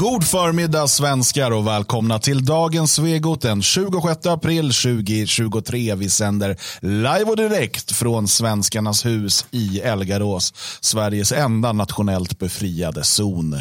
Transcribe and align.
God 0.00 0.24
förmiddag 0.24 0.88
svenskar 0.88 1.50
och 1.50 1.66
välkomna 1.66 2.18
till 2.18 2.44
dagens 2.44 2.92
Svegot 2.94 3.40
den 3.40 3.62
26 3.62 4.26
april 4.26 4.72
2023. 4.72 5.94
Vi 5.94 6.10
sänder 6.10 6.56
live 6.80 7.24
och 7.24 7.36
direkt 7.36 7.92
från 7.92 8.28
Svenskarnas 8.28 9.06
hus 9.06 9.46
i 9.50 9.80
Elgarås, 9.80 10.54
Sveriges 10.80 11.32
enda 11.32 11.72
nationellt 11.72 12.38
befriade 12.38 13.04
zon. 13.04 13.56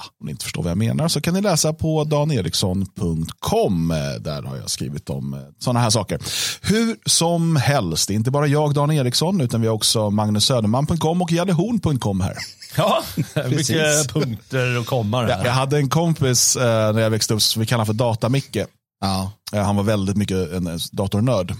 Ja, 0.00 0.10
om 0.20 0.26
ni 0.26 0.30
inte 0.30 0.44
förstår 0.44 0.62
vad 0.62 0.70
jag 0.70 0.78
menar 0.78 1.08
så 1.08 1.20
kan 1.20 1.34
ni 1.34 1.40
läsa 1.40 1.72
på 1.72 2.04
daneriksson.com. 2.04 3.88
Där 4.20 4.42
har 4.42 4.56
jag 4.56 4.70
skrivit 4.70 5.10
om 5.10 5.52
sådana 5.58 5.80
här 5.80 5.90
saker. 5.90 6.20
Hur 6.60 6.96
som 7.06 7.56
helst, 7.56 8.08
det 8.08 8.14
är 8.14 8.16
inte 8.16 8.30
bara 8.30 8.46
jag 8.46 8.74
Dan 8.74 8.90
Eriksson 8.90 9.40
utan 9.40 9.60
vi 9.60 9.66
har 9.66 9.74
också 9.74 10.10
Magnus 10.10 10.44
Söderman.com 10.44 11.22
och 11.22 11.32
Jadehorn.com 11.32 12.20
här. 12.20 12.36
Ja, 12.76 13.02
mycket 13.48 14.12
punkter 14.12 14.78
och 14.78 14.86
kommar 14.86 15.28
Jag, 15.28 15.46
jag 15.46 15.52
hade 15.52 15.76
en 15.76 15.88
kompis 15.88 16.56
eh, 16.56 16.92
när 16.92 17.00
jag 17.00 17.10
växte 17.10 17.34
upp 17.34 17.42
som 17.42 17.60
vi 17.60 17.66
kallar 17.66 17.84
för 17.84 17.92
Data-Micke. 17.92 18.66
Ja. 19.00 19.32
Eh, 19.52 19.62
han 19.62 19.76
var 19.76 19.82
väldigt 19.82 20.16
mycket 20.16 20.52
en 20.52 20.78
datornörd. 20.92 21.54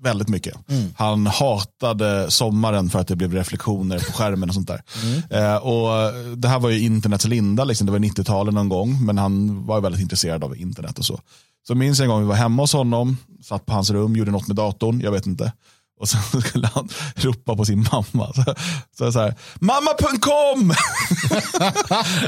Väldigt 0.00 0.28
mycket. 0.28 0.70
Mm. 0.70 0.88
Han 0.96 1.26
hatade 1.26 2.30
sommaren 2.30 2.90
för 2.90 2.98
att 2.98 3.08
det 3.08 3.16
blev 3.16 3.34
reflektioner 3.34 3.98
på 3.98 4.12
skärmen 4.12 4.48
och 4.48 4.54
sånt 4.54 4.68
där. 4.68 4.82
Mm. 5.02 5.22
Eh, 5.30 5.56
och 5.56 6.12
det 6.36 6.48
här 6.48 6.58
var 6.58 6.70
ju 6.70 6.80
internets 6.80 7.26
linda, 7.26 7.64
liksom. 7.64 7.86
det 7.86 7.92
var 7.92 7.98
90-talet 7.98 8.54
någon 8.54 8.68
gång, 8.68 9.04
men 9.04 9.18
han 9.18 9.66
var 9.66 9.80
väldigt 9.80 10.00
intresserad 10.00 10.44
av 10.44 10.56
internet 10.56 10.98
och 10.98 11.04
så. 11.04 11.20
Så 11.66 11.74
minns 11.74 11.98
jag 11.98 12.04
en 12.04 12.10
gång 12.10 12.20
vi 12.20 12.28
var 12.28 12.34
hemma 12.34 12.62
hos 12.62 12.72
honom, 12.72 13.16
satt 13.42 13.66
på 13.66 13.72
hans 13.72 13.90
rum, 13.90 14.16
gjorde 14.16 14.30
något 14.30 14.46
med 14.46 14.56
datorn, 14.56 15.00
jag 15.00 15.12
vet 15.12 15.26
inte. 15.26 15.52
Och 16.00 16.08
sen 16.08 16.40
skulle 16.42 16.66
han 16.74 16.88
ropa 17.16 17.56
på 17.56 17.64
sin 17.64 17.86
mamma. 17.92 18.32
Så, 18.32 18.54
så, 18.98 19.12
så 19.12 19.20
här, 19.20 19.34
mamma.com! 19.60 20.70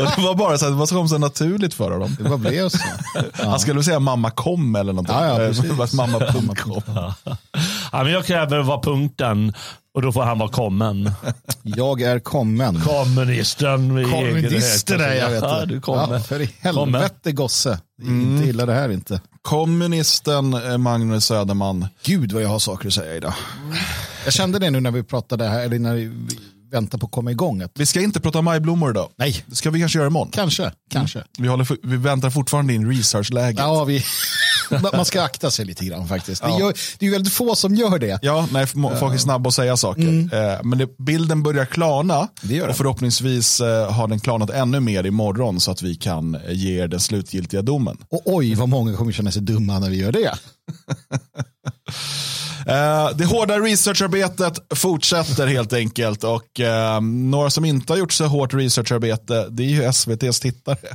och 0.01 0.11
det 0.17 0.23
var 0.23 0.35
bara 0.35 0.59
så 0.59 0.65
här, 0.65 0.73
det 0.73 0.79
var 0.79 0.87
så, 0.87 0.95
kom 0.95 1.09
så 1.09 1.19
naturligt 1.19 1.75
för 1.75 1.91
honom. 1.91 2.17
Det 2.19 2.25
bara 2.25 2.39
blev 2.39 2.69
så. 2.69 2.79
Han 3.33 3.61
skulle 3.61 3.75
väl 3.75 3.85
säga 3.85 4.01
mamma 4.01 4.31
kom 4.31 4.77
eller 4.77 4.93
någonting. 4.93 5.17
Ja, 5.17 5.43
ja. 5.43 5.87
Mamma.com. 5.93 6.53
Ja, 7.93 8.03
men 8.05 8.13
jag 8.13 8.27
kräver 8.27 8.63
vara 8.63 8.81
punkten 8.81 9.55
och 9.99 10.03
då 10.03 10.13
får 10.13 10.23
han 10.23 10.39
vara 10.39 10.49
kommen. 10.49 11.11
Jag 11.63 12.03
är 12.03 12.19
kommen. 12.19 12.81
Kommunisten. 12.81 13.97
egen 13.99 15.01
är 15.01 15.15
jag 15.15 15.33
Ja, 15.35 15.65
du. 15.67 15.81
kommer. 15.81 16.15
Ja, 16.15 16.21
för 16.21 16.41
i 16.41 16.51
helvete 16.61 17.33
gosse. 17.33 17.79
Det 18.03 18.07
är 18.07 18.11
Inte 18.11 18.49
illa 18.49 18.67
det 18.67 18.73
här 18.75 18.89
inte. 18.89 19.21
Kommunisten 19.43 20.55
eh, 20.55 20.79
Magnus 20.79 21.25
Söderman. 21.25 21.87
Gud 22.05 22.33
vad 22.33 22.43
jag 22.43 22.49
har 22.49 22.59
saker 22.59 22.89
att 22.89 22.95
säga 22.95 23.15
idag. 23.17 23.35
Jag 24.25 24.33
kände 24.33 24.59
det 24.59 24.71
nu 24.71 24.81
när 24.81 24.91
vi 24.91 25.03
pratade 25.03 25.49
här, 25.49 25.61
eller 25.65 25.79
när 25.79 25.95
vi 25.95 26.11
väntar 26.73 26.99
på 26.99 27.07
att 27.07 27.13
komma 27.13 27.31
igång. 27.31 27.63
Att, 27.63 27.71
Vi 27.75 27.87
ska 27.87 28.01
inte 28.01 28.21
prata 28.21 28.43
majblommor 28.43 28.91
idag. 28.91 29.09
nej, 29.17 29.45
Det 29.47 29.57
ska 29.57 29.71
vi 29.71 29.81
kanske 29.81 29.99
göra 29.99 30.07
imorgon. 30.09 30.31
kanske, 30.33 30.73
kanske. 30.91 31.23
Vi, 31.39 31.49
håller, 31.49 31.87
vi 31.87 31.97
väntar 31.97 32.31
fortfarande 32.31 32.75
in 32.75 32.91
researchläget. 32.91 33.59
Ja, 33.59 33.85
vi, 33.85 34.05
man 34.93 35.05
ska 35.05 35.23
akta 35.23 35.51
sig 35.51 35.65
lite 35.65 35.85
grann 35.85 36.09
faktiskt. 36.09 36.43
Det, 36.43 36.49
Ja. 36.49 36.61
gör, 36.61 36.73
det 36.99 37.05
är 37.05 37.07
ju 37.07 37.13
väldigt 37.13 37.33
få 37.33 37.55
som 37.55 37.75
gör 37.75 37.99
det. 37.99 38.19
Ja, 38.23 38.49
nej, 38.53 38.67
folk 38.67 39.15
är 39.15 39.19
snabba 39.19 39.49
att 39.49 39.55
säga 39.55 39.77
saker. 39.77 40.03
Eh, 40.35 40.63
men 40.63 40.79
det, 40.79 40.99
bilden 40.99 41.43
börjar 41.43 41.65
klarna. 41.65 42.15
Mm. 42.17 42.29
Det 42.43 42.63
och 42.63 42.77
förhoppningsvis 42.77 43.61
eh, 43.61 43.93
har 43.93 44.09
den 44.09 44.21
klarnat 44.21 44.51
ännu 44.51 44.81
mer 44.81 45.07
imorgon 45.07 45.61
så 45.61 45.71
att 45.71 45.83
vi 45.83 45.95
kan 45.95 46.35
eh, 46.35 46.41
ge 46.53 46.81
er 46.83 46.89
den 46.89 47.01
slutgiltiga 47.01 47.63
domen. 47.63 47.97
Och 48.11 48.23
oj, 48.25 48.55
vad 48.55 48.69
många 48.69 48.97
kommer 48.97 49.13
känna 49.13 49.33
sig 49.33 49.43
dumma 49.43 49.79
när 49.79 49.91
vi 49.91 49.97
gör 49.97 50.13
det. 50.13 50.33
Eh, 52.69 53.11
det 53.17 53.25
hårda 53.25 53.59
researcharbetet 53.59 54.59
fortsätter 54.75 55.47
helt 55.47 55.73
enkelt 55.73 56.25
och 56.25 56.61
eh, 56.61 57.01
några 57.01 57.51
som 57.51 57.65
inte 57.65 57.93
har 57.93 57.99
gjort 57.99 58.13
så 58.13 58.27
hårt 58.27 58.55
researcharbete 58.55 59.47
det 59.51 59.63
är 59.63 59.67
ju 59.67 59.85
SVTs 59.85 60.41
tittare. 60.41 60.77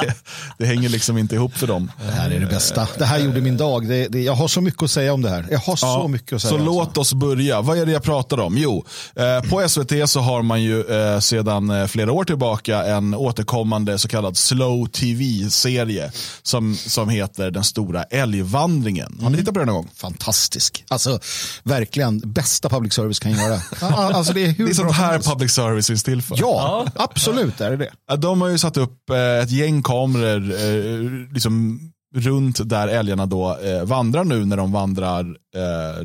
det, 0.00 0.14
det 0.58 0.66
hänger 0.66 0.88
liksom 0.88 1.18
inte 1.18 1.34
ihop 1.34 1.54
för 1.54 1.66
dem. 1.66 1.90
Det 2.06 2.12
här 2.12 2.30
är 2.30 2.40
det 2.40 2.46
bästa. 2.46 2.88
Det 2.98 3.04
här 3.04 3.18
gjorde 3.18 3.40
min 3.40 3.56
dag. 3.56 3.88
Det, 3.88 4.08
det, 4.08 4.20
jag 4.20 4.34
har 4.34 4.48
så 4.48 4.60
mycket 4.60 4.82
att 4.82 4.90
säga 4.90 5.12
om 5.12 5.22
det 5.22 5.30
här. 5.30 5.46
Jag 5.50 5.58
har 5.58 5.76
så 5.76 5.86
Ja, 5.86 6.08
mycket 6.08 6.32
att 6.32 6.42
säga. 6.42 6.50
Så 6.50 6.56
alltså. 6.56 6.72
låt 6.72 6.98
oss 6.98 7.14
börja. 7.14 7.60
Vad 7.60 7.78
är 7.78 7.86
det 7.86 7.92
jag 7.92 8.02
pratar 8.02 8.40
om? 8.40 8.58
Jo, 8.58 8.84
eh, 9.16 9.50
på 9.50 9.68
SVT 9.68 10.10
så 10.10 10.20
har 10.20 10.42
man 10.42 10.62
ju 10.62 10.80
eh, 10.80 11.20
sedan 11.20 11.88
flera 11.88 12.12
år 12.12 12.24
tillbaka 12.24 12.84
en 12.84 13.14
återkommande 13.14 13.98
så 13.98 14.08
kallad 14.08 14.36
slow 14.36 14.86
tv-serie 14.86 16.12
som, 16.42 16.76
som 16.76 17.08
heter 17.08 17.50
Den 17.50 17.64
stora 17.64 18.02
älgvandringen. 18.02 19.18
Har 19.22 19.30
ni 19.30 19.36
tittat 19.36 19.54
på 19.54 19.60
den 19.60 19.68
någon 19.68 19.77
gång? 19.78 19.88
Fantastisk. 19.96 20.84
Alltså, 20.88 21.20
verkligen 21.62 22.32
bästa 22.32 22.68
public 22.68 22.92
service 22.94 23.18
kan 23.18 23.32
göra. 23.32 23.60
Ja, 23.80 24.12
alltså, 24.14 24.32
det 24.32 24.44
är 24.44 24.48
hur 24.52 24.64
Det 24.64 24.72
är 24.72 24.74
sånt 24.74 24.92
här 24.92 25.18
public 25.18 25.52
service 25.52 25.86
finns 25.86 26.02
till 26.02 26.22
för. 26.22 26.36
Ja, 26.38 26.86
absolut 26.94 27.60
är 27.60 27.70
det 27.70 27.76
det. 27.76 27.90
Ja, 28.08 28.16
De 28.16 28.40
har 28.40 28.48
ju 28.48 28.58
satt 28.58 28.76
upp 28.76 29.10
eh, 29.10 29.16
ett 29.18 29.50
gäng 29.50 29.82
kameror 29.82 30.50
eh, 30.52 31.32
liksom 31.32 31.80
runt 32.14 32.68
där 32.68 32.88
älgarna 32.88 33.26
då 33.26 33.58
eh, 33.58 33.84
vandrar 33.84 34.24
nu 34.24 34.44
när 34.44 34.56
de 34.56 34.72
vandrar 34.72 35.26
eh, 35.58 36.04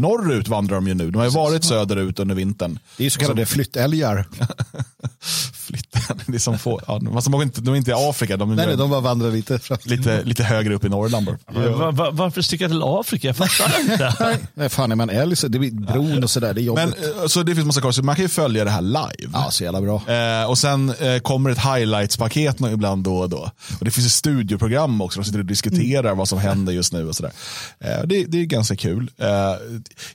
norrut 0.00 0.48
vandrar 0.48 0.74
de 0.76 0.88
ju 0.88 0.94
nu. 0.94 1.10
De 1.10 1.18
har 1.18 1.24
ju 1.24 1.30
varit 1.30 1.64
söderut 1.64 2.18
under 2.18 2.34
vintern. 2.34 2.78
Det 2.96 3.02
är 3.02 3.04
ju 3.04 3.10
så 3.10 3.20
kallade 3.20 3.46
flyttälgar. 3.46 4.24
Flytten, 5.52 6.20
det 6.26 6.34
är 6.34 6.38
som 6.38 6.58
få, 6.58 6.80
ja, 6.86 6.98
de, 6.98 7.34
är 7.34 7.42
inte, 7.42 7.60
de 7.60 7.74
är 7.74 7.76
inte 7.76 7.90
i 7.90 7.94
Afrika, 7.94 8.36
de 8.36 8.50
är 8.50 8.56
Nej, 8.56 8.66
nej, 8.66 8.76
de 8.76 8.90
bara 8.90 9.00
vandrar 9.00 9.30
lite 9.30 9.58
fram. 9.58 9.78
lite, 9.84 10.22
lite 10.24 10.44
högre 10.44 10.74
upp 10.74 10.84
i 10.84 10.88
Norrland. 10.88 11.26
bara. 11.26 11.70
Va, 11.70 11.90
va, 11.90 12.10
varför 12.10 12.42
sticka 12.42 12.68
till 12.68 12.82
Afrika? 12.84 13.26
Jag 13.26 13.36
fattar 13.36 13.80
inte. 13.80 14.38
Nej, 14.54 14.68
fan 14.68 14.92
är 14.92 14.96
man 14.96 15.10
älg 15.10 15.36
så 15.36 15.48
det 15.48 15.58
blir 15.58 15.70
bron 15.70 16.24
och 16.24 16.30
sådär. 16.30 16.54
Det 16.54 16.60
är 16.60 16.62
jobbigt. 16.62 16.84
Men, 17.00 17.20
eh, 17.22 17.26
så 17.26 17.42
det 17.42 17.54
finns 17.54 17.66
massa 17.66 17.80
kvar, 17.80 17.92
så 17.92 18.02
man 18.02 18.16
kan 18.16 18.22
ju 18.22 18.28
följa 18.28 18.64
det 18.64 18.70
här 18.70 18.82
live. 18.82 19.30
ja, 19.32 19.48
så 19.50 19.64
jävla 19.64 19.80
bra. 19.80 20.02
Eh, 20.08 20.50
och 20.50 20.58
sen 20.58 20.94
eh, 21.00 21.18
kommer 21.18 21.50
ett 21.50 21.58
highlights-paket 21.58 22.56
ibland 22.72 23.04
då 23.04 23.18
och 23.18 23.28
då. 23.28 23.50
Och 23.78 23.84
det 23.84 23.90
finns 23.90 24.06
ett 24.06 24.12
studioprogram 24.12 25.00
också, 25.00 25.20
de 25.20 25.24
sitter 25.24 25.38
och 25.38 25.44
diskuterar 25.44 26.14
vad 26.14 26.28
som 26.28 26.38
händer 26.38 26.72
just 26.72 26.92
nu 26.92 27.08
och 27.08 27.16
sådär. 27.16 27.32
Eh, 27.78 28.06
det, 28.06 28.24
det 28.24 28.40
är 28.40 28.44
ganska 28.44 28.76
kul. 28.80 29.10
Eh, 29.18 29.26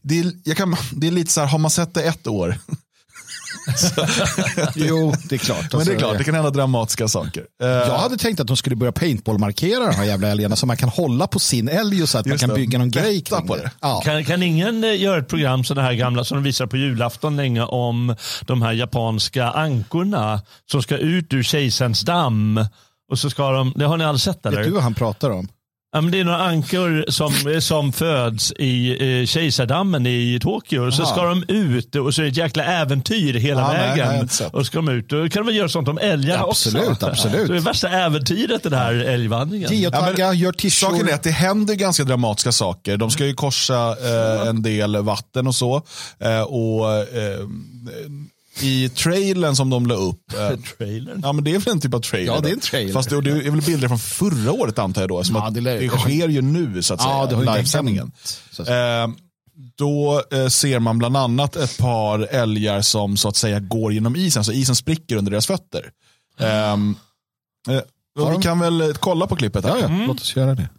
det, 0.02 0.20
är, 0.20 0.32
jag 0.44 0.58
kan, 0.58 0.76
det 0.92 1.08
är 1.08 1.12
lite 1.12 1.32
så 1.32 1.42
här, 1.42 1.48
har 1.48 1.60
man 1.60 1.72
sett 1.72 1.94
det 1.94 2.04
ett 2.04 2.28
år? 2.28 2.58
Jo, 4.76 5.14
det 5.30 5.36
är 5.36 5.40
klart. 5.40 5.58
Men 5.60 5.70
det 5.70 5.76
Alltså, 5.78 5.92
är 5.94 5.98
klart, 5.98 6.18
det 6.18 6.24
kan 6.24 6.36
hända 6.36 6.50
dramatiska 6.50 7.08
saker. 7.08 7.44
Eh, 7.64 7.68
Jag 7.68 7.98
hade 7.98 8.18
tänkt 8.18 8.40
att 8.40 8.48
de 8.48 8.58
skulle 8.58 8.76
börja 8.76 8.92
paintballmarkera 8.92 9.86
de 9.88 9.96
här 9.96 10.04
jävla 10.04 10.28
älgarna 10.28 10.56
så 10.56 10.66
man 10.66 10.78
kan 10.78 10.90
hålla 10.90 11.28
på 11.28 11.40
sin 11.40 11.70
älg 11.70 12.02
och 12.04 12.10
så 12.10 12.18
att 12.18 12.26
man 12.26 12.32
Just 12.32 12.42
kan 12.42 12.50
det, 12.50 12.56
bygga 12.56 12.78
någon 12.80 12.92
grej 12.92 13.22
kring 13.22 13.48
på 13.48 13.56
det. 13.56 13.62
det. 13.62 13.72
Ja. 13.82 14.02
Kan, 14.06 14.26
kan 14.26 14.44
ingen 14.44 14.84
eh, 14.84 15.02
göra 15.02 15.20
ett 15.20 15.28
program 15.28 15.64
sådana 15.64 15.88
här 15.88 15.94
gamla 15.94 16.24
som 16.24 16.38
de 16.38 16.44
visar 16.44 16.66
på 16.68 16.78
julafton 16.78 17.36
länge 17.38 17.62
om 17.62 18.16
de 18.42 18.62
här 18.62 18.74
japanska 18.74 19.46
ankorna 19.50 20.42
som 20.72 20.82
ska 20.84 20.98
ut 20.98 21.34
ur 21.34 21.44
kejsarens 21.44 22.02
damm. 22.02 22.66
Och 23.12 23.20
så 23.20 23.30
ska 23.30 23.52
de, 23.52 23.74
det 23.76 23.86
har 23.86 23.98
ni 23.98 24.04
aldrig 24.06 24.22
sett 24.22 24.46
eller? 24.46 24.58
Vet 24.58 24.68
du 24.68 24.72
vad 24.74 24.84
han 24.84 24.94
pratar 24.94 25.30
om? 25.30 25.48
Ja, 25.96 26.02
men 26.02 26.12
det 26.12 26.20
är 26.20 26.24
några 26.24 26.44
ankor 26.44 27.06
som, 27.08 27.62
som 27.62 27.94
föds 27.94 28.52
i 28.52 28.98
eh, 29.22 29.26
kejsardammen 29.26 30.06
i 30.08 30.40
Tokyo. 30.42 30.92
Så 30.92 31.04
Aha. 31.04 31.12
ska 31.12 31.26
de 31.26 31.44
ut 31.48 31.96
och 31.96 32.14
så 32.14 32.22
är 32.22 32.24
det 32.26 32.32
ett 32.32 32.38
jäkla 32.38 32.64
äventyr 32.64 33.34
hela 33.34 33.62
Ja, 33.62 33.68
nej, 33.68 33.88
nej, 33.88 34.00
vägen. 34.00 34.22
inte 34.22 34.34
sett. 34.34 34.54
och 34.54 34.66
ska 34.66 34.78
de 34.78 34.90
ut. 34.90 35.10
Då 35.10 35.30
kan 35.30 35.46
väl 35.46 35.56
göra 35.56 35.70
sånt 35.70 35.88
om 35.88 35.98
älgarna 35.98 36.44
Absolut, 36.44 36.90
också. 36.90 37.06
absolut. 37.08 37.48
Så 37.48 37.54
det 37.54 37.60
är 37.60 37.62
värsta 37.62 37.90
äventyret 37.90 38.64
den 38.64 38.74
här 38.74 38.94
älgvandringen. 38.94 39.74
Geotagga, 39.74 40.34
gör 40.34 40.70
Saken 40.70 41.10
är 41.10 41.14
att 41.14 41.24
det 41.24 41.32
händer 41.32 41.76
ganska 41.76 42.04
dramatiska 42.04 42.52
saker. 42.52 42.98
De 42.98 43.12
ska 43.12 43.26
ju 43.26 43.34
korsa 43.34 43.96
eh, 44.44 44.48
en 44.48 44.62
del 44.64 44.98
vatten 44.98 45.48
och 45.48 45.56
så. 45.56 45.82
Eh, 46.20 46.42
och 46.42 46.94
eh, 46.94 47.40
I 48.62 48.90
trailern 48.90 49.56
som 49.56 49.70
de 49.70 49.86
la 49.88 49.96
upp. 49.96 50.22
Eh, 50.34 50.60
Trailern. 50.78 51.20
ja 51.24 51.34
men 51.34 51.44
det 51.44 51.56
är 51.56 51.60
väl 51.60 51.74
en 51.74 51.82
typ 51.82 51.94
av 51.94 52.00
trailer? 52.00 52.34
Ja, 52.34 52.40
det 52.40 52.50
är 52.50 52.54
en 52.54 52.60
trailer. 52.60 52.94
Fast 52.94 53.10
det, 53.10 53.22
det 53.22 53.30
är 53.32 53.52
väl 53.52 53.62
bilder 53.62 53.88
från 53.88 54.00
förra 54.00 54.52
året 54.52 54.80
antar 54.80 55.02
jag 55.02 55.10
då. 55.10 55.24
Som 55.24 55.36
Ja, 55.36 55.48
att 55.48 55.54
det 55.54 55.62
det, 55.62 55.90
sker 55.90 56.28
ju 56.30 56.42
nu 56.42 56.82
så 56.84 56.94
att 56.94 57.02
säga. 57.02 57.14
Ja, 57.14 57.26
det 57.26 57.36
har 57.36 57.42
ju 57.44 57.48
inte 57.48 57.58
livesändningen. 57.60 58.02
hänt, 58.04 58.42
så 58.52 58.62
att 58.62 58.68
säga. 58.68 59.04
Eh, 59.04 59.10
då 59.78 60.24
eh, 60.32 60.48
ser 60.48 60.80
man 60.80 60.98
bland 60.98 61.18
annat 61.18 61.56
ett 61.56 61.78
par 61.78 62.20
älgar 62.20 62.82
som 62.82 63.18
så 63.18 63.28
att 63.30 63.36
säga 63.36 63.60
går 63.60 63.94
genom 63.94 64.16
isen. 64.16 64.44
Så 64.44 64.52
isen 64.52 64.76
spricker 64.76 65.16
under 65.16 65.32
deras 65.32 65.48
fötter. 65.48 65.90
Ehm, 66.40 66.96
eh, 67.70 67.74
vi 68.16 68.22
de- 68.24 68.42
kan 68.42 68.60
väl 68.60 68.82
eh, 68.82 68.88
kolla 68.94 69.28
på 69.28 69.36
klippet 69.36 69.66
här. 69.66 69.78
Ja, 69.78 69.88
ja. 69.90 70.06
Låt 70.08 70.20
oss 70.22 70.36
göra 70.36 70.56
det. 70.56 70.70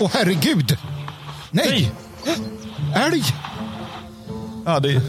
Åh 0.00 0.10
herregud! 0.12 0.76
Nej! 1.50 1.92
Älg! 2.94 3.24
Ja, 4.64 4.80
det, 4.80 5.02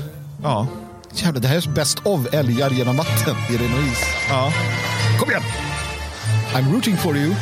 ja. 0.43 0.67
Jävlar, 1.15 1.41
det 1.41 1.47
här 1.47 1.55
är 1.55 1.69
bäst 1.69 1.99
of 2.03 2.33
älgar 2.33 2.69
genom 2.69 2.97
vatten 2.97 3.35
i 3.49 3.57
ren 3.57 3.73
och 3.73 3.83
is. 3.83 3.99
ja. 4.29 4.53
Kom 5.19 5.29
igen! 5.29 5.43
I'm 6.53 6.71
rooting 6.73 6.97
for 6.97 7.17
you. 7.17 7.35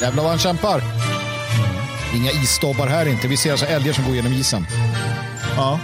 Jävlar 0.00 0.22
vad 0.22 0.30
han 0.30 0.38
kämpar. 0.38 0.82
Inga 2.14 2.30
isstobbar 2.30 2.86
här 2.86 3.06
inte. 3.06 3.28
Vi 3.28 3.36
ser 3.36 3.50
alltså 3.50 3.66
älgar 3.66 3.92
som 3.92 4.04
går 4.04 4.14
genom 4.14 4.32
isen. 4.32 4.66
Ja. 5.56 5.80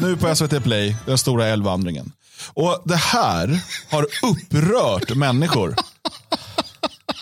Nu 0.00 0.16
på 0.16 0.34
SVT 0.34 0.62
Play, 0.62 0.96
den 1.06 1.18
stora 1.18 1.46
älgvandringen. 1.46 2.12
Och 2.54 2.82
det 2.84 2.96
här 2.96 3.60
har 3.90 4.06
upprört 4.22 5.16
människor. 5.16 5.76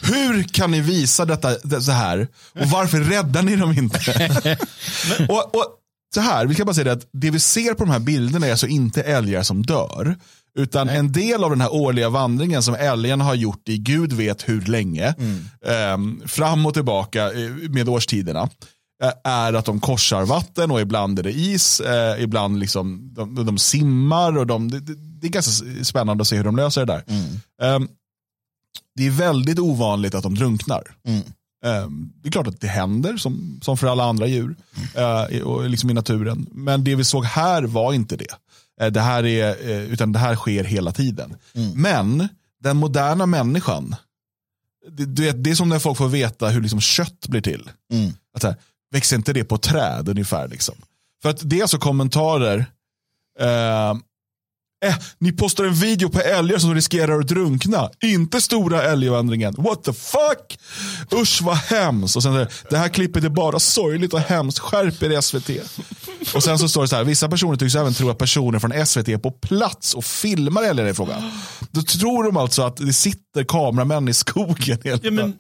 Hur 0.02 0.42
kan 0.42 0.70
ni 0.70 0.80
visa 0.80 1.24
detta 1.24 1.56
det, 1.62 1.82
så 1.82 1.92
här? 1.92 2.28
Och 2.60 2.66
varför 2.66 2.98
räddar 2.98 3.42
ni 3.42 3.56
dem 3.56 3.72
inte? 3.72 4.56
och, 5.28 5.54
och 5.54 5.66
så 6.14 6.20
här, 6.20 6.46
vi 6.46 6.54
kan 6.54 6.66
bara 6.66 6.74
säga 6.74 6.84
det 6.84 6.92
att 6.92 7.08
det 7.12 7.30
vi 7.30 7.40
ser 7.40 7.74
på 7.74 7.84
de 7.84 7.90
här 7.90 7.98
bilderna 7.98 8.46
är 8.46 8.50
alltså 8.50 8.66
inte 8.66 9.02
älgar 9.02 9.42
som 9.42 9.62
dör. 9.62 10.16
Utan 10.58 10.88
en 10.88 11.12
del 11.12 11.44
av 11.44 11.50
den 11.50 11.60
här 11.60 11.72
årliga 11.74 12.08
vandringen 12.08 12.62
som 12.62 12.74
älgarna 12.74 13.24
har 13.24 13.34
gjort 13.34 13.68
i 13.68 13.78
gud 13.78 14.12
vet 14.12 14.48
hur 14.48 14.60
länge, 14.60 15.08
eh, 15.66 16.26
fram 16.26 16.66
och 16.66 16.74
tillbaka 16.74 17.32
eh, 17.32 17.50
med 17.50 17.88
årstiderna, 17.88 18.48
eh, 19.02 19.12
är 19.24 19.52
att 19.52 19.64
de 19.64 19.80
korsar 19.80 20.24
vatten 20.24 20.70
och 20.70 20.80
ibland 20.80 21.18
är 21.18 21.22
det 21.22 21.32
is, 21.32 21.80
eh, 21.80 22.22
ibland 22.22 22.58
liksom 22.58 23.14
de, 23.14 23.46
de 23.46 23.58
simmar 23.58 24.38
och 24.38 24.46
de, 24.46 24.70
det, 24.70 24.80
det 25.20 25.26
är 25.26 25.30
ganska 25.30 25.64
spännande 25.84 26.22
att 26.22 26.28
se 26.28 26.36
hur 26.36 26.44
de 26.44 26.56
löser 26.56 26.86
det 26.86 26.92
där. 26.92 27.04
Eh, 27.62 27.80
det 28.96 29.06
är 29.06 29.10
väldigt 29.10 29.58
ovanligt 29.58 30.14
att 30.14 30.22
de 30.22 30.34
drunknar. 30.34 30.82
Eh, 31.08 31.20
Det 31.62 32.28
är 32.28 32.30
klart 32.30 32.46
att 32.46 32.60
det 32.60 32.68
händer 32.68 33.16
som, 33.16 33.60
som 33.62 33.76
för 33.76 33.86
alla 33.86 34.04
andra 34.04 34.26
djur 34.26 34.56
eh, 34.94 35.40
och 35.42 35.70
liksom 35.70 35.90
i 35.90 35.94
naturen. 35.94 36.46
Men 36.52 36.84
det 36.84 36.94
vi 36.94 37.04
såg 37.04 37.24
här 37.24 37.62
var 37.62 37.92
inte 37.92 38.16
det. 38.16 38.34
Eh, 38.80 38.86
Det 38.92 39.00
här, 39.00 39.26
är, 39.26 39.70
eh, 39.70 39.80
utan 39.92 40.12
det 40.12 40.18
här 40.18 40.36
sker 40.36 40.64
hela 40.64 40.92
tiden. 40.92 41.36
Men 41.74 42.28
den 42.62 42.76
moderna 42.76 43.26
människan, 43.26 43.96
det, 44.90 45.32
det 45.32 45.50
är 45.50 45.54
som 45.54 45.68
när 45.68 45.78
folk 45.78 45.98
får 45.98 46.08
veta 46.08 46.48
hur 46.48 46.60
liksom 46.60 46.80
kött 46.80 47.26
blir 47.28 47.40
till. 47.40 47.70
Att 48.34 48.42
så 48.42 48.48
här, 48.48 48.56
växer 48.90 49.16
inte 49.16 49.32
det 49.32 49.44
på 49.44 49.58
träd 49.58 50.08
ungefär? 50.08 50.48
Liksom. 50.48 50.74
För 51.22 51.28
att 51.30 51.40
det 51.50 51.58
är 51.58 51.62
alltså 51.62 51.78
kommentarer. 51.78 52.58
Eh, 53.40 53.94
Eh, 54.84 54.94
ni 55.18 55.32
postar 55.32 55.64
en 55.64 55.74
video 55.74 56.08
på 56.08 56.20
älgar 56.20 56.58
som 56.58 56.74
riskerar 56.74 57.20
att 57.20 57.28
drunkna. 57.28 57.90
Inte 58.02 58.40
stora 58.40 58.82
älgvandringen. 58.82 59.54
What 59.58 59.84
the 59.84 59.92
fuck? 59.92 60.58
Usch 61.12 61.42
vad 61.42 61.56
hemskt. 61.56 62.16
Och 62.16 62.22
sen 62.22 62.34
det, 62.34 62.48
det 62.70 62.76
här 62.76 62.88
klippet 62.88 63.24
är 63.24 63.28
bara 63.28 63.58
sorgligt 63.58 64.14
och 64.14 64.20
hemskt. 64.20 64.58
Skärp 64.58 65.02
er 65.02 65.20
SVT. 65.20 65.50
Och 66.34 66.42
sen 66.42 66.58
så 66.58 66.68
står 66.68 66.82
det 66.82 66.88
så 66.88 66.96
här. 66.96 67.04
Vissa 67.04 67.28
personer 67.28 67.56
tycks 67.56 67.74
även 67.74 67.94
tro 67.94 68.10
att 68.10 68.18
personer 68.18 68.58
från 68.58 68.86
SVT 68.86 69.08
är 69.08 69.18
på 69.18 69.30
plats 69.30 69.94
och 69.94 70.04
filmar 70.04 70.62
älgar 70.62 70.86
i 70.86 70.94
frågan. 70.94 71.22
Då 71.70 71.82
tror 71.82 72.24
de 72.24 72.36
alltså 72.36 72.62
att 72.62 72.76
det 72.76 72.92
sitter 72.92 73.44
kameramän 73.44 74.08
i 74.08 74.14
skogen. 74.14 74.78
Hela 74.84 74.98
Ja, 75.02 75.10
men, 75.10 75.34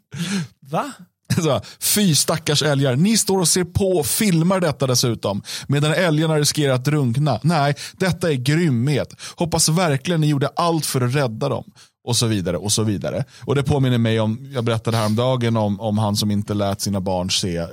va? 0.70 0.92
så, 1.42 1.60
Fy 1.80 2.14
stackars 2.14 2.62
älgar, 2.62 2.96
ni 2.96 3.16
står 3.16 3.38
och 3.38 3.48
ser 3.48 3.64
på 3.64 3.90
och 3.90 4.06
filmar 4.06 4.60
detta 4.60 4.86
dessutom. 4.86 5.42
Medan 5.68 5.92
älgarna 5.92 6.38
riskerar 6.38 6.74
att 6.74 6.84
drunkna. 6.84 7.40
Nej, 7.42 7.74
detta 7.98 8.30
är 8.30 8.34
grymhet. 8.34 9.14
Hoppas 9.36 9.68
verkligen 9.68 10.20
ni 10.20 10.26
gjorde 10.26 10.48
allt 10.56 10.86
för 10.86 11.00
att 11.00 11.14
rädda 11.14 11.48
dem. 11.48 11.64
Och 12.04 12.16
så 12.16 12.26
vidare 12.26 12.56
och 12.56 12.72
så 12.72 12.82
vidare. 12.82 13.24
Och 13.44 13.54
det 13.54 13.62
påminner 13.62 13.98
mig 13.98 14.20
om, 14.20 14.50
jag 14.52 14.64
berättade 14.64 14.96
häromdagen 14.96 15.56
om, 15.56 15.80
om 15.80 15.98
han 15.98 16.16
som 16.16 16.30
inte 16.30 16.54
lät 16.54 16.80
sina 16.80 17.00
barn 17.00 17.30
se 17.30 17.56
eh, 17.56 17.66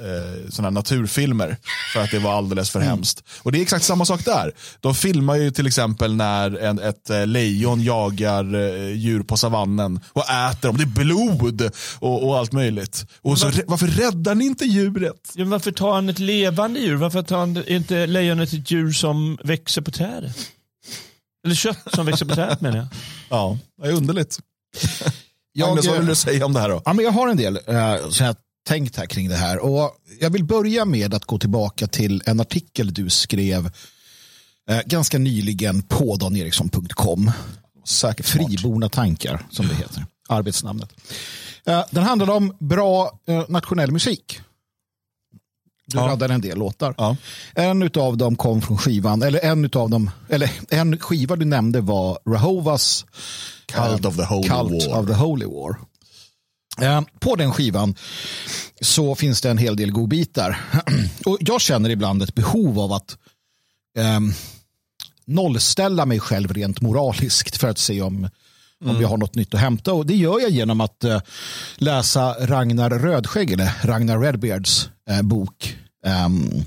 sådana 0.50 0.70
naturfilmer. 0.70 1.58
För 1.94 2.04
att 2.04 2.12
det 2.12 2.20
var 2.20 2.34
alldeles 2.34 2.70
för 2.70 2.80
hemskt. 2.80 3.24
Och 3.44 3.52
det 3.52 3.58
är 3.58 3.62
exakt 3.62 3.86
samma 3.86 4.06
sak 4.06 4.26
där. 4.26 4.52
De 4.80 4.96
filmar 4.96 5.36
ju 5.36 5.52
till 5.52 5.68
exempel 5.68 6.16
när 6.16 6.58
en, 6.58 6.80
ett 6.80 7.10
eh, 7.10 7.28
lejon 7.28 7.84
jagar 7.84 8.56
eh, 8.56 8.92
djur 8.92 9.24
på 9.24 9.38
savannen 9.38 10.00
och 10.14 10.30
äter 10.30 10.68
dem. 10.68 10.78
Det 10.78 10.84
är 10.84 11.06
blod 11.06 11.72
och, 12.00 12.28
och 12.28 12.38
allt 12.38 12.52
möjligt. 12.52 13.06
Och 13.22 13.40
så, 13.40 13.52
varför 13.68 13.88
räddar 13.88 14.36
ni 14.36 14.46
inte 14.46 14.66
djuret? 14.66 15.32
Ja, 15.36 15.46
varför 15.46 15.72
tar 15.72 15.94
han 15.94 16.10
ett 16.10 16.20
levande 16.20 16.80
djur? 16.80 16.96
Varför 16.96 17.22
tar 17.22 17.38
han 17.38 17.64
inte 17.68 18.08
lejonet 18.08 18.54
ett 18.54 18.72
djur 18.72 18.92
som 18.92 19.38
växer 19.44 19.82
på 19.82 19.92
trädet? 19.92 20.38
Eller 21.48 21.56
kött 21.56 21.88
som 21.94 22.06
växer 22.06 22.26
på 22.26 22.36
trädet 22.36 22.62
menar 22.62 22.78
jag. 22.78 22.88
Ja, 23.30 23.58
det 23.82 23.88
är 23.88 23.94
underligt. 23.94 24.40
Jag, 25.54 25.68
Magnus, 25.68 25.88
vad 25.88 25.96
vill 25.96 26.04
eh, 26.04 26.10
du 26.10 26.16
säga 26.16 26.46
om 26.46 26.54
det 26.54 26.60
här 26.60 26.70
då? 26.70 26.82
Ja, 26.86 26.94
men 26.94 27.06
jag 27.06 27.12
har 27.12 27.28
en 27.28 27.38
del 27.38 27.58
uh, 27.58 28.10
som 28.10 28.26
jag 28.26 28.36
tänkt 28.68 28.96
här 28.96 29.06
kring 29.06 29.30
det 29.30 29.36
här. 29.36 29.60
Och 29.60 29.92
jag 30.20 30.30
vill 30.30 30.44
börja 30.44 30.86
med 30.86 31.14
att 31.14 31.26
gå 31.26 31.40
tillbaka 31.40 31.88
till 31.88 32.24
en 32.26 32.40
artikel 32.40 32.94
du 32.94 33.10
skrev 33.10 33.66
eh, 34.70 34.82
ganska 34.86 35.18
nyligen 35.18 35.82
på 35.82 36.16
daneriksson.com. 36.16 37.32
Säkert. 37.86 38.26
Friborna 38.26 38.90
tankar, 38.90 39.46
som 39.50 39.68
det 39.68 39.76
heter. 39.76 40.06
Arbetsnamnet. 40.30 40.90
Eh, 41.66 41.86
den 41.92 42.04
handlade 42.04 42.32
om 42.32 42.58
bra 42.60 43.20
eh, 43.28 43.44
nationell 43.50 43.92
musik. 43.92 44.42
Du 45.88 45.98
Ja. 45.98 46.08
raddade 46.08 46.34
en 46.34 46.42
del 46.42 46.58
låtar. 46.58 46.94
Ja. 46.98 47.16
En 47.56 47.90
av 47.98 48.18
dem 48.18 48.36
kom 48.36 48.62
från 48.62 48.78
skivan, 48.78 49.22
eller 49.24 49.46
en 49.46 49.66
utav 49.66 49.90
dem, 49.90 50.10
eller 50.30 50.52
en 50.70 50.98
skiva 51.00 51.36
du 51.36 51.46
nämnde 51.46 51.82
var 51.82 52.20
Rahovas 52.30 53.06
Cult 53.66 54.06
of 54.06 54.16
the 54.16 54.24
Holy 54.24 54.50
Cult 54.50 54.88
War. 54.88 55.00
of 55.00 55.08
the 55.08 55.14
Holy 55.14 55.46
War. 55.46 55.76
Eh, 56.82 57.02
På 57.20 57.36
den 57.36 57.54
skivan 57.54 57.96
så 58.82 59.16
finns 59.16 59.42
det 59.42 59.50
en 59.50 59.58
hel 59.58 59.76
del 59.76 59.92
godbitar. 59.92 60.60
Och 61.26 61.38
jag 61.40 61.62
känner 61.62 61.90
ibland 61.90 62.24
ett 62.24 62.36
behov 62.36 62.80
av 62.80 62.92
att 62.94 63.18
ehm, 63.98 64.34
nollställa 65.26 66.06
mig 66.06 66.20
själv 66.20 66.54
rent 66.54 66.82
moraliskt 66.82 67.58
för 67.58 67.68
att 67.68 67.78
se 67.78 68.02
om, 68.02 68.30
om 68.86 69.02
jag 69.02 69.08
har 69.08 69.18
något 69.18 69.36
nytt 69.36 69.54
att 69.54 69.60
hämta. 69.60 69.94
Och 69.94 70.06
det 70.06 70.16
gör 70.16 70.40
jag 70.40 70.50
genom 70.50 70.82
att 70.82 71.04
eh, 71.04 71.22
läsa 71.76 72.36
Ragnar 72.40 72.90
Rödskägg, 72.90 73.52
eller 73.52 73.72
Ragnar 73.84 74.20
Redbeards 74.20 74.90
eh, 75.10 75.22
bok. 75.22 75.78
ehm, 76.06 76.66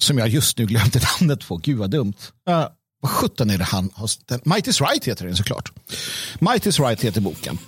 som 0.00 0.18
jag 0.18 0.28
just 0.28 0.58
nu 0.58 0.66
glömde 0.66 1.00
namnet 1.20 1.48
på. 1.48 1.56
Gud 1.56 1.78
vad 1.78 1.90
dumt. 1.90 2.14
Uh, 2.50 2.66
vad 3.00 3.10
sjutton 3.10 3.50
är 3.50 3.58
det 3.58 3.64
han 3.64 3.90
har 3.94 4.06
ställt? 4.06 4.44
Might 4.44 4.66
is 4.66 4.80
right 4.80 5.04
heter 5.04 5.26
den 5.26 5.36
såklart. 5.36 5.72
Might 6.38 6.66
is 6.66 6.80
right 6.80 7.04
heter 7.04 7.20
boken. 7.20 7.58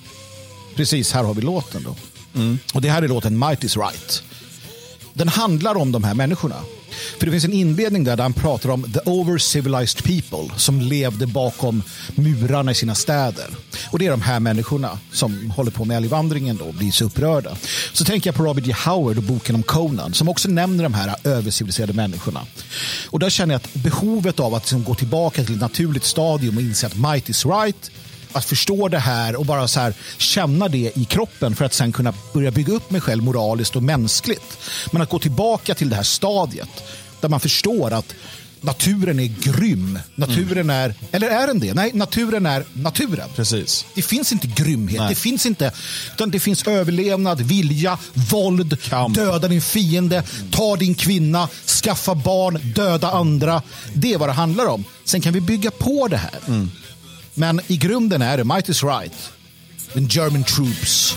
Precis, 0.77 1.13
här 1.13 1.25
har 1.25 1.35
vi 1.35 1.43
låten 1.43 1.83
då. 1.83 1.97
Och 2.75 2.83
det 2.83 2.91
här 2.91 3.03
är 3.03 3.09
låten 3.09 3.39
Might 3.39 3.65
is 3.65 3.77
right. 3.77 4.23
Den 5.15 5.29
handlar 5.29 5.75
om 5.75 5.93
de 5.93 6.05
här 6.05 6.15
människorna. 6.15 6.57
För 7.19 7.27
det 7.27 7.33
finns 7.33 7.45
en 7.45 7.53
inledning 7.53 8.05
där, 8.05 8.17
där 8.17 8.23
han 8.23 8.33
pratar 8.33 8.71
om 8.71 8.93
the 8.93 8.99
over-civilized 8.99 10.05
people 10.05 10.55
som 10.57 10.81
levde 10.81 11.27
bakom 11.27 11.83
murarna 12.15 12.71
i 12.71 12.75
sina 12.75 12.95
städer. 12.95 13.47
Och 13.91 13.99
det 13.99 14.07
är 14.07 14.11
de 14.11 14.23
här 14.23 14.41
människorna 14.41 14.99
som 15.13 15.51
håller 15.51 15.71
på 15.71 15.85
med 15.85 15.97
älgvandringen 15.97 16.57
då 16.57 16.65
och 16.65 16.75
blir 16.75 16.91
så 16.91 17.05
upprörda. 17.05 17.57
Så 17.93 18.05
tänker 18.05 18.29
jag 18.29 18.35
på 18.35 18.45
Robert 18.45 18.67
J. 18.67 18.75
Howard 18.85 19.17
och 19.17 19.23
boken 19.23 19.55
om 19.55 19.63
Conan 19.63 20.15
som 20.15 20.29
också 20.29 20.49
nämner 20.49 20.85
de 20.85 20.95
här 20.95 21.17
överciviliserade 21.25 21.93
människorna. 21.93 22.47
Och 23.11 23.19
där 23.19 23.31
känner 23.31 23.55
jag 23.55 23.61
att 23.61 23.75
behovet 23.75 24.41
av 24.41 24.55
att 24.55 24.63
liksom 24.63 24.85
gå 24.85 24.95
tillbaka 24.95 25.45
till 25.45 25.55
ett 25.55 25.61
naturligt 25.61 26.05
stadium 26.05 26.57
och 26.57 26.63
inse 26.63 26.87
att 26.87 26.97
might 26.97 27.29
is 27.29 27.47
right 27.47 27.91
att 28.33 28.45
förstå 28.45 28.89
det 28.89 28.99
här 28.99 29.37
och 29.37 29.47
bara 29.47 29.69
så 29.69 29.81
här 29.81 29.95
känna 30.19 30.69
det 30.69 30.93
i 30.95 31.05
kroppen 31.05 31.57
för 31.57 31.65
att 31.65 31.75
sen 31.75 31.93
kunna 31.93 32.15
börja 32.33 32.51
bygga 32.51 32.73
upp 32.73 32.91
mig 32.91 33.01
själv 33.01 33.23
moraliskt 33.23 33.77
och 33.77 33.83
mänskligt. 33.83 34.59
Men 34.93 35.03
att 35.03 35.11
gå 35.11 35.19
tillbaka 35.19 35.75
till 35.75 35.91
det 35.91 35.97
här 35.97 36.03
stadiet 36.03 36.69
där 37.21 37.29
man 37.29 37.41
förstår 37.41 37.93
att 37.93 38.15
naturen 38.61 39.21
är 39.21 39.27
grym. 39.41 39.99
Naturen 40.15 40.71
är, 40.71 40.95
eller 41.13 41.29
är 41.29 41.47
den 41.47 41.59
det? 41.61 41.75
Nej, 41.75 41.91
naturen 41.95 42.47
är 42.47 42.65
naturen. 42.73 43.29
Precis. 43.37 43.87
Det 43.95 44.03
finns 44.03 44.33
inte 44.33 44.47
grymhet, 44.47 45.09
det 45.09 45.15
finns 45.15 45.47
inte, 45.47 45.73
utan 46.15 46.31
det 46.31 46.41
finns 46.41 46.67
överlevnad, 46.67 47.41
vilja, 47.41 47.99
våld, 48.15 48.83
Kamp. 48.83 49.15
döda 49.15 49.49
din 49.49 49.61
fiende, 49.61 50.23
ta 50.51 50.77
din 50.77 50.95
kvinna, 50.95 51.49
skaffa 51.83 52.15
barn, 52.15 52.73
döda 52.75 53.11
andra. 53.11 53.63
Det 53.95 54.13
är 54.13 54.19
vad 54.19 54.29
det 54.29 54.33
handlar 54.33 54.67
om. 54.67 54.85
Sen 55.05 55.21
kan 55.21 55.33
vi 55.33 55.41
bygga 55.41 55.71
på 55.71 56.09
det 56.09 56.17
här. 56.17 56.69
Men 57.35 57.61
i 57.67 57.77
grunden 57.77 58.23
är 58.23 58.37
det 58.37 58.45
might 58.45 58.69
is 58.69 58.85
right. 58.85 59.33
The 59.93 60.01
German 60.01 60.45
troops. 60.45 61.17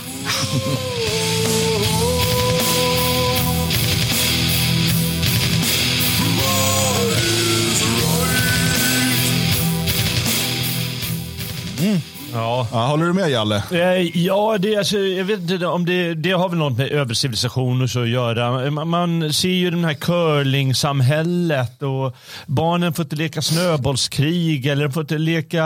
Mm. 11.78 12.13
Ja. 12.34 12.68
Ja, 12.72 12.86
håller 12.86 13.04
du 13.04 13.12
med 13.12 13.30
Jalle? 13.30 13.62
Eh, 13.70 14.16
Ja, 14.16 14.56
det, 14.58 14.76
alltså, 14.76 14.98
jag 14.98 15.24
vet 15.24 15.50
inte 15.50 15.66
om 15.66 15.84
det, 15.86 16.14
det 16.14 16.30
har 16.32 16.48
väl 16.48 16.58
något 16.58 16.78
med 16.78 16.88
övercivilisation 16.92 17.82
och 17.82 17.90
så 17.90 18.02
att 18.02 18.08
göra. 18.08 18.70
Man, 18.70 18.88
man 18.88 19.32
ser 19.32 19.48
ju 19.48 19.70
det 19.70 19.86
här 19.86 19.94
curlingsamhället 19.94 21.82
och 21.82 22.16
barnen 22.46 22.92
får 22.94 23.02
inte 23.02 23.16
leka 23.16 23.42
snöbollskrig 23.42 24.66
eller 24.66 24.84
de 24.84 24.92
får 24.92 25.00
inte 25.00 25.18
leka 25.18 25.64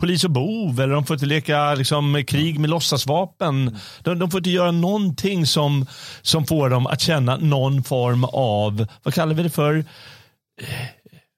polis 0.00 0.24
och 0.24 0.30
bov 0.30 0.80
eller 0.80 0.94
de 0.94 1.06
får 1.06 1.14
inte 1.14 1.26
leka 1.26 1.74
liksom, 1.74 2.24
krig 2.26 2.58
med 2.58 2.70
låtsasvapen. 2.70 3.78
De, 4.02 4.18
de 4.18 4.30
får 4.30 4.38
inte 4.38 4.50
göra 4.50 4.70
någonting 4.70 5.46
som, 5.46 5.86
som 6.22 6.46
får 6.46 6.70
dem 6.70 6.86
att 6.86 7.00
känna 7.00 7.36
någon 7.36 7.82
form 7.84 8.24
av, 8.24 8.86
vad 9.02 9.14
kallar 9.14 9.34
vi 9.34 9.42
det 9.42 9.50
för? 9.50 9.84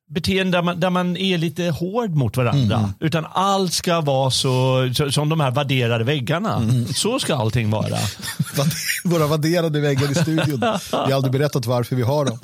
Beteende 0.09 0.57
där 0.59 0.63
man, 0.63 0.81
där 0.81 0.91
man 0.91 1.17
är 1.17 1.39
lite 1.39 1.63
hård 1.71 2.11
mot 2.11 2.37
varandra. 2.37 2.93
Utan 3.01 3.27
allt 3.33 3.73
ska 3.73 4.01
vara 4.01 4.31
så, 4.31 4.91
så 4.95 5.11
som 5.13 5.29
de 5.29 5.41
här 5.41 5.51
värderade 5.51 6.05
väggarna. 6.05 6.63
Så 6.95 7.19
ska 7.19 7.35
allting 7.37 7.71
vara. 7.71 7.99
Våra 9.05 9.27
värderade 9.27 9.81
väggar 9.81 10.11
i 10.11 10.15
studion. 10.15 10.61
Vi 10.91 10.97
har 10.97 11.13
aldrig 11.13 11.33
berättat 11.33 11.67
varför 11.67 11.97
vi 11.97 12.03
har 12.03 12.25
dem. 12.25 12.39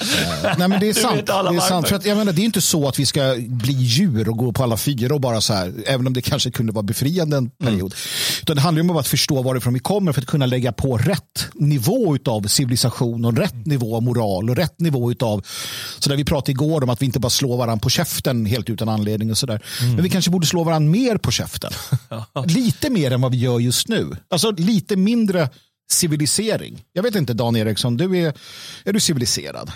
Eh, 0.00 0.54
Nej, 0.58 0.68
men 0.68 0.80
det 0.80 0.88
är 0.88 0.92
sant. 0.92 1.26
det, 1.26 1.32
är 1.32 1.60
sant 1.60 1.88
för 1.88 1.96
att, 1.96 2.06
jag 2.06 2.16
menar, 2.16 2.32
det 2.32 2.42
är 2.42 2.44
inte 2.44 2.60
så 2.60 2.88
att 2.88 2.98
vi 2.98 3.06
ska 3.06 3.36
bli 3.38 3.72
djur 3.72 4.28
och 4.28 4.36
gå 4.38 4.52
på 4.52 4.62
alla 4.62 4.76
fyra 4.76 5.14
och 5.14 5.20
bara 5.20 5.40
så 5.40 5.52
här, 5.52 5.74
även 5.86 6.06
om 6.06 6.12
det 6.12 6.22
kanske 6.22 6.50
kunde 6.50 6.72
vara 6.72 6.82
befriande 6.82 7.36
en 7.36 7.50
period. 7.50 7.94
Utan 8.42 8.56
det 8.56 8.62
handlar 8.62 8.82
om 8.82 8.96
att 8.96 9.06
förstå 9.06 9.42
varifrån 9.42 9.74
vi 9.74 9.80
kommer 9.80 10.12
för 10.12 10.20
att 10.20 10.26
kunna 10.26 10.46
lägga 10.46 10.72
på 10.72 10.96
rätt 10.98 11.46
nivå 11.54 12.16
av 12.26 12.42
civilisation 12.42 13.24
och 13.24 13.36
rätt 13.36 13.66
nivå 13.66 13.96
av 13.96 14.02
moral 14.02 14.50
och 14.50 14.56
rätt 14.56 14.80
nivå 14.80 15.12
av, 15.20 15.44
så 15.98 16.08
där 16.10 16.16
vi 16.16 16.24
pratade 16.24 16.52
igår 16.52 16.82
om 16.82 16.90
att 16.90 17.02
vi 17.02 17.06
inte 17.06 17.20
bara 17.20 17.30
slår 17.30 17.56
varandra 17.56 17.82
på 17.82 17.90
käften 17.90 18.46
helt 18.46 18.70
utan 18.70 18.88
anledning 18.88 19.30
och 19.30 19.38
sådär. 19.38 19.64
Men 19.80 20.02
vi 20.02 20.10
kanske 20.10 20.30
borde 20.30 20.46
slå 20.46 20.64
varandra 20.64 20.90
mer 20.90 21.16
på 21.16 21.30
käften. 21.30 21.72
lite 22.46 22.90
mer 22.90 23.10
än 23.10 23.20
vad 23.20 23.32
vi 23.32 23.38
gör 23.38 23.60
just 23.60 23.88
nu. 23.88 24.16
Alltså 24.30 24.50
lite 24.50 24.96
mindre 24.96 25.48
civilisering. 25.90 26.82
Jag 26.92 27.02
vet 27.02 27.14
inte 27.14 27.34
Dan 27.34 27.56
Eriksson, 27.56 27.96
du 27.96 28.18
är, 28.18 28.34
är 28.84 28.92
du 28.92 29.00
civiliserad? 29.00 29.72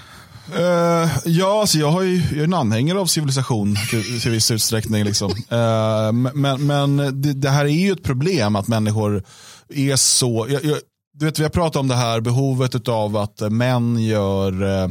Eh, 0.56 1.10
ja, 1.24 1.60
alltså 1.60 1.78
jag, 1.78 1.90
har 1.90 2.02
ju, 2.02 2.16
jag 2.30 2.38
är 2.38 2.44
en 2.44 2.54
anhängare 2.54 2.98
av 3.00 3.06
civilisation 3.06 3.76
till, 3.90 4.20
till 4.20 4.30
viss 4.30 4.50
utsträckning. 4.50 5.04
Liksom. 5.04 5.30
Eh, 5.50 6.12
men 6.12 6.66
men 6.66 6.96
det, 7.22 7.32
det 7.32 7.50
här 7.50 7.64
är 7.64 7.68
ju 7.68 7.92
ett 7.92 8.02
problem 8.02 8.56
att 8.56 8.68
människor 8.68 9.22
är 9.68 9.96
så... 9.96 10.46
Jag, 10.50 10.64
jag, 10.64 10.78
du 11.18 11.24
vet, 11.24 11.38
vi 11.38 11.42
har 11.42 11.50
pratat 11.50 11.76
om 11.76 11.88
det 11.88 11.94
här 11.94 12.20
behovet 12.20 12.88
av 12.88 13.16
att 13.16 13.40
män 13.52 14.02
gör 14.04 14.82
eh, 14.82 14.88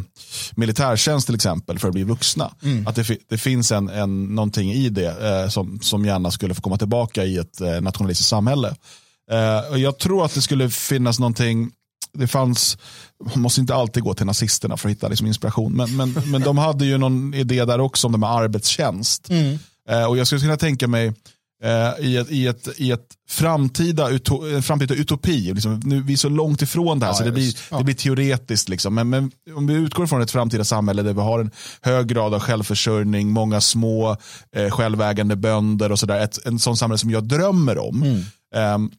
militärtjänst 0.56 1.26
till 1.26 1.36
exempel 1.36 1.80
för 1.80 1.88
att 1.88 1.94
bli 1.94 2.04
vuxna. 2.04 2.52
Att 2.88 2.96
det, 2.96 3.04
fi- 3.04 3.20
det 3.30 3.38
finns 3.38 3.72
en, 3.72 3.90
en, 3.90 4.26
någonting 4.36 4.72
i 4.72 4.90
det 4.90 5.42
eh, 5.44 5.50
som, 5.50 5.80
som 5.82 6.06
gärna 6.06 6.32
skulle 6.32 6.54
få 6.54 6.62
komma 6.62 6.78
tillbaka 6.78 7.24
i 7.26 7.38
ett 7.38 7.62
eh, 7.62 7.82
nationalistiskt 7.82 8.30
samhälle. 8.30 8.76
Eh, 9.32 9.72
och 9.72 9.80
jag 9.80 9.98
tror 9.98 10.26
att 10.26 10.34
det 10.34 10.42
skulle 10.42 10.70
finnas 10.70 11.20
någonting 11.20 11.72
det 12.14 12.28
fanns, 12.28 12.78
man 13.26 13.42
måste 13.42 13.62
inte 13.62 13.76
alltid 13.76 14.04
gå 14.04 14.14
till 14.14 14.26
nazisterna 14.26 14.78
för 14.78 14.90
att 14.90 14.96
hitta 14.96 15.08
liksom 15.08 15.28
inspiration, 15.28 15.74
men, 15.74 15.96
men, 15.96 16.14
men 16.26 16.42
de 16.42 16.58
hade 16.58 16.86
ju 16.86 16.98
någon 16.98 17.34
idé 17.34 17.66
där 17.66 17.80
också 17.80 18.08
om 18.08 18.12
det 18.14 18.20
med 18.20 18.30
arbetstjänst. 18.30 19.30
Eh, 19.90 20.06
och 20.06 20.18
jag 20.18 20.28
skulle 20.28 20.42
kunna 20.42 20.58
tänka 20.58 20.88
mig 20.88 21.14
eh, 21.64 22.06
i, 22.06 22.18
ett, 22.18 22.32
i, 22.32 22.48
ett, 22.48 22.68
i 22.78 22.92
ett 22.92 23.08
framtida, 23.30 24.10
uto, 24.10 24.62
framtida 24.62 24.96
utopi, 24.96 25.54
liksom, 25.54 25.82
nu, 25.84 26.02
vi 26.02 26.14
är 26.14 26.18
så 26.18 26.30
långt 26.30 26.62
ifrån 26.62 27.00
det 27.00 27.06
här 27.06 27.14
Ja, 27.14 27.18
så 27.18 27.24
det 27.24 27.32
blir. 27.32 27.54
Ja. 27.72 27.78
det 27.78 27.84
blir 27.84 27.96
teoretiskt. 27.96 28.70
Liksom. 28.70 28.96
Men, 28.96 29.10
men 29.10 29.32
om 29.56 29.68
vi 29.68 29.74
utgår 29.74 30.08
från 30.08 30.22
ett 30.22 30.32
framtida 30.32 30.64
samhälle 30.64 31.04
där 31.04 31.14
vi 31.14 31.22
har 31.22 31.40
en 31.40 31.52
hög 31.82 32.08
grad 32.08 32.34
av 32.34 32.40
självförsörjning, 32.40 33.30
många 33.30 33.62
små 33.62 34.18
eh, 34.56 34.70
självägande 34.70 35.36
bönder 35.36 35.92
och 35.92 36.00
sådär, 36.00 36.20
ett, 36.20 36.46
en 36.46 36.60
sån 36.60 36.78
samhälle 36.78 36.98
som 36.98 37.12
jag 37.12 37.24
drömmer 37.24 37.78
om. 37.78 38.24
Ehm, 38.56 38.92
så 38.92 38.96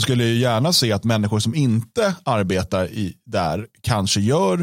skulle 0.00 0.24
jag 0.24 0.34
gärna 0.34 0.72
se 0.72 0.92
att 0.92 1.04
människor 1.04 1.38
som 1.38 1.54
inte 1.54 2.14
arbetar 2.24 2.86
i, 2.86 3.14
där 3.26 3.66
kanske 3.80 4.20
gör 4.20 4.58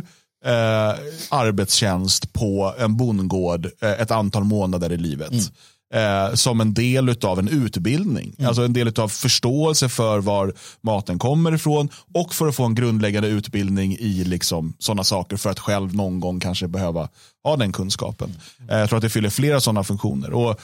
eh, 0.45 0.95
arbetstjänst 1.29 2.33
på 2.33 2.73
en 2.77 2.97
bondgård 2.97 3.65
eh, 3.81 3.91
ett 3.91 4.11
antal 4.11 4.43
månader 4.43 4.91
i 4.91 4.97
livet. 4.97 5.51
Eh, 5.93 6.33
som 6.33 6.61
en 6.61 6.73
del 6.73 7.15
av 7.23 7.39
en 7.39 7.47
utbildning. 7.47 8.35
Alltså 8.43 8.61
en 8.61 8.73
del 8.73 8.99
av 8.99 9.07
förståelse 9.07 9.89
för 9.89 10.19
var 10.19 10.53
maten 10.81 11.19
kommer 11.19 11.55
ifrån 11.55 11.89
och 12.13 12.33
för 12.33 12.47
att 12.47 12.55
få 12.55 12.63
en 12.63 12.75
grundläggande 12.75 13.29
utbildning 13.29 13.97
i 13.99 14.23
liksom 14.23 14.73
sådana 14.79 15.03
saker 15.03 15.37
för 15.37 15.49
att 15.49 15.59
själv 15.59 15.95
någon 15.95 16.19
gång 16.19 16.39
kanske 16.39 16.67
behöva 16.67 17.09
ha 17.43 17.55
den 17.55 17.71
kunskapen. 17.71 18.35
Eh, 18.69 18.77
jag 18.77 18.89
tror 18.89 18.97
att 18.97 19.03
det 19.03 19.09
fyller 19.09 19.29
flera 19.29 19.61
sådana 19.61 19.83
funktioner. 19.83 20.33
Och 20.33 20.59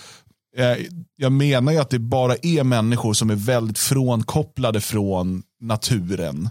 jag 1.16 1.32
menar 1.32 1.72
ju 1.72 1.78
att 1.78 1.90
det 1.90 2.00
bara 2.00 2.36
är 2.36 2.64
människor 2.64 3.14
som 3.14 3.30
är 3.30 3.36
väldigt 3.36 3.80
frånkopplade 3.80 4.82
från 4.82 5.44
naturen 5.62 6.50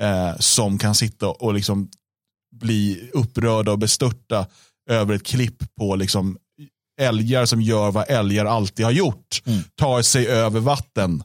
eh, 0.00 0.36
som 0.38 0.78
kan 0.78 0.94
sitta 0.94 1.28
och 1.28 1.54
liksom 1.54 1.88
bli 2.60 3.10
upprörda 3.12 3.72
och 3.72 3.78
bestörta 3.78 4.46
över 4.90 5.14
ett 5.14 5.22
klipp 5.26 5.74
på 5.78 5.96
liksom 5.96 6.38
älgar 7.00 7.46
som 7.46 7.62
gör 7.62 7.90
vad 7.90 8.10
älgar 8.10 8.44
alltid 8.44 8.84
har 8.84 8.92
gjort. 8.92 9.42
Tar 9.74 10.02
sig 10.02 10.26
över 10.26 10.60
vatten. 10.60 11.22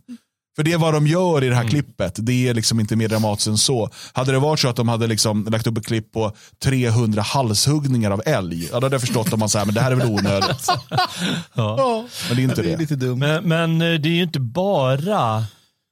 För 0.58 0.64
det 0.64 0.74
är 0.74 0.78
vad 0.78 0.94
de 0.94 1.08
gör 1.08 1.44
i 1.44 1.50
det 1.50 1.56
här 1.56 1.68
klippet. 1.68 2.16
Det 2.18 2.48
är 2.48 2.54
liksom 2.54 2.80
inte 2.80 2.96
mer 2.96 3.08
dramatiskt 3.08 3.48
än 3.48 3.58
så. 3.58 3.90
Hade 4.14 4.32
det 4.32 4.40
varit 4.40 4.60
så 4.60 4.68
att 4.68 4.76
de 4.76 4.88
hade 4.90 5.08
liksom 5.08 5.46
lagt 5.52 5.68
upp 5.68 5.78
ett 5.78 5.86
klipp 5.86 6.12
på 6.12 6.32
300 6.64 7.22
halshuggningar 7.22 8.12
av 8.12 8.22
älg, 8.26 8.64
ja, 8.72 8.80
då 8.80 8.86
hade 8.86 8.94
jag 8.94 9.02
förstått 9.02 9.34
om 9.34 9.40
man 9.40 9.50
säger 9.50 9.66
men 9.66 9.76
det 9.76 9.82
här 9.82 9.92
är 9.92 9.96
väl 9.96 10.08
onödigt. 10.08 10.68
Ja. 11.54 12.06
Men 12.28 12.38
det 12.38 12.42
är 12.42 12.44
inte 12.44 12.56
det 12.56 12.68
det. 12.68 12.74
är 12.74 12.78
lite 12.78 12.96
dumt. 12.96 13.20
Men, 13.20 13.44
men 13.44 13.82
eh, 13.82 14.00
det 14.00 14.10
är 14.10 14.14
ju 14.14 14.24
inte 14.24 14.40
bara 14.40 15.38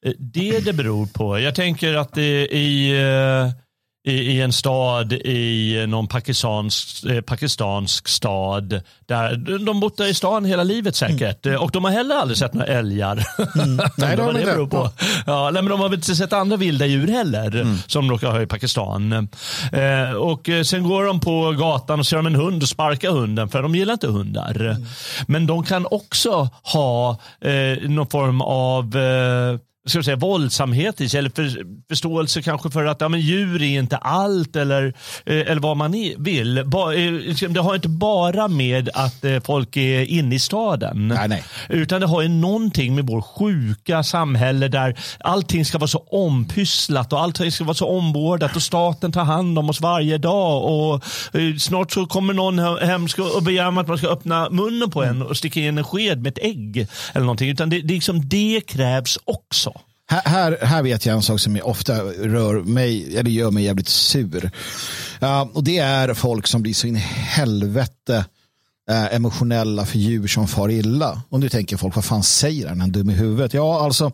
eh, 0.05 0.13
det 0.19 0.59
det 0.59 0.73
beror 0.73 1.05
på. 1.05 1.39
Jag 1.39 1.55
tänker 1.55 1.93
att 1.95 2.13
det 2.13 2.47
i, 2.47 2.91
eh, 2.91 3.51
i, 4.05 4.11
i 4.13 4.41
en 4.41 4.53
stad 4.53 5.13
i 5.13 5.85
någon 5.87 6.07
pakistansk, 6.07 7.03
eh, 7.05 7.21
pakistansk 7.21 8.07
stad. 8.07 8.81
Där, 9.07 9.35
de 9.65 9.79
bott 9.79 9.97
där 9.97 10.05
i 10.07 10.13
stan 10.13 10.45
hela 10.45 10.63
livet 10.63 10.95
säkert. 10.95 11.45
Eh, 11.45 11.55
Och 11.55 11.71
de 11.71 11.83
har 11.83 11.91
heller 11.91 12.15
aldrig 12.15 12.37
sett 12.37 12.53
några 12.53 12.67
älgar. 12.67 13.15
Nej, 13.97 14.15
det 14.15 14.23
har 14.23 14.33
de 14.33 14.39
inte. 14.39 14.75
på. 14.77 14.89
Ja, 15.25 15.49
nej, 15.53 15.61
men 15.61 15.69
de 15.69 15.79
har 15.79 15.89
väl 15.89 15.97
inte 15.99 16.15
sett 16.15 16.33
andra 16.33 16.57
vilda 16.57 16.85
djur 16.85 17.07
heller. 17.07 17.67
Som 17.87 18.07
de 18.07 18.11
råkar 18.13 18.31
ha 18.31 18.41
i 18.41 18.45
Pakistan. 18.47 19.27
Eh, 19.71 20.11
och 20.17 20.49
eh, 20.49 20.63
sen 20.63 20.83
går 20.83 21.03
de 21.05 21.19
på 21.19 21.51
gatan 21.51 21.99
och 21.99 22.07
ser 22.07 22.17
de 22.17 22.25
en 22.25 22.35
hund 22.35 22.63
och 22.63 22.69
sparkar 22.69 23.11
hunden. 23.11 23.49
För 23.49 23.61
de 23.61 23.75
gillar 23.75 23.93
inte 23.93 24.07
hundar. 24.07 24.75
Men 25.27 25.47
de 25.47 25.63
kan 25.63 25.87
också 25.91 26.49
ha 26.63 27.09
eh, 27.41 27.89
någon 27.89 28.07
form 28.07 28.41
av 28.41 28.97
eh, 28.97 29.59
ska 29.85 29.97
jag 29.97 30.05
säga, 30.05 30.15
våldsamhet 30.17 31.01
i 31.01 31.09
sig, 31.09 31.17
eller 31.17 31.29
för, 31.29 31.65
förståelse 31.89 32.41
kanske 32.41 32.69
för 32.69 32.85
att 32.85 33.01
ja, 33.01 33.09
men 33.09 33.19
djur 33.19 33.61
är 33.61 33.79
inte 33.79 33.97
allt 33.97 34.55
eller, 34.55 34.85
eh, 35.25 35.35
eller 35.35 35.59
vad 35.59 35.77
man 35.77 35.91
vill. 36.17 36.63
Ba, 36.65 36.93
eh, 36.93 37.13
det 37.49 37.59
har 37.59 37.75
inte 37.75 37.89
bara 37.89 38.47
med 38.47 38.89
att 38.93 39.25
eh, 39.25 39.39
folk 39.39 39.77
är 39.77 40.01
inne 40.01 40.35
i 40.35 40.39
staden. 40.39 41.07
Nej, 41.07 41.27
nej. 41.27 41.43
Utan 41.69 42.01
det 42.01 42.07
har 42.07 42.21
ju 42.21 42.27
någonting 42.27 42.95
med 42.95 43.07
vår 43.07 43.21
sjuka 43.21 44.03
samhälle 44.03 44.67
där 44.67 44.95
allting 45.19 45.65
ska 45.65 45.77
vara 45.77 45.87
så 45.87 45.99
ompysslat 45.99 47.13
och 47.13 47.21
allting 47.21 47.51
ska 47.51 47.63
vara 47.63 47.73
så 47.73 47.87
omvårdat 47.87 48.55
och 48.55 48.61
staten 48.61 49.11
tar 49.11 49.23
hand 49.23 49.59
om 49.59 49.69
oss 49.69 49.81
varje 49.81 50.17
dag. 50.17 50.63
Och 50.63 51.03
Snart 51.59 51.91
så 51.91 52.05
kommer 52.05 52.33
någon 52.33 52.59
he- 52.59 52.85
hem 52.85 53.07
och 53.35 53.43
begär 53.43 53.79
att 53.79 53.87
man 53.87 53.97
ska 53.97 54.07
öppna 54.07 54.49
munnen 54.49 54.91
på 54.91 55.03
en 55.03 55.21
och 55.21 55.37
sticka 55.37 55.59
in 55.59 55.77
en 55.77 55.83
sked 55.83 56.21
med 56.21 56.31
ett 56.31 56.43
ägg. 56.43 56.87
Eller 57.13 57.25
någonting. 57.25 57.49
Utan 57.49 57.69
det, 57.69 57.81
det, 57.81 57.93
liksom, 57.93 58.29
det 58.29 58.61
krävs 58.67 59.19
också. 59.25 59.74
Här, 60.07 60.21
här, 60.25 60.57
här 60.61 60.83
vet 60.83 61.05
jag 61.05 61.15
en 61.15 61.21
sak 61.21 61.39
som 61.39 61.59
ofta 61.63 62.03
rör 62.03 62.63
mig, 62.63 63.17
eller 63.17 63.31
gör 63.31 63.51
mig 63.51 63.63
jävligt 63.63 63.87
sur. 63.87 64.51
Ja, 65.19 65.49
och 65.53 65.63
det 65.63 65.77
är 65.77 66.13
folk 66.13 66.47
som 66.47 66.61
blir 66.61 66.73
så 66.73 66.87
in 66.87 66.95
i 66.95 66.99
helvete 66.99 68.25
eh, 68.89 69.15
emotionella 69.15 69.85
för 69.85 69.97
djur 69.97 70.27
som 70.27 70.47
far 70.47 70.69
illa. 70.69 71.21
Och 71.29 71.39
nu 71.39 71.49
tänker 71.49 71.77
folk, 71.77 71.95
vad 71.95 72.05
fan 72.05 72.23
säger 72.23 72.67
han, 72.67 72.81
en 72.81 72.91
dum 72.91 73.09
i 73.09 73.13
huvudet? 73.13 73.53
Ja, 73.53 73.85
alltså, 73.85 74.11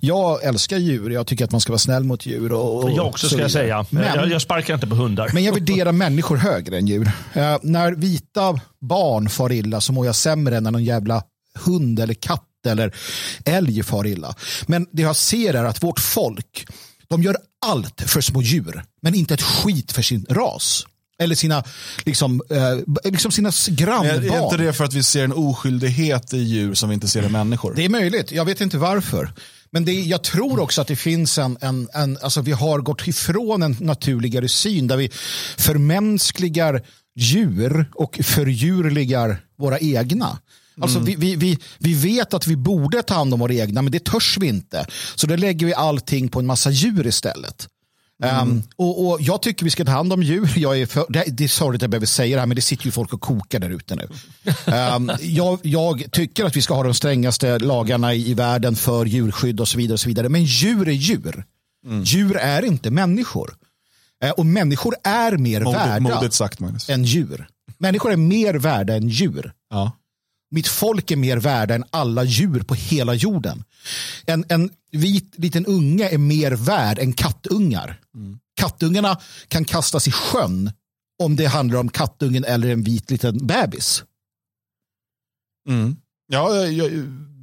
jag 0.00 0.44
älskar 0.44 0.76
djur, 0.76 1.10
jag 1.10 1.26
tycker 1.26 1.44
att 1.44 1.52
man 1.52 1.60
ska 1.60 1.72
vara 1.72 1.78
snäll 1.78 2.04
mot 2.04 2.26
djur. 2.26 2.52
Och, 2.52 2.84
och 2.84 2.90
Jag 2.90 3.06
också 3.06 3.28
så 3.28 3.32
ska 3.34 3.42
jag 3.42 3.50
säga. 3.50 3.86
Men, 3.90 4.04
Jag, 4.04 4.28
jag 4.30 4.42
sparkar 4.42 4.74
inte 4.74 4.86
på 4.86 4.94
hundar. 4.94 5.30
men 5.32 5.44
jag 5.44 5.52
värderar 5.52 5.92
människor 6.06 6.36
högre 6.36 6.78
än 6.78 6.86
djur. 6.86 7.10
Eh, 7.32 7.58
när 7.62 7.92
vita 7.92 8.60
barn 8.80 9.28
far 9.28 9.52
illa 9.52 9.80
så 9.80 9.92
mår 9.92 10.06
jag 10.06 10.14
sämre 10.14 10.56
än 10.56 10.62
när 10.62 10.70
någon 10.70 10.84
jävla 10.84 11.22
hund 11.64 12.00
eller 12.00 12.14
katt 12.14 12.45
eller 12.66 12.94
älg 13.44 13.82
far 13.82 14.06
illa. 14.06 14.34
Men 14.66 14.86
det 14.92 15.02
jag 15.02 15.16
ser 15.16 15.54
är 15.54 15.64
att 15.64 15.82
vårt 15.82 16.00
folk, 16.00 16.66
de 17.08 17.22
gör 17.22 17.36
allt 17.66 18.02
för 18.06 18.20
små 18.20 18.42
djur, 18.42 18.84
men 19.02 19.14
inte 19.14 19.34
ett 19.34 19.42
skit 19.42 19.92
för 19.92 20.02
sin 20.02 20.26
ras. 20.30 20.86
Eller 21.18 21.34
sina, 21.34 21.64
liksom, 22.04 22.42
eh, 22.50 23.10
liksom 23.10 23.30
sina 23.30 23.52
grannbarn. 23.68 24.24
är 24.24 24.44
inte 24.44 24.56
det 24.56 24.72
för 24.72 24.84
att 24.84 24.94
vi 24.94 25.02
ser 25.02 25.24
en 25.24 25.32
oskyldighet 25.32 26.34
i 26.34 26.38
djur 26.38 26.74
som 26.74 26.88
vi 26.88 26.94
inte 26.94 27.08
ser 27.08 27.26
i 27.26 27.28
människor? 27.28 27.74
Det 27.74 27.84
är 27.84 27.88
möjligt, 27.88 28.32
jag 28.32 28.44
vet 28.44 28.60
inte 28.60 28.78
varför. 28.78 29.32
Men 29.70 29.84
det, 29.84 29.92
jag 29.92 30.22
tror 30.22 30.60
också 30.60 30.80
att 30.80 30.86
det 30.86 30.96
finns 30.96 31.38
en, 31.38 31.58
en, 31.60 31.88
en, 31.92 32.18
alltså 32.22 32.40
vi 32.40 32.52
har 32.52 32.78
gått 32.78 33.06
ifrån 33.06 33.62
en 33.62 33.76
naturligare 33.80 34.48
syn 34.48 34.86
där 34.86 34.96
vi 34.96 35.10
förmänskligar 35.56 36.82
djur 37.16 37.90
och 37.94 38.20
fördjurligar 38.22 39.38
våra 39.58 39.78
egna. 39.78 40.38
Alltså 40.80 40.98
vi, 40.98 41.14
vi, 41.16 41.36
vi, 41.36 41.58
vi 41.78 41.94
vet 41.94 42.34
att 42.34 42.46
vi 42.46 42.56
borde 42.56 43.02
ta 43.02 43.14
hand 43.14 43.34
om 43.34 43.40
våra 43.40 43.54
egna 43.54 43.82
men 43.82 43.92
det 43.92 44.04
törs 44.04 44.38
vi 44.40 44.46
inte. 44.46 44.86
Så 45.14 45.26
då 45.26 45.36
lägger 45.36 45.66
vi 45.66 45.74
allting 45.74 46.28
på 46.28 46.38
en 46.38 46.46
massa 46.46 46.70
djur 46.70 47.06
istället. 47.06 47.68
Um, 48.42 48.62
och, 48.76 49.06
och 49.06 49.22
Jag 49.22 49.42
tycker 49.42 49.64
vi 49.64 49.70
ska 49.70 49.84
ta 49.84 49.90
hand 49.90 50.12
om 50.12 50.22
djur. 50.22 50.52
Jag 50.56 50.80
är 50.80 50.86
för, 50.86 51.06
det, 51.08 51.24
det 51.26 51.44
är 51.44 51.48
sorgligt 51.48 51.78
att 51.78 51.82
jag 51.82 51.90
behöver 51.90 52.06
säga 52.06 52.36
det 52.36 52.40
här 52.40 52.46
men 52.46 52.56
det 52.56 52.62
sitter 52.62 52.84
ju 52.84 52.90
folk 52.90 53.12
och 53.12 53.20
kokar 53.20 53.58
där 53.58 53.70
ute 53.70 53.96
nu. 53.96 54.08
Um, 54.96 55.12
jag, 55.20 55.58
jag 55.62 56.12
tycker 56.12 56.44
att 56.44 56.56
vi 56.56 56.62
ska 56.62 56.74
ha 56.74 56.82
de 56.82 56.94
strängaste 56.94 57.58
lagarna 57.58 58.14
i, 58.14 58.30
i 58.30 58.34
världen 58.34 58.76
för 58.76 59.04
djurskydd 59.04 59.60
och 59.60 59.68
så 59.68 59.78
vidare. 59.78 59.92
Och 59.94 60.00
så 60.00 60.08
vidare. 60.08 60.28
Men 60.28 60.44
djur 60.44 60.88
är 60.88 60.92
djur. 60.92 61.44
Djur 62.04 62.36
är 62.36 62.64
inte 62.64 62.90
människor. 62.90 63.54
Eh, 64.24 64.30
och 64.30 64.46
människor 64.46 64.94
är 65.04 65.36
mer 65.36 65.60
Modigt, 65.60 65.80
värda 65.80 66.00
modigt 66.00 66.34
sagt 66.34 66.60
än 66.88 67.04
djur. 67.04 67.48
Människor 67.78 68.12
är 68.12 68.16
mer 68.16 68.54
värda 68.54 68.94
än 68.94 69.08
djur. 69.08 69.52
Ja. 69.70 69.92
Mitt 70.50 70.68
folk 70.68 71.10
är 71.10 71.16
mer 71.16 71.36
värda 71.36 71.74
än 71.74 71.84
alla 71.90 72.24
djur 72.24 72.60
på 72.60 72.74
hela 72.74 73.14
jorden. 73.14 73.64
En, 74.26 74.44
en 74.48 74.70
vit 74.92 75.34
liten 75.36 75.66
unge 75.66 76.08
är 76.08 76.18
mer 76.18 76.52
värd 76.52 76.98
än 76.98 77.12
kattungar. 77.12 78.00
Kattungarna 78.60 79.20
kan 79.48 79.64
kastas 79.64 80.08
i 80.08 80.10
sjön 80.10 80.70
om 81.22 81.36
det 81.36 81.46
handlar 81.46 81.78
om 81.78 81.88
kattungen 81.88 82.44
eller 82.44 82.68
en 82.68 82.82
vit 82.82 83.10
liten 83.10 83.46
bebis. 83.46 84.04
Mm. 85.68 85.96
Ja, 86.28 86.56
jag, 86.66 86.90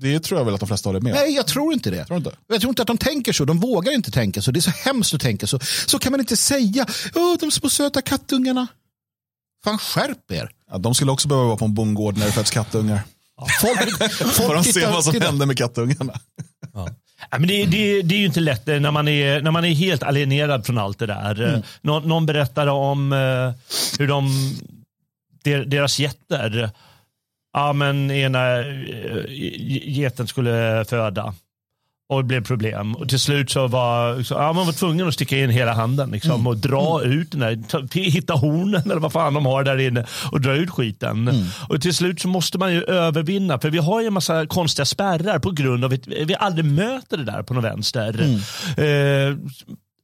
det 0.02 0.20
tror 0.20 0.40
jag 0.40 0.46
väl 0.46 0.54
att 0.54 0.60
de 0.60 0.68
flesta 0.68 0.90
håller 0.90 1.02
med 1.02 1.14
Nej, 1.14 1.36
jag 1.36 1.48
tror 1.48 1.74
inte 1.74 1.92
det. 1.92 2.06
Tror 2.06 2.18
inte? 2.18 2.36
Jag 2.48 2.62
tror 2.62 2.70
inte 2.70 2.82
att 2.82 2.88
de 2.88 2.98
tänker 2.98 3.34
så. 3.34 3.46
De 3.46 3.60
vågar 3.60 3.92
inte 3.92 4.12
tänka 4.12 4.42
så. 4.42 4.52
Det 4.52 4.60
är 4.60 4.62
så 4.62 4.72
hemskt 4.72 5.14
att 5.14 5.22
tänka 5.22 5.48
så. 5.48 5.60
Så 5.88 6.00
kan 6.00 6.12
man 6.12 6.20
inte 6.20 6.38
säga. 6.38 6.86
Åh, 7.16 7.38
de 7.40 7.52
små 7.52 7.70
söta 7.70 8.02
kattungarna. 8.02 8.68
Fan, 9.64 9.78
skärp 9.78 10.32
er. 10.32 10.50
Ja, 10.72 10.78
de 10.78 10.96
skulle 10.96 11.12
också 11.12 11.28
behöva 11.28 11.48
vara 11.48 11.58
på 11.58 11.66
en 11.66 11.74
bondgård 11.74 12.18
när 12.18 12.26
det 12.26 12.32
föds 12.32 12.52
kattungar. 12.52 13.00
Folk, 13.62 13.80
Får 14.34 14.56
de 14.56 14.64
se 14.64 14.86
vad 14.86 15.04
som 15.04 15.22
händer 15.22 15.46
med 15.46 15.58
kattungarna. 15.58 16.14
Ja, 17.32 17.40
men 17.40 17.48
det, 17.48 17.66
det, 17.66 18.02
det 18.02 18.16
är 18.16 18.20
ju 18.20 18.26
inte 18.26 18.40
lätt 18.40 18.68
eh, 18.68 18.80
när 18.80 18.92
man 18.92 19.08
är, 19.08 19.42
när 19.42 19.52
man 19.52 19.66
är 19.66 19.70
helt 19.70 20.04
alienerad 20.04 20.66
från 20.66 20.78
allt 20.78 21.00
det 21.00 21.06
där. 21.06 21.42
Mm. 21.42 21.56
Eh, 21.56 21.62
Nå, 21.82 22.00
någon 22.00 22.26
berättade 22.26 22.72
om 22.72 23.14
eh, 23.14 23.52
hur 24.00 24.08
de, 24.08 24.30
der, 25.44 25.66
deras 25.66 26.00
getter, 26.00 26.70
ja 27.54 27.74
men 27.74 28.12
ena 28.12 28.64
geten 29.86 30.28
skulle 30.28 30.86
föda. 30.86 31.36
Och 32.14 32.24
det 32.24 32.28
blev 32.28 32.44
problem. 32.46 32.96
Och 32.96 33.10
till 33.10 33.20
slut 33.20 33.52
så 33.52 33.68
var 33.68 34.24
så, 34.24 34.34
ja, 34.34 34.54
man 34.54 34.66
var 34.66 34.74
tvungen 34.74 35.08
att 35.08 35.14
sticka 35.14 35.38
in 35.38 35.50
hela 35.50 35.74
handen 35.74 36.12
liksom, 36.12 36.32
Mm. 36.34 36.48
och 36.48 36.58
dra 36.58 37.02
ut 37.04 37.32
den 37.32 37.40
där, 37.40 37.60
ta, 37.70 37.82
hitta 38.00 38.34
hornen 38.34 38.82
eller 38.86 39.00
vad 39.00 39.12
fan 39.12 39.34
de 39.34 39.46
har 39.46 39.64
där 39.64 39.78
inne 39.80 40.06
och 40.32 40.42
dra 40.42 40.54
ut 40.56 40.70
skiten. 40.70 41.28
Mm. 41.28 41.46
Och 41.70 41.82
till 41.82 41.94
slut 41.94 42.22
så 42.22 42.28
måste 42.28 42.58
man 42.58 42.74
ju 42.74 42.84
övervinna, 42.84 43.60
för 43.60 43.70
vi 43.70 43.78
har 43.78 44.02
ju 44.02 44.08
en 44.08 44.14
massa 44.14 44.46
konstiga 44.46 44.86
spärrar 44.86 45.40
på 45.40 45.52
grund 45.52 45.86
av 45.86 45.94
att 45.94 46.08
vi 46.08 46.36
aldrig 46.40 46.66
möter 46.66 47.18
det 47.18 47.24
där 47.26 47.44
på 47.44 47.54
något 47.54 47.64
vänster. 47.64 48.22
Mm. 48.78 49.32
Eh, 49.32 49.38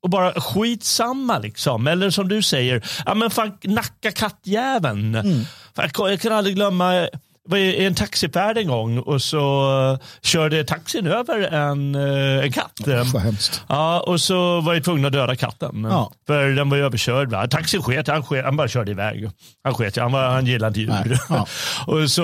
och 0.04 0.10
bara 0.10 0.34
skitsamma 0.42 1.40
liksom. 1.40 1.88
Eller 1.88 2.10
som 2.10 2.28
du 2.28 2.42
säger, 2.42 2.86
ja 3.06 3.14
men 3.14 3.30
fan 3.30 3.52
nacka 3.64 4.12
kattjäveln. 4.12 5.16
Mm. 5.16 5.42
Jag 5.76 6.20
kan- 6.22 6.32
aldrig 6.32 6.56
glömma, 6.56 7.08
var 7.50 7.58
i 7.58 7.86
en 7.86 7.96
taxifärd 7.96 8.58
en 8.58 8.68
gång 8.68 9.00
och 9.00 9.22
så 9.22 9.72
eh, 9.94 10.08
körde 10.22 10.64
taxin 10.64 11.08
över 11.08 11.42
en, 11.42 11.96
eh, 11.96 12.44
en 12.44 12.52
katt. 12.52 12.82
Vad 13.14 13.22
hemskt. 13.22 13.62
Ja, 13.68 14.00
och 14.00 14.22
så 14.22 14.62
var 14.62 14.74
jag 14.74 14.84
tvungen 14.84 15.06
att 15.06 15.12
döda 15.12 15.36
katten. 15.36 15.88
Ja. 15.90 16.12
För 16.28 16.50
den 16.50 16.70
var 16.70 16.78
överkörd. 16.78 17.32
Va? 17.32 17.48
Taxin 17.48 17.82
sket, 17.82 18.08
han, 18.08 18.24
sket, 18.24 18.46
han 18.46 18.58
bara 18.58 18.68
körde 18.68 18.92
iväg. 18.92 19.30
Han 19.64 19.74
sket, 19.74 19.98
han, 19.98 20.12
var, 20.12 20.30
han 20.30 20.46
gillade 20.46 20.82
inte 20.82 20.94
djur. 20.94 21.20
Ja. 21.30 21.48
och 21.88 22.12
så, 22.12 22.24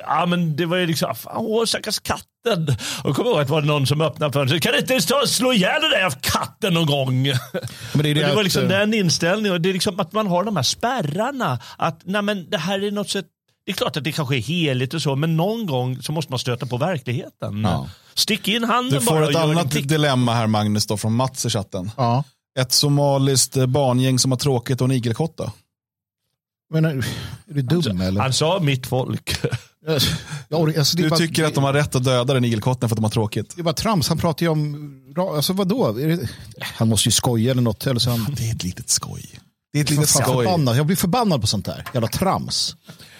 ja 0.00 0.26
men 0.26 0.56
det 0.56 0.66
var 0.66 0.76
ju 0.76 0.86
liksom, 0.86 1.14
fan, 1.14 1.36
åh 1.36 1.64
stackars 1.64 1.98
katten. 1.98 2.76
Och 3.04 3.16
kom 3.16 3.26
ihåg 3.26 3.40
att 3.40 3.46
det 3.46 3.52
var 3.52 3.62
någon 3.62 3.86
som 3.86 4.00
öppnade 4.00 4.32
fönstret. 4.32 4.62
Kan 4.62 4.72
du 4.72 4.78
inte 4.78 5.00
stå, 5.00 5.26
slå 5.26 5.52
ihjäl 5.52 5.80
den 5.82 5.90
där 5.90 6.10
katten 6.20 6.74
någon 6.74 6.86
gång? 6.86 7.22
Men 7.92 8.02
det 8.02 8.10
Och 8.10 8.14
det 8.14 8.34
var 8.34 8.42
liksom 8.42 8.62
eh, 8.62 8.68
den 8.68 8.94
inställningen. 8.94 9.52
Och 9.52 9.60
det 9.60 9.68
är 9.68 9.72
liksom 9.72 10.00
att 10.00 10.12
man 10.12 10.26
har 10.26 10.44
de 10.44 10.56
här 10.56 10.62
spärrarna. 10.62 11.58
Att 11.76 12.00
nej 12.04 12.22
men 12.22 12.50
det 12.50 12.58
här 12.58 12.84
är 12.84 12.90
något 12.90 13.10
sätt 13.10 13.26
det 13.66 13.72
är 13.72 13.74
klart 13.74 13.96
att 13.96 14.04
det 14.04 14.12
kanske 14.12 14.36
är 14.36 14.40
heligt 14.40 14.94
och 14.94 15.02
så, 15.02 15.16
men 15.16 15.36
någon 15.36 15.66
gång 15.66 16.02
så 16.02 16.12
måste 16.12 16.32
man 16.32 16.38
stöta 16.38 16.66
på 16.66 16.76
verkligheten. 16.76 17.60
Ja. 17.60 17.88
Stick 18.14 18.48
in 18.48 18.64
handen 18.64 18.98
Du 19.00 19.06
bara 19.06 19.16
får 19.16 19.22
och 19.22 19.30
ett 19.30 19.36
annat 19.36 19.70
dilemma 19.88 20.34
här 20.34 20.46
Magnus 20.46 20.86
då, 20.86 20.96
från 20.96 21.14
Mats 21.14 21.46
i 21.46 21.50
chatten. 21.50 21.90
Ja. 21.96 22.24
Ett 22.58 22.72
somaliskt 22.72 23.56
eh, 23.56 23.66
barngäng 23.66 24.18
som 24.18 24.30
har 24.32 24.38
tråkigt 24.38 24.80
och 24.80 24.84
en 24.84 24.92
igelkotta. 24.92 25.52
Men 26.70 26.84
är 26.84 27.04
du 27.46 27.62
dum 27.62 28.00
eller? 28.00 28.20
Han 28.20 28.32
sa 28.32 28.58
mitt 28.62 28.86
folk. 28.86 29.36
Alltså, 29.88 30.96
Du 30.96 31.08
bara- 31.08 31.18
tycker 31.18 31.44
att 31.44 31.54
de 31.54 31.64
har 31.64 31.72
rätt 31.72 31.94
att 31.94 32.04
döda 32.04 32.34
den 32.34 32.44
igelkotten 32.44 32.88
för 32.88 32.94
att 32.94 32.96
de 32.96 33.04
har 33.04 33.10
tråkigt. 33.10 33.56
Det 33.56 33.62
var 33.62 33.72
trams. 33.72 34.08
Han 34.08 34.18
pratar 34.18 34.46
ju 34.46 34.50
om... 34.50 35.14
Alltså 35.36 35.52
vadå? 35.52 35.92
Det... 35.92 36.28
Han 36.60 36.88
måste 36.88 37.08
ju 37.08 37.12
skoja 37.12 37.50
eller 37.50 37.62
något. 37.62 37.86
Eller 37.86 38.00
så 38.00 38.10
han... 38.10 38.26
Det 38.36 38.48
är 38.48 38.54
ett 38.54 38.64
litet 38.64 38.88
skoj. 38.88 39.38
Det 39.72 39.78
är 39.78 39.82
ett 39.84 39.90
litet 39.90 40.08
skoj. 40.08 40.24
förbannad. 40.24 40.76
Jag 40.76 40.86
blir 40.86 40.96
förbannad 40.96 41.40
på 41.40 41.46
sånt 41.46 41.66
där. 41.66 41.84
Jävla 41.94 42.08
trams. 42.08 42.76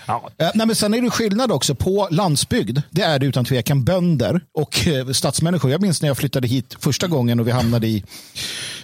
Ja. 0.06 0.30
Eh, 0.38 0.50
nej, 0.54 0.66
men 0.66 0.76
sen 0.76 0.94
är 0.94 1.02
det 1.02 1.10
skillnad 1.10 1.52
också 1.52 1.74
på 1.74 2.08
landsbygd. 2.10 2.78
Det 2.90 3.02
är 3.02 3.18
det 3.18 3.26
utan 3.26 3.44
tvekan 3.44 3.84
bönder 3.84 4.40
och 4.58 4.86
eh, 4.86 5.08
stadsmänniskor. 5.10 5.70
Jag 5.70 5.82
minns 5.82 6.02
när 6.02 6.08
jag 6.08 6.16
flyttade 6.16 6.48
hit 6.48 6.76
första 6.78 7.06
gången 7.06 7.40
och 7.40 7.46
vi 7.46 7.50
hamnade 7.50 7.86
i, 7.86 8.04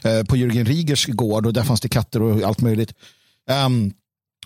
eh, 0.02 0.22
på 0.24 0.36
Jörgen 0.36 0.66
Rigers 0.66 1.06
gård 1.06 1.46
och 1.46 1.52
där 1.52 1.62
fanns 1.62 1.80
det 1.80 1.88
katter 1.88 2.22
och 2.22 2.42
allt 2.42 2.60
möjligt. 2.60 2.94
Ehm, 3.50 3.92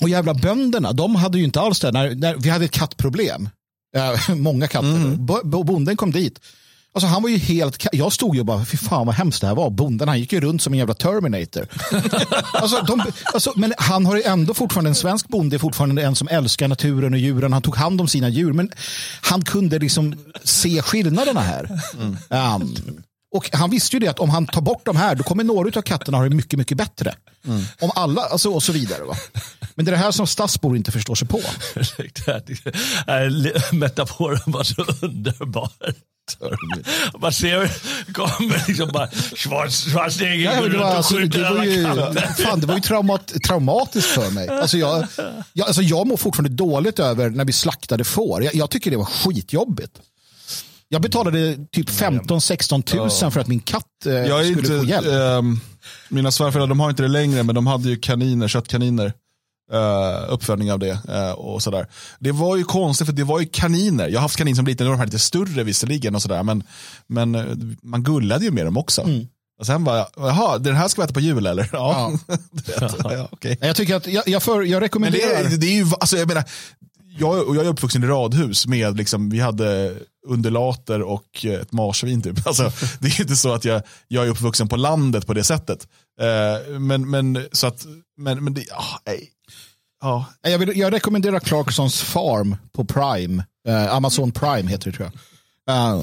och 0.00 0.08
jävla 0.08 0.34
bönderna, 0.34 0.92
de 0.92 1.14
hade 1.16 1.38
ju 1.38 1.44
inte 1.44 1.60
alls 1.60 1.80
det. 1.80 1.92
När, 1.92 2.14
när 2.14 2.34
vi 2.34 2.50
hade 2.50 2.64
ett 2.64 2.70
kattproblem. 2.70 3.48
Eh, 3.96 4.34
många 4.34 4.68
katter. 4.68 5.16
Bo- 5.16 5.62
Bonden 5.64 5.96
kom 5.96 6.10
dit. 6.12 6.40
Alltså 6.96 7.06
han 7.06 7.22
var 7.22 7.30
ju 7.30 7.38
helt, 7.38 7.86
jag 7.92 8.12
stod 8.12 8.34
ju 8.34 8.40
och 8.40 8.46
bara, 8.46 8.64
fy 8.64 8.76
fan 8.76 9.06
vad 9.06 9.14
hemskt 9.14 9.40
det 9.40 9.46
här 9.46 9.54
var. 9.54 9.70
Bonden 9.70 10.08
han 10.08 10.20
gick 10.20 10.32
ju 10.32 10.40
runt 10.40 10.62
som 10.62 10.72
en 10.72 10.78
jävla 10.78 10.94
Terminator. 10.94 11.66
alltså, 12.52 12.82
de, 12.82 13.02
alltså, 13.34 13.52
men 13.56 13.74
han 13.78 14.06
har 14.06 14.16
ju 14.16 14.22
ändå 14.22 14.54
fortfarande, 14.54 14.90
en 14.90 14.94
svensk 14.94 15.28
bonde 15.28 15.56
är 15.56 15.58
fortfarande 15.58 16.02
en 16.02 16.16
som 16.16 16.28
älskar 16.28 16.68
naturen 16.68 17.12
och 17.12 17.18
djuren. 17.18 17.52
Han 17.52 17.62
tog 17.62 17.76
hand 17.76 18.00
om 18.00 18.08
sina 18.08 18.28
djur. 18.28 18.52
Men 18.52 18.70
han 19.20 19.44
kunde 19.44 19.78
liksom 19.78 20.14
se 20.44 20.82
skillnaderna 20.82 21.40
här. 21.40 21.80
Um, 22.28 22.76
och 23.34 23.50
han 23.52 23.70
visste 23.70 23.96
ju 23.96 24.00
det 24.00 24.08
att 24.08 24.18
om 24.18 24.30
han 24.30 24.46
tar 24.46 24.60
bort 24.60 24.84
de 24.84 24.96
här, 24.96 25.14
då 25.14 25.22
kommer 25.22 25.44
några 25.44 25.78
av 25.78 25.82
katterna 25.82 26.18
ha 26.18 26.24
det 26.24 26.36
mycket, 26.36 26.58
mycket 26.58 26.78
bättre. 26.78 27.14
Om 27.80 27.90
alla, 27.94 28.22
alltså 28.22 28.50
och 28.50 28.62
så 28.62 28.72
vidare. 28.72 29.04
Va? 29.04 29.14
Men 29.74 29.84
det 29.84 29.90
är 29.90 29.92
det 29.92 30.02
här 30.02 30.10
som 30.10 30.26
stadsbor 30.26 30.76
inte 30.76 30.92
förstår 30.92 31.14
sig 31.14 31.28
på. 31.28 31.40
Metaforen 33.76 34.40
var 34.46 34.64
så 34.64 34.84
underbar. 35.06 35.70
Man 37.20 37.32
ser, 37.32 37.70
kommer 38.12 38.68
liksom 38.68 38.88
bara 38.92 39.06
Schwarz- 39.06 39.90
Schwarzenegger 39.90 40.52
Ja, 40.54 40.60
går 40.60 40.66
runt 40.68 40.74
var, 40.78 40.90
och 40.90 40.96
alltså, 40.96 41.14
skjuter 41.16 41.44
alla 41.44 41.64
ju, 41.64 41.82
fan, 42.38 42.60
det 42.60 42.66
var 42.66 42.74
ju 42.74 42.80
traumat, 42.80 43.32
traumatiskt 43.46 44.10
för 44.10 44.30
mig. 44.30 44.48
Alltså 44.48 44.78
jag, 44.78 45.06
jag, 45.52 45.66
alltså 45.66 45.82
jag 45.82 46.06
mår 46.06 46.16
fortfarande 46.16 46.50
dåligt 46.56 46.98
över 46.98 47.30
när 47.30 47.44
vi 47.44 47.52
slaktade 47.52 48.04
får. 48.04 48.42
Jag, 48.44 48.54
jag 48.54 48.70
tycker 48.70 48.90
det 48.90 48.96
var 48.96 49.04
skitjobbigt. 49.04 50.00
Jag 50.88 51.02
betalade 51.02 51.56
typ 51.72 51.90
15-16 51.90 52.82
tusen 52.82 53.32
för 53.32 53.40
att 53.40 53.46
min 53.46 53.60
katt 53.60 53.84
eh, 54.06 54.12
Jag 54.12 54.40
är 54.40 54.44
skulle 54.44 54.58
inte, 54.58 54.78
få 54.78 54.84
hjälp. 54.84 55.06
ehm, 55.06 55.60
mina 56.08 56.30
svärföräldrar 56.30 56.68
de 56.68 56.80
har 56.80 56.90
inte 56.90 57.02
det 57.02 57.08
längre, 57.08 57.42
men 57.42 57.54
de 57.54 57.66
hade 57.66 57.88
ju 57.88 57.96
kaniner, 57.96 58.48
köttkaniner. 58.48 59.12
Uh, 59.72 60.32
uppfödning 60.32 60.72
av 60.72 60.78
det 60.78 60.98
eh, 61.08 61.30
och 61.30 61.62
sådär. 61.62 61.86
Det 62.18 62.32
var 62.32 62.56
ju 62.56 62.64
konstigt 62.64 63.06
för 63.06 63.14
det 63.14 63.24
var 63.24 63.40
ju 63.40 63.46
kaniner. 63.46 64.08
Jag 64.08 64.18
har 64.18 64.22
haft 64.22 64.36
kanin 64.36 64.56
som 64.56 64.66
liten, 64.66 64.86
de 64.86 64.98
här 64.98 65.04
lite 65.04 65.18
större 65.18 65.64
visserligen 65.64 66.14
och 66.14 66.22
sådär. 66.22 66.42
Men, 66.42 66.62
men 67.06 67.34
eh, 67.34 67.44
man 67.82 68.02
gullade 68.02 68.44
ju 68.44 68.50
med 68.50 68.66
dem 68.66 68.76
också. 68.76 69.02
Mm. 69.02 69.26
Och 69.58 69.66
sen 69.66 69.84
bara, 69.84 70.06
jaha, 70.16 70.58
den 70.58 70.76
här 70.76 70.88
ska 70.88 71.00
vi 71.00 71.04
äta 71.04 71.14
på 71.14 71.20
jul 71.20 71.46
eller? 71.46 71.70
Ja, 71.72 72.12
vet, 72.26 72.80
ja 73.04 73.28
okej. 73.30 73.58
Jag 73.60 73.76
tycker 73.76 73.96
att 73.96 74.06
jag, 74.06 74.28
jag, 74.28 74.42
för, 74.42 74.52
jag 74.54 74.62
Men 74.62 74.72
det 74.72 74.80
rekommenderar. 74.80 75.56
det 75.56 75.66
är 75.66 75.84
ju, 75.84 75.86
alltså 76.00 76.16
jag 76.16 76.28
menar, 76.28 76.44
jag, 77.18 77.48
och 77.48 77.56
jag 77.56 77.64
är 77.64 77.70
uppvuxen 77.70 78.04
i 78.04 78.06
radhus 78.06 78.66
med, 78.66 78.96
liksom, 78.96 79.30
vi 79.30 79.40
hade 79.40 79.94
undulater 80.26 81.02
och 81.02 81.44
ett 81.44 81.72
marsvin 81.72 82.22
typ. 82.22 82.36
Alltså, 82.46 82.72
det 82.98 83.08
är 83.08 83.20
inte 83.20 83.36
så 83.36 83.54
att 83.54 83.64
jag, 83.64 83.82
jag 84.08 84.26
är 84.26 84.30
uppvuxen 84.30 84.68
på 84.68 84.76
landet 84.76 85.26
på 85.26 85.34
det 85.34 85.44
sättet. 85.44 85.88
Eh, 86.20 86.78
men, 86.78 87.10
men, 87.10 87.44
så 87.52 87.66
att, 87.66 87.86
men, 88.16 88.44
men 88.44 88.54
det, 88.54 88.64
ja, 88.68 89.00
nej. 89.06 89.30
Ja, 90.02 90.26
Jag, 90.42 90.58
vill, 90.58 90.78
jag 90.78 90.92
rekommenderar 90.92 91.40
Clarksons 91.40 92.02
Farm 92.02 92.56
på 92.72 92.84
Prime. 92.84 93.44
Eh, 93.68 93.94
Amazon 93.94 94.32
Prime 94.32 94.70
heter 94.70 94.90
det 94.90 94.96
tror 94.96 95.10
jag. 95.12 95.20
Uh, 95.70 96.02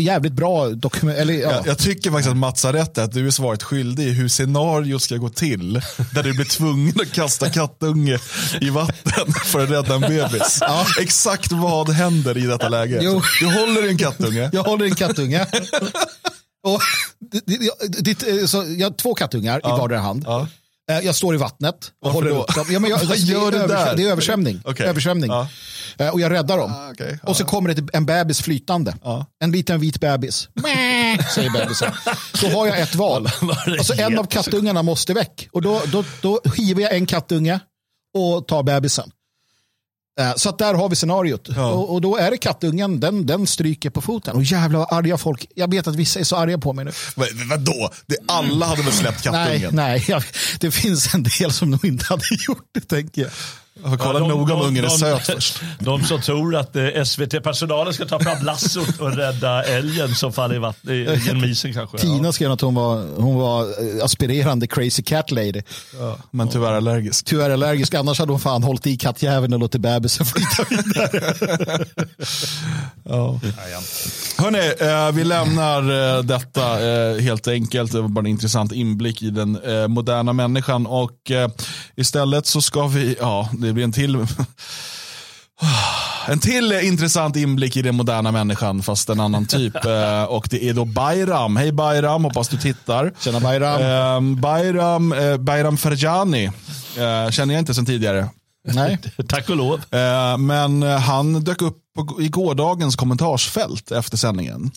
jävligt 0.00 0.32
bra 0.32 0.68
dokument. 0.68 1.18
Eller, 1.18 1.34
ja. 1.34 1.52
jag, 1.52 1.66
jag 1.66 1.78
tycker 1.78 2.10
faktiskt 2.10 2.30
att 2.30 2.36
Mats 2.36 2.64
har 2.64 2.72
rätt 2.72 2.98
i 2.98 3.00
att 3.00 3.12
du 3.12 3.26
är 3.26 3.30
svaret 3.30 3.62
skyldig 3.62 4.04
i 4.04 4.10
hur 4.10 4.28
scenariot 4.28 5.02
ska 5.02 5.16
gå 5.16 5.28
till. 5.28 5.72
Där 6.14 6.22
du 6.22 6.32
blir 6.34 6.44
tvungen 6.44 6.94
att 7.00 7.12
kasta 7.12 7.50
kattunge 7.50 8.18
i 8.60 8.70
vatten 8.70 9.32
för 9.32 9.64
att 9.64 9.70
rädda 9.70 9.94
en 9.94 10.00
bebis. 10.00 10.60
Exakt 11.00 11.52
vad 11.52 11.90
händer 11.90 12.38
i 12.38 12.40
detta 12.40 12.68
läge? 12.68 13.00
Jo. 13.02 13.22
Du 13.40 13.46
håller 13.46 13.86
i 13.86 13.88
en 13.88 13.98
kattunge. 13.98 14.50
Jag 14.52 14.62
håller 14.62 14.84
en 14.84 14.94
kattunge. 14.94 15.46
och, 16.62 16.80
det, 17.30 17.42
det, 17.46 17.58
det, 17.88 18.18
det, 18.18 18.48
så, 18.48 18.64
jag 18.78 18.90
har 18.90 18.96
två 18.96 19.14
kattungar 19.14 19.58
i 19.58 19.62
vardera 19.62 20.00
hand. 20.00 20.26
Eh, 20.90 20.98
Jag 20.98 21.14
står 21.14 21.34
i 21.34 21.38
vattnet. 21.38 21.74
Och 21.74 21.82
Varför 22.00 22.14
håller 22.14 22.30
upp 22.40 22.54
dem. 22.54 22.66
Ja, 22.70 22.78
men 22.80 22.90
jag, 22.90 22.98
Vad 23.04 23.16
gör 23.18 23.50
det, 23.50 23.58
du 23.58 23.64
är 23.64 23.68
där? 23.68 23.76
översväm- 23.76 23.96
det 23.96 24.02
är 24.02 24.10
översvämning. 24.10 24.60
Okej. 24.64 24.86
översvämning. 24.86 25.30
Ja. 25.30 25.48
Eh, 25.98 26.08
Och 26.08 26.20
jag 26.20 26.32
räddar 26.32 26.58
dem. 26.58 26.72
Ah, 26.72 26.90
okej. 26.90 27.18
Och 27.22 27.36
så 27.36 27.44
kommer 27.44 27.74
det 27.74 27.88
en 27.92 28.06
bebis 28.06 28.42
flytande. 28.42 28.94
Ja. 29.04 29.26
En 29.44 29.52
liten 29.52 29.80
vit 29.80 30.00
bebis. 30.00 30.48
Säger 31.34 31.50
bebisen. 31.50 31.92
Då 32.42 32.48
har 32.48 32.66
jag 32.66 32.80
ett 32.80 32.94
val. 32.94 33.28
Alltså 33.78 33.94
en 34.00 34.18
av 34.18 34.24
kattungarna 34.26 34.82
måste 34.82 35.14
väck. 35.14 35.48
Och 35.52 35.62
då, 35.62 35.82
då, 35.92 36.04
då 36.22 36.40
hivar 36.56 36.80
jag 36.82 36.94
en 36.96 37.06
kattunge 37.06 37.60
och 38.18 38.48
tar 38.48 38.62
bebisen. 38.62 39.10
Eh, 40.20 40.32
Så 40.36 40.48
att 40.48 40.58
där 40.58 40.74
har 40.74 40.88
vi 40.88 40.96
scenariot. 40.96 41.48
Ja. 41.56 41.70
Och, 41.70 41.94
och 41.94 42.00
då 42.00 42.16
är 42.16 42.30
det 42.30 42.36
kattungen, 42.36 43.00
den, 43.00 43.26
den 43.26 43.46
stryker 43.46 43.90
på 43.90 44.00
foten. 44.00 44.36
Och 44.36 44.42
jävlar 44.42 44.78
vad 44.78 44.92
arga 44.92 45.18
folk. 45.18 45.46
Jag 45.54 45.70
vet 45.70 45.86
att 45.86 45.94
vissa 45.96 46.20
är 46.20 46.24
så 46.24 46.36
arga 46.36 46.58
på 46.58 46.72
mig 46.72 46.84
nu. 46.84 46.92
Men, 47.16 47.48
vadå? 47.48 47.90
Det, 48.06 48.16
alla 48.28 48.66
hade 48.66 48.82
väl 48.82 48.92
släppt 48.92 49.24
Nej, 49.24 49.44
kattungen? 49.60 49.70
nej. 49.74 50.04
Jag, 50.08 50.22
det 50.60 50.70
finns 50.70 51.14
en 51.14 51.22
del 51.22 51.52
som 51.52 51.70
nog 51.70 51.84
inte 51.84 52.04
hade 52.04 52.24
gjort 52.48 52.68
det, 52.74 52.80
tänker 52.80 53.22
jag. 53.22 53.30
Jag 53.86 53.98
får 53.98 54.04
kolla 54.06 54.18
Ja, 54.20 54.28
de- 54.28 54.30
noga 54.38 54.54
om 54.54 54.60
ungen 54.62 54.84
är 54.84 54.88
söt 54.88 55.26
först. 55.26 55.60
De 55.78 56.02
som 56.04 56.20
tror 56.20 56.56
att 56.56 56.76
eh, 56.76 57.04
SVT-personalen 57.04 57.94
ska 57.94 58.04
ta 58.06 58.18
fram 58.20 58.44
lassot 58.44 59.00
och 59.00 59.16
rädda 59.16 59.64
älgen 59.64 60.14
som 60.14 60.32
faller 60.32 60.54
i 60.54 60.58
vatten, 60.58 60.90
i- 60.94 61.20
genom 61.26 61.44
isen 61.44 61.72
kanske. 61.74 61.98
Tina 61.98 62.32
skrev 62.32 62.52
att 62.52 62.60
hon 62.60 62.74
var, 62.74 63.04
hon 63.16 63.36
var 63.36 63.62
eh, 63.62 64.04
aspirerande 64.04 64.66
crazy 64.66 65.02
cat 65.02 65.30
lady. 65.30 65.62
Men 66.30 66.48
tyvärr 66.48 66.72
allergisk. 66.72 67.24
Tyvärr 67.24 67.50
allergisk, 67.50 67.94
annars 67.94 68.18
hade 68.18 68.32
hon 68.32 68.40
fan 68.40 68.62
hållit 68.62 68.86
i 68.86 68.96
kattjäveln 68.96 69.52
och 69.54 69.58
låtit 69.60 69.80
bebisen 69.80 70.26
flyta 70.26 70.64
vidare. 70.70 71.84
Ja. 73.08 73.40
Hörrni, 74.38 74.72
eh, 74.80 75.12
vi 75.12 75.24
lämnar 75.24 76.16
eh, 76.16 76.22
detta 76.22 76.62
helt 77.20 77.48
enkelt. 77.48 77.92
Det 77.92 78.00
var 78.00 78.08
bara 78.08 78.20
en 78.20 78.26
intressant 78.26 78.72
inblick 78.72 79.22
i 79.22 79.30
den 79.30 79.58
moderna 79.88 80.32
människan. 80.32 80.86
Och 80.86 81.30
istället 81.96 82.46
så 82.46 82.62
ska 82.62 82.86
vi, 82.86 83.16
ja, 83.20 83.48
det 83.52 83.72
blir 83.76 83.84
en 83.84 83.92
till 83.92 84.16
en 86.28 86.38
till 86.38 86.72
intressant 86.72 87.36
inblick 87.36 87.76
i 87.76 87.82
den 87.82 87.94
moderna 87.94 88.32
människan, 88.32 88.82
fast 88.82 89.08
en 89.08 89.20
annan 89.20 89.46
typ. 89.46 89.74
Eh, 89.86 90.22
och 90.24 90.48
det 90.50 90.68
är 90.68 90.74
då 90.74 90.84
Bayram. 90.84 91.56
Hej 91.56 91.72
Bayram, 91.72 92.24
hoppas 92.24 92.48
du 92.48 92.56
tittar. 92.56 93.12
Tjena 93.20 93.40
Bayram. 93.40 93.82
Eh, 93.82 94.40
Bayram, 94.40 95.12
eh, 95.12 95.36
Bayram 95.36 95.76
Ferjani 95.76 96.44
eh, 96.44 97.30
känner 97.30 97.54
jag 97.54 97.58
inte 97.60 97.74
sedan 97.74 97.86
tidigare. 97.86 98.28
Nej. 98.64 98.98
Tack 99.28 99.48
och 99.50 99.56
lov. 99.56 99.80
Eh, 99.90 100.38
Men 100.38 100.82
han 100.82 101.44
dök 101.44 101.62
upp 101.62 101.76
på, 101.96 102.22
i 102.22 102.28
gårdagens 102.28 102.96
kommentarsfält 102.96 103.92
efter 103.92 104.16
sändningen. 104.16 104.70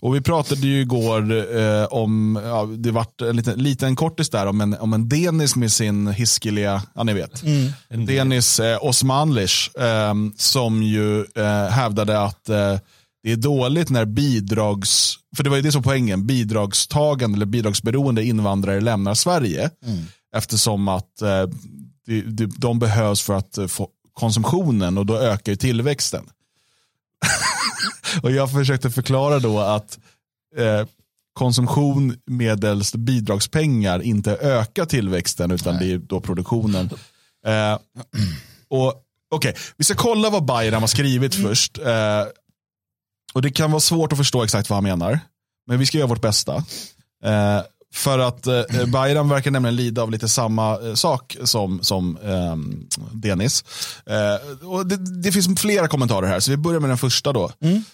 Och 0.00 0.14
vi 0.14 0.20
pratade 0.20 0.60
ju 0.66 0.80
igår 0.80 1.32
eh, 1.56 1.84
om, 1.84 2.40
ja, 2.44 2.68
det 2.76 2.90
vart 2.90 3.20
en 3.20 3.36
liten, 3.36 3.62
liten 3.62 3.96
kortis 3.96 4.30
där 4.30 4.46
om 4.46 4.60
en, 4.60 4.74
om 4.74 4.92
en 4.92 5.08
Denis 5.08 5.56
med 5.56 5.72
sin 5.72 6.06
hiskeliga, 6.08 6.82
ja 6.94 7.02
ni 7.04 7.12
vet. 7.14 7.42
Denis 8.06 8.60
eh, 8.60 8.78
Osmanlish 8.84 9.78
eh, 9.78 10.14
som 10.36 10.82
ju 10.82 11.20
eh, 11.20 11.68
hävdade 11.70 12.20
att 12.20 12.48
eh, 12.48 12.78
det 13.22 13.32
är 13.32 13.36
dåligt 13.36 13.90
när 13.90 14.04
bidrags, 14.04 15.14
för 15.36 15.44
det 15.44 15.50
var 15.50 15.56
ju 15.56 15.62
det 15.62 15.72
som 15.72 15.82
poängen, 15.82 16.26
bidragstagande 16.26 17.36
eller 17.36 17.46
bidragsberoende 17.46 18.24
invandrare 18.24 18.80
lämnar 18.80 19.14
Sverige. 19.14 19.70
Eftersom 20.36 20.88
att 20.88 21.22
eh, 21.22 21.44
de, 22.06 22.22
de, 22.22 22.46
de 22.56 22.78
behövs 22.78 23.22
för 23.22 23.34
att 23.34 23.58
eh, 23.58 23.66
få 23.66 23.88
konsumtionen 24.12 24.98
och 24.98 25.06
då 25.06 25.18
ökar 25.18 25.52
ju 25.52 25.56
tillväxten 25.56 26.24
och 28.22 28.30
jag 28.30 28.52
försökte 28.52 28.90
förklara 28.90 29.38
då 29.38 29.60
att 29.60 29.98
eh, 30.56 30.86
konsumtion 31.32 32.16
medelst 32.26 32.94
bidragspengar 32.94 34.02
inte 34.02 34.36
ökar 34.36 34.84
tillväxten 34.84 35.50
utan 35.50 35.78
det 35.78 35.92
är 35.92 35.98
då 35.98 36.20
produktionen. 36.20 36.90
Eh, 37.46 37.78
och 38.68 39.02
Okej, 39.34 39.54
vi 39.76 39.84
ska 39.84 39.94
kolla 39.94 40.30
vad 40.30 40.44
Bayram 40.44 40.82
har 40.82 40.88
skrivit 40.88 41.34
först. 41.34 41.78
Eh, 41.78 42.22
och 43.34 43.42
Det 43.42 43.50
kan 43.50 43.70
vara 43.70 43.80
svårt 43.80 44.12
att 44.12 44.18
förstå 44.18 44.42
exakt 44.44 44.70
vad 44.70 44.76
han 44.76 44.84
menar. 44.84 45.20
Men 45.66 45.78
vi 45.78 45.86
ska 45.86 45.98
göra 45.98 46.08
vårt 46.08 46.20
bästa. 46.20 46.56
Eh, 47.24 47.60
för 47.92 48.18
att 48.18 48.46
eh, 48.46 48.54
eh, 48.54 48.86
Bayram 48.86 49.28
verkar 49.28 49.50
nämligen 49.50 49.76
lida 49.76 50.02
av 50.02 50.10
lite 50.10 50.28
samma 50.28 50.88
eh, 50.88 50.94
sak 50.94 51.36
som, 51.44 51.82
som 51.82 52.18
eh, 52.24 52.56
Denis. 53.12 53.64
Eh, 54.06 54.66
och 54.68 54.86
det, 54.86 55.22
det 55.22 55.32
finns 55.32 55.60
flera 55.60 55.88
kommentarer 55.88 56.26
här, 56.26 56.40
så 56.40 56.50
vi 56.50 56.56
börjar 56.56 56.80
med 56.80 56.90
den 56.90 56.98
första 56.98 57.32
då. 57.32 57.50
Mm. 57.60 57.84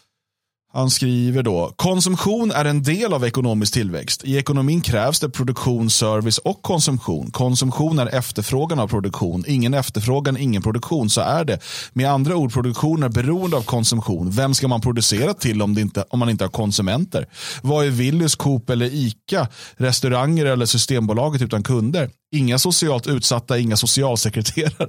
Han 0.72 0.90
skriver 0.90 1.42
då, 1.42 1.72
konsumtion 1.76 2.50
är 2.50 2.64
en 2.64 2.82
del 2.82 3.12
av 3.12 3.24
ekonomisk 3.24 3.72
tillväxt. 3.72 4.24
I 4.24 4.36
ekonomin 4.36 4.80
krävs 4.80 5.20
det 5.20 5.30
produktion, 5.30 5.90
service 5.90 6.38
och 6.38 6.62
konsumtion. 6.62 7.30
Konsumtion 7.30 7.98
är 7.98 8.06
efterfrågan 8.06 8.78
av 8.78 8.88
produktion. 8.88 9.44
Ingen 9.46 9.74
efterfrågan, 9.74 10.36
ingen 10.36 10.62
produktion. 10.62 11.10
Så 11.10 11.20
är 11.20 11.44
det. 11.44 11.58
Med 11.92 12.10
andra 12.10 12.36
ord, 12.36 12.52
produktion 12.52 13.02
är 13.02 13.08
beroende 13.08 13.56
av 13.56 13.62
konsumtion. 13.62 14.30
Vem 14.30 14.54
ska 14.54 14.68
man 14.68 14.80
producera 14.80 15.34
till 15.34 15.62
om, 15.62 15.74
det 15.74 15.80
inte, 15.80 16.04
om 16.10 16.18
man 16.18 16.30
inte 16.30 16.44
har 16.44 16.50
konsumenter? 16.50 17.26
Vad 17.62 17.86
är 17.86 17.90
Willys, 17.90 18.36
Coop 18.36 18.70
eller 18.70 18.86
ICA? 18.86 19.48
Restauranger 19.76 20.46
eller 20.46 20.66
Systembolaget 20.66 21.42
utan 21.42 21.62
kunder? 21.62 22.10
Inga 22.30 22.58
socialt 22.58 23.06
utsatta, 23.06 23.58
inga 23.58 23.76
socialsekreterare. 23.76 24.88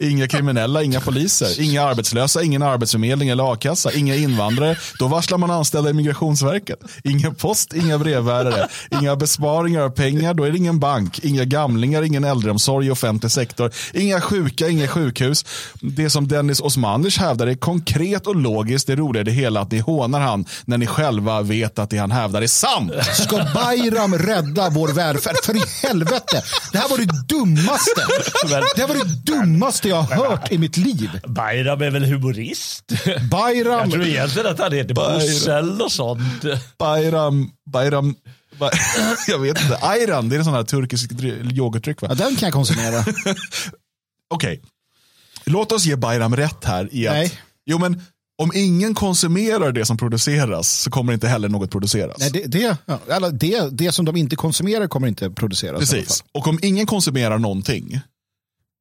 Inga 0.00 0.28
kriminella, 0.28 0.82
inga 0.82 1.00
poliser. 1.00 1.60
Inga 1.60 1.82
arbetslösa, 1.82 2.42
ingen 2.42 2.62
arbetsförmedling 2.62 3.28
eller 3.28 3.52
a-kassa. 3.52 3.92
Inga 3.92 4.14
invandrare. 4.14 4.76
Då 4.98 5.08
varslar 5.08 5.38
man 5.38 5.50
anställda 5.50 5.90
i 5.90 5.92
Migrationsverket. 5.92 6.78
Ingen 7.04 7.34
post, 7.34 7.72
inga 7.74 7.98
brevbärare. 7.98 8.68
Inga 8.90 9.16
besparingar 9.16 9.80
av 9.80 9.90
pengar, 9.90 10.34
då 10.34 10.44
är 10.44 10.50
det 10.50 10.58
ingen 10.58 10.78
bank. 10.78 11.18
Inga 11.18 11.44
gamlingar, 11.44 12.02
ingen 12.02 12.24
äldreomsorg 12.24 12.86
i 12.86 12.90
offentlig 12.90 13.32
sektor. 13.32 13.72
Inga 13.92 14.20
sjuka, 14.20 14.68
inga 14.68 14.88
sjukhus. 14.88 15.44
Det 15.80 16.10
som 16.10 16.28
Dennis 16.28 16.60
Osmanic 16.60 17.18
hävdar 17.18 17.46
är 17.46 17.54
konkret 17.54 18.26
och 18.26 18.36
logiskt. 18.36 18.86
Det 18.86 18.96
roliga 18.96 19.20
är 19.20 19.24
det 19.24 19.30
hela 19.30 19.60
att 19.60 19.70
ni 19.70 19.78
hånar 19.78 20.20
han 20.20 20.44
när 20.64 20.78
ni 20.78 20.86
själva 20.86 21.42
vet 21.42 21.78
att 21.78 21.90
det 21.90 21.98
han 21.98 22.10
hävdar 22.10 22.42
är 22.42 22.46
sant. 22.46 22.92
Ska 23.14 23.36
Bayram 23.54 24.14
rädda 24.18 24.70
vår 24.70 24.88
välfärd? 24.88 25.36
För 25.42 25.56
i 25.56 25.62
helvete. 25.82 26.42
Det 26.72 26.78
här 26.78 26.88
var 26.88 26.98
det 26.98 27.34
dummaste. 27.34 28.00
Det 28.76 28.80
här 28.80 28.88
var 28.88 28.94
det 28.94 29.32
dummaste 29.32 29.88
jag 29.88 30.02
har 30.02 30.28
hört 30.28 30.52
i 30.52 30.58
mitt 30.58 30.76
liv. 30.76 31.10
Bayram 31.26 31.82
är 31.82 31.90
väl 31.90 32.04
humorist? 32.04 32.84
Bayram. 33.30 33.80
Jag 33.80 33.90
tror 33.90 34.06
egentligen 34.06 34.48
att 34.48 34.58
han 34.58 34.72
heter 34.72 34.87
Bosse 34.94 35.54
eller 35.54 35.88
sånt. 35.88 36.20
Bayram, 36.78 37.50
Bayram, 37.72 38.14
Ba- 38.58 38.70
jag 39.28 39.38
vet 39.38 39.60
inte. 39.62 39.76
Ayran, 39.82 40.28
det 40.28 40.36
är 40.36 40.38
en 40.38 40.44
sån 40.44 40.54
här 40.54 40.62
turkisk 40.64 41.10
yoghurtdryck 41.52 42.02
va? 42.02 42.08
Ja, 42.10 42.14
den 42.14 42.36
kan 42.36 42.46
jag 42.46 42.52
konsumera. 42.52 43.04
Okej, 44.34 44.62
låt 45.44 45.72
oss 45.72 45.84
ge 45.84 45.96
Bayram 45.96 46.36
rätt 46.36 46.64
här 46.64 46.88
i 46.92 47.08
att, 47.08 47.14
Nej. 47.14 47.32
jo 47.66 47.78
men 47.78 48.02
om 48.42 48.50
ingen 48.54 48.94
konsumerar 48.94 49.72
det 49.72 49.84
som 49.84 49.96
produceras 49.96 50.68
så 50.80 50.90
kommer 50.90 51.12
inte 51.12 51.28
heller 51.28 51.48
något 51.48 51.70
produceras. 51.70 52.16
Nej, 52.18 52.30
det, 52.30 52.44
det, 52.46 52.76
ja, 52.86 52.98
eller 53.10 53.30
det, 53.30 53.68
det 53.72 53.92
som 53.92 54.04
de 54.04 54.16
inte 54.16 54.36
konsumerar 54.36 54.88
kommer 54.88 55.08
inte 55.08 55.30
produceras. 55.30 55.64
i 55.64 55.68
alla 55.68 55.78
Precis, 55.78 56.18
fall. 56.20 56.28
och 56.34 56.48
om 56.48 56.58
ingen 56.62 56.86
konsumerar 56.86 57.38
någonting, 57.38 58.00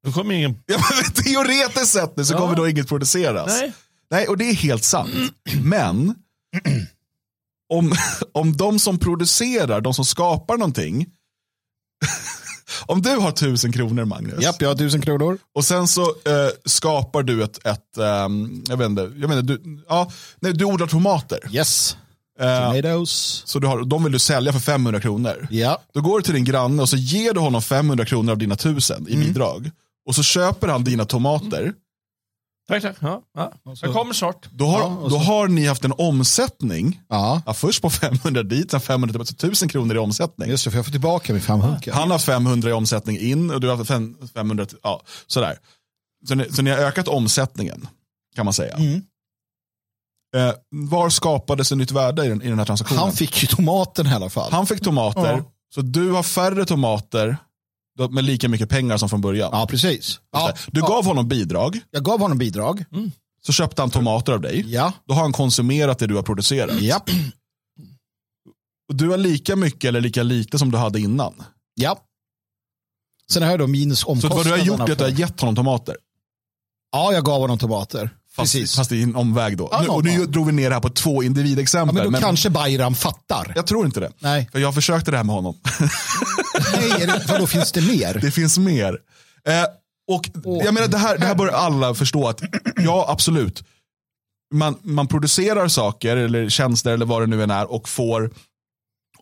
Då 0.06 0.12
kommer 0.12 0.36
ingen... 0.36 0.56
ja, 0.66 0.78
men 1.04 1.12
teoretiskt 1.24 1.88
sett 1.94 2.18
nu 2.18 2.26
så 2.26 2.34
Ja. 2.34 2.38
kommer 2.38 2.56
då 2.56 2.68
inget 2.70 2.88
produceras. 2.88 3.48
Nej. 3.62 3.74
Nej, 4.12 4.28
och 4.28 4.38
det 4.38 4.50
är 4.50 4.54
helt 4.54 4.84
sant. 4.84 5.10
Men 5.64 6.16
om, 7.74 7.94
om 8.34 8.58
de 8.58 8.80
som 8.80 8.98
producerar, 9.00 9.82
de 9.82 9.94
som 9.94 10.06
skapar 10.06 10.58
någonting. 10.58 11.06
om 12.86 13.02
du 13.02 13.16
har 13.16 13.32
tusen 13.32 13.72
kronor 13.72 14.06
Magnus. 14.06 14.44
Japp, 14.44 14.62
jag 14.62 14.70
har 14.70 14.76
tusen 14.76 15.02
kronor. 15.02 15.38
Och 15.56 15.66
sen 15.66 15.88
så 15.88 16.02
eh, 16.02 16.50
skapar 16.66 17.24
du 17.24 17.44
ett, 17.44 17.66
ett 17.68 17.98
ehm, 17.98 18.64
jag 18.68 18.78
vet 18.78 18.86
inte, 18.86 19.02
jag 19.02 19.30
menar, 19.30 19.42
du, 19.42 19.84
ja, 19.90 20.12
nej, 20.40 20.54
du 20.54 20.66
odlar 20.66 20.88
tomater. 20.88 21.40
Yes. 21.52 21.98
Eh, 22.40 22.70
Tomatoes. 22.72 23.44
så 23.46 23.60
du 23.60 23.68
har, 23.68 23.84
de 23.86 24.04
vill 24.04 24.14
du 24.14 24.20
sälja 24.20 24.54
för 24.54 24.60
500 24.60 25.02
kronor. 25.02 25.48
Ja. 25.52 25.82
Då 25.94 26.02
går 26.02 26.18
du 26.20 26.24
till 26.24 26.34
din 26.34 26.44
granne 26.46 26.82
och 26.82 26.90
så 26.90 26.98
ger 26.98 27.34
du 27.34 27.40
honom 27.40 27.62
500 27.62 28.06
kronor 28.06 28.32
av 28.32 28.38
dina 28.38 28.56
tusen 28.56 29.08
i 29.08 29.14
Mm. 29.14 29.28
bidrag. 29.28 29.72
Och 30.08 30.16
så 30.16 30.24
köper 30.24 30.68
han 30.68 30.84
dina 30.84 31.06
tomater. 31.06 31.74
Tack, 32.68 32.82
tack. 32.82 32.96
Ja, 33.00 33.22
ja. 33.38 33.54
Jag 33.82 33.94
kommer 33.94 34.14
snart. 34.14 34.48
Då 34.52 34.66
har, 34.66 34.80
Ja, 34.80 35.08
då 35.10 35.18
har 35.18 35.48
ni 35.48 35.66
haft 35.68 35.86
en 35.86 35.94
omsättning 35.98 37.02
Ja, 37.10 37.42
Ja, 37.46 37.54
först 37.54 37.82
på 37.82 37.90
500 37.90 38.44
dit, 38.44 38.72
sen 38.72 38.82
500 38.82 39.14
tillbaka, 39.14 39.28
så 39.28 39.48
1000 39.48 39.70
kronor 39.70 39.96
i 39.96 40.00
omsättning. 40.00 40.50
just 40.50 40.64
det, 40.66 40.72
för 40.72 40.78
jag 40.78 40.86
får 40.86 40.92
tillbaka 40.92 41.34
min 41.34 41.42
femhunka. 41.42 41.94
Han 41.96 42.12
har 42.12 42.20
500 42.20 42.70
i 42.70 42.74
omsättning 42.74 43.20
in 43.20 43.52
och 43.52 43.62
du 43.62 43.68
har 43.70 43.76
haft 43.78 43.88
fem- 43.88 44.18
500, 44.34 44.66
till- 44.66 44.78
ja, 44.84 45.02
sådär. 45.28 45.58
Så 46.28 46.36
ni, 46.36 46.52
så 46.54 46.62
ni 46.62 46.70
har 46.72 46.78
ökat 46.78 47.08
omsättningen, 47.08 47.88
kan 48.36 48.46
man 48.46 48.54
säga. 48.54 48.76
Mm. 48.76 49.02
Eh, 50.36 50.54
var 50.70 51.10
skapades 51.10 51.72
ett 51.72 51.78
nytt 51.78 51.92
värde 51.92 52.26
i 52.26 52.30
den, 52.30 52.42
i 52.42 52.48
den 52.50 52.58
här 52.60 52.66
transaktionen? 52.66 53.04
Han 53.04 53.12
fick 53.14 53.42
ju 53.44 53.48
tomaten 53.48 54.08
i 54.08 54.14
alla 54.14 54.30
fall. 54.30 54.52
Han 54.52 54.68
fick 54.68 54.82
tomater, 54.84 55.32
Ja. 55.38 55.44
så 55.76 55.82
du 55.82 56.12
har 56.12 56.24
färre 56.24 56.66
tomater 56.66 57.38
med 58.10 58.24
lika 58.24 58.50
mycket 58.50 58.70
pengar 58.70 58.98
som 58.98 59.10
från 59.10 59.22
början. 59.22 59.50
Ja, 59.54 59.68
precis. 59.68 60.20
Ja, 60.32 60.54
Du 60.72 60.80
ja. 60.80 60.88
gav 60.88 61.06
honom 61.06 61.28
bidrag, 61.28 61.80
Jag 61.92 62.04
gav 62.04 62.20
honom 62.20 62.38
bidrag. 62.38 62.86
så 63.46 63.52
köpte 63.54 63.82
han 63.82 63.90
tomater 63.92 64.32
av 64.34 64.42
dig. 64.42 64.64
Ja. 64.68 64.94
Då 65.06 65.14
har 65.14 65.22
han 65.22 65.34
konsumerat 65.34 66.00
det 66.00 66.08
du 66.08 66.16
har 66.16 66.24
producerat. 66.24 66.72
Och 68.90 68.96
du 68.96 69.10
har 69.10 69.18
lika 69.18 69.56
mycket 69.56 69.88
eller 69.88 70.02
lika 70.02 70.24
lite 70.24 70.60
som 70.60 70.72
du 70.72 70.78
hade 70.78 71.00
innan. 71.00 71.44
Ja. 71.76 72.00
Sen 73.32 73.44
har 73.44 73.50
jag 73.50 73.60
då 73.60 73.68
minus 73.68 74.00
Så 74.00 74.08
omkostnaderna. 74.08 74.36
vad 74.38 74.46
du 74.46 74.72
har 74.72 74.78
gjort 74.78 74.90
är 74.90 74.92
att 74.94 74.98
du 74.98 75.04
har 75.04 75.12
gett 75.12 75.42
honom 75.42 75.56
tomater. 75.56 75.98
Ja, 76.92 77.14
jag 77.14 77.26
gav 77.26 77.42
honom 77.42 77.58
tomater. 77.58 78.10
Fast, 78.38 78.54
Precis. 78.54 78.76
fast 78.76 78.92
i 78.92 79.04
en 79.04 79.16
omväg 79.16 79.58
då. 79.58 79.70
Ja, 79.72 79.82
nu, 79.82 79.88
och 79.88 80.04
nu 80.04 80.12
ja. 80.12 80.26
drog 80.26 80.46
vi 80.46 80.52
ner 80.52 80.70
det 80.70 80.76
här 80.76 80.82
på 80.82 80.90
två 80.90 81.24
ja, 81.24 81.26
individexempel. 81.28 81.96
men 81.96 82.12
då 82.12 82.20
kanske 82.20 82.50
Bayram 82.50 82.96
fattar. 82.96 83.54
Jag 83.56 83.68
tror 83.68 83.86
inte 83.86 84.00
det. 84.00 84.12
Nej, 84.20 84.50
För 84.52 84.60
jag 84.60 84.74
försökte 84.74 85.12
det 85.12 85.18
här 85.18 85.24
med 85.24 85.36
honom. 85.36 85.56
Nej 86.74 86.92
är 87.02 87.08
det, 87.08 87.26
vadå 87.28 87.48
finns 87.48 87.72
det 87.72 87.82
mer? 87.82 88.20
det 88.22 88.32
finns 88.32 88.58
mer. 88.58 88.98
Eh, 89.48 89.64
och 90.08 90.30
jag 90.64 90.74
menar 90.74 90.88
det 90.88 90.98
här, 90.98 91.18
det 91.18 91.26
här 91.26 91.36
bör 91.36 91.48
alla 91.48 91.94
förstå 91.94 92.28
att 92.28 92.42
ja 92.76 93.06
absolut. 93.10 93.64
Man, 94.54 94.76
man 94.82 95.08
producerar 95.08 95.68
saker 95.68 96.18
eller 96.18 96.50
tjänster 96.50 96.92
eller 96.92 97.06
vad 97.06 97.22
det 97.22 97.28
nu 97.28 97.44
än 97.44 97.52
är 97.52 97.72
och 97.72 97.90
får 97.90 98.32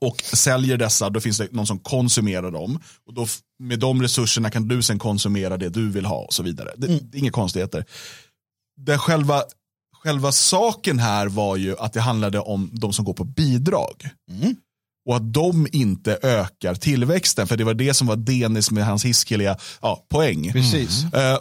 och 0.01 0.21
säljer 0.21 0.77
dessa, 0.77 1.09
då 1.09 1.19
finns 1.19 1.37
det 1.37 1.51
någon 1.51 1.67
som 1.67 1.79
konsumerar 1.79 2.51
dem. 2.51 2.79
Och 3.07 3.13
då 3.13 3.27
med 3.59 3.79
de 3.79 4.01
resurserna 4.01 4.49
kan 4.49 4.67
du 4.67 4.81
sen 4.81 4.99
konsumera 4.99 5.57
det 5.57 5.69
du 5.69 5.89
vill 5.89 6.05
ha 6.05 6.17
och 6.17 6.33
så 6.33 6.43
vidare. 6.43 6.71
Det, 6.77 6.87
det 6.87 7.17
är 7.17 7.19
inga 7.19 7.31
konstigheter. 7.31 7.85
Det 8.77 8.97
själva, 8.97 9.43
själva 10.03 10.31
saken 10.31 10.99
här 10.99 11.27
var 11.27 11.55
ju 11.55 11.77
att 11.79 11.93
det 11.93 12.01
handlade 12.01 12.39
om 12.39 12.69
de 12.73 12.93
som 12.93 13.05
går 13.05 13.13
på 13.13 13.23
bidrag. 13.23 14.09
Och 15.09 15.15
att 15.15 15.33
de 15.33 15.67
inte 15.71 16.19
ökar 16.21 16.75
tillväxten, 16.75 17.47
för 17.47 17.57
det 17.57 17.63
var 17.63 17.73
det 17.73 17.93
som 17.93 18.07
var 18.07 18.15
Denis 18.15 18.71
med 18.71 18.85
hans 18.85 19.05
hiskeliga 19.05 19.57
ja, 19.81 20.05
poäng. 20.09 20.51
Precis. 20.51 21.13
Eh, 21.13 21.39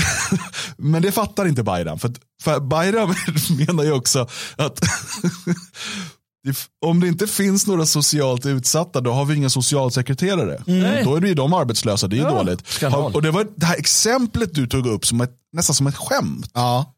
Men 0.76 1.02
det 1.02 1.12
fattar 1.12 1.46
inte 1.46 1.62
Bayram. 1.62 1.98
För, 1.98 2.12
för 2.42 2.60
Bayram 2.60 3.14
menar 3.66 3.84
ju 3.84 3.92
också 3.92 4.28
att 4.56 4.80
det- 6.44 6.56
om 6.86 7.00
det 7.00 7.08
inte 7.08 7.26
finns 7.26 7.66
några 7.66 7.86
socialt 7.86 8.46
utsatta 8.46 9.00
då 9.00 9.12
har 9.12 9.24
vi 9.24 9.34
inga 9.34 9.50
socialsekreterare. 9.50 10.62
Nej. 10.66 11.04
Då 11.04 11.16
är 11.16 11.20
det 11.20 11.28
ju 11.28 11.34
de 11.34 11.52
arbetslösa, 11.52 12.08
det 12.08 12.16
är 12.16 12.18
ju 12.18 12.22
Ja, 12.24 12.30
dåligt. 12.34 12.66
skandal. 12.68 13.12
Och 13.14 13.22
det 13.22 13.30
var 13.30 13.46
det 13.56 13.66
här 13.66 13.76
exemplet 13.76 14.54
du 14.54 14.66
tog 14.66 14.86
upp 14.86 15.06
som 15.06 15.20
ett, 15.20 15.32
nästan 15.52 15.74
som 15.74 15.86
ett 15.86 15.96
skämt. 15.96 16.50
Ja, 16.54 16.92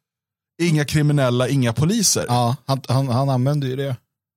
Inga 0.62 0.84
kriminella, 0.84 1.48
inga 1.48 1.72
poliser. 1.72 2.24
ja 2.28 2.56
han, 2.66 2.80
han, 2.88 3.08
han 3.08 3.28
använder 3.28 3.68
ju 3.68 3.76
det. 3.76 3.96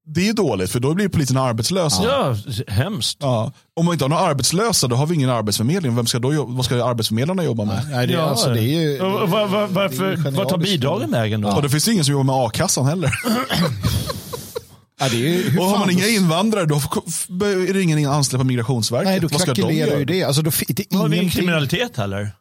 Det 0.09 0.29
är 0.29 0.33
dåligt 0.33 0.71
för 0.71 0.79
då 0.79 0.93
blir 0.93 1.07
polisen 1.09 1.37
arbetslösa. 1.37 2.03
Ja, 2.03 2.35
hemskt. 2.67 3.17
Ja. 3.21 3.51
Om 3.79 3.85
man 3.85 3.93
inte 3.93 4.03
har 4.05 4.09
några 4.09 4.21
arbetslösa 4.23 4.87
då 4.87 4.95
har 4.95 5.05
vi 5.05 5.15
ingen 5.15 5.29
arbetsförmedling. 5.29 5.95
Vem 5.95 6.05
ska 6.05 6.19
då, 6.19 6.33
jobba- 6.33 6.53
vad 6.55 6.65
ska 6.65 6.85
arbetsförmedlarna 6.85 7.43
jobba 7.43 7.65
med? 7.65 7.87
Nej, 7.91 8.07
det, 8.07 8.13
Ja, 8.13 8.21
alltså, 8.21 8.49
det 8.49 8.59
är 8.61 8.81
ju... 8.81 9.01
Och 9.01 9.29
var, 9.29 9.47
det 9.89 9.97
är 10.05 10.25
ju 10.25 10.31
vart 10.31 10.49
tar 10.49 10.57
bidragen 10.57 11.11
vägen 11.11 11.41
då? 11.41 11.49
Och 11.49 11.61
det 11.61 11.69
finns 11.69 11.87
ju 11.87 11.91
ingen 11.91 12.05
som 12.05 12.11
jobbar 12.11 12.23
med 12.23 12.35
a-kassan 12.45 12.85
heller. 12.85 13.11
Ja, 14.99 15.09
det 15.09 15.15
är 15.15 15.19
ju 15.19 15.49
hur 15.49 15.59
Och 15.59 15.65
har 15.65 15.79
man 15.79 15.89
inga 15.89 16.07
invandrare 16.07 16.65
då 16.65 16.75
är 16.75 17.73
det 17.73 17.81
ingen 17.81 18.09
anställd 18.09 18.41
på 18.41 18.45
Migrationsverket. 18.45 19.07
Nej, 19.09 19.19
då 19.19 19.27
de 19.27 19.37
krackelerar 19.37 19.87
göra? 19.87 19.99
ju 19.99 20.05
det. 20.05 20.23
Alltså, 20.23 20.41
då, 20.41 20.51
det 20.67 20.93
är 20.93 20.97
Har 20.97 21.09
vi 21.09 21.17
ingen 21.17 21.29
kriminalitet 21.29 21.97
heller? 21.97 22.31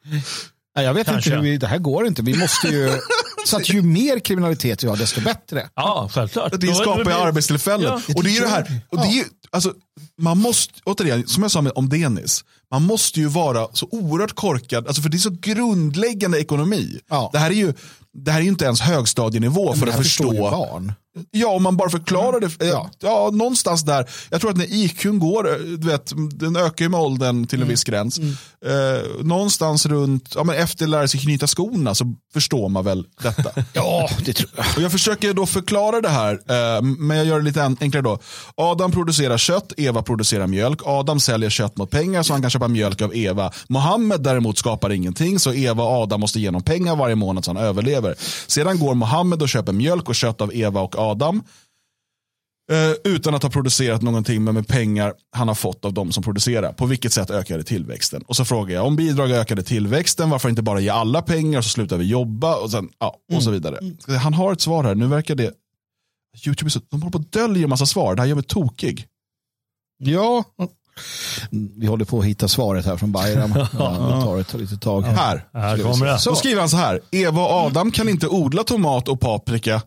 Nej, 0.77 0.85
jag 0.85 0.95
vet 0.95 1.07
Kanske. 1.07 1.31
inte 1.31 1.37
hur 1.37 1.51
vi, 1.51 1.59
det 1.59 1.67
här 1.67 1.79
går 1.79 2.07
inte. 2.07 2.23
Vi 2.23 2.39
måste 2.39 2.69
ju... 2.69 2.91
så 3.47 3.57
att 3.57 3.69
ju 3.69 3.83
mer 3.83 4.19
kriminalitet 4.19 4.85
vi 4.85 4.89
har, 4.89 4.97
desto 4.97 5.21
bättre. 5.21 5.69
Ja, 5.75 6.09
självklart. 6.13 6.61
Det 6.61 6.75
skapar 6.75 7.05
ju 7.05 7.13
arbetstillfällen. 7.13 8.03
Ja. 8.09 8.15
och 8.15 8.25
det 8.25 8.31
är 8.31 8.35
ju 8.35 8.41
det 8.41 8.49
här, 8.49 8.81
och 8.89 8.99
det 8.99 9.07
är 9.07 9.13
ju, 9.13 9.25
alltså, 9.57 9.73
man 10.21 10.39
måste, 10.39 10.73
återigen, 10.85 11.27
som 11.27 11.43
jag 11.43 11.53
sa 11.53 11.61
med, 11.61 11.73
om 11.75 11.89
Denis, 11.89 12.45
man 12.71 12.83
måste 12.83 13.21
ju 13.21 13.27
vara 13.27 13.69
så 13.73 13.89
oerhört 13.91 14.35
korkad, 14.35 14.87
alltså 14.87 15.03
för 15.03 15.09
det 15.09 15.17
är 15.17 15.19
så 15.19 15.37
grundläggande 15.41 16.41
ekonomi. 16.41 16.99
Ja. 17.11 17.31
Det 17.33 17.39
här 17.39 17.51
är 17.51 17.55
ju 17.55 17.73
det 18.25 18.31
här 18.33 18.41
är 18.41 18.45
inte 18.45 18.65
ens 18.65 18.81
högstadienivå 18.81 19.75
för 19.75 19.87
att 19.87 19.97
förstå. 19.97 20.33
barn. 20.33 20.93
Ja, 21.31 21.49
om 21.49 21.63
man 21.63 21.77
bara 21.77 21.91
förklarar 21.91 22.41
det. 22.41 22.47
eh, 22.65 22.69
Ja. 22.69 22.91
Ja. 23.01 23.31
någonstans 23.33 23.83
där. 23.83 24.11
Jag 24.31 24.41
tror 24.41 24.51
att 24.51 24.57
när 24.57 24.73
IQn 24.75 25.19
går, 25.19 25.51
eh, 25.53 25.57
du 25.59 25.87
vet, 25.89 26.13
den 26.31 26.57
ökar 26.57 26.85
ju 26.85 26.89
med 26.89 27.01
åldern 27.01 27.47
till 27.47 27.63
en 27.63 27.69
viss 27.69 27.85
gräns. 27.85 28.19
Eh, 28.19 29.25
någonstans 29.25 29.87
runt, 29.87 30.33
ja, 30.35 30.45
men 30.45 30.57
efter 30.57 30.87
lära 30.87 31.09
sig 31.09 31.21
knyta 31.21 31.47
skorna 31.47 31.95
så 31.95 32.15
förstår 32.33 32.69
man 32.69 32.85
väl 32.85 33.05
detta. 33.23 33.51
Ja, 33.73 34.09
det 34.25 34.33
tror 34.33 34.51
jag. 34.57 34.67
Och 34.77 34.83
jag 34.83 34.93
försöker 34.93 35.33
då 35.35 35.47
förklara 35.47 36.01
det 36.01 36.09
här, 36.09 36.33
eh, 36.77 36.83
men 36.83 37.17
jag 37.17 37.27
gör 37.27 37.39
det 37.39 37.45
lite 37.45 37.63
en- 37.63 37.77
enklare 37.81 38.03
då. 38.03 38.19
Adam 38.55 38.93
producerar 38.93 39.39
kött, 39.47 39.73
Eva 39.77 40.03
producerar 40.03 40.47
mjölk. 40.47 40.81
Adam 40.85 41.21
säljer 41.21 41.51
kött 41.51 41.77
mot 41.77 41.91
pengar 41.91 42.23
så 42.23 42.33
han 42.33 42.43
kan 42.43 42.51
köpa 42.51 42.69
mjölk 42.69 43.03
av 43.03 43.17
Eva. 43.17 43.53
Mohammed 43.69 44.21
däremot 44.23 44.59
skapar 44.59 44.91
ingenting 44.93 45.39
så 45.39 45.53
Eva 45.53 45.83
och 45.85 45.91
Adam 45.91 46.21
måste 46.21 46.41
ge 46.41 46.49
honom 46.49 46.63
pengar 46.63 46.97
varje 46.97 47.15
månad 47.15 47.45
så 47.45 47.51
han 47.51 47.65
överlever. 47.65 48.15
Sedan 48.47 48.79
går 48.79 48.95
Mohammed 48.95 49.43
och 49.43 49.49
köper 49.49 49.73
mjölk 49.73 50.09
och 50.09 50.15
kött 50.15 50.41
av 50.41 50.55
Eva 50.55 50.81
och 50.81 50.99
Adam. 50.99 51.43
eh, 52.73 53.13
Utan 53.13 53.35
att 53.35 53.43
ha 53.43 53.51
producerat 53.51 54.03
någonting 54.03 54.45
men 54.45 54.55
med 54.55 54.69
pengar 54.69 55.15
han 55.33 55.49
har 55.49 55.55
fått 55.55 55.85
av 55.85 55.93
de 55.93 56.13
som 56.13 56.23
producerar. 56.23 56.73
På 56.73 56.87
vilket 56.87 57.13
sätt 57.13 57.31
ökar 57.31 57.59
det 57.59 57.65
tillväxten? 57.65 58.23
Och 58.23 58.37
så 58.37 58.45
frågar 58.45 58.75
jag 58.75 58.87
om 58.87 58.97
bidrag 58.97 59.31
ökade 59.31 59.63
tillväxten, 59.63 60.31
varför 60.31 60.49
inte 60.49 60.63
bara 60.63 60.81
ge 60.81 60.89
alla 60.89 61.23
pengar 61.23 61.61
så 61.63 61.69
slutar 61.69 61.97
vi 61.97 62.05
jobba 62.05 62.57
och, 62.57 62.71
sen, 62.71 62.89
ja, 62.99 63.17
och 63.35 63.43
så 63.43 63.51
vidare. 63.51 63.79
Han 64.23 64.35
har 64.35 64.53
ett 64.53 64.61
svar 64.61 64.85
här, 64.85 64.95
nu 64.95 65.07
verkar 65.07 65.35
det 65.35 65.53
YouTube 66.47 66.69
är 66.69 66.71
så, 66.71 66.81
de 66.91 67.03
håller 67.03 67.13
på 67.13 67.19
att 67.19 67.33
dölja 67.33 67.63
en 67.63 67.69
massa 67.71 67.87
svar, 67.87 68.15
det 68.15 68.23
här 68.23 68.29
gör 68.29 68.35
mig 68.35 68.45
tokig. 68.45 69.07
Ja. 69.99 70.45
Vi 71.51 71.87
håller 71.87 72.05
på 72.05 72.19
att 72.19 72.25
hitta 72.25 72.49
svaret 72.49 72.87
här 72.87 72.97
från 72.97 73.13
Bayram. 73.13 73.55
Ja, 73.79 73.91
det 74.15 74.23
tar 74.23 74.39
ett 74.39 74.55
litet 74.55 74.81
tag. 74.81 75.03
Här. 75.03 75.49
Här 75.53 75.79
kommer 75.79 76.07
det. 76.07 76.19
Så 76.19 76.35
skriver 76.35 76.61
han 76.61 76.69
så 76.69 76.77
här, 76.77 77.01
Eva 77.11 77.43
och 77.43 77.51
Adam 77.51 77.91
kan 77.91 78.09
inte 78.09 78.29
odla 78.29 78.65
tomat 78.65 79.09
och 79.09 79.21
paprika. 79.21 79.83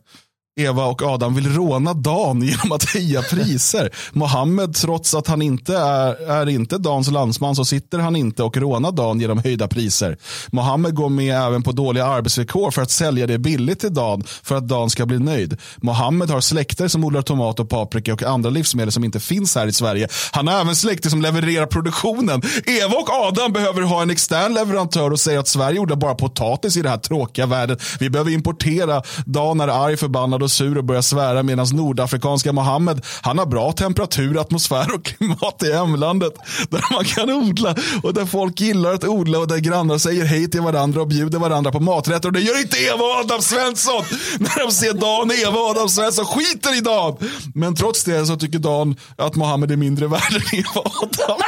Eva 0.59 0.85
och 0.85 1.01
Adam 1.01 1.35
vill 1.35 1.53
råna 1.53 1.93
Dan 1.93 2.41
genom 2.43 2.71
att 2.71 2.83
höja 2.83 3.21
priser. 3.21 3.89
Mohammed, 4.11 4.75
trots 4.75 5.13
att 5.13 5.27
han 5.27 5.41
inte 5.41 5.77
är, 5.77 6.31
är 6.31 6.49
inte 6.49 6.77
Dans 6.77 7.11
landsman 7.11 7.55
så 7.55 7.65
sitter 7.65 7.99
han 7.99 8.15
inte 8.15 8.43
och 8.43 8.57
rånar 8.57 8.91
Dan 8.91 9.19
genom 9.19 9.37
höjda 9.37 9.67
priser. 9.67 10.17
Mohammed 10.51 10.95
går 10.95 11.09
med 11.09 11.35
även 11.47 11.63
på 11.63 11.71
dåliga 11.71 12.05
arbetsvillkor 12.05 12.71
för 12.71 12.81
att 12.81 12.91
sälja 12.91 13.27
det 13.27 13.37
billigt 13.37 13.79
till 13.79 13.93
Dan 13.93 14.23
för 14.43 14.55
att 14.55 14.67
Dan 14.67 14.89
ska 14.89 15.05
bli 15.05 15.19
nöjd. 15.19 15.57
Mohammed 15.77 16.29
har 16.29 16.41
släkter 16.41 16.87
som 16.87 17.03
odlar 17.03 17.21
tomat 17.21 17.59
och 17.59 17.69
paprika 17.69 18.13
och 18.13 18.23
andra 18.23 18.49
livsmedel 18.49 18.91
som 18.91 19.03
inte 19.03 19.19
finns 19.19 19.55
här 19.55 19.67
i 19.67 19.73
Sverige. 19.73 20.07
Han 20.31 20.47
har 20.47 20.61
även 20.61 20.75
släkter 20.75 21.09
som 21.09 21.21
levererar 21.21 21.65
produktionen. 21.65 22.41
Eva 22.65 22.95
och 22.95 23.09
Adam 23.09 23.53
behöver 23.53 23.81
ha 23.81 24.01
en 24.01 24.09
extern 24.09 24.53
leverantör 24.53 25.11
och 25.11 25.19
säger 25.19 25.39
att 25.39 25.47
Sverige 25.47 25.79
odlar 25.79 25.95
bara 25.95 26.15
potatis 26.15 26.77
i 26.77 26.81
det 26.81 26.89
här 26.89 26.97
tråkiga 26.97 27.45
världen. 27.45 27.77
Vi 27.99 28.09
behöver 28.09 28.31
importera. 28.31 29.01
Dan 29.25 29.61
är 29.61 29.67
arg, 29.67 29.97
förbannad 29.97 30.43
och 30.43 30.48
sur 30.49 30.77
och 30.77 30.83
börjar 30.83 31.01
svära 31.01 31.43
medan 31.43 31.67
nordafrikanska 31.73 32.53
Mohammed, 32.53 33.05
han 33.21 33.37
har 33.37 33.45
bra 33.45 33.71
temperatur, 33.71 34.41
atmosfär 34.41 34.95
och 34.95 35.05
klimat 35.05 35.63
i 35.63 35.73
hemlandet. 35.73 36.33
Där 36.69 36.85
man 36.93 37.05
kan 37.05 37.29
odla 37.29 37.75
och 38.03 38.13
där 38.13 38.25
folk 38.25 38.61
gillar 38.61 38.93
att 38.93 39.03
odla 39.03 39.39
och 39.39 39.47
där 39.47 39.57
grannar 39.57 39.97
säger 39.97 40.25
hej 40.25 40.49
till 40.49 40.61
varandra 40.61 41.01
och 41.01 41.07
bjuder 41.07 41.39
varandra 41.39 41.71
på 41.71 41.79
maträtter. 41.79 42.27
Och 42.29 42.33
det 42.33 42.39
gör 42.41 42.61
inte 42.61 42.77
Eva 42.77 43.03
och 43.03 43.15
Adam 43.25 43.41
Svensson. 43.41 44.03
När 44.39 44.65
de 44.65 44.71
ser 44.71 44.93
Dan, 44.93 45.31
Eva 45.31 45.59
och 45.59 45.69
Adam 45.69 45.89
Svensson 45.89 46.25
skiter 46.25 46.77
i 46.77 46.81
Dan. 46.81 47.15
Men 47.55 47.75
trots 47.75 48.03
det 48.03 48.25
så 48.25 48.35
tycker 48.35 48.59
Dan 48.59 48.95
att 49.17 49.35
Mohammed 49.35 49.71
är 49.71 49.75
mindre 49.77 50.07
värd 50.07 50.33
än 50.33 50.59
Eva 50.59 50.81
och 50.81 51.03
Adam. 51.03 51.39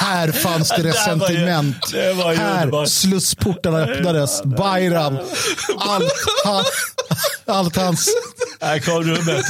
Här 0.00 0.32
fanns 0.32 0.68
det 0.68 0.76
Det 0.82 0.82
där 0.82 1.16
var 1.16 1.30
ju- 1.30 1.36
resentiment. 1.36 1.76
det 1.92 2.12
var 2.12 2.32
ju 2.32 2.38
Här 2.38 2.84
slussportarna 2.86 3.78
öppnades. 3.78 4.42
Bayram. 4.42 5.16
Allt, 5.78 6.12
han, 6.44 6.64
allt 7.46 7.76
hans... 7.76 8.08
Kom 8.84 9.02
rummet. 9.02 9.44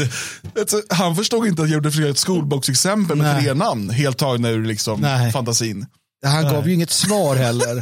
Alltså, 0.58 0.82
Han 0.90 1.16
förstod 1.16 1.46
inte 1.46 1.62
att 1.62 1.68
jag 1.70 1.74
gjorde 1.84 2.08
ett 2.10 2.18
skolboksexempel 2.18 3.16
med 3.16 3.34
Nej. 3.34 3.42
tre 3.44 3.54
namn. 3.54 3.90
Helt 3.90 4.18
tagna 4.18 4.48
ur 4.50 4.64
liksom 4.64 5.00
Nej. 5.00 5.32
fantasin. 5.32 5.86
Han 6.26 6.44
gav 6.44 6.68
ju 6.68 6.74
inget 6.74 6.90
svar 6.90 7.36
heller 7.36 7.80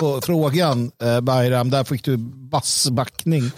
på 0.00 0.20
frågan, 0.26 0.90
eh, 1.02 1.20
Bayram. 1.20 1.70
Där 1.70 1.84
fick 1.84 2.04
du 2.04 2.16
bassbackning. 2.50 3.50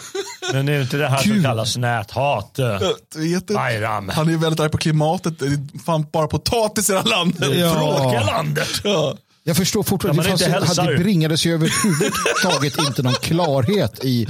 Men 0.52 0.66
det 0.66 0.72
är 0.72 0.82
inte 0.82 0.96
det 0.96 1.08
här 1.08 1.18
som 1.18 1.32
Gud. 1.32 1.44
kallas 1.44 1.76
näthat. 1.76 2.50
Jag 2.56 2.78
vet 2.80 3.40
inte. 3.40 3.54
Bayram. 3.54 4.08
Han 4.08 4.28
är 4.28 4.36
väldigt 4.36 4.60
arg 4.60 4.70
på 4.70 4.78
klimatet. 4.78 5.38
Det 5.38 5.46
är 5.46 5.78
fan 5.84 6.06
bara 6.12 6.26
potatis 6.26 6.90
i 6.90 6.92
det 6.92 6.98
här 6.98 7.06
landet. 7.06 7.58
Ja. 7.58 7.74
Tråkiga 7.74 8.24
landet. 8.24 8.68
Ja. 8.84 9.16
Jag 9.44 9.56
förstår 9.56 9.82
fortfarande, 9.82 10.22
Ja, 10.22 10.36
det, 10.36 10.38
fanns, 10.44 10.54
hälsar. 10.66 10.84
hade 10.84 10.98
bringades 10.98 11.46
ju 11.46 11.54
överhuvudtaget 11.54 12.78
inte 12.78 13.02
någon 13.02 13.12
klarhet 13.14 14.04
i 14.04 14.26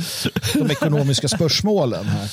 de 0.55 0.71
ekonomiska 0.71 1.29
spörsmålen. 1.29 2.05
Här. 2.07 2.29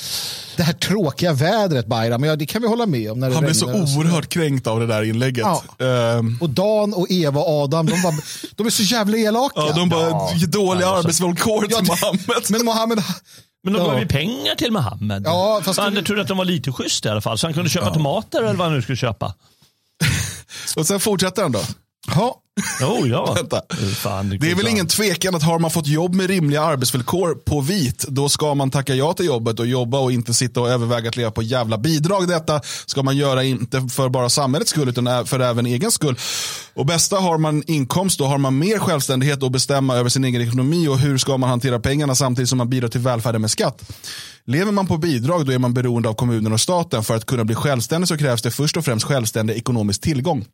Det 0.56 0.62
här 0.62 0.72
tråkiga 0.72 1.32
vädret, 1.32 1.86
Bayram, 1.86 2.24
ja, 2.24 2.36
det 2.36 2.46
kan 2.46 2.62
vi 2.62 2.68
hålla 2.68 2.86
med 2.86 3.10
om. 3.12 3.20
När 3.20 3.28
det 3.28 3.34
Han 3.34 3.44
blev 3.44 3.54
så 3.54 3.66
oerhört 3.72 4.28
kränkt 4.28 4.66
av 4.66 4.80
det 4.80 4.86
där 4.86 5.02
inlägget. 5.02 5.46
Ja. 5.78 5.86
Ehm, 5.86 6.38
Och 6.40 6.50
Dan 6.50 6.94
och 6.94 7.06
Eva 7.10 7.40
och 7.40 7.62
Adam, 7.64 7.86
de, 7.86 8.02
var, 8.02 8.14
de 8.56 8.66
är 8.66 8.70
så 8.70 8.82
jävla 8.82 9.16
elaka. 9.18 9.52
ja, 9.60 9.72
de 9.76 9.88
bara, 9.88 10.08
Ja. 10.08 10.30
dåliga 10.48 10.82
Ja, 10.86 10.90
så- 10.90 10.96
arbetsvillkor 10.98 11.60
till 11.62 11.70
Ja, 11.70 11.80
det- 11.80 11.86
Mohammed. 11.88 12.44
Men 12.50 12.64
Mohammed, 12.64 13.02
Men 13.64 13.72
de 13.72 13.78
Ja. 13.82 13.88
gav 13.88 13.98
ju 14.00 14.06
pengar 14.06 14.54
till 14.54 14.72
Mohammed. 14.72 15.22
Ja, 15.26 15.60
fast 15.64 15.78
Fan, 15.78 15.90
det- 15.92 15.98
jag 15.98 16.06
trodde 16.06 16.22
att 16.22 16.28
de 16.28 16.38
var 16.38 16.44
lite 16.44 16.72
schysst 16.72 17.06
i 17.06 17.08
alla 17.08 17.20
fall. 17.20 17.38
Så 17.38 17.46
han 17.46 17.54
kunde 17.54 17.70
köpa 17.70 17.90
tomater 17.94 18.38
eller 18.42 18.54
vad 18.54 18.66
han 18.66 18.76
nu 18.76 18.82
skulle 18.82 18.96
köpa. 18.96 19.34
Och 20.76 20.86
sen 20.86 21.00
fortsätter 21.00 21.42
han 21.42 21.52
då. 21.52 21.60
Ja, 22.06 22.42
Jo, 22.80 23.06
ja. 23.06 23.36
Fan, 23.96 24.28
Det 24.28 24.34
är 24.34 24.38
går 24.38 24.56
väl 24.56 24.68
ingen 24.68 24.86
tvekan 24.86 25.34
att 25.34 25.42
har 25.42 25.58
man 25.58 25.70
fått 25.70 25.86
jobb 25.86 26.14
med 26.14 26.26
rimliga 26.26 26.62
arbetsvillkor 26.62 27.34
på 27.34 27.60
vit, 27.60 28.04
då 28.08 28.28
ska 28.28 28.54
man 28.54 28.70
tacka 28.70 28.94
ja 28.94 29.12
till 29.12 29.26
jobbet 29.26 29.60
och 29.60 29.66
jobba 29.66 29.98
och 29.98 30.12
inte 30.12 30.34
sitta 30.34 30.60
och 30.60 30.68
överväga 30.68 31.08
att 31.08 31.16
leva 31.16 31.30
på 31.30 31.42
jävla 31.42 31.78
bidrag. 31.78 32.28
Detta 32.28 32.60
ska 32.86 33.02
man 33.02 33.16
göra 33.16 33.44
inte 33.44 33.88
för 33.90 34.08
bara 34.08 34.28
samhällets 34.28 34.70
skull 34.70 34.88
utan 34.88 35.26
för 35.26 35.40
även 35.40 35.66
egen 35.66 35.90
skull. 35.90 36.18
Och 36.74 36.86
bästa 36.86 37.16
har 37.16 37.38
man 37.38 37.62
inkomst, 37.66 38.18
då 38.18 38.24
har 38.24 38.38
man 38.38 38.58
mer 38.58 38.78
självständighet 38.78 39.42
att 39.42 39.52
bestämma 39.52 39.96
över 39.96 40.10
sin 40.10 40.24
egen 40.24 40.42
ekonomi 40.42 40.88
och 40.88 40.98
hur 40.98 41.18
ska 41.18 41.36
man 41.36 41.50
hantera 41.50 41.80
pengarna 41.80 42.14
samtidigt 42.14 42.48
som 42.48 42.58
man 42.58 42.70
bidrar 42.70 42.88
till 42.88 43.00
välfärden 43.00 43.40
med 43.40 43.50
skatt. 43.50 43.90
Lever 44.46 44.72
man 44.72 44.86
på 44.86 44.98
bidrag 44.98 45.46
då 45.46 45.52
är 45.52 45.58
man 45.58 45.74
beroende 45.74 46.08
av 46.08 46.14
kommunen 46.14 46.52
och 46.52 46.60
staten. 46.60 47.04
För 47.04 47.16
att 47.16 47.26
kunna 47.26 47.44
bli 47.44 47.54
självständig 47.54 48.08
så 48.08 48.18
krävs 48.18 48.42
det 48.42 48.50
först 48.50 48.76
och 48.76 48.84
främst 48.84 49.06
självständig 49.06 49.56
ekonomisk 49.56 50.00
tillgång. 50.00 50.44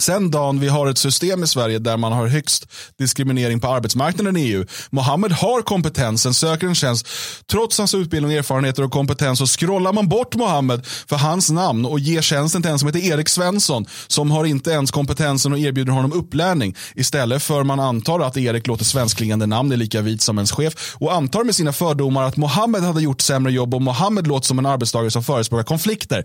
Sen 0.00 0.30
dagen 0.30 0.60
vi 0.60 0.68
har 0.68 0.86
ett 0.86 0.98
system 0.98 1.44
i 1.44 1.46
Sverige 1.46 1.78
där 1.78 1.96
man 1.96 2.12
har 2.12 2.26
högst 2.26 2.66
diskriminering 2.98 3.60
på 3.60 3.68
arbetsmarknaden 3.68 4.36
i 4.36 4.40
EU. 4.40 4.64
Mohammed 4.90 5.32
har 5.32 5.62
kompetensen, 5.62 6.34
söker 6.34 6.66
en 6.66 6.74
tjänst. 6.74 7.08
Trots 7.50 7.78
hans 7.78 7.94
utbildning, 7.94 8.32
erfarenheter 8.32 8.82
och 8.82 8.92
kompetens 8.92 9.38
så 9.38 9.46
scrollar 9.46 9.92
man 9.92 10.08
bort 10.08 10.34
Mohammed 10.34 10.86
för 10.86 11.16
hans 11.16 11.50
namn 11.50 11.84
och 11.84 12.00
ger 12.00 12.22
tjänsten 12.22 12.62
till 12.62 12.70
en 12.70 12.78
som 12.78 12.88
heter 12.88 13.12
Erik 13.12 13.28
Svensson 13.28 13.86
som 14.06 14.30
har 14.30 14.44
inte 14.44 14.70
ens 14.70 14.90
kompetensen 14.90 15.52
och 15.52 15.58
erbjuder 15.58 15.92
honom 15.92 16.12
upplärning. 16.12 16.76
Istället 16.94 17.42
för 17.42 17.62
man 17.64 17.80
antar 17.80 18.20
att 18.20 18.36
Erik 18.36 18.66
låter 18.66 18.84
svenskklingande 18.84 19.46
namn 19.46 19.72
är 19.72 19.76
lika 19.76 20.00
vit 20.00 20.22
som 20.22 20.38
ens 20.38 20.52
chef 20.52 20.94
och 20.94 21.14
antar 21.14 21.44
med 21.44 21.54
sina 21.54 21.72
fördomar 21.72 22.22
att 22.22 22.36
Mohammed 22.36 22.82
hade 22.82 23.02
gjort 23.02 23.20
sämre 23.20 23.52
jobb 23.52 23.74
och 23.74 23.82
Mohammed 23.82 24.26
låter 24.26 24.46
som 24.46 24.58
en 24.58 24.66
arbetstagare 24.66 25.10
som 25.10 25.24
förespråkar 25.24 25.64
konflikter. 25.64 26.24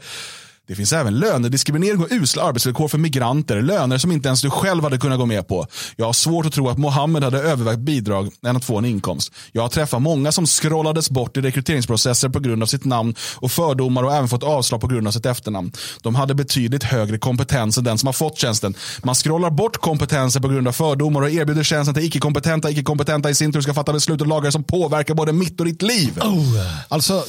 Det 0.67 0.75
finns 0.75 0.93
även 0.93 1.19
lönediskriminering 1.19 1.99
och 1.99 2.07
usla 2.11 2.43
arbetsvillkor 2.43 2.87
för 2.87 2.97
migranter, 2.97 3.61
löner 3.61 3.97
som 3.97 4.11
inte 4.11 4.27
ens 4.27 4.41
du 4.41 4.49
själv 4.49 4.83
hade 4.83 4.97
kunnat 4.97 5.19
gå 5.19 5.25
med 5.25 5.47
på. 5.47 5.67
Jag 5.95 6.05
har 6.05 6.13
svårt 6.13 6.45
att 6.45 6.53
tro 6.53 6.69
att 6.69 6.77
Mohammed 6.77 7.23
hade 7.23 7.39
övervägt 7.39 7.79
bidrag 7.79 8.31
än 8.45 8.55
att 8.55 8.65
få 8.65 8.77
en 8.77 8.85
inkomst. 8.85 9.33
Jag 9.51 9.61
har 9.61 9.69
träffat 9.69 10.01
många 10.01 10.31
som 10.31 10.45
scrollades 10.47 11.09
bort 11.09 11.37
i 11.37 11.41
rekryteringsprocesser 11.41 12.29
på 12.29 12.39
grund 12.39 12.63
av 12.63 12.67
sitt 12.67 12.85
namn 12.85 13.15
och 13.35 13.51
fördomar 13.51 14.03
och 14.03 14.13
även 14.13 14.27
fått 14.27 14.43
avslag 14.43 14.81
på 14.81 14.87
grund 14.87 15.07
av 15.07 15.11
sitt 15.11 15.25
efternamn. 15.25 15.71
De 16.01 16.15
hade 16.15 16.35
betydligt 16.35 16.83
högre 16.83 17.17
kompetens 17.17 17.77
än 17.77 17.83
den 17.83 17.97
som 17.97 18.07
har 18.07 18.13
fått 18.13 18.37
tjänsten. 18.37 18.73
Man 19.03 19.15
scrollar 19.15 19.49
bort 19.49 19.77
kompetenser 19.77 20.39
på 20.39 20.47
grund 20.47 20.67
av 20.67 20.71
fördomar 20.71 21.21
och 21.21 21.29
erbjuder 21.29 21.63
tjänsten 21.63 21.93
till 21.93 22.03
icke-kompetenta. 22.03 22.71
Icke-kompetenta 22.71 23.29
i 23.29 23.35
sin 23.35 23.53
tur 23.53 23.61
ska 23.61 23.73
fatta 23.73 23.93
beslut 23.93 24.21
och 24.21 24.27
lagar 24.27 24.51
som 24.51 24.63
påverkar 24.63 25.13
både 25.13 25.33
mitt 25.33 25.59
och 25.59 25.65
ditt 25.65 25.81
liv. 25.81 26.19
Alltså, 26.87 27.23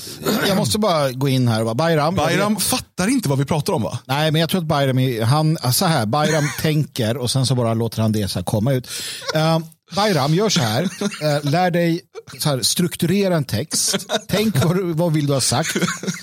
jag 0.49 0.57
måste 0.57 0.79
bara 0.79 1.11
gå 1.13 1.29
in 1.29 1.49
här 1.49 1.75
Bayram. 1.75 2.15
Bayram 2.15 2.57
fattar 2.57 3.09
inte 3.09 3.24
inte 3.25 3.31
vad 3.31 3.39
vi 3.39 3.45
pratar 3.45 3.73
om 3.73 3.83
va? 3.83 3.99
Nej, 4.05 4.31
men 4.31 4.41
jag 4.41 4.51
tror 4.51 4.61
att 4.61 4.67
Bayram, 4.67 4.99
är- 4.99 5.23
han, 5.23 5.59
så 5.73 5.87
här, 5.87 6.07
Bayram 6.07 6.45
tänker 6.63 7.17
och 7.17 7.31
sen 7.31 7.47
så 7.47 7.55
bara 7.55 7.75
låter 7.75 8.03
han 8.03 8.13
det 8.13 8.29
så 8.29 8.39
här 8.39 8.45
komma 8.45 8.73
ut. 8.73 8.89
Uh, 9.37 9.59
Bayram, 9.93 10.35
gör 10.35 10.49
så 10.49 10.61
här. 10.61 10.83
Uh, 10.83 11.51
lär 11.51 11.71
dig 11.71 12.01
så 12.39 12.49
här, 12.49 12.63
strukturera 12.63 13.37
en 13.37 13.45
text. 13.45 13.97
Tänk 14.29 14.65
vad, 14.65 14.79
vad 14.79 15.13
vill 15.13 15.27
du 15.27 15.33
ha 15.33 15.41
sagt. 15.41 15.77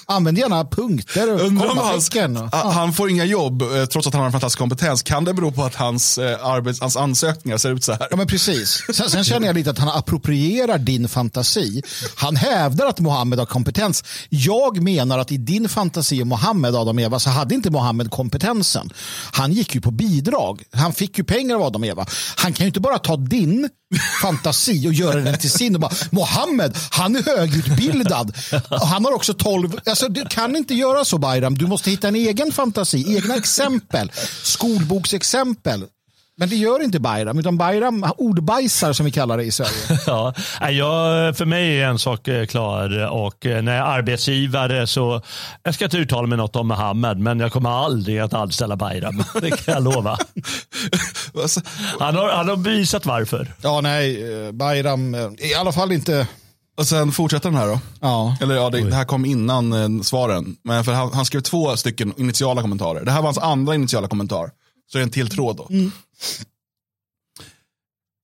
Använd 0.06 0.38
gärna 0.38 0.65
punkter 0.65 1.34
och 1.34 1.39
kommatecken. 1.39 2.50
han 2.52 2.93
får 2.93 3.10
inga 3.10 3.26
jobb 3.26 3.62
eh, 3.62 3.86
trots 3.86 4.08
att 4.08 4.13
han 4.13 4.19
har 4.19 4.26
en 4.26 4.32
fantastisk 4.32 4.60
kompetens. 4.60 5.04
Kan 5.04 5.26
det 5.26 5.34
bero 5.34 5.52
på 5.52 5.63
att 5.63 5.76
hans, 5.76 6.17
eh, 6.17 6.45
arbets, 6.45 6.82
hans 6.82 6.97
ansökningar 6.97 7.58
ser 7.58 7.74
ut 7.74 7.84
så 7.84 7.91
här? 7.91 8.08
Ja, 8.12 8.17
men 8.17 8.28
precis. 8.28 8.84
Sen, 8.93 9.10
sen 9.10 9.24
känner 9.24 9.47
jag 9.47 9.56
lite 9.56 9.69
att 9.69 9.80
han 9.80 9.89
approprierar 9.89 10.78
din 10.78 11.08
fantasi. 11.08 11.82
Han 12.15 12.36
hävdar 12.36 12.86
att 12.86 13.00
Mohammed 13.00 13.39
har 13.39 13.45
kompetens. 13.45 14.04
Jag 14.30 14.82
menar 14.82 15.19
att 15.19 15.32
i 15.32 15.38
din 15.38 15.69
fantasi 15.69 16.21
om 16.21 16.28
Mohammed, 16.28 16.76
Adam 16.76 16.97
och 16.97 17.02
Eva, 17.02 17.19
så 17.19 17.30
hade 17.30 17.56
inte 17.56 17.69
Mohammed 17.69 18.12
kompetensen. 18.12 18.89
Han 19.32 19.54
gick 19.54 19.76
ju 19.76 19.82
på 19.82 19.91
bidrag. 19.91 20.63
Han 20.71 20.93
fick 20.93 21.17
ju 21.17 21.24
pengar 21.24 21.56
av 21.56 21.62
Adam 21.62 21.82
och 21.82 21.88
Eva. 21.88 22.06
Han 22.36 22.54
kan 22.54 22.63
ju 22.63 22.67
inte 22.67 22.80
bara 22.80 22.97
ta 22.97 23.17
din 23.17 23.51
fantasi 24.22 24.88
och 24.88 24.94
göra 24.94 25.22
den 25.22 25.38
till 25.38 25.52
sin 25.52 25.76
och 25.76 25.82
bara 25.82 25.92
Mohammed, 26.10 26.78
han 26.92 27.16
är 27.16 27.24
högutbildad. 27.24 28.38
Han 28.70 29.06
har 29.06 29.12
också 29.12 29.34
12, 29.34 29.80
alltså 29.86 30.08
du 30.08 30.26
kan 30.26 30.56
inte 30.56 30.74
göra 30.74 31.06
så 31.06 31.18
Bayram. 31.18 31.58
Du 31.58 31.68
måste 31.68 31.90
hitta 31.90 32.08
en 32.08 32.16
egen 32.16 32.52
fantasi, 32.52 33.16
egna 33.18 33.36
exempel, 33.36 34.12
skolboksexempel. 34.44 35.86
Men 36.41 36.49
det 36.49 36.56
gör 36.56 36.84
inte 36.84 36.99
Bayram, 36.99 37.39
utan 37.39 37.58
Bayram 37.58 38.06
ordbajsar 38.17 38.93
som 38.93 39.06
vi 39.06 39.12
kallar 39.12 39.38
det 39.38 39.43
i 39.43 39.51
Sverige. 39.51 39.99
Ja, 40.08 40.34
jag, 40.69 41.38
för 41.38 41.45
mig 41.45 41.82
är 41.82 41.88
en 41.88 41.99
sak 41.99 42.27
eh, 42.27 42.45
klar 42.45 43.08
och 43.12 43.45
eh, 43.45 43.62
när 43.62 43.77
jag 43.77 43.88
är 43.88 43.91
arbetsgivare 43.91 44.88
så 44.88 45.21
jag 45.63 45.73
ska 45.73 45.86
inte 45.86 45.97
uttala 45.97 46.27
mig 46.27 46.38
något 46.38 46.56
om 46.56 46.67
Mohammed 46.67 47.19
men 47.19 47.39
jag 47.39 47.51
kommer 47.51 47.69
aldrig 47.69 48.19
att 48.19 48.34
anställa 48.34 48.75
Bayram. 48.75 49.23
Det 49.41 49.49
kan 49.49 49.73
jag 49.73 49.84
lova. 49.84 50.17
Han 51.99 52.15
har, 52.15 52.30
han 52.30 52.49
har 52.49 52.56
bevisat 52.56 53.06
varför. 53.06 53.54
Ja, 53.62 53.82
nej, 53.82 54.34
eh, 54.45 54.51
Bayram, 54.51 55.15
i 55.39 55.54
alla 55.54 55.71
fall 55.71 55.91
inte, 55.91 56.27
Och 56.77 56.88
sen 56.88 57.12
fortsätter 57.12 57.49
den 57.49 57.60
här 57.60 57.67
då. 57.67 57.80
ja. 58.01 58.38
Eller 58.41 58.56
ja, 58.56 58.69
det, 58.69 58.89
det 58.89 58.95
här 58.95 59.06
kom 59.06 59.25
innan 59.25 59.73
eh, 59.73 60.01
svaren. 60.04 60.56
Men 60.63 60.84
för 60.84 60.91
han, 60.93 61.13
han 61.13 61.25
skrev 61.25 61.41
två 61.41 61.77
stycken 61.77 62.13
initiala 62.17 62.62
kommentarer. 62.62 63.06
Det 63.06 63.12
här 63.12 63.19
var 63.19 63.27
hans 63.27 63.38
andra 63.38 63.75
initiala 63.75 64.08
kommentar. 64.08 64.49
Så 64.91 64.97
är 64.97 64.99
det 64.99 65.06
en 65.06 65.10
till 65.10 65.30
tråd 65.30 65.58
då. 65.58 65.67
Mm. 65.71 65.91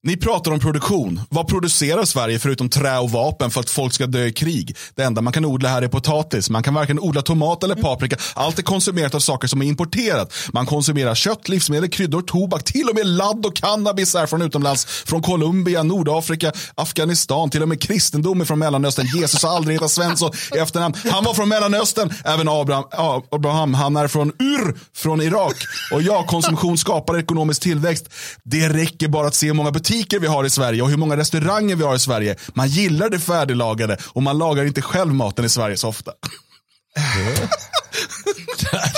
Ni 0.07 0.17
pratar 0.17 0.51
om 0.51 0.59
produktion. 0.59 1.21
Vad 1.29 1.47
producerar 1.47 2.05
Sverige 2.05 2.39
förutom 2.39 2.69
trä 2.69 2.97
och 2.99 3.11
vapen 3.11 3.51
för 3.51 3.61
att 3.61 3.69
folk 3.69 3.93
ska 3.93 4.07
dö 4.07 4.25
i 4.25 4.33
krig? 4.33 4.75
Det 4.95 5.03
enda 5.03 5.21
man 5.21 5.33
kan 5.33 5.45
odla 5.45 5.69
här 5.69 5.81
är 5.81 5.87
potatis. 5.87 6.49
Man 6.49 6.63
kan 6.63 6.73
varken 6.73 6.99
odla 6.99 7.21
tomat 7.21 7.63
eller 7.63 7.75
paprika. 7.75 8.17
Allt 8.33 8.59
är 8.59 8.63
konsumerat 8.63 9.15
av 9.15 9.19
saker 9.19 9.47
som 9.47 9.61
är 9.61 9.65
importerat. 9.65 10.33
Man 10.53 10.65
konsumerar 10.65 11.15
kött, 11.15 11.49
livsmedel, 11.49 11.89
kryddor, 11.89 12.21
tobak, 12.21 12.63
till 12.63 12.89
och 12.89 12.95
med 12.95 13.07
ladd 13.07 13.45
och 13.45 13.55
cannabis 13.55 14.15
är 14.15 14.25
från 14.25 14.41
utomlands. 14.41 14.85
Från 14.85 15.21
Colombia, 15.21 15.83
Nordafrika, 15.83 16.51
Afghanistan, 16.75 17.49
till 17.49 17.61
och 17.61 17.69
med 17.69 17.81
kristendom 17.81 18.41
är 18.41 18.45
från 18.45 18.59
Mellanöstern. 18.59 19.05
Jesus 19.15 19.43
har 19.43 19.55
aldrig 19.55 19.75
hetat 19.75 19.91
Svensson 19.91 20.31
i 20.55 20.57
efternamn. 20.57 20.95
Han 21.11 21.23
var 21.23 21.33
från 21.33 21.49
Mellanöstern. 21.49 22.13
Även 22.25 22.49
Abraham, 22.49 22.83
Abraham 23.31 23.73
han 23.73 23.95
är 23.95 24.07
från 24.07 24.29
Ur, 24.39 24.79
från 24.95 25.21
Irak. 25.21 25.55
Och 25.93 26.01
ja, 26.01 26.23
konsumtion 26.23 26.77
skapar 26.77 27.19
ekonomisk 27.19 27.61
tillväxt. 27.61 28.09
Det 28.43 28.69
räcker 28.69 29.07
bara 29.07 29.27
att 29.27 29.35
se 29.35 29.47
hur 29.47 29.53
många 29.53 29.71
butiker 29.71 29.96
vi 30.21 30.27
har 30.27 30.45
i 30.45 30.49
Sverige 30.49 30.81
och 30.81 30.89
hur 30.89 30.97
många 30.97 31.17
restauranger 31.17 31.75
vi 31.75 31.83
har 31.83 31.95
i 31.95 31.99
Sverige. 31.99 32.35
Man 32.53 32.67
gillar 32.67 33.09
det 33.09 33.19
färdiglagade 33.19 33.97
och 34.03 34.23
man 34.23 34.37
lagar 34.37 34.65
inte 34.65 34.81
själv 34.81 35.13
maten 35.13 35.45
i 35.45 35.49
Sverige 35.49 35.77
så 35.77 35.87
ofta. 35.87 36.11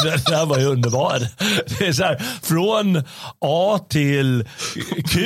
Den 0.04 0.20
där 0.26 0.46
var 0.46 0.58
ju 0.60 0.66
underbar. 0.66 1.28
Det 1.80 1.88
är 1.88 1.94
så 1.94 2.04
här, 2.04 2.22
från 2.42 3.04
A 3.42 3.80
till 3.90 4.48
Q 5.10 5.20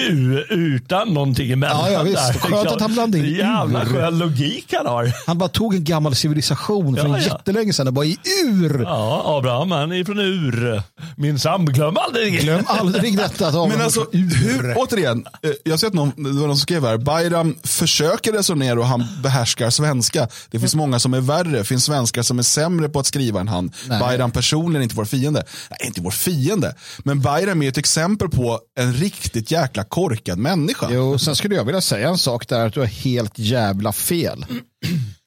utan 0.49 1.07
någonting 1.13 1.51
emellan. 1.51 1.77
Ja, 1.85 1.91
ja, 1.91 2.03
visst. 2.03 2.39
Skönt 2.41 2.67
att 2.67 2.81
han 2.81 2.93
blandade 2.93 3.27
in 3.27 3.35
Jävla 3.35 3.81
ur. 3.81 3.85
skön 3.85 4.17
logik 4.17 4.73
han 4.77 4.85
har. 4.85 5.13
Han 5.27 5.37
bara 5.37 5.49
tog 5.49 5.75
en 5.75 5.83
gammal 5.83 6.15
civilisation 6.15 6.95
från 6.97 7.11
Ja, 7.11 7.17
ja. 7.17 7.23
jättelänge 7.23 7.73
sedan 7.73 7.87
och 7.87 7.93
bara 7.93 8.05
i 8.05 8.17
ur. 8.45 8.81
Ja, 8.83 9.23
Abraham 9.37 9.71
han 9.71 9.91
är 9.91 10.05
från 10.05 10.19
Ur. 10.19 10.81
Min 11.17 11.39
sam, 11.39 11.65
glöm 11.65 11.97
aldrig. 11.97 12.39
Glöm 12.41 12.63
aldrig 12.67 13.17
detta. 13.17 13.47
Att 13.47 13.69
Men 13.69 13.81
alltså, 13.81 14.05
hur, 14.11 14.73
återigen, 14.77 15.25
eh, 15.41 15.51
jag 15.63 15.71
har 15.71 15.77
sett 15.77 15.93
någon, 15.93 16.11
det 16.15 16.29
var 16.39 16.47
någon 16.47 16.55
som 16.57 16.61
skrev 16.61 16.85
här, 16.85 16.97
Bayram 16.97 17.55
försöker 17.63 18.31
resonera 18.31 18.79
och 18.79 18.87
han 18.87 19.07
behärskar 19.23 19.69
svenska. 19.69 20.27
Det 20.51 20.59
finns 20.59 20.75
många 20.75 20.99
som 20.99 21.13
är 21.13 21.21
värre, 21.21 21.57
det 21.57 21.63
finns 21.63 21.85
svenskar 21.85 22.21
som 22.21 22.39
är 22.39 22.43
sämre 22.43 22.62
på 22.89 22.99
att 22.99 23.05
skriva 23.05 23.39
än 23.39 23.47
han. 23.47 23.71
Nej. 23.87 23.99
Bayram 23.99 24.31
personligen 24.31 24.81
är 24.81 24.83
inte 24.83 24.95
vår 24.95 25.05
fiende. 25.05 25.45
Nej, 25.69 25.79
inte 25.83 26.01
vår 26.01 26.11
fiende. 26.11 26.75
Men 26.99 27.21
Bayram 27.21 27.61
är 27.61 27.69
ett 27.69 27.77
exempel 27.77 28.29
på 28.29 28.59
en 28.79 28.93
riktigt 28.93 29.51
jäkla 29.51 29.83
korkad 29.83 30.37
människa. 30.37 30.87
Jo, 30.91 31.19
sen 31.19 31.35
skulle 31.35 31.55
jag 31.55 31.65
vilja 31.65 31.81
säga 31.81 32.09
en 32.09 32.17
sak 32.17 32.47
där 32.47 32.67
att 32.67 32.73
du 32.73 32.79
har 32.79 32.87
helt 32.87 33.39
jävla 33.39 33.91
fel. 33.91 34.45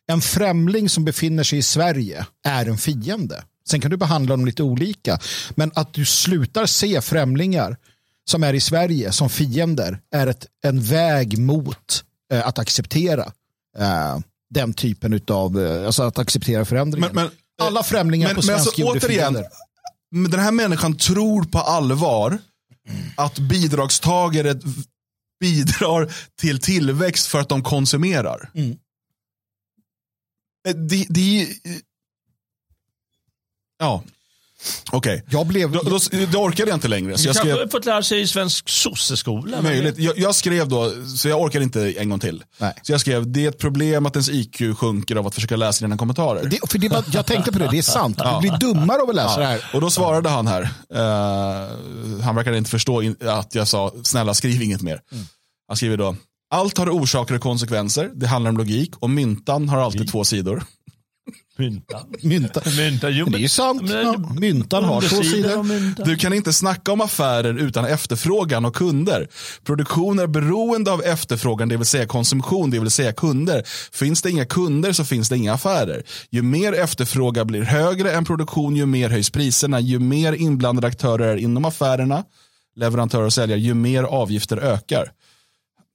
En 0.09 0.21
främling 0.21 0.89
som 0.89 1.05
befinner 1.05 1.45
sig 1.45 1.59
i 1.59 1.63
Sverige 1.63 2.27
är 2.45 2.67
en 2.67 2.79
fiende. 2.79 3.45
Sen 3.69 3.81
kan 3.81 3.91
du 3.91 3.97
behandla 3.97 4.37
dem 4.37 4.47
lite 4.47 4.63
olika. 4.63 5.19
Men 5.51 5.73
att 5.75 5.95
du 5.95 6.05
slutar 6.05 6.67
se 6.67 7.01
främlingar 7.01 7.77
som 8.31 8.45
är 8.45 8.55
i 8.55 8.61
Sverige 8.61 9.13
som 9.13 9.31
fiender 9.31 10.01
är 10.15 10.27
ett, 10.27 10.47
en 10.65 10.83
väg 10.83 11.39
mot 11.39 12.05
eh, 12.33 12.49
att 12.49 12.59
acceptera 12.59 13.33
eh, 13.79 14.19
den 14.51 14.75
typen 14.75 15.21
av, 15.29 15.61
eh, 15.61 15.87
alltså 15.87 16.03
att 16.03 16.19
acceptera 16.19 16.65
förändringar. 16.65 17.13
Men- 17.13 17.25
men- 17.25 17.67
Alla 17.67 17.83
främlingar 17.83 18.29
men- 18.29 18.37
på 18.37 18.47
men 18.47 18.55
alltså, 18.55 18.65
svensk 18.71 18.79
jord 18.79 18.97
är 18.97 19.01
återigen. 19.01 19.45
Men 20.11 20.31
den 20.31 20.41
här 20.41 20.53
människan 20.53 20.97
tror 20.97 21.43
på 21.45 21.59
allvar 21.59 22.39
att 23.17 23.39
bidragstagare 23.39 24.61
bidrar 25.41 26.13
till 26.41 26.61
tillväxt 26.61 27.27
för 27.27 27.41
att 27.41 27.49
de 27.49 27.63
konsumerar. 27.63 28.51
Mm. 28.55 28.71
Eh, 30.69 30.75
Det, 30.75 31.07
det 31.09 31.41
är... 31.43 31.49
Ja, 33.79 34.03
okej. 34.93 35.25
Jag 35.31 35.47
blev... 35.47 35.73
Då, 35.73 35.81
då, 35.83 35.99
då 36.33 36.39
orkade 36.39 36.71
jag 36.71 36.77
inte 36.77 36.89
längre. 36.89 37.19
Så 37.19 37.29
jag 37.29 37.37
kanske 37.37 37.55
skrev, 37.55 37.71
fått 37.71 37.85
lära 37.85 38.03
sig 38.03 38.21
i 38.21 38.27
svensk 38.27 38.69
sosseskola. 38.69 39.63
möjligt. 39.63 39.99
Jag, 39.99 40.19
jag 40.19 40.35
skrev 40.35 40.69
då, 40.69 40.93
så 41.17 41.29
jag 41.29 41.41
orkade 41.41 41.65
inte 41.65 41.93
en 41.93 42.09
gång 42.11 42.19
till. 42.21 42.45
Nej. 42.59 42.75
Så 42.83 42.93
jag 42.93 43.01
skrev, 43.01 43.33
det 43.33 43.45
är 43.45 43.49
ett 43.49 43.59
problem 43.59 44.07
att 44.07 44.17
ens 44.17 44.29
IQ 44.29 44.63
sjunker 44.79 45.17
av 45.17 45.27
att 45.27 45.35
försöka 45.35 45.57
läsa 45.57 45.85
dina 45.85 45.97
kommentarer. 45.97 46.45
Det, 46.45 46.59
för 46.71 46.79
det, 46.79 46.89
var- 46.89 47.05
jag 47.13 47.27
tänkte 47.27 47.53
på 47.53 47.59
det, 47.59 47.69
det 47.71 47.79
är 47.79 47.83
sant. 47.83 48.19
Du 48.19 48.49
blir 48.49 48.59
dummare 48.59 49.03
av 49.03 49.09
att 49.11 49.15
läsa 49.17 49.41
det 49.41 49.47
här. 49.47 49.65
Och 49.75 49.81
då 49.81 49.91
svarade 49.91 50.29
han 50.29 50.47
här, 50.47 50.63
eh, 50.95 52.23
han 52.25 52.35
verkade 52.37 52.59
inte 52.59 52.71
förstå 52.71 53.03
in, 53.03 53.17
att 53.21 53.55
jag 53.55 53.69
sa 53.69 53.93
snälla 54.03 54.35
skriv 54.35 54.63
inget 54.63 54.83
mer. 54.83 55.01
Han 55.69 55.77
skriver 55.77 55.97
då, 55.97 56.17
allt 56.51 56.79
har 56.79 56.91
orsaker 56.91 57.35
och 57.35 57.41
konsekvenser, 57.41 58.11
det 58.15 58.27
handlar 58.27 58.51
om 58.51 58.57
logik 58.57 58.93
och 58.99 59.11
myntan 59.11 59.69
har 59.69 59.79
alltid 59.79 60.11
två 60.11 60.25
sidor. 60.25 60.65
Myntan. 61.59 62.01
Myntan. 62.23 62.63
Myntan. 62.77 63.11
Jo, 63.17 63.25
Men 63.25 63.33
det 63.33 63.39
är 63.39 63.41
ju 63.41 63.49
sant. 63.49 63.83
men- 63.83 63.91
Ja, 64.07 64.31
myntan 64.41 64.85
har 64.85 65.01
två 65.01 65.23
sidor. 65.23 66.05
Du 66.05 66.17
kan 66.17 66.33
inte 66.33 66.53
snacka 66.53 66.93
om 66.93 67.01
affärer 67.01 67.55
utan 67.59 67.85
efterfrågan 67.85 68.65
och 68.65 68.75
kunder. 68.77 69.29
Produktion 69.65 70.19
är 70.19 70.27
beroende 70.27 70.93
av 70.93 71.03
efterfrågan, 71.03 71.69
det 71.69 71.77
vill 71.77 71.87
säga 71.87 72.07
konsumtion, 72.07 72.71
det 72.71 72.79
vill 72.79 72.91
säga 72.91 73.13
kunder. 73.13 73.63
Finns 73.93 74.23
det 74.23 74.31
inga 74.31 74.45
kunder 74.45 74.93
så 74.93 75.05
finns 75.05 75.29
det 75.29 75.37
inga 75.37 75.53
affärer. 75.55 76.03
Ju 76.31 76.43
mer 76.43 76.73
efterfrågan 76.73 77.47
blir 77.47 77.63
högre 77.63 78.13
än 78.13 78.25
produktion, 78.25 78.77
ju 78.77 78.87
mer 78.87 79.09
höjs 79.11 79.31
priserna. 79.31 79.81
Ju 79.81 79.99
mer 79.99 80.33
inblandade 80.33 80.87
aktörer 80.87 81.29
är 81.29 81.37
inom 81.37 81.65
affärerna, 81.65 82.25
leverantörer 82.77 83.25
och 83.25 83.33
säljare, 83.33 83.61
ju 83.61 83.75
mer 83.75 84.03
avgifter 84.03 84.57
ökar. 84.57 85.11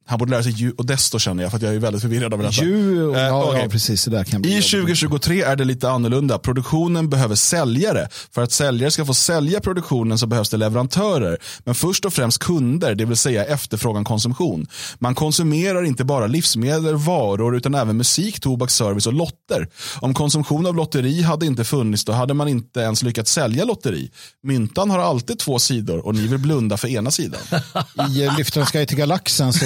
Han 0.05 0.19
borde 0.19 0.31
lära 0.31 0.43
sig 0.43 0.51
ju 0.51 0.71
och 0.71 0.85
desto 0.85 1.19
känner 1.19 1.43
jag, 1.43 1.51
för 1.51 1.57
att 1.57 1.61
jag 1.63 1.75
är 1.75 1.79
väldigt 1.79 2.01
förvirrad 2.01 2.33
av 2.33 2.39
detta. 2.39 2.63
Ju, 2.63 3.11
Eh, 3.15 3.19
ja, 3.21 3.43
okej. 3.43 3.61
ja, 3.63 3.69
precis. 3.69 4.05
Det 4.05 4.11
där 4.11 4.23
kan 4.23 4.41
bli 4.41 4.51
I 4.51 4.53
jobbigt. 4.53 4.71
2023 4.71 5.41
är 5.41 5.55
det 5.55 5.63
lite 5.63 5.89
annorlunda. 5.89 6.39
Produktionen 6.39 7.09
behöver 7.09 7.35
säljare. 7.35 8.07
För 8.33 8.41
att 8.43 8.51
säljare 8.51 8.91
ska 8.91 9.05
få 9.05 9.13
sälja 9.13 9.59
produktionen 9.59 10.17
så 10.17 10.27
behövs 10.27 10.49
det 10.49 10.57
leverantörer. 10.57 11.37
Men 11.63 11.75
först 11.75 12.05
och 12.05 12.13
främst 12.13 12.39
kunder, 12.39 12.95
det 12.95 13.05
vill 13.05 13.17
säga 13.17 13.45
efterfrågan 13.45 14.03
konsumtion. 14.03 14.67
Man 14.99 15.15
konsumerar 15.15 15.83
inte 15.83 16.03
bara 16.03 16.27
livsmedel, 16.27 16.95
varor 16.95 17.55
utan 17.57 17.75
även 17.75 17.97
musik, 17.97 18.39
tobak, 18.39 18.69
service 18.71 19.07
och 19.07 19.13
lotter. 19.13 19.67
Om 19.99 20.13
konsumtion 20.13 20.65
av 20.65 20.75
lotteri 20.75 21.21
hade 21.21 21.45
inte 21.45 21.63
funnits 21.63 22.05
då 22.05 22.11
hade 22.11 22.33
man 22.33 22.47
inte 22.47 22.79
ens 22.79 23.03
lyckats 23.03 23.31
sälja 23.31 23.65
lotteri. 23.65 24.11
Myntan 24.43 24.89
har 24.89 24.99
alltid 24.99 25.39
två 25.39 25.59
sidor 25.59 26.05
och 26.05 26.15
ni 26.15 26.27
vill 26.27 26.39
blunda 26.39 26.77
för 26.77 26.87
ena 26.87 27.11
sidan. 27.11 27.41
I 28.09 28.23
eh, 28.23 28.37
Lyftarens 28.37 28.71
guide 28.71 28.87
till 28.87 28.97
galaxen 28.97 29.53
så 29.53 29.65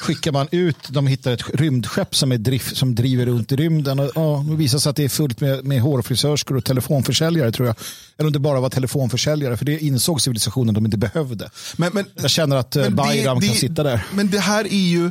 skickar 0.00 0.32
man 0.32 0.48
ut, 0.50 0.76
de 0.88 1.06
hittar 1.06 1.32
ett 1.32 1.50
rymdskepp 1.54 2.14
som, 2.16 2.32
är 2.32 2.38
drift, 2.38 2.76
som 2.76 2.94
driver 2.94 3.26
runt 3.26 3.52
i 3.52 3.56
rymden. 3.56 3.98
Och, 4.00 4.10
ja, 4.14 4.44
det 4.50 4.56
visar 4.56 4.78
sig 4.78 4.90
att 4.90 4.96
det 4.96 5.04
är 5.04 5.08
fullt 5.08 5.40
med, 5.40 5.64
med 5.64 5.80
hårfrisörskor 5.80 6.56
och 6.56 6.64
telefonförsäljare 6.64 7.52
tror 7.52 7.66
jag. 7.68 7.76
Eller 8.18 8.26
om 8.26 8.32
det 8.32 8.38
bara 8.38 8.60
var 8.60 8.70
telefonförsäljare, 8.70 9.56
för 9.56 9.64
det 9.64 9.78
insåg 9.78 10.20
civilisationen 10.22 10.74
de 10.74 10.84
inte 10.84 10.98
behövde. 10.98 11.50
Men, 11.76 11.90
men, 11.94 12.04
Jag 12.14 12.30
känner 12.30 12.56
att 12.56 12.76
eh, 12.76 12.82
Men 12.82 12.90
det- 12.90 12.96
Bayram 13.02 13.40
kan 13.40 13.48
det- 13.48 13.54
sitta 13.54 13.82
där. 13.82 14.06
Men 14.14 14.30
det 14.30 14.40
här 14.40 14.64
är 14.64 14.86
ju, 14.88 15.10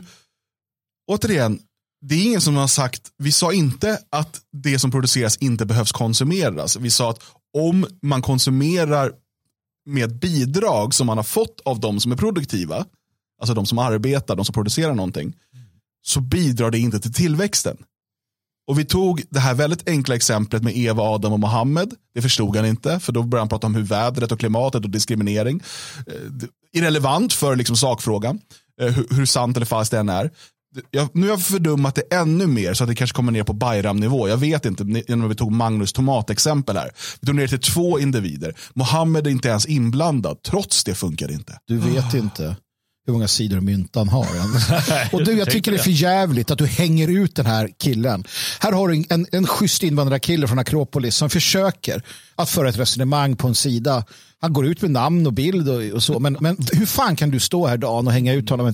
återigen, 1.12 1.60
det 2.02 2.16
är 2.16 2.24
ingen 2.26 2.42
som 2.42 2.56
har 2.56 2.68
sagt, 2.68 3.02
vi 3.18 3.32
sa 3.32 3.54
inte 3.54 4.00
att 4.10 4.42
det 4.64 4.80
som 4.80 4.92
produceras 4.92 5.38
inte 5.38 5.66
behövs 5.66 5.92
konsumeras. 5.92 6.76
Vi 6.78 6.90
sa 6.90 7.10
att 7.12 7.20
om 7.58 7.86
man 8.02 8.22
konsumerar 8.22 9.12
med 9.90 10.20
bidrag 10.20 10.94
som 10.94 11.08
man 11.08 11.18
har 11.18 11.24
fått 11.24 11.62
av 11.66 11.80
de 11.80 12.00
som 12.00 12.12
är 12.12 12.16
produktiva, 12.16 12.86
alltså 13.40 13.54
de 13.54 13.66
som 13.66 13.80
arbetar, 13.80 14.36
de 14.36 14.46
som 14.46 14.54
producerar 14.54 14.94
någonting, 14.94 15.34
så 16.06 16.22
bidrar 16.22 16.72
det 16.72 16.80
inte 16.80 17.00
till 17.00 17.14
tillväxten. 17.14 17.78
Och 18.68 18.80
vi 18.80 18.86
tog 18.86 19.24
det 19.30 19.40
här 19.40 19.54
väldigt 19.54 19.90
enkla 19.90 20.16
exemplet 20.16 20.64
med 20.64 20.78
Eva, 20.78 21.04
Adam 21.04 21.34
och 21.34 21.40
Mohammed. 21.40 21.94
Det 22.14 22.22
förstod 22.22 22.56
han 22.56 22.66
inte, 22.66 23.00
för 23.00 23.14
då 23.14 23.24
började 23.24 23.42
han 23.42 23.50
prata 23.50 23.68
om 23.68 23.76
hur 23.76 23.84
vädret 23.84 24.32
och 24.32 24.40
klimatet 24.40 24.84
och 24.84 24.90
diskriminering. 24.90 25.62
Eh, 26.08 26.48
irrelevant 26.74 27.34
för 27.34 27.56
liksom 27.56 27.76
sakfrågan, 27.76 28.40
eh, 28.82 28.88
hur, 28.88 29.08
hur 29.10 29.26
sant 29.26 29.58
eller 29.58 29.66
falskt 29.66 29.92
det 29.92 30.00
än 30.00 30.10
är. 30.10 30.32
Jag, 30.92 31.10
nu 31.14 31.22
har 31.22 31.30
jag 31.30 31.42
fördummat 31.42 31.96
det 31.96 32.14
ännu 32.16 32.48
mer 32.48 32.74
så 32.74 32.84
att 32.84 32.90
det 32.90 32.96
kanske 32.96 33.16
kommer 33.16 33.32
ner 33.32 33.44
på 33.44 33.54
Bayram-nivå. 33.54 34.28
Jag 34.28 34.38
vet 34.38 34.66
inte, 34.66 34.84
genom 34.84 35.26
att 35.26 35.32
vi 35.32 35.36
tog 35.36 35.52
Magnus 35.52 35.94
tomatexempel 35.94 36.78
här. 36.78 36.92
Vi 37.20 37.26
tog 37.26 37.36
ner 37.36 37.48
till 37.48 37.60
två 37.60 38.00
individer. 38.00 38.56
Mohammed 38.74 39.28
är 39.28 39.32
inte 39.32 39.48
ens 39.48 39.66
inblandad, 39.66 40.38
trots 40.44 40.84
det 40.84 40.96
funkar 40.96 41.28
det 41.28 41.34
inte. 41.34 41.60
Du 41.68 41.78
vet 41.78 42.14
inte 42.14 42.56
hur 43.06 43.14
många 43.14 43.28
sidor 43.28 43.60
myntan 43.60 44.10
har. 44.10 44.28
och 45.14 45.24
du, 45.26 45.38
jag 45.38 45.49
tycker 45.49 45.72
det 45.72 45.78
är 45.78 45.84
för 45.84 45.89
jävligt 45.89 46.51
att 46.51 46.58
du 46.58 46.66
hänger 46.66 47.08
ut 47.08 47.36
den 47.36 47.45
här 47.45 47.70
killen. 47.78 48.24
Här 48.60 48.72
har 48.72 48.88
du 48.88 49.03
en, 49.10 49.28
en, 49.32 49.47
schysst 49.47 49.84
invandrarkille 49.84 50.47
från 50.47 50.60
Akropolis 50.60 51.16
som 51.16 51.30
försöker 51.30 52.03
att 52.36 52.49
föra 52.49 52.70
ett 52.70 52.80
resonemang 52.80 53.36
på 53.36 53.47
en 53.47 53.56
sida. 53.56 54.03
Han 54.46 54.54
går 54.54 54.66
ut 54.66 54.82
med 54.82 54.91
namn 54.91 55.28
och 55.28 55.34
bild 55.34 55.70
och, 55.70 55.82
och 55.93 56.04
så. 56.04 56.20
Men, 56.20 56.38
men 56.39 56.58
hur 56.72 56.86
fan 56.86 57.16
kan 57.16 57.32
du 57.32 57.39
stå 57.39 57.68
här 57.68 57.78
Dan 57.78 58.08
och 58.08 58.14
hänga 58.14 58.34
ut 58.34 58.50
honom? 58.50 58.72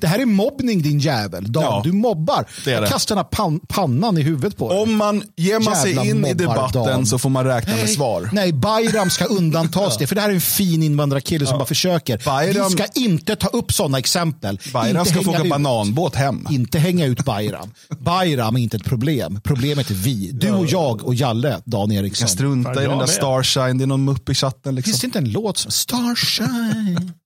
Det 0.00 0.06
här 0.06 0.18
är 0.18 0.24
mobbning 0.26 0.82
din 0.82 0.98
jävel. 0.98 1.52
Dan, 1.52 1.62
Ja, 1.62 1.80
du 1.84 1.92
mobbar. 1.92 2.44
det 2.64 2.70
är 2.70 2.74
Jag 2.74 2.82
det. 2.82 2.88
kastar 2.88 3.14
den 3.16 3.24
här 3.24 3.30
pan, 3.30 3.60
pannan 3.68 4.18
i 4.18 4.22
huvudet 4.22 4.56
på 4.56 4.68
dig. 4.72 4.82
Om 4.82 4.96
man 4.96 5.22
ger 5.36 5.60
man 5.60 5.76
sig 5.76 6.08
in 6.10 6.26
i 6.26 6.34
debatten 6.34 6.82
Dan. 6.86 7.06
så 7.06 7.18
får 7.18 7.30
man 7.30 7.44
räkna 7.44 7.76
med 7.76 7.90
svar. 7.90 8.28
Nej, 8.32 8.52
Bayram 8.52 9.10
ska 9.10 9.24
undantas 9.24 9.96
det. 9.98 10.06
För 10.06 10.14
det 10.14 10.20
här 10.20 10.28
är 10.30 10.34
en 10.34 10.40
fin 10.40 10.82
invandrarkille 10.82 11.46
som 11.46 11.58
bara 11.58 11.66
försöker. 11.66 12.18
Bayram- 12.18 12.64
Vi 12.68 12.70
ska 12.70 12.86
inte 12.94 13.36
ta 13.36 13.46
upp 13.48 13.72
sådana 13.72 13.98
exempel. 13.98 14.58
Bayram 14.72 14.96
inte 14.96 15.10
ska 15.10 15.22
få 15.22 15.30
hänga 15.32 15.38
åka 15.40 15.44
ut. 15.46 15.50
bananbåt 15.50 16.14
hem. 16.14 16.46
Inte 16.50 16.78
hänga 16.78 17.06
ut 17.06 17.24
Bayram. 17.24 17.70
Bayram 17.98 18.56
är 18.56 18.60
inte 18.60 18.76
ett 18.76 18.84
problem. 18.84 19.40
Problemet 19.44 19.90
är 19.90 19.94
vi. 19.94 20.30
Du 20.32 20.50
och 20.52 20.66
jag 20.66 21.04
och 21.04 21.14
Jalle, 21.14 21.56
Dan 21.64 21.92
Eriksson. 21.92 22.22
Jag 22.24 22.30
strunta 22.30 22.72
i 22.72 22.74
den 22.86 22.90
där 22.90 22.96
med. 22.96 23.08
Starshine, 23.08 23.78
det 23.78 23.84
är 23.84 23.86
någon 23.86 24.04
mupp 24.04 24.28
i 24.28 24.34
chatten. 24.34 24.74
Liksom. 24.74 24.92
Finns 25.00 25.12
det 25.12 25.18
inte 25.18 25.18
en 25.18 25.32
låt 25.32 25.58
som 25.58 25.70
Starshine? 25.70 27.12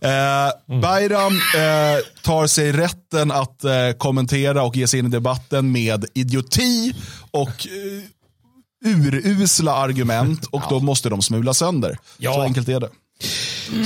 Eh, 0.00 0.80
Bayram 0.80 1.32
eh, 1.32 2.22
tar 2.22 2.46
sig 2.46 2.72
rätten 2.72 3.30
att 3.30 3.64
eh, 3.64 3.72
kommentera 3.98 4.62
och 4.62 4.76
ge 4.76 4.86
sig 4.86 4.98
in 5.00 5.06
i 5.06 5.08
debatten 5.08 5.72
med 5.72 6.04
idioti 6.14 6.94
och 7.30 7.66
eh, 7.66 8.90
urusla 8.90 9.74
argument 9.74 10.44
och 10.44 10.62
då 10.68 10.80
måste 10.80 11.08
de 11.08 11.22
smula 11.22 11.54
sönder. 11.54 11.98
Ja. 12.18 12.34
Så 12.34 12.42
enkelt 12.42 12.68
är 12.68 12.80
det. 12.80 12.88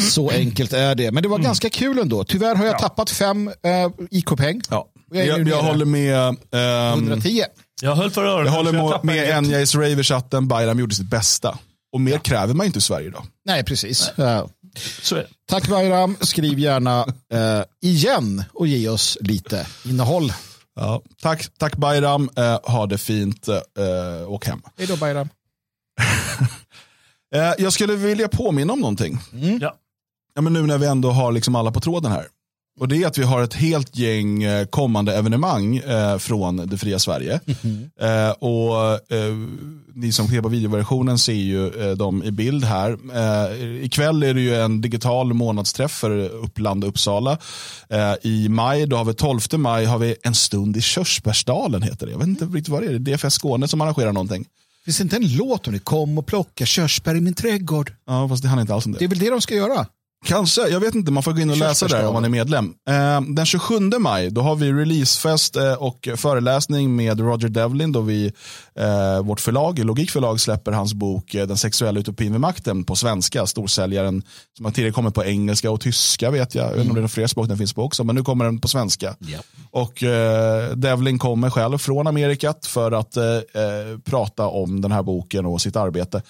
Så 0.00 0.30
enkelt 0.30 0.72
är 0.72 0.94
det. 0.94 1.12
Men 1.12 1.22
det 1.22 1.28
var 1.28 1.38
ganska 1.38 1.70
kul 1.70 1.98
ändå. 1.98 2.24
Tyvärr 2.24 2.54
har 2.54 2.66
jag 2.66 2.78
tappat 2.78 3.10
fem 3.10 3.48
eh, 3.48 3.90
IK-peng. 4.10 4.60
Ja. 4.70 4.88
Jag 5.10 5.26
Jag, 5.26 5.48
jag 5.48 5.62
håller 5.62 5.84
med, 5.84 6.36
ehm, 6.52 6.98
110. 6.98 7.44
Jag 7.82 7.96
höll 7.96 8.10
för 8.10 8.24
öronen. 8.24 8.46
jag 8.46 8.52
håller 8.52 8.72
så 8.72 9.00
med. 9.02 9.30
Enja 9.30 9.60
i 9.60 9.64
Raver-chatten. 9.64 10.48
Bayram 10.48 10.78
gjorde 10.78 10.94
sitt 10.94 11.10
bästa. 11.10 11.58
Och 11.92 12.00
mer 12.00 12.18
kräver 12.18 12.54
man 12.54 12.66
inte 12.66 12.78
i 12.78 12.82
Sverige 12.82 13.06
idag. 13.08 13.26
Nej, 13.44 13.64
precis. 13.64 14.10
Så 15.02 15.16
är 15.16 15.20
det. 15.20 15.28
tack 15.48 15.68
Bayram. 15.68 16.16
Skriv 16.20 16.58
gärna 16.58 17.06
eh, 17.32 17.62
igen 17.80 18.44
och 18.52 18.66
ge 18.66 18.88
oss 18.88 19.18
lite 19.20 19.66
innehåll. 19.84 20.32
Ja. 20.76 21.02
Tack, 21.22 21.48
tack 21.58 21.76
Bayram, 21.76 22.30
eh, 22.36 22.58
ha 22.62 22.86
det 22.86 22.98
fint, 22.98 23.48
eh, 23.48 24.28
åk 24.28 24.46
hem. 24.46 24.62
Hej 24.78 24.86
då 24.86 24.96
Bayram. 24.96 25.28
Eh, 27.34 27.52
jag 27.58 27.72
skulle 27.72 27.96
vilja 27.96 28.28
påminna 28.28 28.72
om 28.72 28.80
någonting. 28.80 29.18
Ja. 29.60 29.76
Ja, 30.34 30.40
men 30.40 30.52
nu 30.52 30.62
när 30.62 30.78
vi 30.78 30.86
ändå 30.86 31.10
har 31.10 31.32
liksom 31.32 31.54
alla 31.54 31.72
på 31.72 31.80
tråden 31.80 32.12
här. 32.12 32.26
Och 32.80 32.88
det 32.88 33.02
är 33.02 33.06
att 33.06 33.18
vi 33.18 33.22
har 33.22 33.42
ett 33.42 33.54
helt 33.54 33.96
gäng 33.96 34.42
eh, 34.42 34.66
kommande 34.66 35.16
evenemang 35.16 35.76
eh, 35.76 36.18
från 36.18 36.56
det 36.56 36.78
fria 36.78 36.98
Sverige. 36.98 37.40
Eh, 38.00 38.30
och 38.30 38.92
eh, 39.12 39.34
ni 39.94 40.12
som 40.12 40.28
ser 40.28 40.42
på 40.42 40.48
videoversionen 40.48 41.18
ser 41.18 41.32
ju 41.32 41.90
eh, 41.90 41.96
dem 41.96 42.22
i 42.24 42.30
bild 42.30 42.64
här. 42.64 42.98
Eh, 43.14 43.84
ikväll 43.84 44.22
är 44.22 44.34
det 44.34 44.40
ju 44.40 44.54
en 44.54 44.80
digital 44.80 45.34
månadsträff 45.34 45.92
för 45.92 46.28
Uppland 46.28 46.84
och 46.84 46.90
Uppsala. 46.90 47.38
Eh, 47.88 48.14
I 48.22 48.48
maj, 48.48 48.86
då 48.86 48.96
har 48.96 49.04
vi 49.04 49.14
12 49.14 49.40
maj, 49.56 49.84
har 49.84 49.98
vi 49.98 50.16
en 50.22 50.34
stund 50.34 50.76
i 50.76 50.80
Körsbärsdalen 50.80 51.82
heter 51.82 52.06
det. 52.06 52.12
Jag 52.12 52.18
vet 52.18 52.28
inte 52.28 52.44
riktigt 52.44 52.68
vad 52.68 52.82
det 52.82 52.86
är. 52.86 52.98
Det 52.98 53.12
är 53.12 53.16
DFS 53.16 53.34
Skåne 53.34 53.68
som 53.68 53.80
arrangerar 53.80 54.12
någonting. 54.12 54.46
Finns 54.84 54.98
det 54.98 55.02
inte 55.02 55.16
en 55.16 55.36
låt 55.36 55.66
om 55.66 55.72
det? 55.72 55.78
Kom 55.78 56.18
och 56.18 56.26
plocka 56.26 56.66
körsbär 56.66 57.14
i 57.14 57.20
min 57.20 57.34
trädgård. 57.34 57.92
Ja, 58.06 58.28
fast 58.28 58.42
det 58.42 58.48
handlar 58.48 58.60
inte 58.60 58.74
alls 58.74 58.86
om 58.86 58.92
det. 58.92 58.98
Det 58.98 59.04
är 59.04 59.08
väl 59.08 59.18
det 59.18 59.30
de 59.30 59.40
ska 59.40 59.54
göra? 59.54 59.86
Kanske, 60.24 60.68
jag 60.68 60.80
vet 60.80 60.94
inte. 60.94 61.12
Man 61.12 61.22
får 61.22 61.32
gå 61.32 61.40
in 61.40 61.50
och 61.50 61.56
läsa 61.56 61.88
där 61.88 62.06
om 62.06 62.14
man 62.14 62.24
är 62.24 62.28
medlem. 62.28 62.74
Eh, 62.88 63.20
den 63.20 63.46
27 63.46 63.80
maj 63.98 64.30
då 64.30 64.40
har 64.40 64.56
vi 64.56 64.72
releasefest 64.72 65.56
eh, 65.56 65.72
och 65.72 66.08
föreläsning 66.16 66.96
med 66.96 67.20
Roger 67.20 67.48
Devlin 67.48 67.92
då 67.92 68.00
vi, 68.00 68.32
eh, 68.78 69.22
vårt 69.22 69.40
förlag, 69.40 69.78
Logikförlag 69.78 70.40
släpper 70.40 70.72
hans 70.72 70.94
bok 70.94 71.32
Den 71.32 71.56
sexuella 71.56 72.00
utopin 72.00 72.32
vid 72.32 72.40
makten 72.40 72.84
på 72.84 72.96
svenska. 72.96 73.46
Storsäljaren 73.46 74.22
som 74.56 74.64
har 74.64 74.72
tidigare 74.72 74.92
kommit 74.92 75.14
på 75.14 75.24
engelska 75.24 75.70
och 75.70 75.80
tyska 75.80 76.30
vet 76.30 76.54
jag. 76.54 76.64
Jag 76.64 76.70
vet 76.70 76.80
inte 76.80 76.90
om 76.90 76.96
det 76.96 77.02
är 77.02 77.08
fler 77.08 77.26
språk 77.26 77.48
den 77.48 77.58
finns 77.58 77.72
på 77.72 77.82
också, 77.82 78.04
men 78.04 78.16
nu 78.16 78.22
kommer 78.22 78.44
den 78.44 78.60
på 78.60 78.68
svenska. 78.68 79.16
Och 79.70 80.02
eh, 80.02 80.70
Devlin 80.70 81.18
kommer 81.18 81.50
själv 81.50 81.78
från 81.78 82.06
Amerikat 82.06 82.66
för 82.66 82.92
att 82.92 83.16
prata 84.04 84.46
om 84.46 84.80
den 84.80 84.92
här 84.92 85.02
boken 85.02 85.46
och 85.46 85.60
sitt 85.60 85.76
arbete. 85.76 86.22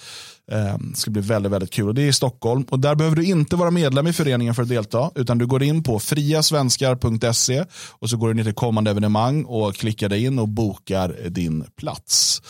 Ehm, 0.52 0.90
det 0.90 0.96
ska 0.96 1.10
bli 1.10 1.22
väldigt, 1.22 1.52
väldigt 1.52 1.70
kul. 1.70 1.88
Och 1.88 1.94
det 1.94 2.02
är 2.02 2.08
i 2.08 2.12
Stockholm. 2.12 2.64
Och 2.70 2.78
där 2.78 2.94
behöver 2.94 3.16
du 3.16 3.24
inte 3.24 3.56
vara 3.56 3.70
medlem 3.70 4.06
i 4.06 4.12
föreningen 4.12 4.54
för 4.54 4.62
att 4.62 4.68
delta. 4.68 5.10
Utan 5.14 5.38
du 5.38 5.46
går 5.46 5.62
in 5.62 5.82
på 5.82 5.98
friasvenskar.se 5.98 7.64
och 7.90 8.10
så 8.10 8.16
går 8.16 8.28
du 8.28 8.34
ner 8.34 8.44
till 8.44 8.54
kommande 8.54 8.90
evenemang 8.90 9.44
och 9.44 9.74
klickar 9.74 10.08
dig 10.08 10.24
in 10.24 10.38
och 10.38 10.48
bokar 10.48 11.16
din 11.28 11.64
plats. 11.76 12.42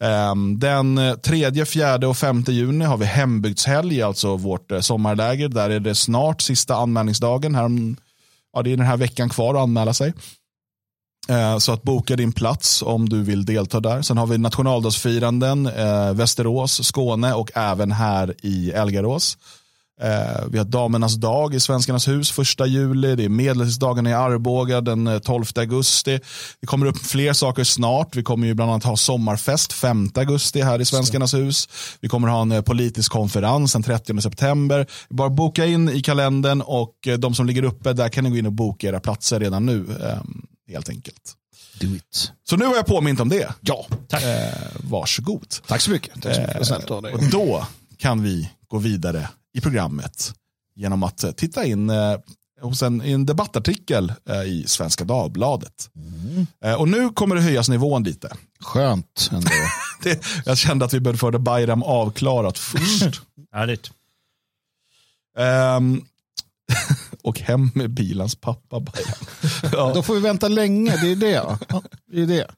Ehm, 0.00 0.58
den 0.58 1.00
3, 1.22 1.64
4 1.64 2.08
och 2.08 2.16
5 2.16 2.44
juni 2.48 2.84
har 2.84 2.96
vi 2.96 3.04
hembygdshelg, 3.04 4.02
alltså 4.02 4.36
vårt 4.36 4.72
eh, 4.72 4.80
sommarläger. 4.80 5.48
Där 5.48 5.70
är 5.70 5.80
det 5.80 5.94
snart 5.94 6.40
sista 6.40 6.74
anmälningsdagen. 6.74 7.54
Här 7.54 7.64
om, 7.64 7.96
ja, 8.52 8.62
det 8.62 8.72
är 8.72 8.76
den 8.76 8.86
här 8.86 8.96
veckan 8.96 9.28
kvar 9.28 9.54
att 9.54 9.60
anmäla 9.60 9.94
sig. 9.94 10.12
Eh, 11.28 11.58
Så 11.58 11.72
att 11.72 11.82
boka 11.82 12.16
din 12.16 12.32
plats 12.32 12.82
om 12.82 13.08
du 13.08 13.22
vill 13.22 13.44
delta 13.44 13.80
där. 13.80 14.02
Sen 14.02 14.18
har 14.18 14.26
vi 14.26 14.38
nationaldagsfiranden, 14.38 15.66
eh, 15.66 16.12
Västerås, 16.12 16.86
Skåne 16.86 17.34
och 17.34 17.50
även 17.54 17.92
här 17.92 18.34
i 18.42 18.70
Elgarås. 18.70 19.38
Eh, 20.02 20.44
vi 20.50 20.58
har 20.58 20.64
Damernas 20.64 21.14
dag 21.14 21.54
i 21.54 21.60
Svenskarnas 21.60 22.08
hus 22.08 22.30
första 22.30 22.66
juli. 22.66 23.16
Det 23.16 23.24
är 23.24 23.28
Medeltidsdagen 23.28 24.06
i 24.06 24.12
Arboga 24.12 24.80
den 24.80 25.20
12 25.20 25.44
eh, 25.56 25.60
augusti. 25.60 26.20
Det 26.60 26.66
kommer 26.66 26.86
upp 26.86 26.98
fler 26.98 27.32
saker 27.32 27.64
snart. 27.64 28.16
Vi 28.16 28.22
kommer 28.22 28.46
ju 28.46 28.54
bland 28.54 28.70
annat 28.70 28.84
ha 28.84 28.96
sommarfest 28.96 29.72
5 29.72 30.10
augusti 30.14 30.60
här 30.60 30.80
i 30.80 30.84
Svenskarnas 30.84 31.34
hus. 31.34 31.68
Vi 32.00 32.08
kommer 32.08 32.28
ha 32.28 32.42
en 32.42 32.52
eh, 32.52 32.62
politisk 32.62 33.12
konferens 33.12 33.72
den 33.72 33.82
30 33.82 34.20
september. 34.20 34.86
Bara 35.08 35.30
boka 35.30 35.66
in 35.66 35.88
i 35.88 36.02
kalendern 36.02 36.60
och 36.60 36.94
de 37.18 37.34
som 37.34 37.46
ligger 37.46 37.64
uppe, 37.64 37.92
där 37.92 38.08
kan 38.08 38.24
ni 38.24 38.30
gå 38.30 38.36
in 38.36 38.46
och 38.46 38.52
boka 38.52 38.88
era 38.88 39.00
platser 39.00 39.40
redan 39.40 39.66
nu. 39.66 39.86
Helt 40.68 40.88
enkelt. 40.88 41.36
Do 41.80 41.96
it. 41.96 42.32
Så 42.44 42.56
nu 42.56 42.64
har 42.64 42.76
jag 42.76 42.86
påmint 42.86 43.20
om 43.20 43.28
det. 43.28 43.54
Ja, 43.60 43.86
tack. 44.08 44.22
Eh, 44.22 44.52
varsågod. 44.76 45.54
Tack 45.66 45.80
så 45.80 45.90
mycket. 45.90 46.22
Tack 46.22 46.34
så 46.34 46.74
mycket. 46.74 46.90
Eh, 46.90 46.96
och 46.96 47.30
då 47.30 47.66
kan 47.96 48.22
vi 48.22 48.50
gå 48.68 48.78
vidare 48.78 49.28
i 49.54 49.60
programmet 49.60 50.34
genom 50.74 51.02
att 51.02 51.24
eh, 51.24 51.30
titta 51.30 51.64
in 51.64 51.90
eh, 51.90 52.18
hos 52.60 52.82
en, 52.82 53.00
en 53.00 53.26
debattartikel 53.26 54.12
eh, 54.28 54.42
i 54.42 54.64
Svenska 54.66 55.04
Dagbladet. 55.04 55.90
Mm. 55.96 56.46
Och 56.78 56.88
nu 56.88 57.10
kommer 57.10 57.36
det 57.36 57.42
höjas 57.42 57.68
nivån 57.68 58.02
lite. 58.04 58.32
Skönt 58.60 59.30
ändå. 59.32 59.50
det, 60.02 60.24
jag 60.44 60.58
kände 60.58 60.84
att 60.84 60.94
vi 60.94 61.00
behövde 61.00 61.18
få 61.18 61.30
det 61.30 61.38
Bayram 61.38 61.82
avklarat 61.82 62.58
först. 62.58 63.20
Härligt. 63.52 63.90
Um, 65.38 66.04
och 67.22 67.40
hem 67.40 67.70
med 67.74 67.90
bilans 67.90 68.34
pappa 68.34 68.82
ja. 69.72 69.92
Då 69.94 70.02
får 70.02 70.14
vi 70.14 70.20
vänta 70.20 70.48
länge, 70.48 70.96
det 70.96 71.12
är 71.12 71.16
det. 71.16 71.58
det, 72.12 72.22
är 72.22 72.26
det. 72.26 72.50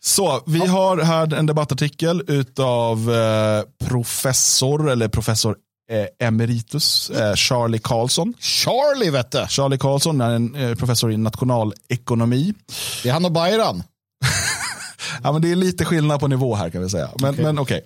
Så, 0.00 0.42
vi 0.46 0.66
har 0.66 0.98
här 0.98 1.34
en 1.34 1.46
debattartikel 1.46 2.44
av 2.58 3.12
eh, 3.12 3.86
professor, 3.88 4.90
eller 4.90 5.08
professor 5.08 5.56
eh, 5.90 6.26
emeritus, 6.26 7.10
eh, 7.10 7.34
Charlie 7.34 7.78
Karlsson. 7.78 8.34
Charlie 8.40 9.10
vet 9.10 9.30
du. 9.30 9.46
Charlie 9.48 9.78
Karlsson 9.78 10.20
är 10.20 10.30
en 10.30 10.54
eh, 10.54 10.74
professor 10.74 11.12
i 11.12 11.16
nationalekonomi. 11.16 12.54
Det 13.02 13.08
är 13.08 13.12
han 13.12 13.24
och 13.24 13.32
Bayram. 13.32 13.82
ja, 15.22 15.32
men 15.32 15.42
det 15.42 15.50
är 15.50 15.56
lite 15.56 15.84
skillnad 15.84 16.20
på 16.20 16.28
nivå 16.28 16.54
här 16.54 16.70
kan 16.70 16.82
vi 16.82 16.90
säga. 16.90 17.10
Men 17.20 17.30
okej. 17.30 17.44
Men, 17.44 17.58
okay. 17.58 17.80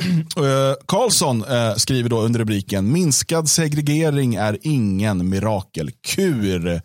Uh, 0.00 0.74
Karlsson 0.86 1.44
uh, 1.44 1.74
skriver 1.74 2.08
då 2.08 2.20
under 2.20 2.40
rubriken 2.40 2.92
Minskad 2.92 3.48
segregering 3.48 4.34
är 4.34 4.58
ingen 4.62 5.28
mirakelkur. 5.28 6.68
Uh, 6.68 6.80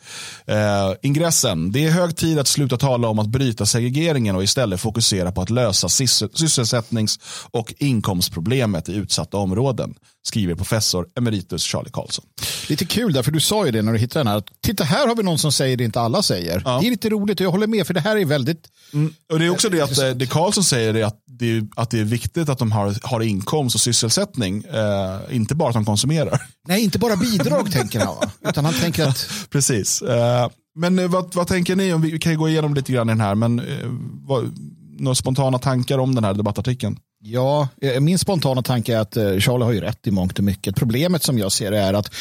ingressen. 1.01 1.71
Det 1.71 1.85
är 1.85 1.91
hög 1.91 2.15
tid 2.15 2.39
att 2.39 2.47
sluta 2.47 2.77
tala 2.77 3.07
om 3.07 3.19
att 3.19 3.27
bryta 3.27 3.65
segregeringen 3.65 4.35
och 4.35 4.43
istället 4.43 4.81
fokusera 4.81 5.31
på 5.31 5.41
att 5.41 5.49
lösa 5.49 5.89
sysselsättnings 5.89 7.19
och 7.51 7.73
inkomstproblemet 7.77 8.89
i 8.89 8.95
utsatta 8.95 9.37
områden 9.37 9.95
skriver 10.27 10.55
professor 10.55 11.07
emeritus 11.17 11.63
Charlie 11.63 11.89
Karlsson. 11.89 12.25
Lite 12.69 12.85
kul 12.85 13.13
där, 13.13 13.23
för 13.23 13.31
du 13.31 13.39
sa 13.39 13.65
ju 13.65 13.71
det 13.71 13.81
när 13.81 13.93
du 13.93 13.99
hittade 13.99 14.19
den 14.19 14.33
här. 14.33 14.43
Titta, 14.61 14.83
här 14.83 15.07
har 15.07 15.15
vi 15.15 15.23
någon 15.23 15.39
som 15.39 15.51
säger 15.51 15.77
det 15.77 15.83
inte 15.83 16.01
alla 16.01 16.23
säger. 16.23 16.61
Ja. 16.65 16.79
Det 16.81 16.87
är 16.87 16.91
lite 16.91 17.09
roligt 17.09 17.39
och 17.39 17.45
jag 17.45 17.51
håller 17.51 17.67
med, 17.67 17.87
för 17.87 17.93
det 17.93 17.99
här 17.99 18.17
är 18.17 18.25
väldigt... 18.25 18.67
Mm. 18.93 19.13
Och 19.31 19.39
Det 19.39 19.45
är 19.45 19.49
också 19.49 19.69
det 19.69 19.81
att 19.81 19.97
eh, 19.97 20.09
det 20.09 20.27
Karlsson 20.27 20.63
säger 20.63 20.93
är 20.93 21.03
att 21.03 21.19
det 21.25 21.57
är, 21.57 21.67
att 21.75 21.89
det 21.89 21.99
är 21.99 22.03
viktigt 22.03 22.49
att 22.49 22.59
de 22.59 22.71
har, 22.71 23.04
har 23.05 23.21
inkomst 23.21 23.75
och 23.75 23.81
sysselsättning, 23.81 24.63
eh, 24.63 25.35
inte 25.35 25.55
bara 25.55 25.69
att 25.69 25.75
de 25.75 25.85
konsumerar. 25.85 26.41
Nej, 26.67 26.83
inte 26.83 26.99
bara 26.99 27.15
bidrag 27.15 27.71
tänker 27.71 27.99
han, 27.99 28.29
utan 28.49 28.65
han 28.65 28.73
tänker 28.73 29.07
att... 29.07 29.29
Precis. 29.49 30.01
Eh, 30.01 30.49
men 30.75 31.11
vad, 31.11 31.35
vad 31.35 31.47
tänker 31.47 31.75
ni? 31.75 31.93
Om 31.93 32.01
vi, 32.01 32.11
vi 32.11 32.19
kan 32.19 32.37
gå 32.37 32.49
igenom 32.49 32.73
lite 32.73 32.91
grann 32.91 33.09
i 33.09 33.11
den 33.11 33.21
här, 33.21 33.35
men 33.35 33.59
eh, 33.59 33.87
vad, 34.27 34.53
några 34.99 35.15
spontana 35.15 35.59
tankar 35.59 35.97
om 35.97 36.15
den 36.15 36.23
här 36.23 36.33
debattartikeln? 36.33 36.97
Ja, 37.19 37.67
eh, 37.81 37.99
min 37.99 38.19
spontana 38.19 38.61
tanke 38.61 38.95
är 38.95 38.99
att 38.99 39.17
eh, 39.17 39.37
Charlie 39.37 39.63
har 39.63 39.71
ju 39.71 39.81
rätt 39.81 40.07
i 40.07 40.11
mångt 40.11 40.37
och 40.37 40.43
mycket. 40.43 40.75
Problemet 40.75 41.23
som 41.23 41.37
jag 41.37 41.51
ser 41.51 41.71
det 41.71 41.79
är 41.79 41.93
att 41.93 42.13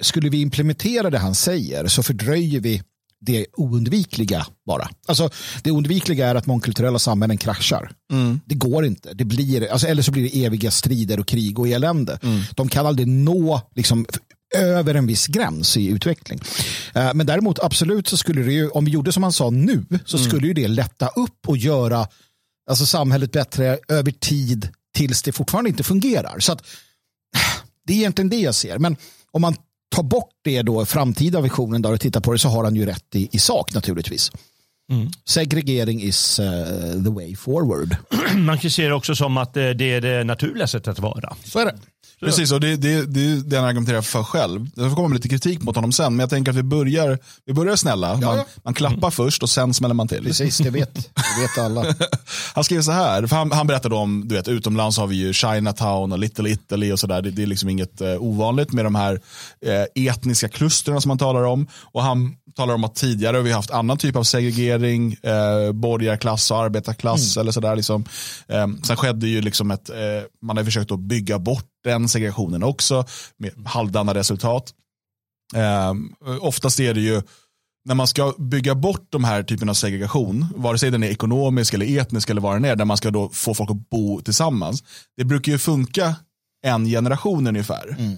skulle 0.00 0.28
vi 0.28 0.40
implementera 0.40 1.10
det 1.10 1.18
han 1.18 1.34
säger 1.34 1.86
så 1.86 2.02
fördröjer 2.02 2.60
vi 2.60 2.82
det 3.24 3.46
oundvikliga 3.52 4.46
bara. 4.66 4.88
Alltså, 5.06 5.30
det 5.62 5.70
oundvikliga 5.70 6.28
är 6.28 6.34
att 6.34 6.46
mångkulturella 6.46 6.98
samhällen 6.98 7.38
kraschar. 7.38 7.92
Mm. 8.12 8.40
Det 8.46 8.54
går 8.54 8.84
inte. 8.84 9.14
Det 9.14 9.24
blir, 9.24 9.72
alltså, 9.72 9.86
eller 9.86 10.02
så 10.02 10.12
blir 10.12 10.22
det 10.22 10.44
eviga 10.44 10.70
strider 10.70 11.20
och 11.20 11.26
krig 11.26 11.58
och 11.58 11.68
elände. 11.68 12.18
Mm. 12.22 12.42
De 12.54 12.68
kan 12.68 12.86
aldrig 12.86 13.08
nå 13.08 13.60
liksom, 13.74 14.06
över 14.54 14.94
en 14.94 15.06
viss 15.06 15.26
gräns 15.26 15.76
i 15.76 15.86
utveckling. 15.86 16.40
Eh, 16.94 17.14
men 17.14 17.26
däremot 17.26 17.58
absolut 17.58 18.08
så 18.08 18.16
skulle 18.16 18.42
det 18.42 18.52
ju, 18.52 18.68
om 18.68 18.84
vi 18.84 18.90
gjorde 18.90 19.12
som 19.12 19.22
han 19.22 19.32
sa 19.32 19.50
nu, 19.50 19.84
så 20.04 20.16
mm. 20.16 20.28
skulle 20.28 20.46
ju 20.46 20.54
det 20.54 20.68
lätta 20.68 21.08
upp 21.08 21.48
och 21.48 21.56
göra 21.56 22.08
alltså 22.70 22.86
samhället 22.86 23.32
bättre 23.32 23.78
över 23.88 24.10
tid 24.10 24.68
tills 24.94 25.22
det 25.22 25.32
fortfarande 25.32 25.70
inte 25.70 25.82
fungerar. 25.82 26.38
Så 26.38 26.52
att, 26.52 26.66
det 27.86 27.92
är 27.92 27.96
egentligen 27.96 28.28
det 28.28 28.40
jag 28.40 28.54
ser. 28.54 28.78
Men 28.78 28.96
om 29.30 29.42
man 29.42 29.56
tar 29.94 30.02
bort 30.02 30.30
det 30.44 30.62
då, 30.62 30.86
framtida 30.86 31.40
visionen 31.40 31.82
där 31.82 31.92
och 31.92 32.00
tittar 32.00 32.20
på 32.20 32.32
det 32.32 32.38
så 32.38 32.48
har 32.48 32.64
han 32.64 32.76
ju 32.76 32.86
rätt 32.86 33.14
i, 33.14 33.28
i 33.32 33.38
sak 33.38 33.74
naturligtvis. 33.74 34.32
Mm. 34.90 35.08
Segregering 35.24 36.02
is 36.02 36.40
uh, 36.40 37.04
the 37.04 37.10
way 37.10 37.36
forward. 37.36 37.96
Man 38.36 38.58
kan 38.58 38.70
se 38.70 38.88
det 38.88 38.94
också 38.94 39.14
som 39.14 39.36
att 39.36 39.54
det 39.54 39.82
är 39.82 40.00
det 40.00 40.24
naturliga 40.24 40.66
sättet 40.66 40.88
att 40.88 40.98
vara. 40.98 41.36
Så 41.44 41.58
är 41.58 41.64
det. 41.64 41.74
Precis, 42.24 42.52
och 42.52 42.60
det, 42.60 42.76
det, 42.76 43.06
det 43.06 43.20
är 43.20 43.36
det 43.36 43.56
han 43.56 43.64
argumenterar 43.64 44.02
för 44.02 44.22
själv. 44.22 44.70
Komma 44.74 45.08
med 45.08 45.14
lite 45.14 45.28
kritik 45.28 45.62
mot 45.62 45.76
honom 45.76 45.92
sen, 45.92 46.12
men 46.12 46.20
jag 46.20 46.30
tänker 46.30 46.52
att 46.52 46.58
vi 46.58 46.62
börjar, 46.62 47.18
vi 47.46 47.52
börjar 47.52 47.76
snälla. 47.76 48.16
Man, 48.16 48.44
man 48.64 48.74
klappar 48.74 48.98
mm. 48.98 49.10
först 49.10 49.42
och 49.42 49.50
sen 49.50 49.74
smäller 49.74 49.94
man 49.94 50.08
till. 50.08 50.24
Precis, 50.24 50.58
det 50.58 50.70
vet, 50.70 50.94
det 50.94 51.42
vet 51.42 51.64
alla. 51.64 51.84
han 52.54 52.64
skriver 52.64 52.82
så 52.82 52.92
här, 52.92 53.26
för 53.26 53.36
han, 53.36 53.52
han 53.52 53.66
berättade 53.66 53.94
om, 53.94 54.28
du 54.28 54.34
vet, 54.34 54.48
utomlands 54.48 54.98
har 54.98 55.06
vi 55.06 55.16
ju 55.16 55.32
Chinatown 55.32 56.12
och 56.12 56.18
Little 56.18 56.50
Italy 56.50 56.92
och 56.92 57.00
sådär. 57.00 57.22
Det, 57.22 57.30
det, 57.30 57.42
är 57.42 57.46
liksom 57.46 57.68
inget 57.68 58.00
uh, 58.00 58.22
ovanligt 58.22 58.72
med 58.72 58.84
de 58.84 58.94
här 58.94 59.14
uh, 59.66 60.08
etniska 60.08 60.48
klustren 60.48 61.00
som 61.00 61.08
man 61.08 61.18
talar 61.18 61.42
om. 61.42 61.66
Och 61.92 62.02
han 62.02 62.36
talar 62.56 62.74
om 62.74 62.84
att 62.84 62.94
tidigare 62.94 63.36
har 63.36 63.44
vi 63.44 63.52
haft 63.52 63.70
annan 63.70 63.98
typ 63.98 64.16
av 64.16 64.22
segregering, 64.22 65.16
uh, 65.26 65.72
borgarklass 65.72 66.50
och 66.50 66.58
arbetarklass 66.58 67.36
mm. 67.36 67.42
eller 67.42 67.52
sådär. 67.52 67.76
Liksom. 67.76 68.04
Um, 68.46 68.82
sen 68.82 68.96
skedde 68.96 69.28
ju 69.28 69.40
liksom 69.40 69.70
ett, 69.70 69.90
uh, 69.90 69.96
man 70.42 70.56
har 70.56 70.64
försökt 70.64 70.92
att 70.92 71.00
bygga 71.00 71.38
bort 71.38 71.73
den 71.84 72.08
segregationen 72.08 72.62
också 72.62 73.04
med 73.36 73.52
halvdana 73.66 74.14
resultat. 74.14 74.74
Eh, 75.54 75.92
oftast 76.40 76.80
är 76.80 76.94
det 76.94 77.00
ju 77.00 77.22
när 77.84 77.94
man 77.94 78.06
ska 78.06 78.34
bygga 78.38 78.74
bort 78.74 79.06
de 79.10 79.24
här 79.24 79.42
typen 79.42 79.68
av 79.68 79.74
segregation, 79.74 80.46
vare 80.56 80.78
sig 80.78 80.90
den 80.90 81.02
är 81.02 81.08
ekonomisk 81.08 81.74
eller 81.74 81.98
etnisk 81.98 82.30
eller 82.30 82.40
vad 82.40 82.56
den 82.56 82.64
är, 82.64 82.76
där 82.76 82.84
man 82.84 82.96
ska 82.96 83.10
då 83.10 83.28
få 83.28 83.54
folk 83.54 83.70
att 83.70 83.90
bo 83.90 84.20
tillsammans. 84.20 84.84
Det 85.16 85.24
brukar 85.24 85.52
ju 85.52 85.58
funka 85.58 86.16
en 86.66 86.86
generation 86.86 87.46
ungefär. 87.46 87.96
Mm. 87.98 88.16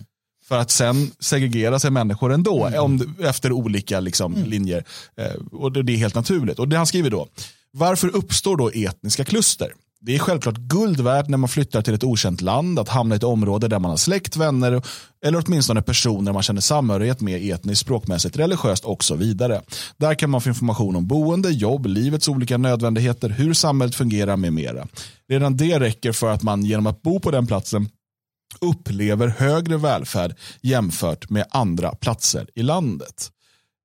För 0.49 0.59
att 0.59 0.71
sen 0.71 1.11
segregera 1.21 1.79
sig 1.79 1.91
människor 1.91 2.33
ändå 2.33 2.67
mm. 2.67 2.81
om, 2.81 3.17
efter 3.21 3.53
olika 3.53 4.01
liksom, 4.01 4.35
mm. 4.35 4.49
linjer. 4.49 4.85
Eh, 5.17 5.35
och 5.53 5.73
det, 5.73 5.83
det 5.83 5.93
är 5.93 5.97
helt 5.97 6.15
naturligt. 6.15 6.59
Och 6.59 6.69
det 6.69 6.77
han 6.77 6.87
skriver 6.87 7.11
då, 7.11 7.29
varför 7.71 8.17
uppstår 8.17 8.57
då 8.57 8.71
etniska 8.75 9.25
kluster? 9.25 9.73
Det 10.07 10.15
är 10.15 10.19
självklart 10.19 10.57
guld 10.57 11.01
värt 11.01 11.29
när 11.29 11.39
man 11.39 11.49
flyttar 11.49 11.83
till 11.83 11.95
ett 11.95 12.05
okänt 12.05 12.41
land 12.41 12.79
att 12.79 12.89
hamna 12.89 13.15
i 13.15 13.17
ett 13.17 13.23
område 13.23 13.69
där 13.69 13.79
man 13.79 13.91
har 13.91 13.97
släkt, 13.97 14.37
vänner 14.37 14.83
eller 15.25 15.43
åtminstone 15.47 15.83
personer 15.83 16.33
man 16.33 16.43
känner 16.43 16.61
samhörighet 16.61 17.21
med 17.21 17.51
etniskt, 17.51 17.81
språkmässigt, 17.81 18.37
religiöst 18.37 18.85
och 18.85 19.05
så 19.05 19.15
vidare. 19.15 19.63
Där 19.97 20.15
kan 20.15 20.31
man 20.31 20.41
få 20.41 20.49
information 20.49 20.97
om 20.97 21.07
boende, 21.07 21.51
jobb, 21.51 21.87
livets 21.87 22.29
olika 22.29 22.59
nödvändigheter, 22.59 23.29
hur 23.29 23.55
samhället 23.55 23.95
fungerar 23.95 24.37
med 24.37 24.53
mera. 24.53 24.87
Redan 25.29 25.57
det 25.57 25.81
räcker 25.81 26.13
för 26.13 26.31
att 26.31 26.43
man 26.43 26.65
genom 26.65 26.87
att 26.87 27.03
bo 27.03 27.21
på 27.21 27.31
den 27.31 27.47
platsen 27.47 27.89
upplever 28.61 29.29
högre 29.29 29.77
välfärd 29.77 30.35
jämfört 30.63 31.31
med 31.31 31.47
andra 31.51 31.91
platser 31.91 32.49
i 32.55 32.63
landet. 32.63 33.31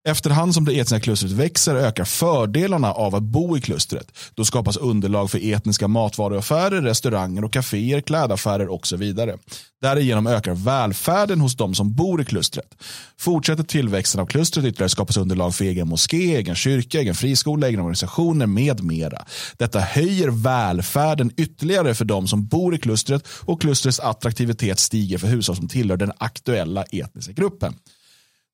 Efterhand 0.03 0.53
som 0.53 0.65
det 0.65 0.71
etniska 0.71 0.99
klustret 0.99 1.31
växer 1.31 1.75
ökar 1.75 2.05
fördelarna 2.05 2.91
av 2.91 3.15
att 3.15 3.23
bo 3.23 3.57
i 3.57 3.61
klustret. 3.61 4.11
Då 4.35 4.45
skapas 4.45 4.77
underlag 4.77 5.31
för 5.31 5.53
etniska 5.53 5.87
matvaruaffärer, 5.87 6.81
restauranger 6.81 7.43
och 7.43 7.53
kaféer, 7.53 8.01
klädaffärer 8.01 8.67
och 8.67 8.87
så 8.87 8.97
vidare. 8.97 9.37
Därigenom 9.81 10.27
ökar 10.27 10.53
välfärden 10.53 11.41
hos 11.41 11.55
de 11.57 11.75
som 11.75 11.93
bor 11.93 12.21
i 12.21 12.25
klustret. 12.25 12.75
Fortsätter 13.19 13.63
tillväxten 13.63 14.21
av 14.21 14.25
klustret 14.25 14.65
ytterligare 14.65 14.89
skapas 14.89 15.17
underlag 15.17 15.55
för 15.55 15.65
egen 15.65 15.87
moské, 15.87 16.35
egen 16.35 16.55
kyrka, 16.55 16.99
egen 16.99 17.15
friskola, 17.15 17.67
egna 17.67 17.81
organisationer 17.81 18.45
med 18.45 18.83
mera. 18.83 19.25
Detta 19.57 19.79
höjer 19.79 20.29
välfärden 20.29 21.31
ytterligare 21.37 21.95
för 21.95 22.05
de 22.05 22.27
som 22.27 22.47
bor 22.47 22.75
i 22.75 22.77
klustret 22.77 23.27
och 23.27 23.61
klustrets 23.61 23.99
attraktivitet 23.99 24.79
stiger 24.79 25.17
för 25.17 25.27
hushåll 25.27 25.55
som 25.55 25.67
tillhör 25.67 25.97
den 25.97 26.11
aktuella 26.17 26.83
etniska 26.83 27.33
gruppen. 27.33 27.73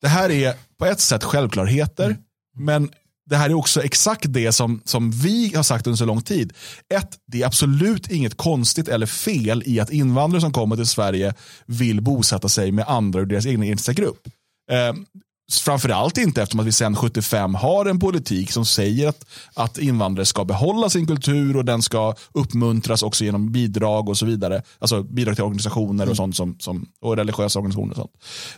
Det 0.01 0.07
här 0.07 0.29
är 0.29 0.53
på 0.79 0.85
ett 0.85 0.99
sätt 0.99 1.23
självklarheter, 1.23 2.05
mm. 2.05 2.17
men 2.57 2.89
det 3.29 3.35
här 3.35 3.49
är 3.49 3.53
också 3.53 3.83
exakt 3.83 4.25
det 4.27 4.51
som, 4.51 4.81
som 4.85 5.11
vi 5.11 5.55
har 5.55 5.63
sagt 5.63 5.87
under 5.87 5.97
så 5.97 6.05
lång 6.05 6.21
tid. 6.21 6.53
Ett, 6.93 7.17
det 7.27 7.41
är 7.41 7.45
absolut 7.45 8.11
inget 8.11 8.37
konstigt 8.37 8.87
eller 8.87 9.05
fel 9.05 9.63
i 9.65 9.79
att 9.79 9.89
invandrare 9.89 10.41
som 10.41 10.53
kommer 10.53 10.75
till 10.75 10.85
Sverige 10.85 11.33
vill 11.65 12.01
bosätta 12.01 12.49
sig 12.49 12.71
med 12.71 12.85
andra 12.87 13.19
ur 13.19 13.25
deras 13.25 13.45
egna 13.45 13.65
etniska 13.65 13.93
grupp. 13.93 14.27
Eh, 14.71 14.93
Framförallt 15.51 16.17
inte 16.17 16.41
eftersom 16.41 16.59
att 16.59 16.65
vi 16.65 16.71
sedan 16.71 16.95
75 16.95 17.55
har 17.55 17.85
en 17.85 17.99
politik 17.99 18.51
som 18.51 18.65
säger 18.65 19.07
att, 19.07 19.25
att 19.53 19.77
invandrare 19.77 20.25
ska 20.25 20.45
behålla 20.45 20.89
sin 20.89 21.07
kultur 21.07 21.57
och 21.57 21.65
den 21.65 21.81
ska 21.81 22.15
uppmuntras 22.31 23.03
också 23.03 23.23
genom 23.23 23.51
bidrag 23.51 24.09
och 24.09 24.17
så 24.17 24.25
vidare. 24.25 24.61
Alltså 24.79 25.03
bidrag 25.03 25.35
till 25.35 25.43
organisationer 25.43 26.09
och 26.09 26.15
sånt 26.15 26.35
som, 26.35 26.55
som, 26.59 26.87
och 27.01 27.17
religiösa 27.17 27.59
organisationer. 27.59 27.91
Och 27.91 27.97
sånt. 27.97 28.11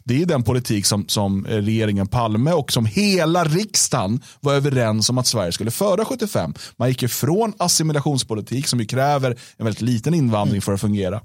Det 0.04 0.22
är 0.22 0.26
den 0.26 0.44
politik 0.44 0.86
som, 0.86 1.08
som 1.08 1.46
regeringen 1.46 2.08
Palme 2.08 2.52
och 2.52 2.72
som 2.72 2.86
hela 2.86 3.44
riksdagen 3.44 4.22
var 4.40 4.54
överens 4.54 5.10
om 5.10 5.18
att 5.18 5.28
Sverige 5.28 5.52
skulle 5.52 5.72
föra 5.72 6.06
75. 6.06 6.54
Man 6.78 6.90
gick 6.90 7.04
ifrån 7.04 7.54
assimilationspolitik 7.58 8.68
som 8.68 8.80
ju 8.80 8.86
kräver 8.86 9.32
en 9.58 9.66
väldigt 9.66 9.82
liten 9.82 10.14
invandring 10.14 10.62
för 10.62 10.74
att 10.74 10.82
fungera 10.82 11.22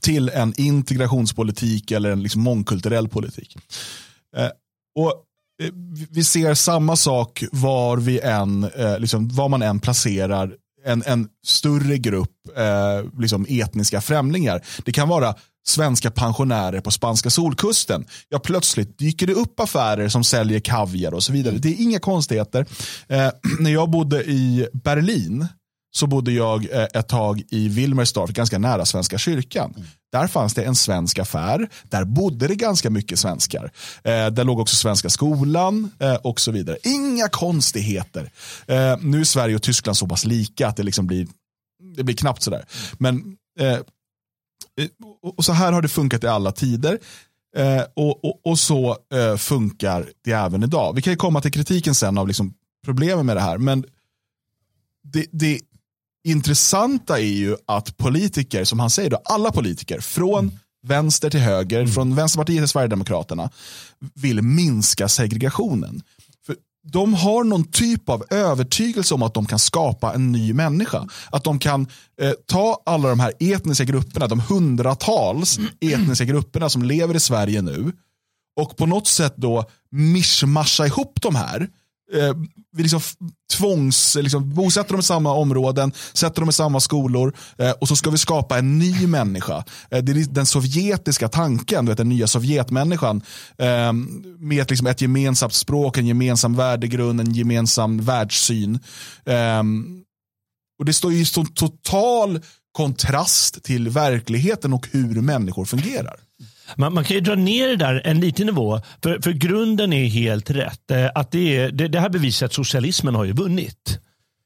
till 0.00 0.28
en 0.28 0.54
integrationspolitik 0.56 1.90
eller 1.90 2.10
en 2.10 2.22
liksom 2.22 2.42
mångkulturell 2.42 3.08
politik. 3.08 3.56
Och 4.98 5.12
eh, 5.62 5.72
vi 6.10 6.24
ser 6.24 6.54
samma 6.54 6.96
sak 6.96 7.44
var, 7.52 7.96
vi 7.96 8.20
än, 8.20 8.64
eh, 8.64 8.98
liksom, 8.98 9.28
var 9.28 9.48
man 9.48 9.62
än 9.62 9.80
placerar 9.80 10.54
en, 10.84 11.02
en 11.06 11.28
större 11.46 11.98
grupp 11.98 12.30
eh, 12.56 13.20
liksom 13.20 13.46
etniska 13.48 14.00
främlingar. 14.00 14.64
Det 14.84 14.92
kan 14.92 15.08
vara 15.08 15.34
svenska 15.66 16.10
pensionärer 16.10 16.80
på 16.80 16.90
spanska 16.90 17.30
solkusten. 17.30 18.06
Ja, 18.28 18.38
plötsligt 18.38 18.98
dyker 18.98 19.26
det 19.26 19.34
upp 19.34 19.60
affärer 19.60 20.08
som 20.08 20.24
säljer 20.24 20.60
kaviar 20.60 21.14
och 21.14 21.22
så 21.22 21.32
vidare. 21.32 21.58
Det 21.58 21.68
är 21.68 21.82
inga 21.82 21.98
konstigheter. 21.98 22.66
Eh, 23.08 23.30
när 23.60 23.70
jag 23.70 23.90
bodde 23.90 24.24
i 24.24 24.68
Berlin 24.72 25.46
så 25.96 26.06
bodde 26.06 26.32
jag 26.32 26.72
eh, 26.72 26.86
ett 26.94 27.08
tag 27.08 27.42
i 27.48 27.68
Wilmersdorf, 27.68 28.30
ganska 28.30 28.58
nära 28.58 28.86
Svenska 28.86 29.18
kyrkan. 29.18 29.74
Där 30.12 30.26
fanns 30.26 30.54
det 30.54 30.64
en 30.64 30.74
svensk 30.74 31.18
affär. 31.18 31.68
Där 31.82 32.04
bodde 32.04 32.46
det 32.46 32.54
ganska 32.54 32.90
mycket 32.90 33.18
svenskar. 33.18 33.72
Eh, 34.04 34.26
där 34.26 34.44
låg 34.44 34.58
också 34.58 34.76
Svenska 34.76 35.10
skolan 35.10 35.92
eh, 35.98 36.14
och 36.14 36.40
så 36.40 36.52
vidare. 36.52 36.76
Inga 36.82 37.28
konstigheter. 37.28 38.32
Eh, 38.66 38.96
nu 39.00 39.20
är 39.20 39.24
Sverige 39.24 39.56
och 39.56 39.62
Tyskland 39.62 39.96
så 39.96 40.06
pass 40.06 40.24
lika 40.24 40.68
att 40.68 40.76
det, 40.76 40.82
liksom 40.82 41.06
blir, 41.06 41.26
det 41.96 42.04
blir 42.04 42.16
knappt 42.16 42.42
sådär. 42.42 42.64
Men 42.98 43.36
eh, 43.60 43.72
eh 43.72 43.80
och 45.36 45.44
så 45.44 45.52
här 45.52 45.72
har 45.72 45.82
det 45.82 45.88
funkat 45.88 46.24
i 46.24 46.26
alla 46.26 46.52
tider. 46.52 46.98
Eh, 47.56 47.82
och, 47.94 48.24
och, 48.24 48.40
och, 48.44 48.58
så 48.58 48.96
eh, 49.14 49.36
funkar 49.36 50.08
det 50.24 50.32
även 50.32 50.62
idag. 50.62 50.94
Vi 50.94 51.02
kan 51.02 51.16
komma 51.16 51.40
till 51.40 51.52
kritiken 51.52 51.94
sen 51.94 52.18
av 52.18 52.28
liksom 52.28 52.54
problemen 52.84 53.26
med 53.26 53.36
det 53.36 53.40
här. 53.40 53.58
Men 53.58 53.84
det, 55.12 55.26
det 55.32 55.60
intressanta 56.24 57.18
är 57.18 57.24
ju 57.24 57.56
att 57.66 57.96
politiker, 57.96 58.64
som 58.64 58.80
han 58.80 58.90
säger, 58.90 59.10
då, 59.10 59.20
alla 59.24 59.52
politiker 59.52 60.00
från 60.00 60.44
mm. 60.44 60.58
vänster 60.86 61.30
till 61.30 61.40
höger, 61.40 61.80
mm. 61.80 61.92
från 61.92 62.14
Vänsterpartiet 62.14 62.60
till 62.60 62.68
Sverigedemokraterna, 62.68 63.50
vill 64.14 64.42
minska 64.42 65.08
segregationen. 65.08 66.02
För 66.46 66.56
de 66.92 67.14
har 67.14 67.44
någon 67.44 67.64
typ 67.64 68.08
av 68.08 68.24
övertygelse 68.30 69.14
om 69.14 69.22
att 69.22 69.34
de 69.34 69.46
kan 69.46 69.58
skapa 69.58 70.14
en 70.14 70.32
ny 70.32 70.52
människa. 70.52 71.08
Att 71.30 71.44
de 71.44 71.58
kan 71.58 71.86
eh, 72.20 72.32
ta 72.46 72.82
alla 72.86 73.08
de 73.08 73.20
här 73.20 73.32
etniska 73.40 73.84
grupperna, 73.84 74.26
de 74.26 74.40
hundratals 74.40 75.58
mm. 75.58 75.70
etniska 75.80 76.24
grupperna 76.24 76.68
som 76.68 76.82
lever 76.82 77.16
i 77.16 77.20
Sverige 77.20 77.62
nu 77.62 77.92
och 78.60 78.76
på 78.76 78.86
något 78.86 79.06
sätt 79.06 79.34
då 79.36 79.64
mischmascha 79.90 80.86
ihop 80.86 81.22
de 81.22 81.34
här 81.34 81.68
eh, 82.12 82.34
vi 82.76 82.82
liksom 82.82 83.00
tvångs, 83.52 84.16
liksom, 84.20 84.54
bosätter 84.54 84.90
dem 84.90 85.00
i 85.00 85.02
samma 85.02 85.32
områden, 85.32 85.92
sätter 86.12 86.40
dem 86.40 86.48
i 86.48 86.52
samma 86.52 86.80
skolor 86.80 87.36
eh, 87.58 87.70
och 87.70 87.88
så 87.88 87.96
ska 87.96 88.10
vi 88.10 88.18
skapa 88.18 88.58
en 88.58 88.78
ny 88.78 89.06
människa. 89.06 89.64
Eh, 89.90 90.02
det 90.02 90.12
är 90.12 90.34
den 90.34 90.46
sovjetiska 90.46 91.28
tanken, 91.28 91.86
vet, 91.86 91.96
den 91.96 92.08
nya 92.08 92.26
sovjetmänniskan 92.26 93.22
eh, 93.58 93.92
med 94.38 94.62
ett, 94.62 94.70
liksom, 94.70 94.86
ett 94.86 95.00
gemensamt 95.00 95.54
språk, 95.54 95.98
en 95.98 96.06
gemensam 96.06 96.56
värdegrund, 96.56 97.20
en 97.20 97.34
gemensam 97.34 98.00
världssyn. 98.00 98.78
Eh, 99.26 99.62
och 100.78 100.84
Det 100.86 100.92
står 100.92 101.12
i 101.12 101.24
total 101.54 102.40
kontrast 102.72 103.62
till 103.62 103.88
verkligheten 103.88 104.72
och 104.72 104.88
hur 104.92 105.20
människor 105.20 105.64
fungerar. 105.64 106.16
Man, 106.76 106.94
man, 106.94 107.04
kan 107.04 107.14
ju 107.14 107.20
dra 107.20 107.34
ner 107.34 107.68
det 107.68 107.76
där 107.76 108.02
en 108.04 108.20
liten 108.20 108.46
nivå. 108.46 108.80
För, 109.02 109.20
för 109.22 109.32
grunden 109.32 109.92
är 109.92 110.06
helt 110.06 110.50
rätt. 110.50 110.90
Eh, 110.90 111.08
att 111.14 111.30
det, 111.30 111.56
är, 111.56 111.70
det, 111.70 111.88
det 111.88 112.00
här 112.00 112.08
bevisar 112.08 112.46
att 112.46 112.52
socialismen 112.52 113.14
har 113.14 113.24
ju 113.24 113.32
vunnit. 113.32 113.98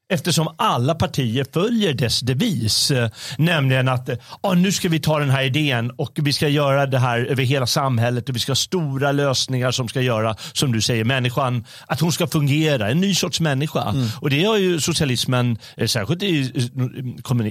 Eftersom 0.09 0.49
alla 0.59 0.95
partier 0.95 1.47
följer 1.53 1.95
dess 1.95 2.21
devis. 2.21 2.91
Eh, 2.91 3.11
nämligen 3.39 3.89
att 3.89 4.11
ah, 4.41 4.55
nu 4.55 4.73
ska 4.73 4.89
vi 4.89 5.01
ta 5.01 5.19
den 5.19 5.31
här 5.31 5.43
idén 5.43 5.91
och 5.91 6.13
vi 6.15 6.33
ska 6.33 6.49
göra 6.49 6.87
det 6.87 6.99
här 6.99 7.19
över 7.19 7.43
hela 7.43 7.67
samhället 7.67 8.29
och 8.29 8.35
vi 8.35 8.41
ska 8.41 8.51
ha 8.51 8.57
stora 8.57 9.13
lösningar 9.13 9.71
som 9.71 9.89
ska 9.89 10.01
göra, 10.01 10.37
som 10.53 10.73
du 10.73 10.81
säger, 10.81 11.05
människan, 11.05 11.65
att 11.87 12.01
hon 12.01 12.13
ska 12.13 12.27
fungera. 12.27 12.91
En 12.91 13.01
ny 13.01 13.15
sorts 13.15 13.41
människa. 13.41 13.83
Mm. 13.83 14.07
Och 14.21 14.31
det 14.31 14.45
har 14.45 14.59
ju 14.59 14.81
socialismen, 14.81 15.59
eh, 15.77 15.87
särskilt 15.87 16.23
i, 16.23 16.27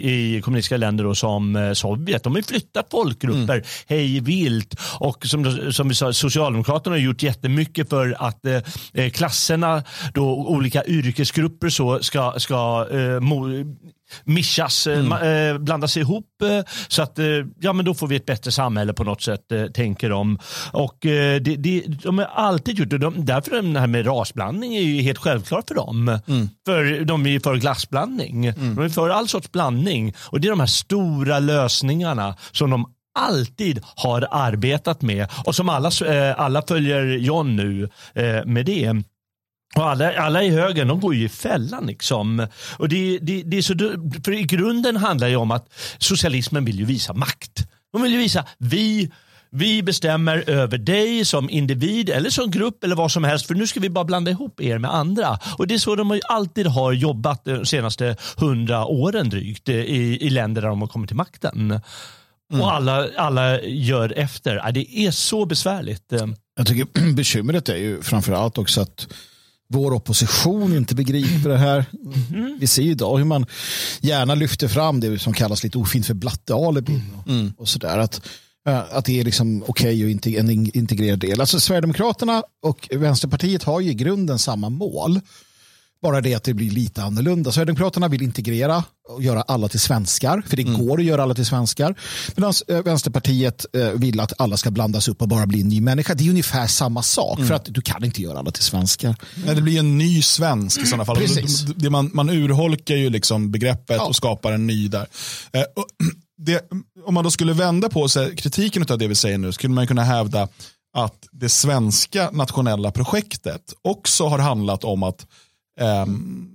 i 0.02 0.42
kommunistiska 0.42 0.78
länder 0.78 1.04
då, 1.04 1.16
som 1.16 1.56
eh, 1.56 1.74
Sovjet, 1.74 2.24
de 2.24 2.34
har 2.34 2.40
ju 2.40 2.44
flyttat 2.44 2.88
folkgrupper 2.92 3.54
mm. 3.54 3.66
hej 3.88 4.20
vilt. 4.20 4.76
Och 5.00 5.26
som, 5.26 5.72
som 5.72 5.90
vi 5.90 5.96
sa, 5.96 6.14
Socialdemokraterna 6.14 6.96
har 6.96 7.02
gjort 7.02 7.24
jättemycket 7.24 7.90
för 7.90 8.16
att 8.20 8.46
eh, 8.94 9.10
klasserna, 9.10 9.84
då, 10.14 10.24
olika 10.36 10.86
yrkesgrupper 10.86 11.70
så 11.70 12.00
ska 12.04 12.34
ska 12.44 12.88
eh, 12.92 13.20
mischas, 14.24 14.88
eh, 14.88 15.00
mm. 15.00 15.54
eh, 15.54 15.58
blandas 15.58 15.98
ihop 15.98 16.42
eh, 16.44 16.60
så 16.88 17.02
att 17.02 17.20
eh, 17.20 17.26
ja, 17.60 17.74
men 17.74 17.86
då 17.86 17.94
får 17.94 18.08
vi 18.08 18.16
ett 18.16 18.26
bättre 18.26 18.52
samhälle 18.52 18.94
på 18.94 19.04
något 19.04 19.22
sätt, 19.22 19.52
eh, 19.52 19.66
tänker 19.66 20.10
de. 20.10 20.40
Och 20.72 21.06
eh, 21.06 21.42
det, 21.42 21.56
det, 21.56 21.84
de 21.88 22.18
har 22.18 22.26
alltid 22.26 22.80
gjort 22.80 22.90
det. 22.90 22.98
De, 22.98 23.26
därför 23.26 23.62
det 23.62 23.80
här 23.80 23.88
med 23.88 24.08
rasblandning 24.08 24.76
är 24.76 24.82
ju 24.82 25.02
helt 25.02 25.18
självklart 25.20 25.68
för 25.68 25.76
dem. 25.76 26.20
Mm. 26.28 26.50
För 26.66 27.06
de 27.06 27.26
är 27.26 27.30
ju 27.30 27.40
för 27.40 27.56
glassblandning. 27.56 28.46
Mm. 28.46 28.76
De 28.76 28.86
är 28.86 28.90
för 28.90 29.10
all 29.10 29.28
sorts 29.28 29.52
blandning. 29.52 30.14
Och 30.20 30.42
det 30.42 30.48
är 30.48 30.50
de 30.50 30.60
här 30.60 30.68
stora 30.68 31.40
lösningarna 31.40 32.36
som 32.52 32.70
de 32.70 32.86
alltid 33.20 33.80
har 33.96 34.28
arbetat 34.32 35.02
med 35.02 35.28
och 35.46 35.56
som 35.56 35.70
alla, 35.70 35.92
alla 36.38 36.62
följer 36.68 37.06
John 37.06 37.56
nu 37.56 37.90
med 38.46 38.66
det. 38.66 39.04
Och 39.76 39.90
alla, 39.90 40.18
alla 40.18 40.44
i 40.44 40.50
högern 40.50 40.88
de 40.88 41.00
går 41.00 41.16
ju 41.16 41.26
i 41.26 41.30
fällan. 41.30 41.86
Liksom. 41.86 42.48
Och 42.78 42.90
det, 42.90 43.20
det, 43.22 43.44
det 43.44 43.58
är 43.58 43.62
så, 43.62 43.74
för 44.26 44.32
I 44.32 44.44
grunden 44.44 44.98
handlar 44.98 45.30
det 45.30 45.36
om 45.36 45.52
att 45.52 45.74
socialismen 45.98 46.66
vill 46.66 46.80
ju 46.80 46.86
visa 46.86 47.14
makt. 47.14 47.68
De 47.94 48.02
vill 48.02 48.12
ju 48.12 48.18
visa 48.18 48.46
vi 48.58 49.12
vi 49.56 49.84
bestämmer 49.84 50.50
över 50.50 50.78
dig 50.78 51.26
som 51.26 51.50
individ 51.50 52.10
eller 52.10 52.30
som 52.30 52.52
grupp 52.52 52.84
eller 52.84 52.96
vad 52.96 53.12
som 53.12 53.24
helst 53.24 53.48
för 53.48 53.56
nu 53.56 53.68
ska 53.68 53.80
vi 53.80 53.90
bara 53.90 54.06
blanda 54.06 54.32
ihop 54.32 54.62
er 54.62 54.78
med 54.78 54.94
andra. 54.94 55.40
Och 55.58 55.68
Det 55.68 55.74
är 55.74 55.80
så 55.80 55.96
de 55.96 56.22
alltid 56.30 56.68
har 56.68 56.92
jobbat 56.92 57.46
de 57.46 57.66
senaste 57.66 58.16
hundra 58.38 58.86
åren 58.86 59.30
drygt 59.30 59.70
i, 59.70 59.74
i 60.22 60.30
länder 60.30 60.62
där 60.62 60.70
de 60.70 60.82
har 60.82 60.88
kommit 60.88 61.10
till 61.10 61.18
makten. 61.18 61.72
Mm. 61.72 62.62
Och 62.62 62.74
alla, 62.74 63.08
alla 63.18 63.62
gör 63.62 64.14
efter. 64.18 64.72
Det 64.72 65.00
är 65.00 65.12
så 65.12 65.46
besvärligt. 65.46 66.14
Jag 66.58 66.68
tycker 66.68 67.14
bekymret 67.16 67.70
är 67.70 67.76
ju 67.76 68.02
framförallt 68.02 68.58
också 68.58 68.82
att 68.82 69.08
vår 69.74 69.94
opposition 69.94 70.78
inte 70.78 70.96
begriper 70.96 71.50
det 71.50 71.58
här. 71.58 71.86
Mm. 72.34 72.58
Vi 72.60 72.68
ser 72.68 72.82
idag 72.82 73.18
hur 73.18 73.26
man 73.26 73.46
gärna 74.02 74.36
lyfter 74.36 74.68
fram 74.68 75.00
det 75.00 75.20
som 75.20 75.34
kallas 75.34 75.64
lite 75.64 75.78
ofint 75.78 76.06
för 76.06 76.14
blattealibi. 76.14 77.02
Mm. 77.28 77.54
Och 77.58 77.68
sådär. 77.68 77.98
Att, 77.98 78.22
eh, 78.68 78.84
att 78.92 79.06
det 79.06 79.20
är 79.20 79.24
liksom 79.24 79.64
okej 79.68 80.06
okay 80.06 80.34
och 80.36 80.40
en 80.40 80.78
integrerad 80.78 81.20
del. 81.20 81.42
Alltså 81.42 81.60
Sverigedemokraterna 81.60 82.44
och 82.64 82.90
Vänsterpartiet 82.92 83.64
har 83.64 83.80
ju 83.80 83.90
i 83.92 83.94
grunden 83.94 84.40
samma 84.40 84.70
mål. 84.70 85.20
Bara 86.04 86.22
det 86.22 86.36
att 86.36 86.44
det 86.44 86.54
blir 86.54 86.72
lite 86.72 87.04
annorlunda. 87.04 87.52
Sverigedemokraterna 87.52 88.08
vill 88.08 88.22
integrera 88.22 88.84
och 89.10 89.24
göra 89.24 89.42
alla 89.42 89.68
till 89.68 89.80
svenskar, 89.80 90.44
för 90.48 90.58
det 90.58 90.64
mm. 90.64 90.86
går 90.86 91.00
att 91.00 91.06
göra 91.06 91.24
alla 91.24 91.34
till 91.34 91.46
svenskar. 91.46 91.96
Medan 92.36 92.54
eh, 92.68 92.82
Vänsterpartiet 92.82 93.66
eh, 93.74 93.90
vill 93.90 94.20
att 94.20 94.34
alla 94.38 94.58
ska 94.58 94.72
blandas 94.72 95.08
upp 95.08 95.22
och 95.22 95.28
bara 95.28 95.46
bli 95.46 95.62
en 95.62 95.68
ny 95.68 95.82
människa. 95.82 96.14
Det 96.14 96.26
är 96.26 96.30
ungefär 96.30 96.68
samma 96.68 97.04
sak, 97.04 97.38
mm. 97.38 97.48
för 97.48 97.56
att 97.56 97.66
du 97.66 97.82
kan 97.82 98.04
inte 98.04 98.22
göra 98.22 98.40
alla 98.40 98.52
till 98.52 98.64
svenskar. 98.64 99.16
Nej, 99.46 99.56
det 99.56 99.62
blir 99.62 99.80
en 99.80 99.98
ny 99.98 100.22
svensk 100.22 100.82
i 100.82 100.86
sådana 100.86 101.06
fall. 101.06 101.16
Precis. 101.16 101.62
Det, 101.62 101.90
man, 101.90 102.12
man 102.14 102.30
urholkar 102.30 102.96
ju 102.96 103.10
liksom 103.10 103.52
begreppet 103.52 103.98
ja. 103.98 104.06
och 104.06 104.16
skapar 104.16 104.52
en 104.52 104.68
ny 104.68 104.88
där. 104.88 105.08
Eh, 105.52 105.64
det, 106.38 106.72
om 107.06 107.14
man 107.14 107.24
då 107.24 107.32
skulle 107.32 107.54
vända 107.54 107.90
på 107.90 108.10
sig 108.10 108.36
kritiken 108.36 108.86
av 108.90 108.98
det 108.98 109.08
vi 109.08 109.16
säger 109.16 109.38
nu, 109.38 109.52
skulle 109.52 109.74
man 109.74 109.88
kunna 109.88 110.04
hävda 110.04 110.48
att 110.94 111.28
det 111.32 111.50
svenska 111.50 112.30
nationella 112.32 112.92
projektet 112.92 113.62
också 113.82 114.28
har 114.28 114.40
handlat 114.40 114.84
om 114.84 115.04
att 115.04 115.26
eh, 115.80 116.06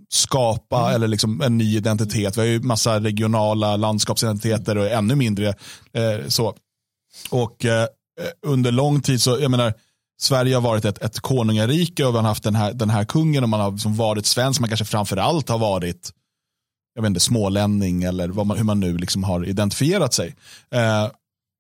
skapa 0.09 0.81
mm. 0.81 0.95
eller 0.95 1.09
liksom 1.09 1.41
en 1.41 1.59
ny 1.59 1.77
identitet. 1.77 2.37
Vi 2.37 2.41
har 2.41 2.49
ju 2.49 2.61
massa 2.61 3.01
regionala 3.01 3.77
landskapsidentiteter 3.77 4.79
och 4.79 4.91
ännu 4.91 5.15
mindre 5.15 5.49
eh, 5.93 6.29
så. 6.29 6.55
Och 7.31 7.65
eh, 7.65 7.87
under 8.47 8.73
lång 8.73 9.01
tid 9.01 9.23
så, 9.23 9.39
jag 9.41 9.51
menar, 9.51 9.75
Sverige 10.21 10.55
har 10.55 10.63
varit 10.63 10.85
ett, 10.85 10.99
ett 10.99 11.21
konungarike 11.21 12.05
och 12.05 12.13
vi 12.15 12.17
har 12.17 12.25
haft 12.25 12.43
den 12.43 12.55
här, 12.55 12.73
den 12.73 12.91
här 12.91 13.05
kungen 13.05 13.43
och 13.43 13.49
man 13.49 13.61
har 13.61 13.71
liksom 13.73 13.97
varit 13.97 14.27
svensk, 14.27 14.61
man 14.61 14.71
kanske 14.71 14.85
framförallt 14.85 15.49
har 15.49 15.59
varit 15.59 16.13
jag 16.95 17.03
vet 17.03 17.09
inte, 17.09 17.21
smålänning 17.21 18.03
eller 18.03 18.29
man, 18.29 18.57
hur 18.57 18.65
man 18.65 18.81
nu 18.81 18.99
liksom 18.99 19.25
har 19.25 19.45
identifierat 19.45 20.15
sig. 20.15 20.37
Eh, 20.71 21.09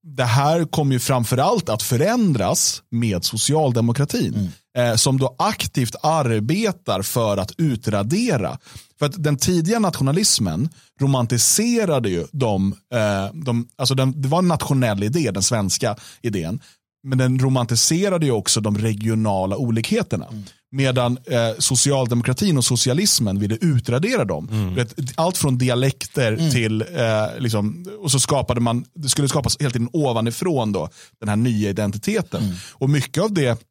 det 0.02 0.24
här 0.24 0.64
kommer 0.64 0.92
ju 0.92 0.98
framförallt 0.98 1.68
att 1.68 1.82
förändras 1.82 2.82
med 2.90 3.24
socialdemokratin. 3.24 4.52
Eh, 4.78 4.96
som 4.96 5.18
då 5.18 5.34
aktivt 5.38 5.96
arbetar 6.02 7.02
för 7.02 7.36
att 7.36 7.52
utradera. 7.58 8.58
För 8.98 9.06
att 9.06 9.22
den 9.24 9.36
tidiga 9.36 9.78
nationalismen 9.78 10.68
romantiserade 11.00 12.08
ju 12.08 12.26
de, 12.32 12.74
eh, 12.94 13.34
de 13.34 13.68
alltså 13.76 13.94
den, 13.94 14.22
det 14.22 14.28
var 14.28 14.38
en 14.38 14.48
nationell 14.48 15.02
idé, 15.02 15.30
den 15.30 15.42
svenska 15.42 15.96
idén. 16.22 16.60
Men 17.02 17.18
den 17.18 17.38
romantiserade 17.38 18.26
ju 18.26 18.32
också 18.32 18.60
de 18.60 18.78
regionala 18.78 19.56
olikheterna. 19.56 20.26
Medan 20.70 21.18
eh, 21.26 21.58
socialdemokratin 21.58 22.58
och 22.58 22.64
socialismen 22.64 23.38
ville 23.38 23.58
utradera 23.60 24.24
dem. 24.24 24.74
Vet, 24.74 24.94
Allt 25.14 25.36
från 25.36 25.58
dialekter 25.58 26.50
till, 26.50 26.80
eh, 26.80 27.38
liksom, 27.38 27.86
och 28.00 28.10
så 28.10 28.20
skapade 28.20 28.60
man, 28.60 28.84
det 28.94 29.08
skulle 29.08 29.28
skapas 29.28 29.56
tiden 29.56 29.88
ovanifrån 29.92 30.72
då, 30.72 30.88
den 31.20 31.28
här 31.28 31.36
nya 31.36 31.70
identiteten. 31.70 32.42
Och 32.72 32.90
mycket 32.90 33.22
av 33.22 33.32
det 33.32 33.67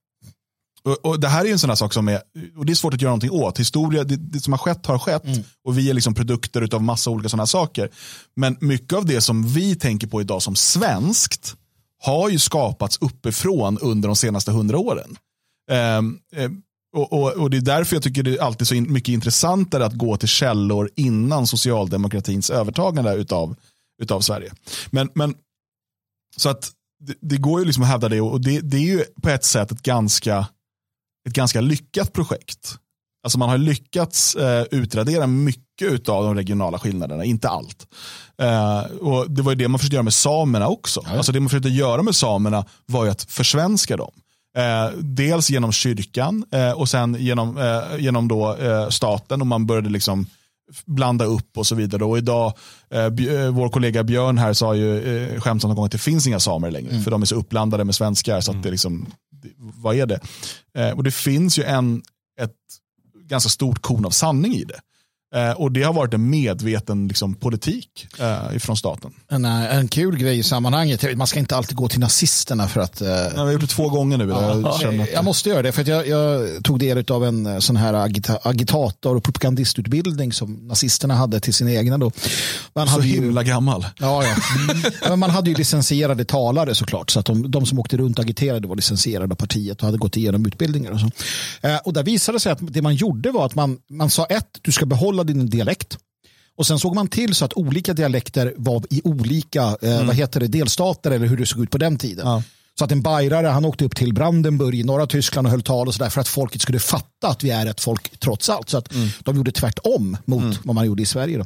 och, 0.83 1.05
och 1.05 1.19
Det 1.19 1.27
här 1.27 1.41
är 1.41 1.45
ju 1.45 1.51
en 1.51 1.59
sån 1.59 1.69
här 1.69 1.75
sak 1.75 1.93
som 1.93 2.07
är, 2.07 2.21
och 2.57 2.65
det 2.65 2.73
är 2.73 2.75
svårt 2.75 2.93
att 2.93 3.01
göra 3.01 3.11
någonting 3.11 3.31
åt. 3.31 3.59
Historia, 3.59 4.03
det, 4.03 4.15
det 4.15 4.39
som 4.39 4.53
har 4.53 4.57
skett 4.57 4.85
har 4.85 4.99
skett. 4.99 5.23
Och 5.63 5.77
vi 5.77 5.89
är 5.89 5.93
liksom 5.93 6.13
produkter 6.13 6.75
av 6.75 6.83
massa 6.83 7.09
olika 7.09 7.29
sådana 7.29 7.47
saker. 7.47 7.89
Men 8.35 8.57
mycket 8.61 8.93
av 8.93 9.05
det 9.05 9.21
som 9.21 9.47
vi 9.47 9.75
tänker 9.75 10.07
på 10.07 10.21
idag 10.21 10.41
som 10.41 10.55
svenskt 10.55 11.55
har 11.99 12.29
ju 12.29 12.39
skapats 12.39 12.97
uppifrån 13.01 13.77
under 13.77 14.09
de 14.09 14.15
senaste 14.15 14.51
hundra 14.51 14.77
åren. 14.77 15.17
Ehm, 15.71 16.19
ehm, 16.35 16.61
och, 16.95 17.13
och, 17.13 17.33
och 17.33 17.49
Det 17.49 17.57
är 17.57 17.61
därför 17.61 17.95
jag 17.95 18.03
tycker 18.03 18.23
det 18.23 18.37
är 18.37 18.41
alltid 18.41 18.67
så 18.67 18.75
in, 18.75 18.93
mycket 18.93 19.13
intressantare 19.13 19.85
att 19.85 19.93
gå 19.93 20.17
till 20.17 20.27
källor 20.27 20.89
innan 20.95 21.47
socialdemokratins 21.47 22.49
övertagande 22.49 23.13
utav, 23.13 23.55
utav 24.01 24.21
Sverige. 24.21 24.51
Men, 24.89 25.09
men 25.13 25.35
så 26.37 26.49
att 26.49 26.71
det, 26.99 27.13
det 27.21 27.37
går 27.37 27.59
ju 27.59 27.65
liksom 27.65 27.83
att 27.83 27.89
hävda 27.89 28.09
det 28.09 28.21
och 28.21 28.41
det, 28.41 28.61
det 28.61 28.77
är 28.77 28.81
ju 28.81 29.03
på 29.21 29.29
ett 29.29 29.43
sätt 29.43 29.71
ett 29.71 29.81
ganska, 29.81 30.47
ett 31.27 31.33
ganska 31.33 31.61
lyckat 31.61 32.13
projekt. 32.13 32.75
Alltså 33.23 33.39
man 33.39 33.49
har 33.49 33.57
lyckats 33.57 34.35
eh, 34.35 34.65
utradera 34.71 35.27
mycket 35.27 36.09
av 36.09 36.23
de 36.23 36.35
regionala 36.35 36.79
skillnaderna, 36.79 37.25
inte 37.25 37.49
allt. 37.49 37.87
Eh, 38.41 38.79
och 38.79 39.31
Det 39.31 39.41
var 39.41 39.51
ju 39.51 39.55
det 39.55 39.67
man 39.67 39.79
försökte 39.79 39.95
göra 39.95 40.03
med 40.03 40.13
samerna 40.13 40.67
också. 40.67 41.03
Alltså 41.05 41.31
det 41.31 41.39
man 41.39 41.49
försökte 41.49 41.69
göra 41.69 42.03
med 42.03 42.15
samerna 42.15 42.65
var 42.85 43.05
ju 43.05 43.11
att 43.11 43.23
försvenska 43.23 43.97
dem. 43.97 44.11
Eh, 44.57 44.89
dels 44.97 45.49
genom 45.49 45.71
kyrkan 45.71 46.45
eh, 46.51 46.71
och 46.71 46.89
sen 46.89 47.15
genom, 47.19 47.57
eh, 47.57 47.97
genom 47.99 48.27
då, 48.27 48.55
eh, 48.55 48.89
staten 48.89 49.41
och 49.41 49.47
man 49.47 49.65
började 49.65 49.89
liksom 49.89 50.25
blanda 50.85 51.25
upp 51.25 51.57
och 51.57 51.67
så 51.67 51.75
vidare. 51.75 52.03
Och 52.05 52.17
idag, 52.17 52.53
eh, 52.93 53.09
vår 53.51 53.69
kollega 53.69 54.03
Björn 54.03 54.37
här 54.37 54.53
sa 54.53 54.75
ju 54.75 55.17
eh, 55.33 55.39
skämtsamt 55.41 55.69
någon 55.69 55.75
gång 55.75 55.85
att 55.85 55.91
det 55.91 55.97
finns 55.97 56.27
inga 56.27 56.39
samer 56.39 56.71
längre. 56.71 57.01
För 57.01 57.11
de 57.11 57.21
är 57.21 57.25
så 57.25 57.35
uppblandade 57.35 57.83
med 57.83 57.95
svenskar 57.95 58.41
så 58.41 58.51
att 58.51 58.63
det 58.63 58.71
liksom, 58.71 59.05
vad 59.57 59.95
är 59.95 60.05
det? 60.05 60.19
Eh, 60.73 60.91
och 60.91 61.03
det 61.03 61.11
finns 61.11 61.59
ju 61.59 61.63
en, 61.63 62.03
ett 62.39 62.55
ganska 63.23 63.49
stort 63.49 63.81
korn 63.81 64.05
av 64.05 64.09
sanning 64.09 64.53
i 64.53 64.63
det. 64.63 64.79
Eh, 65.35 65.51
och 65.51 65.71
det 65.71 65.83
har 65.83 65.93
varit 65.93 66.13
en 66.13 66.29
medveten 66.29 67.07
liksom, 67.07 67.35
politik 67.35 68.07
eh, 68.19 68.55
ifrån 68.55 68.77
staten. 68.77 69.11
En, 69.31 69.45
eh, 69.45 69.75
en 69.77 69.87
kul 69.87 70.17
grej 70.17 70.39
i 70.39 70.43
sammanhanget, 70.43 71.17
man 71.17 71.27
ska 71.27 71.39
inte 71.39 71.55
alltid 71.55 71.77
gå 71.77 71.87
till 71.89 71.99
nazisterna 71.99 72.67
för 72.67 72.81
att... 72.81 73.01
eh, 73.01 73.07
Ja, 73.07 73.29
vi 73.33 73.37
har 73.39 73.51
gjort 73.51 73.61
det 73.61 73.67
två 73.67 73.89
gånger 73.89 74.17
nu. 74.17 74.27
Jag 74.29 74.79
känner 74.79 75.03
att, 75.03 75.09
Jag 75.13 75.25
måste 75.25 75.49
göra 75.49 75.61
det 75.61 75.71
för 75.71 75.89
jag, 75.89 76.07
jag 76.07 76.63
tog 76.63 76.79
del 76.79 77.03
av 77.11 77.25
en 77.25 77.45
eh, 77.45 77.59
sån 77.59 77.75
här 77.75 77.93
agita, 77.93 78.39
agitator 78.43 79.15
och 79.15 79.23
propagandistutbildning 79.23 80.33
som 80.33 80.53
nazisterna 80.67 81.15
hade 81.15 81.39
till 81.39 81.53
sina 81.53 81.71
egna. 81.71 81.97
Då. 81.97 82.11
Man 82.75 82.87
så 82.87 82.93
hade 82.93 83.07
ju, 83.07 83.13
himla 83.21 83.43
gammal. 83.43 83.85
ja, 83.99 84.23
ja. 84.23 84.35
Ja, 85.01 85.09
men 85.09 85.19
man 85.19 85.29
hade 85.29 85.49
ju 85.49 85.55
licensierade 85.55 86.25
talare 86.25 86.75
såklart 86.75 87.09
så 87.09 87.19
att 87.19 87.25
de, 87.25 87.51
de 87.51 87.65
som 87.65 87.79
åkte 87.79 87.97
runt 87.97 88.19
och 88.19 88.25
agiterade 88.25 88.67
var 88.67 88.75
licensierade 88.75 89.31
av 89.33 89.35
partiet 89.37 89.79
och 89.79 89.85
hade 89.85 89.97
gått 89.97 90.17
igenom 90.17 90.45
utbildningar. 90.45 90.91
Och, 90.91 90.99
så. 90.99 91.09
Eh, 91.61 91.77
och 91.77 91.93
där 91.93 92.03
visade 92.03 92.35
det 92.35 92.39
sig 92.39 92.51
att 92.51 92.59
det 92.61 92.81
man 92.81 92.95
gjorde 92.95 93.31
var 93.31 93.45
att 93.45 93.55
man, 93.55 93.77
man 93.89 94.09
sa 94.09 94.25
ett, 94.25 94.47
du 94.61 94.71
ska 94.71 94.85
behålla 94.85 95.16
din 95.23 95.49
dialekt. 95.49 95.97
Och 96.57 96.67
sen 96.67 96.79
såg 96.79 96.95
man 96.95 97.07
till 97.07 97.35
så 97.35 97.45
att 97.45 97.53
olika 97.53 97.93
dialekter 97.93 98.53
var 98.57 98.83
i 98.89 99.01
olika 99.03 99.77
eh, 99.81 100.05
vad 100.05 100.15
heter 100.15 100.39
det, 100.39 100.47
delstater 100.47 101.11
eller 101.11 101.27
hur 101.27 101.37
det 101.37 101.45
såg 101.45 101.63
ut 101.63 101.71
på 101.71 101.77
den 101.77 101.97
tiden. 101.97 102.27
Ja. 102.27 102.43
Så 102.79 102.85
att 102.85 102.91
en 102.91 103.01
bajrare 103.01 103.47
han 103.47 103.65
åkte 103.65 103.85
upp 103.85 103.95
till 103.95 104.13
Brandenburg 104.13 104.79
i 104.79 104.83
norra 104.83 105.07
Tyskland 105.07 105.47
och 105.47 105.51
höll 105.51 105.61
tal 105.61 105.87
och 105.87 105.93
sådär 105.93 106.09
för 106.09 106.21
att 106.21 106.27
folket 106.27 106.61
skulle 106.61 106.79
fatta 106.79 107.27
att 107.27 107.43
vi 107.43 107.49
är 107.49 107.65
ett 107.65 107.81
folk 107.81 108.19
trots 108.19 108.49
allt. 108.49 108.69
Så 108.69 108.77
att 108.77 108.93
de 109.19 109.35
gjorde 109.35 109.51
tvärtom 109.51 110.17
mot 110.25 110.59
vad 110.63 110.75
man 110.75 110.85
gjorde 110.85 111.01
i 111.01 111.05
Sverige. 111.05 111.37
Då. 111.37 111.45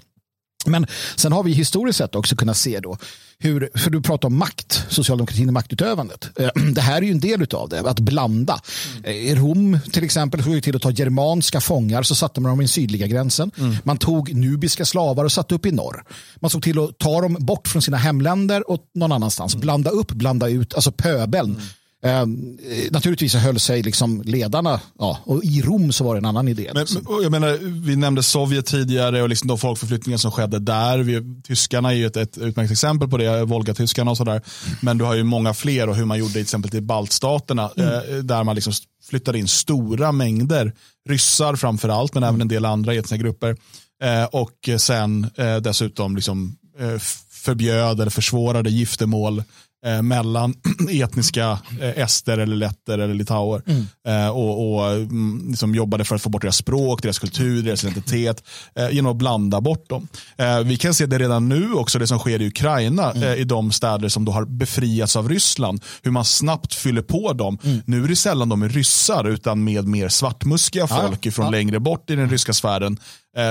Men 0.65 0.87
sen 1.15 1.31
har 1.31 1.43
vi 1.43 1.51
historiskt 1.51 1.97
sett 1.97 2.15
också 2.15 2.35
kunnat 2.35 2.57
se 2.57 2.79
då 2.79 2.97
hur, 3.41 3.69
för 3.75 3.89
du 3.89 4.01
pratar 4.01 4.27
om 4.27 4.37
makt, 4.37 4.85
socialdemokratin 4.89 5.47
och 5.47 5.53
maktutövandet. 5.53 6.29
Eh, 6.39 6.49
Det 6.73 6.81
här 6.81 6.97
är 6.97 7.01
ju 7.01 7.11
en 7.11 7.19
del 7.19 7.47
av 7.53 7.69
det, 7.69 7.79
att 7.79 7.99
blanda. 7.99 8.61
Eh, 9.03 9.11
I 9.11 9.35
Rom 9.35 9.79
till 9.91 10.03
exempel 10.03 10.43
såg 10.43 10.53
det 10.53 10.61
till 10.61 10.75
att 10.75 10.81
ta 10.81 10.91
germanska 10.91 11.61
fångar 11.61 12.03
så 12.03 12.15
satte 12.15 12.41
man 12.41 12.49
dem 12.49 12.61
i 12.61 12.63
den 12.63 12.67
sydliga 12.67 13.07
gränsen. 13.07 13.51
Man 13.83 13.97
tog 13.97 14.33
nubiska 14.35 14.85
slavar 14.85 15.25
och 15.25 15.31
satte 15.31 15.55
upp 15.55 15.65
i 15.65 15.71
norr. 15.71 16.03
Man 16.39 16.49
såg 16.49 16.63
till 16.63 16.79
att 16.79 16.97
ta 16.97 17.21
dem 17.21 17.37
bort 17.39 17.67
från 17.67 17.81
sina 17.81 17.97
hemländer 17.97 18.71
och 18.71 18.81
någon 18.93 19.11
annanstans. 19.11 19.55
Blanda 19.55 19.89
upp, 19.89 20.11
blanda 20.11 20.49
ut, 20.49 20.73
alltså 20.73 20.91
pöbeln. 20.91 21.61
Eh, 22.03 22.25
naturligtvis 22.91 23.35
höll 23.35 23.59
sig 23.59 23.83
liksom 23.83 24.21
ledarna, 24.25 24.79
ja, 24.99 25.19
och 25.23 25.43
i 25.43 25.61
Rom 25.61 25.91
så 25.91 26.03
var 26.03 26.15
det 26.15 26.19
en 26.19 26.25
annan 26.25 26.47
idé. 26.47 26.71
Men, 26.73 26.85
och 27.05 27.23
jag 27.23 27.31
menar, 27.31 27.57
vi 27.85 27.95
nämnde 27.95 28.23
Sovjet 28.23 28.65
tidigare 28.65 29.21
och 29.21 29.29
liksom 29.29 29.47
de 29.47 29.57
folkförflyttningar 29.57 30.17
som 30.17 30.31
skedde 30.31 30.59
där. 30.59 30.99
Vi, 30.99 31.41
tyskarna 31.43 31.91
är 31.91 31.95
ju 31.95 32.05
ett, 32.05 32.17
ett 32.17 32.37
utmärkt 32.37 32.71
exempel 32.71 33.09
på 33.09 33.17
det, 33.17 33.45
Volgatyskarna 33.45 34.11
och 34.11 34.17
sådär. 34.17 34.41
Men 34.81 34.97
du 34.97 35.05
har 35.05 35.15
ju 35.15 35.23
många 35.23 35.53
fler 35.53 35.89
och 35.89 35.95
hur 35.95 36.05
man 36.05 36.19
gjorde 36.19 36.33
till 36.33 36.41
exempel 36.41 36.71
till 36.71 36.83
baltstaterna. 36.83 37.63
Eh, 37.77 38.15
där 38.23 38.43
man 38.43 38.55
liksom 38.55 38.73
flyttade 39.09 39.39
in 39.39 39.47
stora 39.47 40.11
mängder 40.11 40.73
ryssar 41.09 41.55
framför 41.55 41.89
allt, 41.89 42.13
men 42.13 42.23
även 42.23 42.41
en 42.41 42.47
del 42.47 42.65
andra 42.65 42.93
etniska 42.93 43.17
grupper. 43.17 43.57
Eh, 44.03 44.25
och 44.25 44.69
sen 44.77 45.29
eh, 45.35 45.57
dessutom 45.57 46.15
liksom, 46.15 46.57
eh, 46.79 46.97
förbjöd 47.29 47.99
eller 47.99 48.11
försvårade 48.11 48.69
giftermål 48.69 49.43
eh, 49.85 50.01
mellan 50.01 50.55
etniska 50.89 51.59
eh, 51.81 52.03
ester 52.03 52.37
eller 52.37 52.55
letter 52.55 52.99
eller 52.99 53.13
litauer. 53.13 53.61
Eh, 54.07 54.29
och 54.29 54.61
och 54.75 54.91
mm, 54.91 55.45
liksom 55.49 55.75
jobbade 55.75 56.05
för 56.05 56.15
att 56.15 56.21
få 56.21 56.29
bort 56.29 56.41
deras 56.41 56.57
språk, 56.57 57.01
deras 57.01 57.19
kultur, 57.19 57.63
deras 57.63 57.83
identitet 57.83 58.43
eh, 58.75 58.89
genom 58.89 59.11
att 59.11 59.17
blanda 59.17 59.61
bort 59.61 59.89
dem. 59.89 60.07
Eh, 60.37 60.59
vi 60.59 60.77
kan 60.77 60.93
se 60.93 61.05
det 61.05 61.17
redan 61.17 61.49
nu 61.49 61.73
också, 61.73 61.99
det 61.99 62.07
som 62.07 62.19
sker 62.19 62.41
i 62.41 62.47
Ukraina, 62.47 63.13
eh, 63.13 63.33
i 63.33 63.43
de 63.43 63.71
städer 63.71 64.09
som 64.09 64.25
då 64.25 64.31
har 64.31 64.45
befriats 64.45 65.15
av 65.15 65.29
Ryssland. 65.29 65.83
Hur 66.01 66.11
man 66.11 66.25
snabbt 66.25 66.73
fyller 66.73 67.01
på 67.01 67.33
dem. 67.33 67.57
Nu 67.85 68.03
är 68.03 68.07
det 68.07 68.15
sällan 68.15 68.49
de 68.49 68.61
är 68.61 68.69
ryssar 68.69 69.27
utan 69.27 69.63
med 69.63 69.87
mer 69.87 70.09
svartmuskiga 70.09 70.87
folk 70.87 71.25
ifrån 71.25 71.51
längre 71.51 71.79
bort 71.79 72.09
i 72.09 72.15
den 72.15 72.29
ryska 72.29 72.53
sfären 72.53 72.97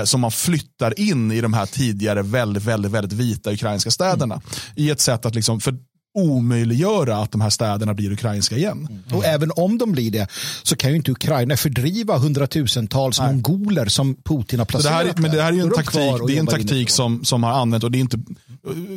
som 0.05 0.21
man 0.21 0.31
flyttar 0.31 0.99
in 0.99 1.31
i 1.31 1.41
de 1.41 1.53
här 1.53 1.65
tidigare 1.65 2.21
väldigt, 2.21 2.63
väldigt, 2.63 2.91
väldigt 2.91 3.13
vita 3.13 3.51
ukrainska 3.51 3.91
städerna. 3.91 4.41
I 4.75 4.89
ett 4.89 4.99
sätt 4.99 5.25
att 5.25 5.35
liksom, 5.35 5.59
för 5.59 5.75
omöjliggöra 6.13 7.17
att 7.17 7.31
de 7.31 7.41
här 7.41 7.49
städerna 7.49 7.93
blir 7.93 8.11
ukrainska 8.11 8.57
igen. 8.57 9.03
Och 9.13 9.25
även 9.25 9.51
om 9.55 9.77
de 9.77 9.91
blir 9.91 10.11
det 10.11 10.27
så 10.63 10.75
kan 10.75 10.89
ju 10.89 10.95
inte 10.95 11.11
Ukraina 11.11 11.57
fördriva 11.57 12.17
hundratusentals 12.17 13.19
mongoler 13.19 13.85
som 13.85 14.15
Putin 14.15 14.59
har 14.59 14.65
Så 14.65 14.77
det 14.77 14.83
placerat 14.83 14.93
här, 14.93 15.05
är- 15.05 15.13
men 15.21 15.31
det 15.31 15.41
här 15.41 15.49
är 15.51 15.55
ju 15.55 15.61
en 15.61 15.71
taktik, 15.73 16.01
det 16.27 16.35
är 16.35 16.39
en 16.39 16.47
taktik 16.47 16.89
som, 16.89 17.25
som 17.25 17.43
har 17.43 17.51
använt 17.51 17.83
och 17.83 17.91
det 17.91 17.97
är, 17.97 17.99
inte, 17.99 18.17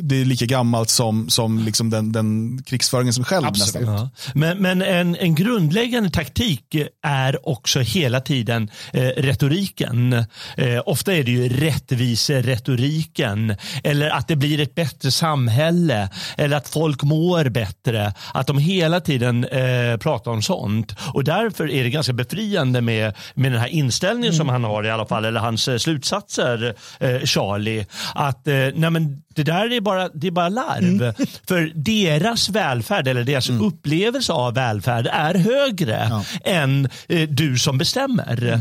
det 0.01 0.21
är 0.21 0.25
lika 0.25 0.45
gammalt 0.45 0.89
som, 0.89 1.29
som 1.29 1.59
liksom 1.59 1.89
den, 1.89 2.11
den 2.11 2.59
krigsföringen 2.65 3.13
som 3.13 3.23
själv 3.23 3.45
nästan. 3.51 3.83
Ja. 3.83 4.09
Men, 4.33 4.57
men 4.57 4.81
en, 4.81 5.15
en 5.15 5.35
grundläggande 5.35 6.09
taktik 6.09 6.75
är 7.07 7.49
också 7.49 7.79
hela 7.79 8.21
tiden 8.21 8.69
eh, 8.93 9.01
retoriken. 9.01 10.13
Eh, 10.57 10.81
ofta 10.85 11.13
är 11.13 11.23
det 11.23 11.31
ju 11.31 11.49
rättviseretoriken 11.49 13.55
eller 13.83 14.09
att 14.09 14.27
det 14.27 14.35
blir 14.35 14.59
ett 14.59 14.75
bättre 14.75 15.11
samhälle 15.11 16.09
eller 16.37 16.57
att 16.57 16.69
folk 16.69 17.04
mår 17.05 17.49
bättre. 17.49 18.13
Att 18.33 18.47
de 18.47 18.57
hela 18.57 18.99
tiden 18.99 19.45
eh, 19.45 19.97
pratar 19.97 20.31
om 20.31 20.41
sånt. 20.41 20.95
Och 21.13 21.23
därför 21.23 21.71
är 21.71 21.83
det 21.83 21.89
ganska 21.89 22.13
befriande 22.13 22.81
med, 22.81 23.13
med 23.33 23.51
den 23.51 23.61
här 23.61 23.67
inställningen 23.67 24.33
som 24.33 24.49
han 24.49 24.63
har 24.63 24.83
i 24.83 24.89
alla 24.89 25.05
fall, 25.05 25.25
eller 25.25 25.39
hans 25.39 25.67
eh, 25.67 25.77
slutsatser, 25.77 26.75
eh, 26.99 27.21
Charlie. 27.21 27.85
Att 28.15 28.47
eh, 28.47 28.53
nej 28.53 28.89
men 28.89 29.21
det 29.35 29.43
där 29.43 29.73
är 29.73 29.81
bara, 29.81 30.09
det 30.09 30.27
är 30.27 30.31
bara 30.31 30.49
larv. 30.49 31.13
För 31.47 31.71
deras 31.75 32.49
välfärd 32.49 33.07
eller 33.07 33.23
deras 33.23 33.49
upplevelse 33.49 34.33
av 34.33 34.53
välfärd 34.53 35.07
är 35.11 35.33
högre 35.33 36.23
än 36.43 36.89
eh, 37.07 37.29
du 37.29 37.57
som 37.57 37.77
bestämmer. 37.77 38.59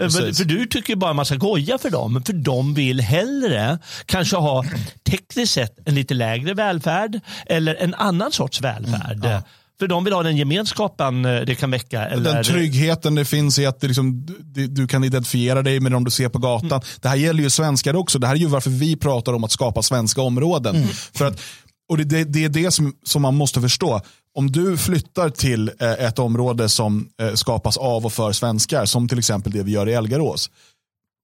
Eh, 0.00 0.08
För, 0.08 0.20
Precis. 0.20 0.38
för 0.38 0.44
du 0.44 0.66
tycker 0.66 0.96
bara 0.96 1.12
man 1.12 1.24
ska 1.24 1.34
goja 1.34 1.78
för 1.78 1.90
dem. 1.90 2.22
För 2.26 2.32
de 2.32 2.74
vill 2.74 3.00
hellre 3.00 3.78
kanske 4.06 4.36
ha 4.36 4.64
tekniskt 5.10 5.52
sett 5.52 5.88
en 5.88 5.94
lite 5.94 6.14
lägre 6.14 6.54
välfärd 6.54 7.20
eller 7.46 7.74
en 7.74 7.94
annan 7.94 8.32
sorts 8.32 8.60
välfärd. 8.60 9.42
För 9.78 9.86
de 9.86 10.04
vill 10.04 10.12
ha 10.12 10.22
den 10.22 10.36
gemenskapen 10.36 11.24
eh, 11.24 11.40
det 11.40 11.54
kan 11.54 11.70
väcka. 11.70 12.06
Eller, 12.06 12.34
Den 12.34 12.44
tryggheten 12.44 13.14
det 13.14 13.24
finns 13.24 13.58
i 13.58 13.66
att 13.66 13.82
liksom, 13.82 14.26
du, 14.40 14.66
du 14.66 14.86
kan 14.88 15.04
identifiera 15.04 15.62
dig 15.62 15.80
med 15.80 15.92
dem 15.92 16.04
du 16.04 16.10
ser 16.10 16.28
på 16.28 16.38
gatan. 16.38 16.66
Mm. 16.70 16.82
Det 17.00 17.08
här 17.08 17.16
gäller 17.16 17.42
ju 17.42 17.50
svenskar 17.50 17.96
också. 17.96 18.18
Det 18.18 18.26
här 18.26 18.34
är 18.34 18.38
ju 18.38 18.46
varför 18.46 18.70
vi 18.70 18.96
pratar 18.96 19.32
om 19.32 19.44
att 19.44 19.52
skapa 19.52 19.82
svenska 19.82 20.22
områden. 20.22 20.76
Mm. 20.76 20.88
För 20.88 21.24
att 21.24 21.40
och 21.88 21.96
det, 21.96 22.04
det, 22.04 22.24
det 22.24 22.44
är 22.44 22.48
det 22.48 22.70
som, 22.70 22.92
som 23.02 23.22
man 23.22 23.34
måste 23.34 23.60
förstå. 23.60 24.00
Om 24.34 24.52
du 24.52 24.76
flyttar 24.76 25.30
till 25.30 25.70
eh, 25.80 25.92
ett 25.92 26.18
område 26.18 26.68
som 26.68 27.08
eh, 27.20 27.34
skapas 27.34 27.76
av 27.76 28.06
och 28.06 28.12
för 28.12 28.32
svenskar, 28.32 28.84
som 28.84 29.08
till 29.08 29.18
exempel 29.18 29.52
det 29.52 29.62
vi 29.62 29.72
gör 29.72 29.88
i 29.88 29.94
Elgarås, 29.94 30.50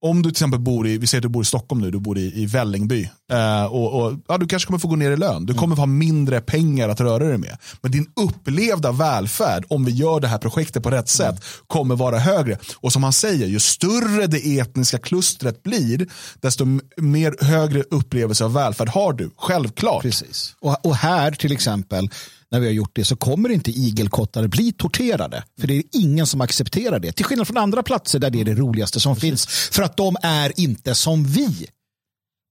om 0.09 0.21
du 0.21 0.29
till 0.29 0.33
exempel 0.33 0.59
bor 0.59 0.87
i, 0.87 0.97
vi 0.97 1.07
säger 1.07 1.19
att 1.19 1.23
du 1.23 1.29
bor 1.29 1.41
i 1.41 1.45
Stockholm 1.45 1.81
nu, 1.81 1.91
du 1.91 1.99
bor 1.99 2.17
i, 2.17 2.41
i 2.41 2.45
Vällingby. 2.45 3.09
Eh, 3.31 3.65
och, 3.65 4.01
och, 4.01 4.13
ja, 4.27 4.37
du 4.37 4.47
kanske 4.47 4.67
kommer 4.67 4.79
få 4.79 4.87
gå 4.87 4.95
ner 4.95 5.11
i 5.11 5.17
lön. 5.17 5.45
Du 5.45 5.53
kommer 5.53 5.75
få 5.75 5.81
ha 5.81 5.87
mindre 5.87 6.41
pengar 6.41 6.89
att 6.89 6.99
röra 6.99 7.23
dig 7.27 7.37
med. 7.37 7.57
Men 7.81 7.91
din 7.91 8.07
upplevda 8.15 8.91
välfärd, 8.91 9.65
om 9.69 9.85
vi 9.85 9.91
gör 9.91 10.19
det 10.19 10.27
här 10.27 10.37
projektet 10.37 10.83
på 10.83 10.89
rätt 10.89 11.09
sätt, 11.09 11.43
kommer 11.67 11.95
vara 11.95 12.19
högre. 12.19 12.57
Och 12.75 12.93
som 12.93 13.03
han 13.03 13.13
säger, 13.13 13.47
ju 13.47 13.59
större 13.59 14.27
det 14.27 14.59
etniska 14.59 14.97
klustret 14.97 15.63
blir, 15.63 16.07
desto 16.39 16.65
mer 16.97 17.45
högre 17.45 17.83
upplevelse 17.91 18.45
av 18.45 18.53
välfärd 18.53 18.89
har 18.89 19.13
du. 19.13 19.29
Självklart. 19.37 20.01
Precis. 20.01 20.55
Och, 20.61 20.85
och 20.85 20.95
här 20.95 21.31
till 21.31 21.51
exempel, 21.51 22.09
när 22.51 22.59
vi 22.59 22.65
har 22.65 22.73
gjort 22.73 22.95
det 22.95 23.05
så 23.05 23.15
kommer 23.15 23.49
inte 23.49 23.71
igelkottar 23.71 24.47
bli 24.47 24.71
torterade. 24.71 25.43
För 25.59 25.67
det 25.67 25.77
är 25.77 25.83
ingen 25.91 26.27
som 26.27 26.41
accepterar 26.41 26.99
det. 26.99 27.11
Till 27.11 27.25
skillnad 27.25 27.47
från 27.47 27.57
andra 27.57 27.83
platser 27.83 28.19
där 28.19 28.29
det 28.29 28.41
är 28.41 28.45
det 28.45 28.55
roligaste 28.55 28.99
som 28.99 29.15
finns. 29.15 29.45
För 29.47 29.83
att 29.83 29.97
de 29.97 30.15
är 30.21 30.59
inte 30.59 30.95
som 30.95 31.23
vi. 31.23 31.67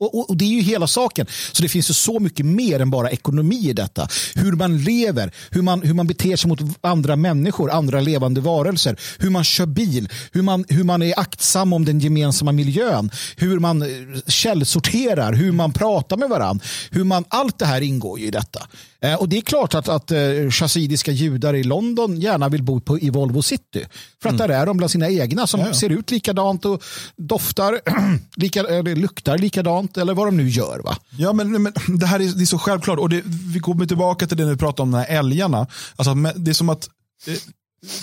Och, 0.01 0.15
och, 0.15 0.31
och 0.31 0.37
Det 0.37 0.45
är 0.45 0.49
ju 0.49 0.61
hela 0.61 0.87
saken. 0.87 1.27
Så 1.53 1.63
det 1.63 1.69
finns 1.69 1.91
ju 1.91 1.95
så 1.95 2.21
mycket 2.21 2.47
mer 2.47 2.81
än 2.81 2.91
bara 2.91 3.11
ekonomi 3.11 3.69
i 3.69 3.73
detta. 3.73 4.09
Hur 4.35 4.53
man 4.53 4.79
lever, 4.79 5.33
hur 5.51 5.63
man, 5.63 5.83
hur 5.83 5.95
man 5.95 6.07
beter 6.07 6.37
sig 6.37 6.49
mot 6.49 6.61
andra 6.81 7.17
människor, 7.17 7.71
andra 7.71 8.01
levande 8.01 8.41
varelser. 8.41 8.97
Hur 9.19 9.31
man 9.31 9.45
kör 9.45 9.67
bil, 9.67 10.09
hur 10.33 10.43
man, 10.43 10.65
hur 10.69 10.85
man 10.85 11.03
är 11.03 11.19
aktsam 11.19 11.73
om 11.73 11.85
den 11.85 12.01
gemensamma 12.01 12.53
miljön. 12.53 13.11
Hur 13.37 13.59
man 13.59 13.83
eh, 13.83 13.89
källsorterar, 14.27 15.33
hur 15.33 15.53
man 15.53 15.73
pratar 15.73 16.17
med 16.17 16.29
varandra. 16.29 16.65
Hur 16.91 17.05
man, 17.05 17.25
allt 17.29 17.59
det 17.59 17.67
här 17.67 17.81
ingår 17.81 18.19
ju 18.21 18.27
i 18.27 18.31
detta. 18.31 18.69
Eh, 19.05 19.15
och 19.15 19.29
det 19.29 19.37
är 19.37 19.41
klart 19.41 19.75
att, 19.75 19.89
att 19.89 20.11
eh, 20.11 20.19
chassidiska 20.51 21.13
judar 21.13 21.55
i 21.55 21.65
London 21.65 22.21
gärna 22.21 22.49
vill 22.49 22.63
bo 22.63 22.81
på, 22.81 22.99
i 22.99 23.11
Volvo 23.11 23.43
City. 23.43 23.87
För 24.23 24.29
att 24.29 24.39
där 24.39 24.49
är 24.49 24.67
de 24.67 24.77
bland 24.77 24.91
sina 24.91 25.11
egna 25.11 25.47
som 25.47 25.61
Ja, 25.61 25.67
ja. 25.67 25.75
ser 25.75 25.91
ut 25.91 26.11
likadant 26.11 26.65
och 26.65 26.83
doftar, 27.17 27.81
lika, 28.37 28.61
eller 28.61 28.97
luktar 28.97 29.39
likadant 29.39 29.97
eller 29.97 30.15
vad 30.15 30.27
de 30.27 30.37
nu 30.37 30.49
gör. 30.49 30.81
Va? 30.85 30.97
Ja, 31.19 31.33
men, 31.33 31.63
men 31.63 31.73
det 31.87 32.07
här 32.07 32.21
är, 32.21 32.29
det 32.29 32.45
är 32.45 32.47
så 32.47 32.59
självklart. 32.59 32.99
Och 32.99 33.09
det, 33.09 33.23
vi 33.55 33.61
kommer 33.61 33.87
tillbaka 33.87 34.27
till 34.27 34.37
det 34.37 34.45
när 34.45 34.53
vi 34.53 34.59
pratar 34.59 34.83
om 34.83 34.91
de 34.91 34.99
här 34.99 35.19
älgarna. 35.19 35.67
Alltså, 35.97 36.15
det 36.37 36.51
är 36.51 36.55
som 36.55 36.69
att 36.69 36.89
eh, 37.27 37.35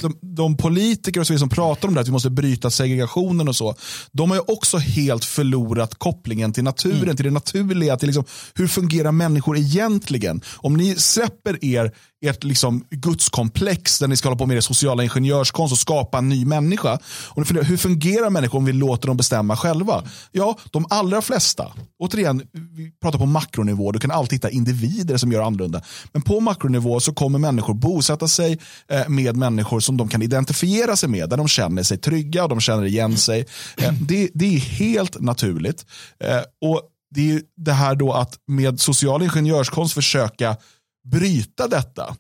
de, 0.02 0.18
de 0.22 0.58
politiker 0.58 1.20
och 1.20 1.28
så 1.28 1.38
som 1.38 1.50
pratar 1.50 1.88
om 1.88 1.94
det, 1.94 2.02
att 2.02 2.08
vi 2.08 2.12
måste 2.12 2.30
bryta 2.30 2.70
segregationen 2.70 3.48
och 3.48 3.56
så. 3.56 3.76
De 4.12 4.30
har 4.30 4.38
ju 4.38 4.44
också 4.48 4.78
helt 4.78 5.26
förlorat 5.26 5.96
kopplingen 5.96 6.54
till 6.54 6.64
naturen, 6.64 7.16
till 7.16 7.26
det 7.26 7.32
naturliga. 7.32 7.98
Till 7.98 8.08
liksom, 8.08 8.26
hur 8.56 8.68
fungerar 8.68 9.12
människor 9.12 9.58
egentligen? 9.58 10.42
Om 10.56 10.78
ni 10.78 10.96
släpper 10.96 11.66
er 11.66 11.92
ert 12.22 12.44
liksom 12.44 12.86
gudskomplex 12.90 14.00
där 14.00 14.08
ni 14.08 14.16
ska 14.16 14.30
hålla 14.30 14.38
på 14.38 14.46
med 14.46 14.58
er 14.58 14.62
sociala 14.62 15.04
ingenjörskonst 15.04 15.72
och 15.72 15.78
skapa 15.78 16.18
en 16.18 16.30
ny 16.30 16.46
människa. 16.46 17.00
Och 17.28 17.48
funderar, 17.48 17.66
hur 17.66 17.78
fungerar 17.78 18.30
människor 18.30 18.58
om 18.58 18.66
vi 18.66 18.74
låter 18.74 19.08
dem 19.08 19.18
bestämma 19.18 19.58
själva? 19.58 20.04
Ja, 20.32 20.58
de 20.72 20.86
allra 20.90 21.22
flesta, 21.22 21.74
återigen, 22.00 22.42
vi 22.72 22.92
pratar 23.02 23.20
på 23.20 23.26
makronivå, 23.26 23.92
du 23.92 24.00
kan 24.00 24.12
alltid 24.12 24.36
hitta 24.36 24.50
individer 24.50 25.18
som 25.18 25.32
gör 25.32 25.42
annorlunda. 25.42 25.82
Men 26.12 26.22
på 26.22 26.40
makronivå 26.40 27.00
så 27.00 27.14
kommer 27.14 27.40
människor 27.40 27.74
bosätta 27.74 28.28
sig 28.28 28.60
eh, 28.90 29.10
med 29.10 29.38
människor 29.38 29.80
som 29.80 29.98
de 29.98 30.10
kan 30.10 30.22
identifiera 30.22 30.96
sig 30.96 31.10
med, 31.10 31.30
där 31.30 31.38
de 31.38 31.48
känner 31.48 31.84
sig 31.84 31.98
trygga 31.98 32.44
och 32.44 32.50
de 32.50 32.60
känner 32.60 32.86
igen 32.86 33.18
sig. 33.18 33.46
Eh, 33.78 33.94
det, 33.94 34.30
det 34.34 34.56
är 34.56 34.60
helt 34.60 35.20
naturligt. 35.20 35.86
Eh, 36.24 36.70
och 36.70 36.82
det 37.16 37.32
är 37.32 37.42
det 37.58 37.74
här 37.74 37.96
då 37.96 38.14
att 38.14 38.38
med 38.48 38.80
social 38.80 39.24
ingenjörskonst 39.24 39.94
försöka 39.94 40.58
bryta 41.04 41.68
detta. 41.68 42.16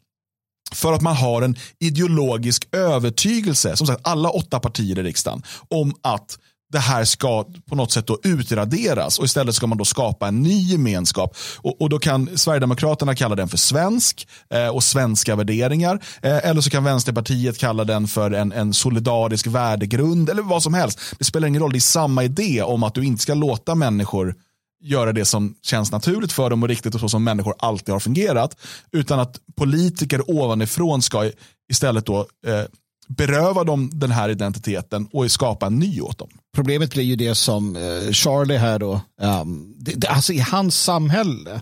För 0.73 0.93
att 0.93 1.01
man 1.01 1.15
har 1.15 1.41
en 1.41 1.55
ideologisk 1.79 2.75
övertygelse, 2.75 3.77
som 3.77 3.87
sagt 3.87 4.01
alla 4.03 4.29
åtta 4.29 4.59
partier 4.59 4.99
i 4.99 5.03
riksdagen, 5.03 5.43
om 5.69 5.95
att 6.01 6.37
det 6.71 6.79
här 6.79 7.05
ska 7.05 7.45
på 7.69 7.75
något 7.75 7.91
sätt 7.91 8.07
då 8.07 8.19
utraderas 8.23 9.19
och 9.19 9.25
istället 9.25 9.55
ska 9.55 9.67
man 9.67 9.77
då 9.77 9.85
skapa 9.85 10.27
en 10.27 10.41
ny 10.41 10.63
gemenskap. 10.63 11.35
Och, 11.57 11.81
och 11.81 11.89
då 11.89 11.99
kan 11.99 12.37
Sverigedemokraterna 12.37 13.15
kalla 13.15 13.35
den 13.35 13.47
för 13.47 13.57
svensk 13.57 14.27
eh, 14.49 14.67
och 14.67 14.83
svenska 14.83 15.35
värderingar. 15.35 15.99
Eh, 16.21 16.49
eller 16.49 16.61
så 16.61 16.69
kan 16.69 16.83
Vänsterpartiet 16.83 17.57
kalla 17.57 17.83
den 17.83 18.07
för 18.07 18.31
en, 18.31 18.51
en 18.51 18.73
solidarisk 18.73 19.47
värdegrund 19.47 20.29
eller 20.29 20.41
vad 20.41 20.63
som 20.63 20.73
helst. 20.73 20.99
Det 21.19 21.25
spelar 21.25 21.47
ingen 21.47 21.61
roll, 21.61 21.71
det 21.71 21.77
är 21.77 21.79
samma 21.79 22.23
idé 22.23 22.61
om 22.61 22.83
att 22.83 22.95
du 22.95 23.05
inte 23.05 23.21
ska 23.23 23.33
låta 23.33 23.75
människor 23.75 24.35
göra 24.81 25.13
det 25.13 25.25
som 25.25 25.55
känns 25.61 25.91
naturligt 25.91 26.31
för 26.31 26.49
dem 26.49 26.63
och 26.63 26.69
riktigt 26.69 26.95
och 26.95 27.01
så 27.01 27.09
som 27.09 27.23
människor 27.23 27.55
alltid 27.59 27.93
har 27.93 27.99
fungerat. 27.99 28.57
Utan 28.91 29.19
att 29.19 29.39
politiker 29.55 30.31
ovanifrån 30.31 31.01
ska 31.01 31.31
istället 31.71 32.05
då 32.05 32.19
eh, 32.47 32.63
beröva 33.07 33.63
dem 33.63 33.89
den 33.93 34.11
här 34.11 34.29
identiteten 34.29 35.07
och 35.11 35.31
skapa 35.31 35.65
en 35.65 35.79
ny 35.79 36.01
åt 36.01 36.17
dem. 36.17 36.29
Problemet 36.55 36.93
blir 36.93 37.03
ju 37.03 37.15
det 37.15 37.35
som 37.35 37.75
eh, 37.75 38.11
Charlie 38.11 38.57
här 38.57 38.79
då, 38.79 39.01
um, 39.21 39.75
det, 39.77 39.93
det, 39.95 40.07
alltså 40.07 40.33
i 40.33 40.39
hans 40.39 40.83
samhälle 40.83 41.61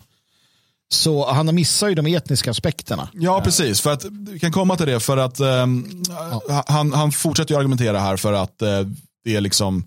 så 0.91 1.31
han 1.31 1.55
missar 1.55 1.89
ju 1.89 1.95
de 1.95 2.05
etniska 2.07 2.51
aspekterna. 2.51 3.09
Ja, 3.13 3.41
precis. 3.43 3.81
För 3.81 3.93
att, 3.93 4.05
vi 4.05 4.39
kan 4.39 4.51
komma 4.51 4.75
till 4.77 4.85
det 4.85 4.99
för 4.99 5.17
att 5.17 5.39
ehm, 5.39 6.03
han, 6.67 6.93
han 6.93 7.11
fortsätter 7.11 7.53
ju 7.53 7.59
argumentera 7.59 7.99
här 7.99 8.17
för 8.17 8.33
att 8.33 8.61
eh, 8.61 8.81
det 9.23 9.35
är 9.35 9.41
liksom 9.41 9.83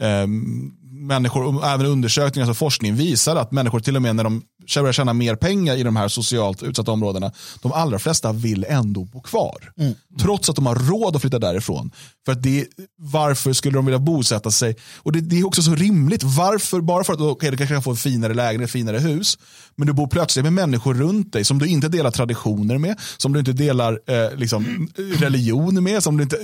ehm, 0.00 0.72
människor, 1.06 1.44
och 1.44 1.66
även 1.66 1.86
undersökningar 1.86 2.50
och 2.50 2.56
forskning 2.56 2.94
visar 2.94 3.36
att 3.36 3.52
människor 3.52 3.80
till 3.80 3.96
och 3.96 4.02
med 4.02 4.16
när 4.16 4.24
de 4.24 4.42
börjar 4.74 4.92
tjäna 4.92 5.12
mer 5.12 5.34
pengar 5.36 5.76
i 5.76 5.82
de 5.82 5.96
här 5.96 6.08
socialt 6.08 6.62
utsatta 6.62 6.92
områdena, 6.92 7.32
de 7.62 7.72
allra 7.72 7.98
flesta 7.98 8.32
vill 8.32 8.64
ändå 8.68 9.04
bo 9.04 9.20
kvar. 9.20 9.72
Trots 10.20 10.50
att 10.50 10.56
de 10.56 10.66
har 10.66 10.74
råd 10.74 11.16
att 11.16 11.22
flytta 11.22 11.38
därifrån. 11.38 11.90
För 12.24 12.32
att 12.32 12.42
det, 12.42 12.66
varför 12.98 13.52
skulle 13.52 13.78
de 13.78 13.84
vilja 13.84 13.98
bosätta 13.98 14.50
sig? 14.50 14.76
Och 14.96 15.12
det, 15.12 15.20
det 15.20 15.38
är 15.38 15.46
också 15.46 15.62
så 15.62 15.74
rimligt. 15.74 16.22
Varför? 16.22 16.80
Bara 16.80 17.04
för 17.04 17.12
att 17.12 17.20
okay, 17.20 17.50
du 17.50 17.56
kanske 17.56 17.74
kan 17.74 17.82
få 17.82 17.90
en 17.90 17.96
finare 17.96 18.34
lägenhet, 18.34 18.70
finare 18.70 18.98
hus. 18.98 19.38
Men 19.76 19.86
du 19.86 19.92
bor 19.92 20.06
plötsligt 20.06 20.44
med 20.44 20.52
människor 20.52 20.94
runt 20.94 21.32
dig 21.32 21.44
som 21.44 21.58
du 21.58 21.66
inte 21.66 21.88
delar 21.88 22.10
traditioner 22.10 22.78
med, 22.78 23.00
som 23.16 23.32
du 23.32 23.38
inte 23.38 23.52
delar 23.52 24.00
eh, 24.06 24.36
liksom, 24.36 24.88
religion 24.96 25.82
med. 25.84 26.02
Som 26.02 26.16
du 26.16 26.22
inte, 26.22 26.36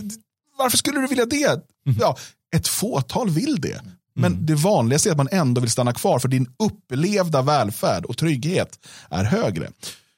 varför 0.58 0.76
skulle 0.76 1.00
du 1.00 1.06
vilja 1.06 1.26
det? 1.26 1.60
Ja, 2.00 2.16
ett 2.56 2.68
fåtal 2.68 3.30
vill 3.30 3.60
det. 3.60 3.80
Men 4.14 4.46
det 4.46 4.54
vanligaste 4.54 5.08
är 5.08 5.10
att 5.10 5.16
man 5.16 5.28
ändå 5.32 5.60
vill 5.60 5.70
stanna 5.70 5.92
kvar 5.92 6.18
för 6.18 6.28
din 6.28 6.46
upplevda 6.58 7.42
välfärd 7.42 8.04
och 8.04 8.18
trygghet 8.18 8.78
är 9.10 9.24
högre. 9.24 9.70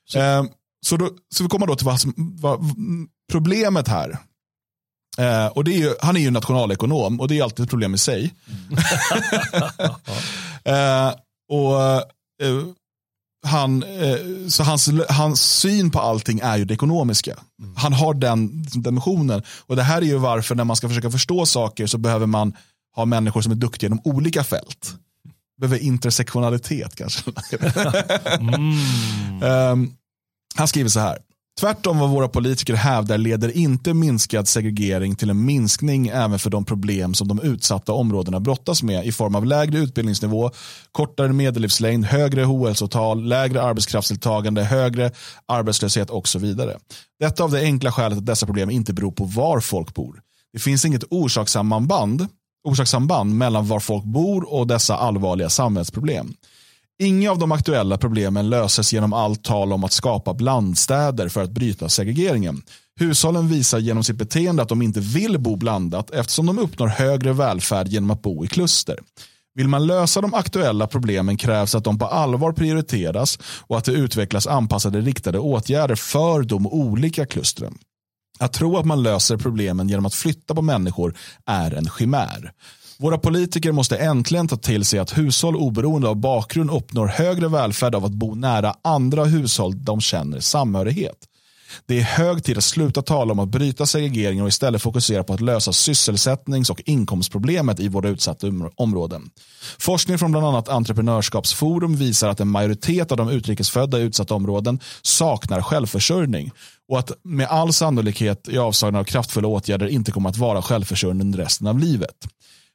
Så, 0.09 0.19
eh, 0.19 0.45
så, 0.87 0.97
då, 0.97 1.11
så 1.35 1.43
vi 1.43 1.49
kommer 1.49 1.67
då 1.67 1.77
till 1.77 1.87
vad, 1.87 2.01
som, 2.01 2.15
vad 2.17 2.61
problemet 3.33 3.89
här. 3.89 4.19
Eh, 5.19 5.47
och 5.47 5.65
det 5.65 5.75
är 5.75 5.79
ju, 5.79 5.95
han 6.01 6.17
är 6.17 6.21
ju 6.21 6.31
nationalekonom 6.31 7.21
och 7.21 7.29
det 7.29 7.39
är 7.39 7.43
alltid 7.43 7.65
ett 7.65 7.71
problem 7.71 7.95
i 7.95 7.99
sig. 7.99 8.35
eh, 10.65 11.13
och 11.49 11.81
eh, 12.43 12.63
han, 13.47 13.83
eh, 13.83 14.49
så 14.49 14.63
hans, 14.63 14.91
hans 15.09 15.43
syn 15.43 15.91
på 15.91 16.01
allting 16.01 16.41
är 16.41 16.57
ju 16.57 16.65
det 16.65 16.75
ekonomiska. 16.75 17.37
Han 17.77 17.93
har 17.93 18.15
den 18.15 18.63
dimensionen. 18.63 19.43
Och 19.67 19.77
det 19.77 19.83
här 19.83 20.03
är 20.03 20.07
ju 20.07 20.19
varför 20.19 20.55
när 20.55 20.65
man 20.65 20.77
ska 20.77 20.89
försöka 20.89 21.11
förstå 21.11 21.47
saker 21.47 21.87
så 21.87 21.99
behöver 21.99 22.27
man 22.27 22.57
ha 22.95 23.05
människor 23.05 23.41
som 23.41 23.53
är 23.53 23.57
duktiga 23.57 23.87
inom 23.89 24.01
olika 24.05 24.45
fält. 24.45 24.95
Behöver 25.61 25.79
intersektionalitet 25.79 26.97
kanske. 26.97 27.31
um, 29.43 29.95
han 30.55 30.69
skriver 30.69 30.89
så 30.89 31.01
här. 31.01 31.19
Tvärtom 31.61 31.99
vad 31.99 32.11
våra 32.11 32.29
politiker 32.29 32.75
hävdar 32.75 33.19
leder 33.19 33.57
inte 33.57 33.95
minskad 33.95 34.49
segregering 34.49 35.17
till 35.17 35.31
en 35.31 35.45
minskning 35.45 36.09
även 36.09 36.39
för 36.39 36.51
de 36.51 36.65
problem 36.65 37.15
som 37.15 37.29
de 37.29 37.41
utsatta 37.41 37.93
områdena 37.93 38.41
brottas 38.41 38.83
med 38.83 39.07
i 39.07 39.13
form 39.13 39.35
av 39.35 39.47
lägre 39.47 39.79
utbildningsnivå, 39.79 40.51
kortare 40.93 41.33
medellivslängd, 41.33 42.05
högre 42.05 42.47
ohälsotal, 42.47 43.25
lägre 43.25 43.63
arbetskraftsdeltagande, 43.63 44.65
högre 44.65 45.11
arbetslöshet 45.47 46.11
och 46.11 46.29
så 46.29 46.39
vidare. 46.39 46.79
Detta 47.21 47.45
av 47.45 47.51
det 47.51 47.61
enkla 47.61 47.93
skälet 47.93 48.19
att 48.19 48.27
dessa 48.27 48.47
problem 48.47 48.71
inte 48.71 48.93
beror 48.93 49.13
på 49.13 49.25
var 49.25 49.61
folk 49.61 49.95
bor. 49.95 50.21
Det 50.53 50.59
finns 50.59 50.85
inget 50.85 51.05
orsakssamband, 51.11 52.27
orsakssamband 52.65 53.35
mellan 53.35 53.69
var 53.69 53.81
folk 53.81 54.05
bor 54.05 54.55
och 54.55 54.67
dessa 54.67 54.97
allvarliga 54.97 55.49
samhällsproblem. 55.49 56.35
Inga 56.99 57.31
av 57.31 57.39
de 57.39 57.53
aktuella 57.53 57.99
problemen 57.99 58.51
löses 58.51 58.93
genom 58.93 59.13
allt 59.13 59.45
tal 59.45 59.73
om 59.73 59.85
att 59.85 59.93
skapa 59.93 60.35
blandstäder 60.35 61.29
för 61.29 61.43
att 61.43 61.51
bryta 61.51 61.89
segregeringen. 61.89 62.63
Hushållen 63.01 63.49
visar 63.49 63.79
genom 63.79 64.05
sitt 64.05 64.17
beteende 64.17 64.63
att 64.63 64.69
de 64.69 64.83
inte 64.83 65.01
vill 65.01 65.39
bo 65.39 65.57
blandat 65.57 66.11
eftersom 66.11 66.47
de 66.47 66.59
uppnår 66.59 66.89
högre 66.89 67.33
välfärd 67.33 67.89
genom 67.89 68.11
att 68.11 68.23
bo 68.23 68.45
i 68.45 68.49
kluster. 68.49 68.99
Vill 69.55 69.69
man 69.69 69.87
lösa 69.87 70.21
de 70.21 70.35
aktuella 70.35 70.87
problemen 70.87 71.37
krävs 71.37 71.75
att 71.75 71.85
de 71.85 71.99
på 71.99 72.07
allvar 72.07 72.53
prioriteras 72.53 73.39
och 73.67 73.79
att 73.79 73.85
det 73.85 73.93
utvecklas 73.93 74.47
anpassade 74.47 75.01
riktade 75.01 75.39
åtgärder 75.39 75.95
för 75.95 76.43
de 76.43 76.67
olika 76.67 77.27
klustren. 77.27 77.79
Att 78.39 78.53
tro 78.53 78.77
att 78.77 78.87
man 78.87 79.03
löser 79.03 79.37
problemen 79.37 79.89
genom 79.89 80.07
att 80.07 80.15
flytta 80.15 80.55
på 80.55 80.63
människor 80.63 81.15
är 81.47 81.75
en 81.75 81.89
chimär. 81.99 82.53
Våra 82.99 83.19
politiker 83.19 83.73
måste 83.73 83.97
äntligen 83.97 84.49
ta 84.49 84.57
till 84.57 84.85
sig 84.85 84.99
att 84.99 85.19
hushåll 85.19 85.57
oberoende 85.57 86.09
av 86.09 86.17
bakgrund 86.17 86.71
uppnår 86.71 87.07
högre 87.07 87.49
välfärd 87.49 87.95
av 87.95 88.05
att 88.05 88.13
bo 88.13 88.35
nära 88.35 88.75
andra 88.83 89.25
hushåll 89.25 89.85
de 89.85 90.01
känner 90.01 90.41
samhörighet. 90.41 91.17
Det 91.87 91.99
är 91.99 92.03
hög 92.03 92.45
tid 92.45 92.59
att 92.59 92.65
sluta 92.65 93.03
tala 93.03 93.33
om 93.33 93.39
att 93.39 93.49
bryta 93.49 93.87
segregeringen 93.87 94.43
och 94.43 94.49
istället 94.49 94.83
fokusera 94.83 95.25
på 95.25 95.33
att 95.33 95.41
lösa 95.41 95.73
sysselsättnings 95.73 96.71
och 96.71 96.83
inkomstproblemet 96.85 97.81
i 97.81 97.89
våra 97.89 98.09
utsatta 98.09 98.47
områden. 98.77 99.31
Forskning 99.79 100.19
från 100.19 100.33
bland 100.33 100.47
annat 100.47 100.69
Entreprenörskapsforum 100.69 101.97
visar 101.97 102.29
att 102.29 102.41
en 102.41 102.49
majoritet 102.49 103.11
av 103.11 103.17
de 103.17 103.29
utrikesfödda 103.29 103.99
i 103.99 104.03
utsatta 104.03 104.35
områden 104.35 104.81
saknar 105.03 105.63
självförsörjning 105.63 106.51
och 106.89 106.99
att 106.99 107.11
med 107.23 107.47
all 107.47 107.73
sannolikhet 107.73 108.49
i 108.49 108.59
avsaknad 108.59 109.01
av 109.01 109.05
kraftfulla 109.05 109.49
åtgärder 109.49 109.87
inte 109.87 110.13
kommer 110.13 110.29
att 110.29 110.37
vara 110.37 110.63
självförsörjande 110.63 111.39
resten 111.39 111.67
av 111.67 111.79
livet. 111.79 112.15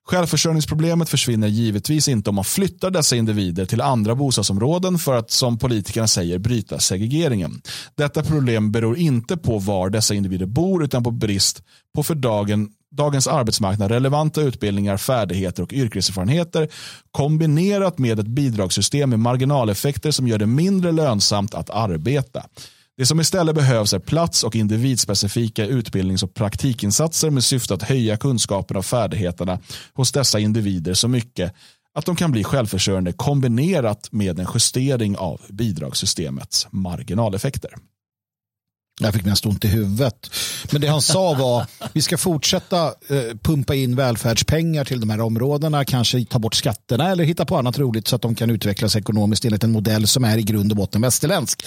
Självförsörjningsproblemet 0.10 1.10
försvinner 1.10 1.48
givetvis 1.48 2.08
inte 2.08 2.30
om 2.30 2.36
man 2.36 2.46
flyttar 2.46 2.92
dessa 2.92 3.16
individer 3.16 3.66
till 3.66 3.82
andra 3.82 4.16
bostadsområden 4.16 4.98
för 4.98 5.16
att, 5.16 5.32
som 5.32 5.58
politikerna 5.58 6.08
säger, 6.08 6.38
bryta 6.38 6.80
segregeringen. 6.80 7.62
Detta 7.96 8.24
problem 8.24 8.72
beror 8.72 8.98
inte 8.98 9.38
på 9.38 9.60
var 9.60 9.90
dessa 9.90 10.14
individer 10.14 10.46
bor 10.46 10.84
utan 10.84 11.04
på 11.04 11.12
brist 11.12 11.64
på 11.96 12.04
för 12.04 12.16
dagen 12.16 12.70
dagens 12.92 13.28
arbetsmarknad 13.28 13.92
relevanta 13.92 14.42
utbildningar, 14.42 14.98
färdigheter 14.98 15.64
och 15.64 15.74
yrkeserfarenheter 15.74 16.70
kombinerat 17.12 17.98
med 17.98 18.20
ett 18.20 18.28
bidragssystem 18.28 19.10
med 19.10 19.20
marginaleffekter 19.20 20.12
som 20.12 20.28
gör 20.28 20.38
det 20.38 20.46
mindre 20.46 20.92
lönsamt 20.92 21.54
att 21.54 21.70
arbeta. 21.70 22.46
Det 23.00 23.06
som 23.06 23.20
istället 23.20 23.56
behövs 23.56 23.94
är 23.94 24.00
plats 24.00 24.44
och 24.44 24.56
individspecifika 24.56 25.66
utbildnings 25.66 26.24
och 26.24 26.34
praktikinsatser 26.34 27.30
med 27.30 27.44
syfte 27.44 27.74
att 27.74 27.84
höja 27.84 28.18
kunskaperna 28.18 28.78
och 28.78 28.86
färdigheterna 28.86 29.60
hos 29.94 30.12
dessa 30.12 30.40
individer 30.40 30.94
så 30.94 31.08
mycket 31.08 31.54
att 31.94 32.06
de 32.06 32.16
kan 32.16 32.32
bli 32.32 32.44
självförsörjande 32.44 33.12
kombinerat 33.12 34.12
med 34.12 34.40
en 34.40 34.48
justering 34.54 35.18
av 35.18 35.42
bidragssystemets 35.50 36.68
marginaleffekter. 36.72 37.72
Jag 39.02 39.14
fick 39.14 39.26
nästan 39.26 39.52
ont 39.52 39.66
i 39.66 39.68
huvudet. 39.68 40.30
Men 40.72 40.82
det 40.82 40.88
han 40.88 41.02
sa 41.02 41.34
var 41.34 41.66
vi 41.94 42.02
ska 42.02 42.18
fortsätta 42.18 42.86
eh, 42.86 43.38
pumpa 43.42 43.76
in 43.76 43.96
välfärdspengar 43.96 44.86
till 44.86 45.00
de 45.00 45.10
här 45.10 45.22
områdena, 45.22 45.86
kanske 45.86 46.26
ta 46.26 46.40
bort 46.40 46.56
skatterna 46.56 47.12
eller 47.12 47.24
hitta 47.24 47.46
på 47.46 47.58
annat 47.58 47.80
roligt 47.80 48.08
så 48.08 48.16
att 48.16 48.22
de 48.22 48.36
kan 48.36 48.50
utvecklas 48.50 48.96
ekonomiskt 48.96 49.46
enligt 49.46 49.64
en 49.64 49.72
modell 49.72 50.08
som 50.08 50.24
är 50.24 50.38
i 50.38 50.44
grund 50.44 50.72
och 50.72 50.78
botten 50.78 51.02
västerländsk. 51.02 51.64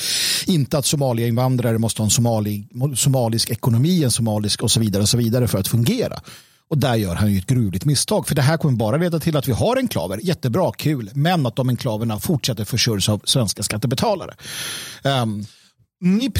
Inte 0.47 0.78
att 0.78 0.87
Somalia-invandrare 0.87 1.78
måste 1.78 2.03
ha 2.03 2.05
en 2.05 2.11
somali, 2.11 2.66
somalisk 2.97 3.51
ekonomi, 3.51 4.05
en 4.05 4.11
somalisk 4.11 4.62
och 4.62 4.70
så 4.70 4.80
vidare 4.80 5.03
och 5.03 5.09
så 5.09 5.16
vidare 5.16 5.49
för 5.49 5.59
att 5.59 5.68
fungera. 5.68 6.20
Och 6.68 6.78
där 6.78 6.95
gör 6.95 7.14
han 7.14 7.33
ju 7.33 7.39
ett 7.39 7.47
gruvligt 7.47 7.85
misstag. 7.85 8.28
För 8.28 8.35
det 8.35 8.43
här 8.43 8.57
kommer 8.57 8.76
bara 8.76 8.97
leda 8.97 9.20
till 9.20 9.37
att 9.37 9.49
vi 9.49 9.53
har 9.53 9.76
enklaver. 9.76 10.20
Jättebra, 10.22 10.72
kul. 10.72 11.11
Men 11.14 11.47
att 11.47 11.57
de 11.57 11.68
enklaverna 11.68 12.20
fortsätter 12.20 12.64
försörjas 12.64 13.09
av 13.09 13.20
svenska 13.24 13.62
skattebetalare. 13.62 14.35
Um, 15.05 15.47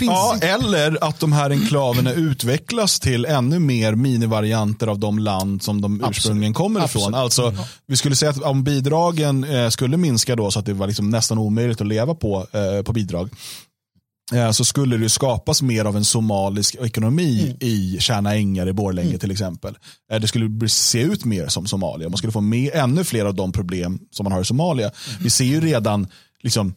ja, 0.00 0.38
eller 0.40 1.04
att 1.04 1.20
de 1.20 1.32
här 1.32 1.50
enklaverna 1.50 2.12
utvecklas 2.12 3.00
till 3.00 3.24
ännu 3.24 3.58
mer 3.58 3.94
minivarianter 3.94 4.86
av 4.86 4.98
de 4.98 5.18
land 5.18 5.62
som 5.62 5.80
de 5.80 6.04
ursprungligen 6.10 6.54
kommer 6.54 6.84
ifrån. 6.84 7.14
Alltså, 7.14 7.54
vi 7.86 7.96
skulle 7.96 8.16
säga 8.16 8.30
att 8.30 8.42
om 8.42 8.64
bidragen 8.64 9.44
eh, 9.44 9.68
skulle 9.68 9.96
minska 9.96 10.36
då 10.36 10.50
så 10.50 10.58
att 10.58 10.66
det 10.66 10.72
var 10.72 10.86
liksom 10.86 11.10
nästan 11.10 11.38
omöjligt 11.38 11.80
att 11.80 11.86
leva 11.86 12.14
på, 12.14 12.46
eh, 12.52 12.82
på 12.82 12.92
bidrag 12.92 13.30
eh, 14.32 14.50
så 14.50 14.64
skulle 14.64 14.96
det 14.96 15.08
skapas 15.08 15.62
mer 15.62 15.84
av 15.84 15.96
en 15.96 16.04
somalisk 16.04 16.74
ekonomi 16.74 17.42
mm. 17.42 17.56
i 17.60 17.96
Tjärna 18.00 18.34
Ängar 18.34 18.68
i 18.68 18.72
Borlänge 18.72 19.08
mm. 19.08 19.20
till 19.20 19.30
exempel. 19.30 19.78
Eh, 20.12 20.20
det 20.20 20.28
skulle 20.28 20.68
se 20.68 21.00
ut 21.00 21.24
mer 21.24 21.48
som 21.48 21.66
Somalia. 21.66 22.08
Man 22.08 22.18
skulle 22.18 22.32
få 22.32 22.40
med 22.40 22.70
ännu 22.74 23.04
fler 23.04 23.24
av 23.24 23.34
de 23.34 23.52
problem 23.52 23.98
som 24.10 24.24
man 24.24 24.32
har 24.32 24.40
i 24.40 24.44
Somalia. 24.44 24.86
Mm. 24.86 25.22
Vi 25.22 25.30
ser 25.30 25.44
ju 25.44 25.60
redan 25.60 26.06
liksom, 26.42 26.74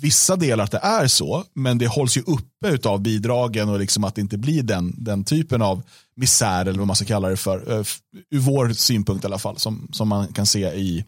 vissa 0.00 0.36
delar 0.36 0.64
att 0.64 0.70
det 0.70 0.80
är 0.82 1.06
så, 1.06 1.44
men 1.54 1.78
det 1.78 1.86
hålls 1.86 2.16
ju 2.16 2.20
uppe 2.20 2.88
av 2.88 3.00
bidragen 3.00 3.68
och 3.68 3.78
liksom 3.78 4.04
att 4.04 4.14
det 4.14 4.20
inte 4.20 4.38
blir 4.38 4.62
den, 4.62 4.94
den 4.98 5.24
typen 5.24 5.62
av 5.62 5.82
misär 6.16 6.60
eller 6.60 6.78
vad 6.78 6.86
man 6.86 6.96
ska 6.96 7.04
kalla 7.04 7.28
det 7.28 7.36
för, 7.36 7.72
uh, 7.72 7.84
ur 8.30 8.38
vår 8.38 8.72
synpunkt 8.72 9.24
i 9.24 9.26
alla 9.26 9.38
fall, 9.38 9.58
som, 9.58 9.88
som 9.92 10.08
man 10.08 10.32
kan 10.32 10.46
se 10.46 10.74
i, 10.74 11.04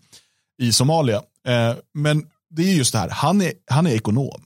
i 0.62 0.72
Somalia. 0.72 1.16
Uh, 1.18 1.76
men 1.94 2.26
det 2.50 2.62
är 2.62 2.74
just 2.74 2.92
det 2.92 2.98
här, 2.98 3.08
han 3.08 3.42
är, 3.42 3.52
han 3.70 3.86
är 3.86 3.94
ekonom. 3.94 4.42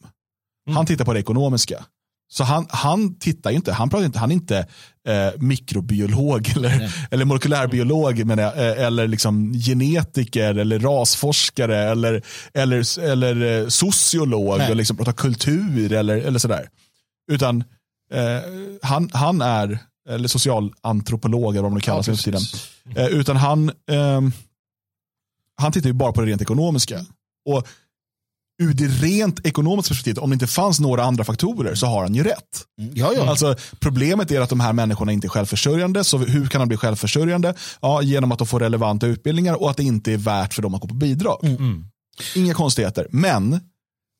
Mm. 0.66 0.76
Han 0.76 0.86
tittar 0.86 1.04
på 1.04 1.12
det 1.12 1.20
ekonomiska. 1.20 1.84
Så 2.28 2.44
han, 2.44 2.66
han 2.68 3.14
tittar 3.14 3.50
inte, 3.50 3.72
han 3.72 3.90
pratar 3.90 4.06
inte, 4.06 4.18
han 4.18 4.30
är 4.30 4.34
inte 4.34 4.66
eh, 5.08 5.40
mikrobiolog 5.40 6.52
eller, 6.56 6.94
eller 7.10 7.24
molekylärbiolog 7.24 8.24
men, 8.24 8.38
eh, 8.38 8.58
eller 8.58 9.08
liksom 9.08 9.52
genetiker 9.52 10.54
eller 10.54 10.78
rasforskare 10.78 11.78
eller, 11.78 12.22
eller, 12.54 12.98
eller 13.00 13.60
eh, 13.62 13.68
sociolog 13.68 14.58
Nej. 14.58 14.70
och 14.70 14.76
liksom 14.76 14.96
pratar 14.96 15.12
kultur 15.12 15.92
eller, 15.92 16.16
eller 16.16 16.38
sådär. 16.38 16.68
Utan 17.32 17.64
eh, 18.12 18.40
han, 18.82 19.10
han 19.12 19.42
är, 19.42 19.78
eller 20.08 20.28
socialantropolog 20.28 21.54
eller 21.54 21.62
vad 21.62 21.72
man 21.72 21.80
kallas 21.80 22.08
ja, 22.08 22.14
tiden. 22.14 22.42
Eh, 22.96 23.06
utan 23.06 23.36
han, 23.36 23.70
ehm, 23.90 24.32
han 25.56 25.72
tittar 25.72 25.88
ju 25.88 25.92
bara 25.92 26.12
på 26.12 26.20
det 26.20 26.26
rent 26.26 26.42
ekonomiska. 26.42 27.00
Och 27.46 27.68
ur 28.62 28.74
det 28.74 28.86
rent 28.86 29.46
ekonomiska 29.46 29.92
perspektivet, 29.92 30.18
om 30.18 30.30
det 30.30 30.34
inte 30.34 30.46
fanns 30.46 30.80
några 30.80 31.04
andra 31.04 31.24
faktorer 31.24 31.74
så 31.74 31.86
har 31.86 32.02
han 32.02 32.14
ju 32.14 32.22
rätt. 32.22 32.64
Mm. 32.80 32.92
Ja, 32.96 33.12
ja. 33.16 33.30
Alltså, 33.30 33.56
problemet 33.80 34.30
är 34.30 34.40
att 34.40 34.50
de 34.50 34.60
här 34.60 34.72
människorna 34.72 35.12
inte 35.12 35.26
är 35.26 35.28
självförsörjande. 35.28 36.04
Så 36.04 36.18
hur 36.18 36.46
kan 36.46 36.60
de 36.60 36.68
bli 36.68 36.76
självförsörjande? 36.76 37.54
Ja, 37.80 38.02
genom 38.02 38.32
att 38.32 38.38
de 38.38 38.46
får 38.46 38.60
relevanta 38.60 39.06
utbildningar 39.06 39.62
och 39.62 39.70
att 39.70 39.76
det 39.76 39.82
inte 39.82 40.12
är 40.12 40.16
värt 40.16 40.54
för 40.54 40.62
dem 40.62 40.74
att 40.74 40.80
gå 40.80 40.88
på 40.88 40.94
bidrag. 40.94 41.38
Mm. 41.42 41.56
mm. 41.56 41.84
Inga 42.34 42.54
konstigheter. 42.54 43.06
Men 43.10 43.60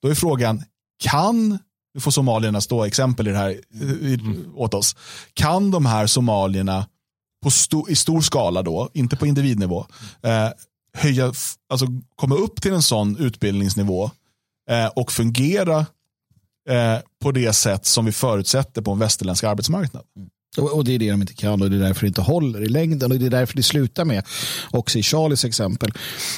då 0.03 0.09
är 0.09 0.15
frågan, 0.15 0.63
kan, 1.03 1.59
nu 1.95 2.01
får 2.01 2.11
somalierna 2.11 2.61
stå 2.61 2.85
exempel 2.85 3.29
i 3.29 3.31
det 3.31 3.39
här 3.39 3.61
mm. 3.81 4.45
åt 4.55 4.75
oss, 4.75 4.97
kan 5.35 5.71
de 5.71 5.87
här 5.87 6.07
somalierna 6.07 6.87
på 7.43 7.51
sto, 7.51 7.89
i 7.89 7.97
stor 7.97 8.21
skala 8.21 8.63
då, 8.63 8.91
inte 8.95 9.17
på 9.17 9.27
individnivå, 9.27 9.87
eh, 10.23 10.49
höja, 10.97 11.33
alltså 11.69 11.87
komma 12.17 12.35
upp 12.35 12.63
till 12.63 12.73
en 12.73 12.83
sån 12.83 13.17
utbildningsnivå 13.17 14.11
eh, 14.71 14.87
och 14.87 15.13
fungera 15.13 15.79
eh, 16.69 16.99
på 17.23 17.33
det 17.33 17.53
sätt 17.53 17.87
som 17.87 18.05
vi 18.05 18.13
förutsätter 18.13 18.83
på 18.83 18.93
en 18.93 18.99
västerländsk 18.99 19.45
arbetsmarknad. 19.45 20.03
Mm. 20.17 20.29
Och, 20.59 20.85
det 20.85 20.95
är 20.95 20.99
det 20.99 21.11
de 21.11 21.21
inte 21.21 21.35
kan 21.35 21.63
och 21.63 21.71
det 21.71 21.77
är 21.77 21.81
därför 21.81 22.01
det 22.01 22.07
inte 22.07 22.21
håller 22.21 22.63
i 22.63 22.69
längden 22.69 23.13
och 23.13 23.19
det 23.19 23.27
är 23.27 23.31
därför 23.31 23.57
det 23.57 23.63
slutar 23.63 24.05
med, 24.05 24.25
också 24.71 24.99
i 24.99 25.03
Charlies 25.03 25.45
exempel. 25.45 25.93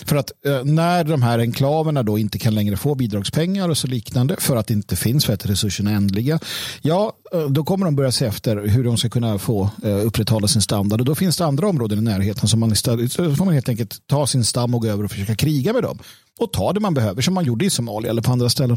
För 0.06 0.16
att 0.16 0.32
eh, 0.46 0.64
när 0.64 1.04
de 1.04 1.22
här 1.22 1.38
enklaverna 1.38 2.02
då 2.02 2.18
inte 2.18 2.38
kan 2.38 2.54
längre 2.54 2.76
få 2.76 2.94
bidragspengar 2.94 3.68
och 3.68 3.78
så 3.78 3.86
liknande 3.86 4.36
för 4.38 4.56
att 4.56 4.66
det 4.66 4.74
inte 4.74 4.96
finns 4.96 5.24
för 5.24 5.32
att 5.32 5.46
resurserna 5.46 5.90
är 5.90 5.94
ändliga, 5.94 6.38
ja, 6.82 7.12
eh, 7.32 7.46
då 7.46 7.64
kommer 7.64 7.84
de 7.84 7.96
börja 7.96 8.12
se 8.12 8.26
efter 8.26 8.56
hur 8.56 8.84
de 8.84 8.98
ska 8.98 9.08
kunna 9.08 9.38
få 9.38 9.70
eh, 9.84 10.06
upprätthålla 10.06 10.48
sin 10.48 10.62
standard 10.62 11.00
och 11.00 11.06
då 11.06 11.14
finns 11.14 11.36
det 11.36 11.44
andra 11.44 11.68
områden 11.68 11.98
i 11.98 12.02
närheten 12.02 12.48
som 12.48 12.60
man 12.60 12.72
istället, 12.72 13.12
så 13.12 13.34
får 13.34 13.44
man 13.44 13.54
helt 13.54 13.68
enkelt 13.68 14.06
ta 14.06 14.26
sin 14.26 14.44
stam 14.44 14.74
och 14.74 14.82
gå 14.82 14.88
över 14.88 15.04
och 15.04 15.10
försöka 15.10 15.34
kriga 15.34 15.72
med 15.72 15.82
dem 15.82 15.98
och 16.38 16.52
ta 16.52 16.72
det 16.72 16.80
man 16.80 16.94
behöver 16.94 17.22
som 17.22 17.34
man 17.34 17.44
gjorde 17.44 17.64
i 17.64 17.70
Somalia 17.70 18.10
eller 18.10 18.22
på 18.22 18.32
andra 18.32 18.48
ställen. 18.48 18.76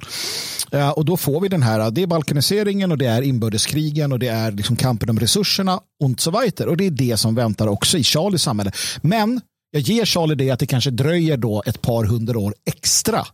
Ja, 0.71 0.91
och 0.91 1.05
då 1.05 1.17
får 1.17 1.41
vi 1.41 1.47
den 1.47 1.63
här, 1.63 1.91
det 1.91 2.03
är 2.03 2.07
balkaniseringen 2.07 2.91
och 2.91 2.97
det 2.97 3.05
är 3.05 3.21
inbördeskrigen 3.21 4.11
och 4.11 4.19
det 4.19 4.27
är 4.27 4.51
liksom 4.51 4.75
kampen 4.75 5.09
om 5.09 5.19
resurserna 5.19 5.79
och 6.03 6.21
så 6.21 6.31
vidare. 6.31 6.69
Och 6.69 6.77
det 6.77 6.85
är 6.85 6.91
det 6.91 7.17
som 7.17 7.35
väntar 7.35 7.67
också 7.67 7.97
i 7.97 8.03
Charlies 8.03 8.43
samhälle. 8.43 8.71
Men 9.01 9.41
jag 9.71 9.81
ger 9.81 10.05
Charlie 10.05 10.35
det 10.35 10.51
att 10.51 10.59
det 10.59 10.65
kanske 10.65 10.91
dröjer 10.91 11.37
då 11.37 11.63
ett 11.65 11.81
par 11.81 12.03
hundra 12.03 12.39
år 12.39 12.53
extra 12.65 13.25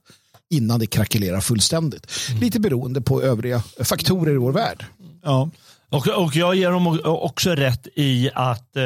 innan 0.50 0.80
det 0.80 0.88
krackelerar 0.88 1.42
fullständigt. 1.42 2.12
Mm. 2.30 2.42
Lite 2.42 2.60
beroende 2.60 3.02
på 3.02 3.22
övriga 3.22 3.64
faktorer 3.84 4.34
i 4.34 4.38
vår 4.38 4.52
värld. 4.52 4.86
Ja. 5.24 5.50
Och, 5.96 6.08
och 6.08 6.36
jag 6.36 6.56
ger 6.56 6.72
dem 6.72 7.00
också 7.04 7.50
rätt 7.50 7.88
i 7.96 8.30
att 8.34 8.78
eh, 8.78 8.84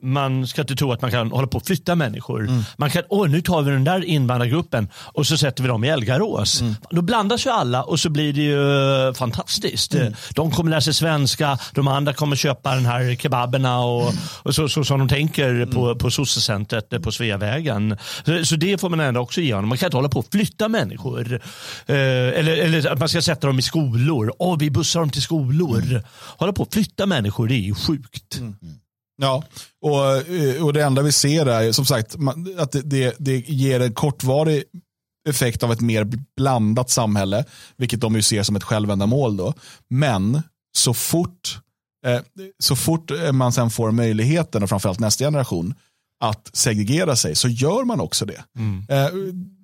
man 0.00 0.46
ska 0.46 0.60
inte 0.60 0.76
tro 0.76 0.92
att 0.92 1.02
man 1.02 1.10
kan 1.10 1.30
hålla 1.30 1.46
på 1.46 1.58
att 1.58 1.66
flytta 1.66 1.94
människor. 1.94 2.40
Mm. 2.40 2.62
Man 2.76 2.90
kan, 2.90 3.02
åh 3.08 3.28
nu 3.28 3.40
tar 3.40 3.62
vi 3.62 3.70
den 3.70 3.84
där 3.84 4.04
invandrargruppen 4.04 4.88
och 4.94 5.26
så 5.26 5.36
sätter 5.36 5.62
vi 5.62 5.68
dem 5.68 5.84
i 5.84 5.88
Elgarås. 5.88 6.60
Mm. 6.60 6.74
Då 6.90 7.02
blandas 7.02 7.46
ju 7.46 7.50
alla 7.50 7.82
och 7.82 8.00
så 8.00 8.10
blir 8.10 8.32
det 8.32 8.42
ju 8.42 9.14
fantastiskt. 9.14 9.94
Mm. 9.94 10.14
De 10.34 10.50
kommer 10.50 10.70
lära 10.70 10.80
sig 10.80 10.94
svenska, 10.94 11.58
de 11.74 11.88
andra 11.88 12.12
kommer 12.12 12.36
köpa 12.36 12.74
den 12.74 12.86
här 12.86 13.16
kebaberna 13.16 13.80
och, 13.80 14.02
mm. 14.02 14.22
och 14.42 14.54
så, 14.54 14.68
så 14.68 14.84
som 14.84 14.98
de 14.98 15.08
tänker 15.08 15.66
på, 15.66 15.84
mm. 15.84 15.98
på 15.98 16.10
sossecentret 16.10 17.02
på 17.02 17.12
Sveavägen. 17.12 17.96
Så, 18.24 18.44
så, 18.44 18.56
det 18.56 18.80
får 18.80 18.88
man 18.88 19.00
ändå 19.00 19.20
också 19.20 19.40
ge 19.40 19.54
honom. 19.54 19.68
Man 19.68 19.78
kan 19.78 19.86
inte 19.86 19.96
hålla 19.96 20.08
på 20.08 20.18
att 20.18 20.30
flytta 20.32 20.68
människor. 20.68 21.40
Eh, 21.86 21.96
eller, 21.96 22.56
eller 22.56 22.92
att 22.92 22.98
man 22.98 23.08
ska 23.08 23.22
sätta 23.22 23.46
dem 23.46 23.58
i 23.58 23.62
skolor. 23.62 24.32
Åh, 24.38 24.56
vi 24.58 24.70
bussar 24.70 25.00
dem 25.00 25.10
till 25.10 25.22
skolor. 25.22 26.02
Mm 26.12 26.38
hålla 26.42 26.52
på 26.52 26.62
att 26.62 26.74
flytta 26.74 27.06
människor, 27.06 27.48
det 27.48 27.54
är 27.54 27.58
ju 27.58 27.74
sjukt. 27.74 28.38
Mm. 28.38 28.54
Ja, 29.16 29.44
och, 29.82 30.16
eh, 30.16 30.64
och 30.64 30.72
det 30.72 30.84
enda 30.84 31.02
vi 31.02 31.12
ser 31.12 31.46
är 31.46 31.72
som 31.72 31.84
sagt 31.84 32.16
att 32.58 32.72
det, 32.72 32.80
det, 32.82 33.14
det 33.18 33.38
ger 33.38 33.80
en 33.80 33.94
kortvarig 33.94 34.64
effekt 35.28 35.62
av 35.62 35.72
ett 35.72 35.80
mer 35.80 36.08
blandat 36.36 36.90
samhälle, 36.90 37.44
vilket 37.76 38.00
de 38.00 38.14
ju 38.14 38.22
ser 38.22 38.42
som 38.42 38.56
ett 38.56 38.64
självändamål. 38.64 39.36
Då. 39.36 39.54
Men 39.88 40.42
så 40.76 40.94
fort, 40.94 41.58
eh, 42.06 42.20
så 42.58 42.76
fort 42.76 43.10
man 43.32 43.52
sen 43.52 43.70
får 43.70 43.90
möjligheten, 43.90 44.62
och 44.62 44.68
framförallt 44.68 45.00
nästa 45.00 45.24
generation, 45.24 45.74
att 46.20 46.50
segregera 46.52 47.16
sig 47.16 47.34
så 47.34 47.48
gör 47.48 47.84
man 47.84 48.00
också 48.00 48.24
det. 48.24 48.44
Eh, 48.88 49.08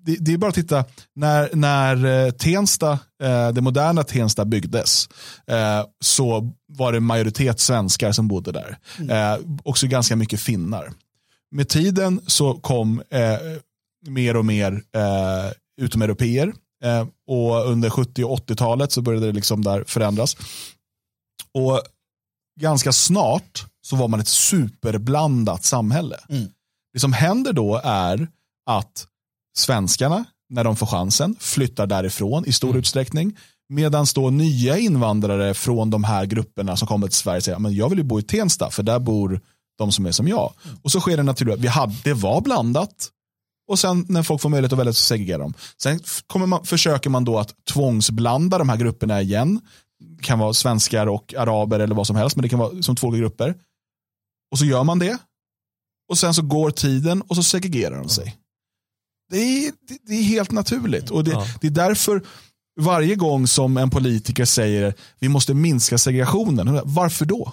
det, 0.09 0.16
det, 0.20 0.32
är 0.32 0.38
bara 0.38 0.48
att 0.48 0.54
titta, 0.54 0.84
när, 1.14 1.50
när 1.52 2.04
eh, 2.26 2.30
Tensta, 2.30 2.98
eh, 3.22 3.48
det 3.48 3.61
moderna 3.61 4.04
Tensta 4.04 4.44
byggdes 4.44 5.09
eh, 5.46 5.84
så 6.00 6.52
var 6.68 6.92
det 6.92 7.00
majoritet 7.00 7.61
svenskar 7.61 8.12
som 8.12 8.28
bodde 8.28 8.52
där. 8.52 8.78
Eh, 9.11 9.40
också 9.62 9.86
ganska 9.86 10.16
mycket 10.16 10.40
finnar. 10.40 10.92
Med 11.50 11.68
tiden 11.68 12.20
så 12.26 12.54
kom 12.54 13.02
mer 14.06 14.36
och 14.36 14.44
mer 14.44 14.72
eh, 14.72 15.52
utomeuropeer 15.80 16.52
och 17.26 17.66
under 17.66 17.90
70 17.90 18.24
och 18.24 18.38
80-talet 18.38 18.92
så 18.92 19.02
började 19.02 19.26
det 19.26 19.32
liksom 19.32 19.64
där 19.64 19.84
förändras. 19.86 20.36
Och 21.54 21.82
ganska 22.61 22.92
snart 22.92 23.66
så 23.82 23.96
var 23.96 24.09
man 24.09 24.20
ett 24.20 24.28
superblandat 24.28 25.64
samhälle. 25.64 26.16
Mm. 26.28 26.48
Det 26.92 27.00
som 27.00 27.12
händer 27.12 27.52
då 27.52 27.80
är 27.84 28.28
att 28.66 29.06
svenskarna, 29.59 30.24
när 30.50 30.64
de 30.64 30.76
får 30.76 30.86
chansen, 30.86 31.36
flyttar 31.40 31.86
därifrån 31.86 32.44
i 32.46 32.52
stor 32.52 32.76
utsträckning. 32.76 33.36
Medan 33.68 34.06
då 34.14 34.30
nya 34.30 34.78
invandrare 34.78 35.54
från 35.54 35.90
de 35.90 36.04
här 36.04 36.26
grupperna 36.26 36.76
som 36.76 36.88
kommer 36.88 37.06
till 37.06 37.16
Sverige 37.16 37.40
säger 37.40 37.59
men 37.59 37.74
jag 37.74 37.88
vill 37.88 37.98
ju 37.98 38.04
bo 38.04 38.18
i 38.18 38.22
Tensta 38.22 38.70
för 38.70 38.82
där 38.82 38.98
bor 38.98 39.40
de 39.78 39.92
som 39.92 40.06
är 40.06 40.12
som 40.12 40.28
jag. 40.28 40.52
Och 40.82 40.92
så 40.92 41.00
sker 41.00 41.16
det 41.16 41.22
naturligt. 41.22 41.61
Vi 41.61 41.68
hade, 41.68 41.94
det 42.04 42.14
var 42.14 42.40
blandat. 42.40 43.11
Och 43.68 43.78
sen 43.78 44.06
när 44.09 44.22
folk 44.22 44.42
får 44.42 44.48
möjlighet 44.48 44.72
att 44.72 44.78
välja 44.78 44.92
så 44.92 45.04
segregerar 45.04 45.38
de. 45.38 45.54
Sen 45.82 46.00
kommer 46.26 46.46
man, 46.46 46.64
försöker 46.64 47.11
man 47.11 47.24
då 47.24 47.38
att 47.38 47.54
tvångsblanda 47.72 48.59
de 48.59 48.68
här 48.68 48.76
grupperna 48.76 49.22
igen. 49.22 49.61
Det 50.16 50.22
kan 50.22 50.38
vara 50.38 50.52
svenskar 50.52 51.06
och 51.06 51.34
araber 51.34 51.80
eller 51.80 51.94
vad 51.94 52.06
som 52.06 52.16
helst, 52.16 52.36
men 52.36 52.42
det 52.42 52.48
kan 52.48 52.59
vara 52.59 52.82
som 52.82 52.96
två 52.96 53.11
grupper. 53.11 53.54
Och 54.50 54.59
så 54.59 54.64
gör 54.64 54.84
man 54.84 54.98
det. 54.98 55.18
Och 56.09 56.18
sen 56.18 56.34
så 56.34 56.42
går 56.42 56.70
tiden 56.70 57.22
och 57.22 57.36
så 57.36 57.42
segregerar 57.42 57.98
de 57.98 58.09
sig. 58.09 58.36
Det 59.31 59.37
är, 59.39 59.72
det, 59.89 59.99
det 60.07 60.14
är 60.14 60.22
helt 60.22 60.51
naturligt. 60.51 61.11
Och 61.11 61.24
det, 61.24 61.31
Ja. 61.31 61.47
det 61.61 61.66
är 61.66 61.70
därför 61.70 62.22
varje 62.81 63.14
gång 63.14 63.47
som 63.47 63.76
en 63.76 63.91
politiker 63.91 64.45
säger 64.45 64.95
vi 65.18 65.29
måste 65.29 65.55
minska 65.55 65.99
segregationen, 65.99 66.81
varför 66.85 67.24
då? 67.24 67.53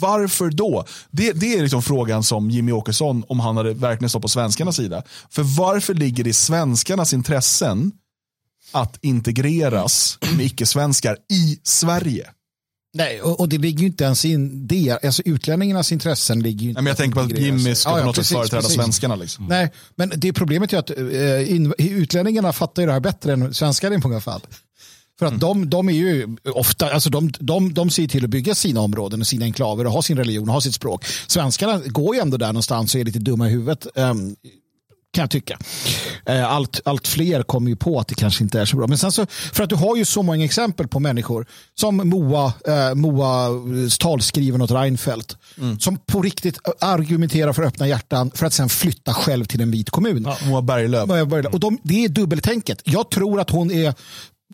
Varför 0.00 0.50
då? 0.50 0.84
Det, 1.10 1.32
det 1.32 1.54
är 1.54 1.62
liksom 1.62 1.82
frågan 1.82 2.22
som 2.22 2.50
Jimmy 2.50 2.72
Åkesson, 2.72 3.24
om 3.28 3.40
han 3.40 3.56
hade 3.56 3.72
verkligen 3.74 4.08
stått 4.08 4.22
på 4.22 4.28
svenskarnas 4.28 4.76
sida. 4.76 5.02
För 5.30 5.42
varför 5.42 5.94
ligger 5.94 6.24
det 6.24 6.30
i 6.30 6.32
svenskarnas 6.32 7.12
intressen 7.14 7.92
att 8.72 8.98
integreras 9.04 10.18
med 10.36 10.46
icke-svenskar 10.46 11.16
i 11.32 11.58
Sverige? 11.62 12.30
Nej, 12.94 13.22
och, 13.22 13.40
och 13.40 13.48
det 13.48 13.58
ligger 13.58 13.80
ju 13.80 13.86
inte 13.86 14.04
ens 14.04 14.24
in 14.24 14.66
det. 14.66 14.98
Alltså 15.04 15.22
utlänningarnas 15.24 15.92
intressen 15.92 16.40
ligger 16.42 16.62
ju 16.62 16.68
inte 16.68 16.78
Nej, 16.78 16.82
men 16.84 16.90
jag 16.90 16.96
tänker 16.96 17.14
på 17.14 17.20
att 17.20 17.38
Jimmy 17.38 17.74
ska 17.74 17.90
Ja, 17.90 17.98
på 17.98 18.04
något 18.06 18.16
sätt 18.16 18.26
företräda 18.26 18.62
precis. 18.62 18.76
svenskarna. 18.76 19.16
Liksom. 19.16 19.46
Nej, 19.46 19.72
men 19.96 20.12
det 20.16 20.32
problemet 20.32 20.72
är 20.72 20.78
att 20.78 20.90
eh, 20.90 21.52
in, 21.54 21.74
utlänningarna 21.78 22.52
fattar 22.52 22.82
ju 22.82 22.86
det 22.86 22.92
här 22.92 23.00
bättre 23.00 23.32
än 23.32 23.54
svenskar 23.54 23.92
i 23.92 23.98
många 23.98 24.20
fall. 24.20 24.40
För 25.18 25.26
Mm. 25.26 25.34
att 25.36 25.40
de, 25.40 25.70
de 25.70 25.88
är 25.88 25.92
ju 25.92 26.36
ofta, 26.54 26.90
alltså 26.90 27.10
de, 27.10 27.32
de, 27.38 27.74
de 27.74 27.90
ser 27.90 28.06
till 28.08 28.24
att 28.24 28.30
bygga 28.30 28.54
sina 28.54 28.80
områden 28.80 29.20
och 29.20 29.26
sina 29.26 29.44
enklaver 29.44 29.86
och 29.86 29.92
ha 29.92 30.02
sin 30.02 30.16
religion 30.18 30.48
och 30.48 30.54
ha 30.54 30.60
sitt 30.60 30.74
språk. 30.74 31.04
Svenskarna 31.26 31.78
går 31.86 32.14
ju 32.14 32.20
ändå 32.20 32.36
där 32.36 32.46
någonstans 32.46 32.94
och 32.94 33.00
är 33.00 33.04
lite 33.04 33.18
dumma 33.18 33.48
i 33.48 33.50
huvudet. 33.52 33.86
ehm, 33.94 34.36
kan 35.12 35.22
jag 35.22 35.30
tycka. 35.30 35.58
Eh, 36.26 36.52
Allt, 36.52 36.80
allt 36.84 37.08
fler 37.08 37.42
kommer 37.42 37.70
ju 37.70 37.76
på 37.76 38.00
att 38.00 38.08
det 38.08 38.14
kanske 38.14 38.44
inte 38.44 38.60
är 38.60 38.64
så 38.64 38.76
bra. 38.76 38.86
Men 38.86 38.98
sen 38.98 39.12
så, 39.12 39.26
för 39.26 39.64
att 39.64 39.70
du 39.70 39.76
har 39.76 39.96
ju 39.96 40.04
så 40.04 40.22
många 40.22 40.44
exempel 40.44 40.88
på 40.88 41.00
människor 41.00 41.46
som 41.74 41.96
Moa, 41.96 42.52
eh, 42.68 42.94
Moas 42.94 43.98
talskrivaren 43.98 44.62
åt 44.62 44.70
Reinfeldt 44.70 45.36
som 45.80 45.98
på 45.98 46.22
riktigt 46.22 46.58
argumenterar 46.80 47.52
för 47.52 47.62
öppna 47.62 47.88
hjärtan 47.88 48.30
för 48.34 48.46
att 48.46 48.52
sen 48.52 48.68
flytta 48.68 49.14
själv 49.14 49.44
till 49.44 49.60
en 49.60 49.70
vit 49.70 49.90
kommun. 49.90 50.26
Moa 51.08 51.26
Berglöf. 51.26 51.54
Och 51.54 51.60
de, 51.60 51.78
det 51.82 52.04
är 52.04 52.08
dubbeltänket. 52.08 52.80
Jag 52.84 53.10
tror 53.10 53.40
att 53.40 53.50
hon 53.50 53.70
är 53.70 53.94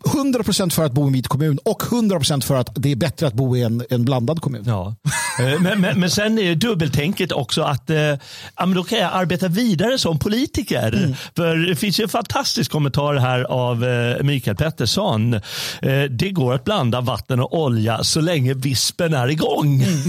100% 0.05 0.69
för 0.69 0.85
att 0.85 0.91
bo 0.91 1.09
i 1.09 1.13
vit 1.13 1.27
kommun 1.27 1.59
och 1.65 1.81
100% 1.81 2.41
för 2.41 2.55
att 2.55 2.69
det 2.75 2.91
är 2.91 2.95
bättre 2.95 3.27
att 3.27 3.33
bo 3.33 3.57
i 3.57 3.63
en, 3.63 3.83
en 3.89 4.05
blandad 4.05 4.41
kommun. 4.41 4.63
Ja. 4.67 4.95
Eh, 5.39 5.61
Men, 5.61 5.81
men, 5.81 5.99
men 5.99 6.09
sen 6.09 6.39
är 6.39 6.55
dubbeltänket 6.55 7.31
också 7.31 7.61
att 7.61 7.89
eh, 7.89 7.97
ja, 7.97 8.17
men 8.57 8.73
då 8.73 8.83
kan 8.83 8.99
jag 8.99 9.13
arbeta 9.13 9.47
vidare 9.47 9.97
som 9.97 10.19
politiker. 10.19 10.93
Mm. 10.95 11.15
För 11.35 11.55
det 11.55 11.75
finns 11.75 11.99
ju 11.99 12.03
en 12.03 12.09
fantastisk 12.09 12.71
kommentar 12.71 13.15
här 13.15 13.43
av 13.43 13.85
eh, 13.85 14.23
Mikael 14.23 14.57
Pettersson. 14.57 15.33
Eh, 15.33 16.03
det 16.09 16.31
går 16.31 16.53
att 16.53 16.63
blanda 16.63 17.01
vatten 17.01 17.39
och 17.39 17.59
olja 17.59 18.03
så 18.03 18.21
länge 18.21 18.53
vispen 18.53 19.13
är 19.13 19.27
igång. 19.27 19.81
Mm. 19.81 19.99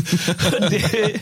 det, 0.70 1.20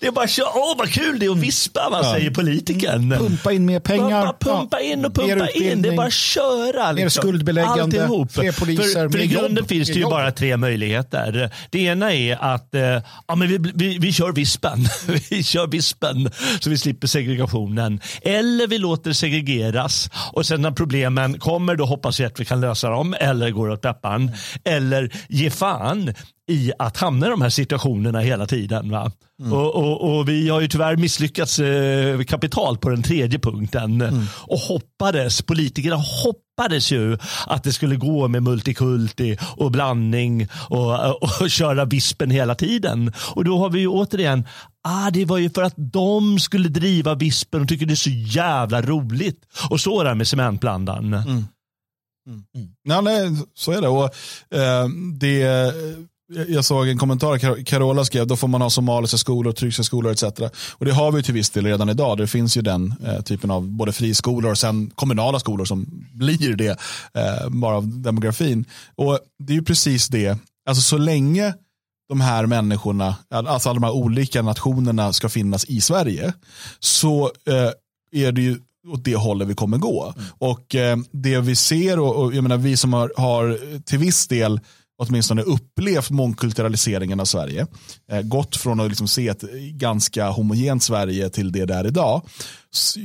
det 0.00 0.06
är 0.06 0.10
bara 0.10 0.28
kör. 0.28 0.44
Åh 0.54 0.74
vad 0.78 0.92
kul 0.92 1.18
det 1.18 1.26
är 1.26 1.30
att 1.30 1.38
vispa, 1.38 1.88
vad 1.90 2.06
säger 2.10 2.30
politikern. 2.30 3.10
Pumpa 3.10 3.52
in 3.52 3.66
mer 3.66 3.80
pengar. 3.80 4.22
Pumpa, 4.22 4.58
pumpa 4.58 4.80
in 4.80 5.04
och 5.04 5.12
Ja, 5.16 5.26
mer 5.26 5.36
pumpa 5.36 5.50
in. 5.50 5.82
Det 5.82 5.88
är 5.88 5.96
bara 5.96 6.06
att 6.06 6.12
köra. 6.12 6.92
liksom. 6.92 7.22
skuldbeläggande, 7.22 7.82
Alltihop. 7.82 8.32
fler 8.32 8.52
poliser, 8.52 8.82
för, 8.82 9.08
för 9.08 9.18
mer 9.18 9.24
i 9.24 9.26
grunden 9.26 9.56
jobb, 9.56 9.68
finns 9.68 9.88
det 9.88 9.94
mer 9.94 10.00
ju 10.00 10.06
bara 10.06 10.32
tre 10.32 10.56
möjligheter. 10.56 11.50
Det 11.70 11.78
ena 11.78 12.12
är 12.14 12.36
att 12.54 12.74
eh, 12.74 12.80
ja, 13.28 13.34
men 13.36 13.48
vi, 13.48 13.58
vi, 13.74 13.98
vi 13.98 14.12
kör 14.12 14.32
vispen. 14.32 14.78
vi 15.30 15.42
kör 15.42 15.66
vispen 15.66 16.30
så 16.60 16.70
vi 16.70 16.78
slipper 16.78 17.06
segregationen. 17.06 18.00
Eller 18.22 18.66
vi 18.66 18.78
låter 18.78 19.12
segregeras 19.12 20.10
och 20.32 20.46
sen 20.46 20.62
när 20.62 20.70
problemen 20.70 21.38
kommer 21.38 21.76
då 21.76 21.84
hoppas 21.84 22.20
vi 22.20 22.24
att 22.24 22.40
vi 22.40 22.44
kan 22.44 22.60
lösa 22.60 22.88
dem 22.88 23.14
eller 23.20 23.50
går 23.50 23.70
åt 23.70 23.82
peppan. 23.82 24.30
Eller 24.64 25.12
ge 25.28 25.50
fan 25.50 26.14
i 26.52 26.72
att 26.78 26.96
hamna 26.96 27.26
i 27.26 27.30
de 27.30 27.42
här 27.42 27.50
situationerna 27.50 28.20
hela 28.20 28.46
tiden. 28.46 28.90
Va? 28.90 29.12
Och, 29.50 29.74
och, 29.74 30.18
och 30.18 30.28
Vi 30.28 30.48
har 30.48 30.60
ju 30.60 30.68
tyvärr 30.68 30.96
misslyckats 30.96 31.58
eh, 31.58 32.22
kapitalt 32.22 32.80
på 32.80 32.88
den 32.88 33.02
tredje 33.02 33.38
punkten. 33.38 34.02
Och 34.30 34.58
hoppades, 34.58 35.42
politikerna 35.42 35.96
hoppades 35.96 36.92
ju 36.92 37.18
att 37.46 37.62
det 37.62 37.72
skulle 37.72 37.96
gå 37.96 38.28
med 38.28 38.42
multikulti 38.42 39.36
och 39.56 39.70
blandning 39.70 40.48
och, 40.68 41.22
och, 41.22 41.50
köra 41.50 41.84
vispen 41.84 42.30
hela 42.30 42.54
tiden. 42.54 43.12
Och 43.34 43.44
då 43.44 43.58
har 43.58 43.70
vi 43.70 43.80
ju 43.80 43.88
återigen, 43.88 44.46
ah, 44.82 45.10
det 45.10 45.24
var 45.24 45.38
ju 45.38 45.50
för 45.50 45.62
att 45.62 45.74
de 45.76 46.38
skulle 46.38 46.68
driva 46.68 47.14
vispen 47.14 47.62
och 47.62 47.68
tycker 47.68 47.86
det 47.86 47.94
är 47.94 47.96
så 47.96 48.10
jävla 48.10 48.82
roligt. 48.82 49.40
Och 49.70 49.80
så 49.80 50.00
är 50.00 50.04
det 50.04 50.14
med 50.14 50.28
cementblandaren. 50.28 51.16
Ja, 52.82 53.00
nej, 53.00 53.36
så 53.54 53.72
är 53.72 53.80
det. 53.80 53.88
Och, 53.88 54.04
eh, 54.58 54.88
det 55.18 55.42
jag 56.48 56.64
såg 56.64 56.88
en 56.88 56.98
kommentar, 56.98 57.38
Car- 57.38 57.64
Carola 57.64 58.04
skrev, 58.04 58.26
då 58.26 58.36
får 58.36 58.48
man 58.48 58.62
ha 58.62 58.70
somaliska 58.70 59.16
skolor, 59.16 59.52
turkiska 59.52 59.82
skolor 59.82 60.12
etc. 60.12 60.22
Och 60.72 60.84
det 60.84 60.92
har 60.92 61.12
vi 61.12 61.22
till 61.22 61.34
viss 61.34 61.50
del 61.50 61.66
redan 61.66 61.88
idag. 61.88 62.18
Det 62.18 62.26
finns 62.26 62.56
ju 62.56 62.62
den 62.62 62.94
eh, 63.06 63.20
typen 63.20 63.50
av 63.50 63.68
både 63.68 63.92
friskolor 63.92 64.50
och 64.50 64.58
sen 64.58 64.90
kommunala 64.94 65.40
skolor 65.40 65.64
som 65.64 65.86
blir 66.12 66.56
det, 66.56 66.78
eh, 67.14 67.48
bara 67.48 67.76
av 67.76 68.00
demografin. 68.00 68.64
Och 68.94 69.18
det 69.38 69.52
är 69.52 69.56
ju 69.56 69.64
precis 69.64 70.08
det, 70.08 70.38
alltså 70.68 70.82
så 70.82 70.98
länge 70.98 71.54
de 72.08 72.20
här 72.20 72.46
människorna, 72.46 73.16
alltså 73.30 73.68
alla 73.68 73.80
de 73.80 73.86
här 73.86 73.94
olika 73.94 74.42
nationerna 74.42 75.12
ska 75.12 75.28
finnas 75.28 75.64
i 75.64 75.80
Sverige, 75.80 76.32
så 76.78 77.30
eh, 77.46 78.22
är 78.24 78.32
det 78.32 78.42
ju 78.42 78.58
åt 78.88 79.04
det 79.04 79.16
hållet 79.16 79.48
vi 79.48 79.54
kommer 79.54 79.78
gå. 79.78 80.14
Och 80.38 80.74
eh, 80.74 80.96
det 81.12 81.40
vi 81.40 81.56
ser, 81.56 81.98
och, 81.98 82.16
och 82.16 82.34
jag 82.34 82.42
menar 82.42 82.56
vi 82.56 82.76
som 82.76 82.92
har, 82.92 83.12
har 83.16 83.58
till 83.84 83.98
viss 83.98 84.26
del 84.26 84.60
åtminstone 84.98 85.42
upplevt 85.42 86.10
mångkulturaliseringen 86.10 87.20
av 87.20 87.24
Sverige, 87.24 87.66
eh, 88.10 88.20
gått 88.22 88.56
från 88.56 88.80
att 88.80 88.88
liksom 88.88 89.08
se 89.08 89.28
ett 89.28 89.42
ganska 89.72 90.30
homogent 90.30 90.82
Sverige 90.82 91.30
till 91.30 91.52
det 91.52 91.64
där 91.64 91.86
idag. 91.86 92.22
Så 92.70 93.00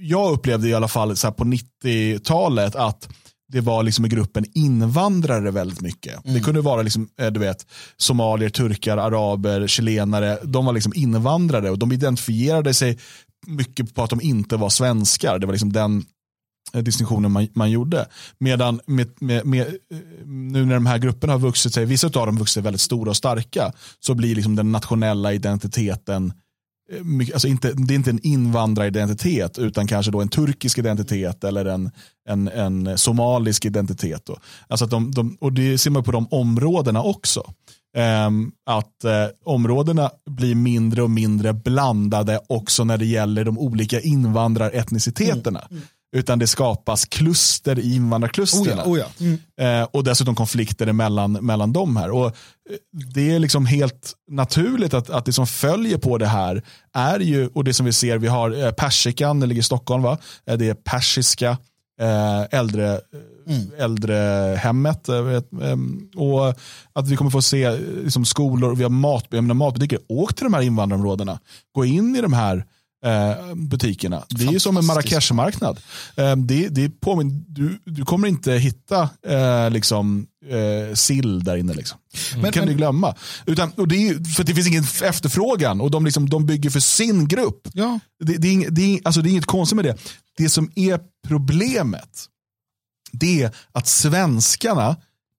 jag 0.00 0.32
upplevde 0.32 0.68
i 0.68 0.74
alla 0.74 0.88
fall 0.88 1.16
så 1.16 1.32
på 1.32 1.44
90-talet 1.44 2.76
att 2.76 3.08
det 3.48 3.60
var 3.60 3.82
liksom 3.82 4.04
i 4.06 4.08
gruppen 4.08 4.44
invandrare 4.54 5.50
väldigt 5.50 5.80
mycket. 5.80 6.20
Det 6.24 6.40
kunde 6.40 6.60
vara 6.60 6.82
liksom, 6.82 7.08
eh, 7.20 7.30
du 7.30 7.40
vet, 7.40 7.66
somalier, 7.96 8.48
turkar, 8.48 8.96
araber, 8.96 9.66
chilenare. 9.66 10.38
De 10.42 10.66
var 10.66 10.72
liksom 10.72 10.92
invandrare 10.96 11.70
och 11.70 11.78
de 11.78 11.92
identifierade 11.92 12.74
sig 12.74 12.98
mycket 13.46 13.94
på 13.94 14.02
att 14.02 14.10
de 14.10 14.20
inte 14.20 14.56
var 14.56 14.68
svenskar. 14.68 15.38
Det 15.38 15.46
var 15.46 15.52
liksom 15.52 15.72
den 15.72 16.04
Eh, 16.76 16.82
distinktionen 16.82 17.32
man, 17.32 17.48
man 17.52 17.70
gjorde. 17.70 18.06
Medan 18.38 18.80
med, 18.86 19.08
med, 19.20 19.46
med, 19.46 19.60
eh, 19.60 19.98
nu 20.26 20.64
när 20.64 20.74
de 20.74 20.86
här 20.86 20.98
grupperna 20.98 21.32
har 21.32 21.40
vuxit 21.40 21.74
sig, 21.74 21.84
vissa 21.84 22.06
av 22.06 22.12
dem 22.12 22.36
har 22.36 22.38
vuxit 22.38 22.54
sig 22.54 22.62
väldigt 22.62 22.80
stora 22.80 23.10
och 23.10 23.16
starka, 23.16 23.72
så 24.00 24.14
blir 24.14 24.34
liksom 24.34 24.56
den 24.56 24.72
nationella 24.72 25.32
identiteten 25.32 26.32
eh, 26.92 27.32
Alltså 27.34 27.48
inte, 27.48 27.72
det 27.72 27.94
är 27.94 27.96
inte 27.96 28.10
en 28.10 28.26
invandraridentitet 28.26 29.58
utan 29.58 29.86
kanske 29.86 30.12
då 30.12 30.20
en 30.20 30.28
turkisk 30.28 30.78
identitet 30.78 31.44
eller 31.44 31.64
en, 31.64 31.90
en, 32.28 32.48
en 32.48 32.98
somalisk 32.98 33.64
identitet. 33.64 34.22
Då. 34.26 34.38
Alltså 34.68 34.84
att 34.84 34.90
de, 34.90 35.10
de, 35.10 35.36
och 35.40 35.52
det 35.52 35.78
ser 35.78 35.90
man 35.90 36.04
på 36.04 36.12
de 36.12 36.26
områdena 36.30 37.02
också. 37.02 37.54
Ehm, 37.96 38.52
att 38.66 39.04
områdena 39.44 40.10
blir 40.30 40.54
mindre 40.54 41.02
och 41.02 41.10
mindre 41.10 41.52
blandade 41.52 42.40
också 42.48 42.84
när 42.84 42.98
det 42.98 43.06
gäller 43.06 43.44
de 43.44 43.58
olika 43.58 44.00
invandraretniciteterna. 44.00 45.60
Mm, 45.60 45.76
mm 45.76 45.82
utan 46.16 46.38
det 46.38 46.46
skapas 46.46 47.04
kluster 47.04 47.78
i 47.78 47.94
invandrarklustren. 47.94 48.80
Oh 48.80 48.84
ja, 48.84 48.84
oh 48.84 48.98
ja. 48.98 49.06
Mm. 49.20 49.82
Eh, 49.82 49.88
och 49.92 50.04
dessutom 50.04 50.34
konflikter 50.34 50.92
mellan, 50.92 51.32
mellan 51.32 51.72
dem 51.72 51.96
här. 51.96 52.10
Och 52.10 52.26
eh, 52.26 52.32
det 53.14 53.34
är 53.34 53.38
liksom 53.38 53.66
helt 53.66 54.12
naturligt 54.30 54.94
att, 54.94 55.10
att 55.10 55.24
det 55.24 55.32
som 55.32 55.46
följer 55.46 55.98
på 55.98 56.18
det 56.18 56.26
här 56.26 56.62
är 56.94 57.20
ju, 57.20 57.46
och 57.46 57.64
det 57.64 57.74
som 57.74 57.86
vi 57.86 57.92
ser, 57.92 58.18
vi 58.18 58.28
har 58.28 58.64
eh, 58.64 58.70
persikan, 58.70 59.40
det 59.40 59.46
ligger 59.46 59.60
i 59.60 59.64
Stockholm, 59.64 60.02
va? 60.02 60.18
Det 60.44 60.68
är 60.68 60.74
persiska 60.74 61.58
eh, 62.00 62.58
äldre, 62.58 63.00
mm. 63.48 63.70
äldrehemmet. 63.78 65.08
Och 66.16 66.48
att 66.92 67.08
vi 67.08 67.16
kommer 67.16 67.30
få 67.30 67.42
se 67.42 67.70
liksom, 68.04 68.24
skolor, 68.24 68.74
vi 68.76 68.82
har 68.82 68.90
mat, 68.90 69.32
matbutiker, 69.32 69.98
åk 70.08 70.34
till 70.34 70.44
de 70.44 70.54
här 70.54 70.62
invandrarområdena, 70.62 71.38
gå 71.74 71.84
in 71.84 72.16
i 72.16 72.20
de 72.20 72.32
här 72.32 72.64
butikerna. 73.54 74.24
Det 74.28 74.44
är 74.44 74.52
ju 74.52 74.60
som 74.60 74.76
en 74.76 74.86
Marrakeshmarknad. 74.86 75.80
Eh, 76.16 76.36
det, 76.36 76.68
det 76.68 76.90
du, 77.46 77.78
du 77.84 78.04
kommer 78.04 78.28
inte 78.28 78.52
hitta 78.52 79.08
eh, 79.26 79.70
liksom, 79.70 80.26
eh, 80.46 80.94
sill 80.94 81.44
där 81.44 81.56
inne. 81.56 81.74
Liksom. 81.74 81.98
Mm. 82.32 82.44
Det 82.44 82.52
kan 82.52 82.60
men, 82.60 82.68
du 82.68 82.76
glömma. 82.76 83.14
Utan, 83.46 83.70
och 83.70 83.88
det 83.88 84.08
är, 84.08 84.34
för 84.34 84.44
det 84.44 84.54
finns 84.54 84.66
ingen 84.66 84.84
efterfrågan 85.02 85.80
och 85.80 85.90
de, 85.90 86.04
liksom, 86.04 86.28
de 86.28 86.46
bygger 86.46 86.70
för 86.70 86.80
sin 86.80 87.28
grupp. 87.28 87.68
Ja. 87.72 88.00
Det, 88.24 88.36
det, 88.36 88.48
är, 88.48 88.70
det, 88.70 88.82
är, 88.82 89.00
alltså, 89.04 89.22
det 89.22 89.28
är 89.28 89.30
inget 89.30 89.46
konstigt 89.46 89.76
med 89.76 89.84
det. 89.84 89.96
Det 90.36 90.48
som 90.48 90.70
är 90.74 91.00
problemet 91.28 92.28
det 93.12 93.42
är 93.42 93.50
att 93.72 93.86
svenskarna 93.86 94.96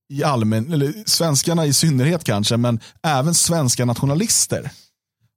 i 0.10 0.24
allmän, 0.24 0.74
eller 0.74 0.94
svenskarna 1.06 1.66
i 1.66 1.74
synnerhet 1.74 2.24
kanske, 2.24 2.58
men 2.58 2.80
även 3.04 3.34
svenska 3.34 3.86
nationalister 3.86 4.72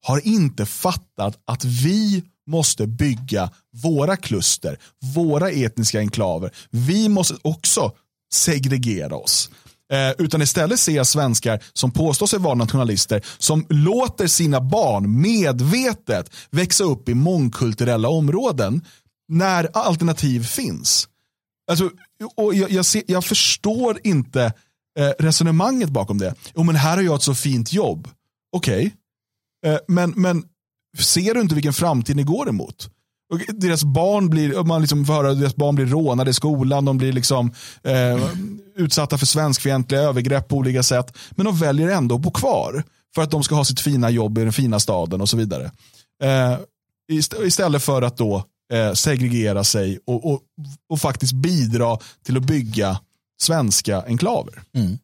har 0.02 0.26
inte 0.26 0.66
fattat 0.66 1.38
att 1.44 1.64
vi 1.64 2.24
måste 2.46 2.86
bygga 2.86 3.50
våra 3.82 4.16
kluster, 4.16 4.78
våra 5.14 5.50
etniska 5.50 5.98
enklaver. 5.98 6.50
Vi 6.70 7.08
måste 7.08 7.34
också 7.42 7.92
segregera 8.32 9.16
oss. 9.16 9.50
Eh, 9.92 10.10
utan 10.18 10.42
istället 10.42 10.80
ser 10.80 10.92
jag 10.92 11.06
svenskar 11.06 11.62
som 11.72 11.90
påstår 11.90 12.26
sig 12.26 12.38
vara 12.38 12.54
nationalister 12.54 13.22
som 13.38 13.66
låter 13.68 14.26
sina 14.26 14.60
barn 14.60 15.20
medvetet 15.20 16.30
växa 16.50 16.84
upp 16.84 17.08
i 17.08 17.14
mångkulturella 17.14 18.08
områden 18.08 18.84
när 19.28 19.68
alternativ 19.72 20.44
finns. 20.44 21.08
Alltså, 21.70 21.90
och 22.36 22.54
jag, 22.54 22.70
jag, 22.70 22.84
ser, 22.84 23.02
jag 23.06 23.24
förstår 23.24 24.00
inte 24.04 24.52
eh, 24.98 25.10
resonemanget 25.18 25.90
bakom 25.90 26.18
det. 26.18 26.34
Jo, 26.54 26.62
men 26.62 26.76
här 26.76 26.96
har 26.96 27.02
jag 27.02 27.14
ett 27.14 27.22
så 27.22 27.34
fint 27.34 27.72
jobb. 27.72 28.08
Okej, 28.52 28.86
okay. 28.86 28.90
Eh, 29.66 29.78
men, 29.88 30.12
men 30.16 30.44
ser 30.98 31.34
du 31.34 31.40
inte 31.40 31.54
vilken 31.54 31.72
framtid 31.72 32.16
ni 32.16 32.22
går 32.22 32.48
emot? 32.48 32.90
Och 33.32 33.40
deras 33.48 33.84
barn 33.84 34.30
blir, 34.30 34.64
man 34.64 34.80
liksom 34.80 35.04
får 35.04 35.12
höra 35.12 35.34
deras 35.34 35.56
barn 35.56 35.74
blir 35.74 35.86
rånade 35.86 36.30
i 36.30 36.34
skolan, 36.34 36.84
de 36.84 36.98
blir 36.98 37.12
liksom, 37.12 37.52
eh, 37.82 38.28
utsatta 38.76 39.18
för 39.18 39.26
svenskfientliga 39.26 40.00
övergrepp 40.00 40.48
på 40.48 40.56
olika 40.56 40.82
sätt. 40.82 41.16
Men 41.30 41.46
de 41.46 41.56
väljer 41.58 41.88
ändå 41.88 42.14
att 42.14 42.20
bo 42.20 42.30
kvar 42.30 42.84
för 43.14 43.22
att 43.22 43.30
de 43.30 43.42
ska 43.42 43.54
ha 43.54 43.64
sitt 43.64 43.80
fina 43.80 44.10
jobb 44.10 44.38
i 44.38 44.40
den 44.40 44.52
fina 44.52 44.80
staden 44.80 45.20
och 45.20 45.28
så 45.28 45.36
vidare. 45.36 45.70
Eh, 46.22 46.58
istället 47.44 47.82
för 47.82 48.02
att 48.02 48.16
då 48.16 48.44
eh, 48.72 48.92
segregera 48.92 49.64
sig 49.64 49.98
och, 50.06 50.32
och, 50.32 50.40
och 50.88 51.00
faktiskt 51.00 51.32
bidra 51.32 51.98
till 52.24 52.36
att 52.36 52.42
bygga 52.42 53.00
svenska 53.42 54.02
enklaver. 54.02 54.62
Mm. 54.74 54.98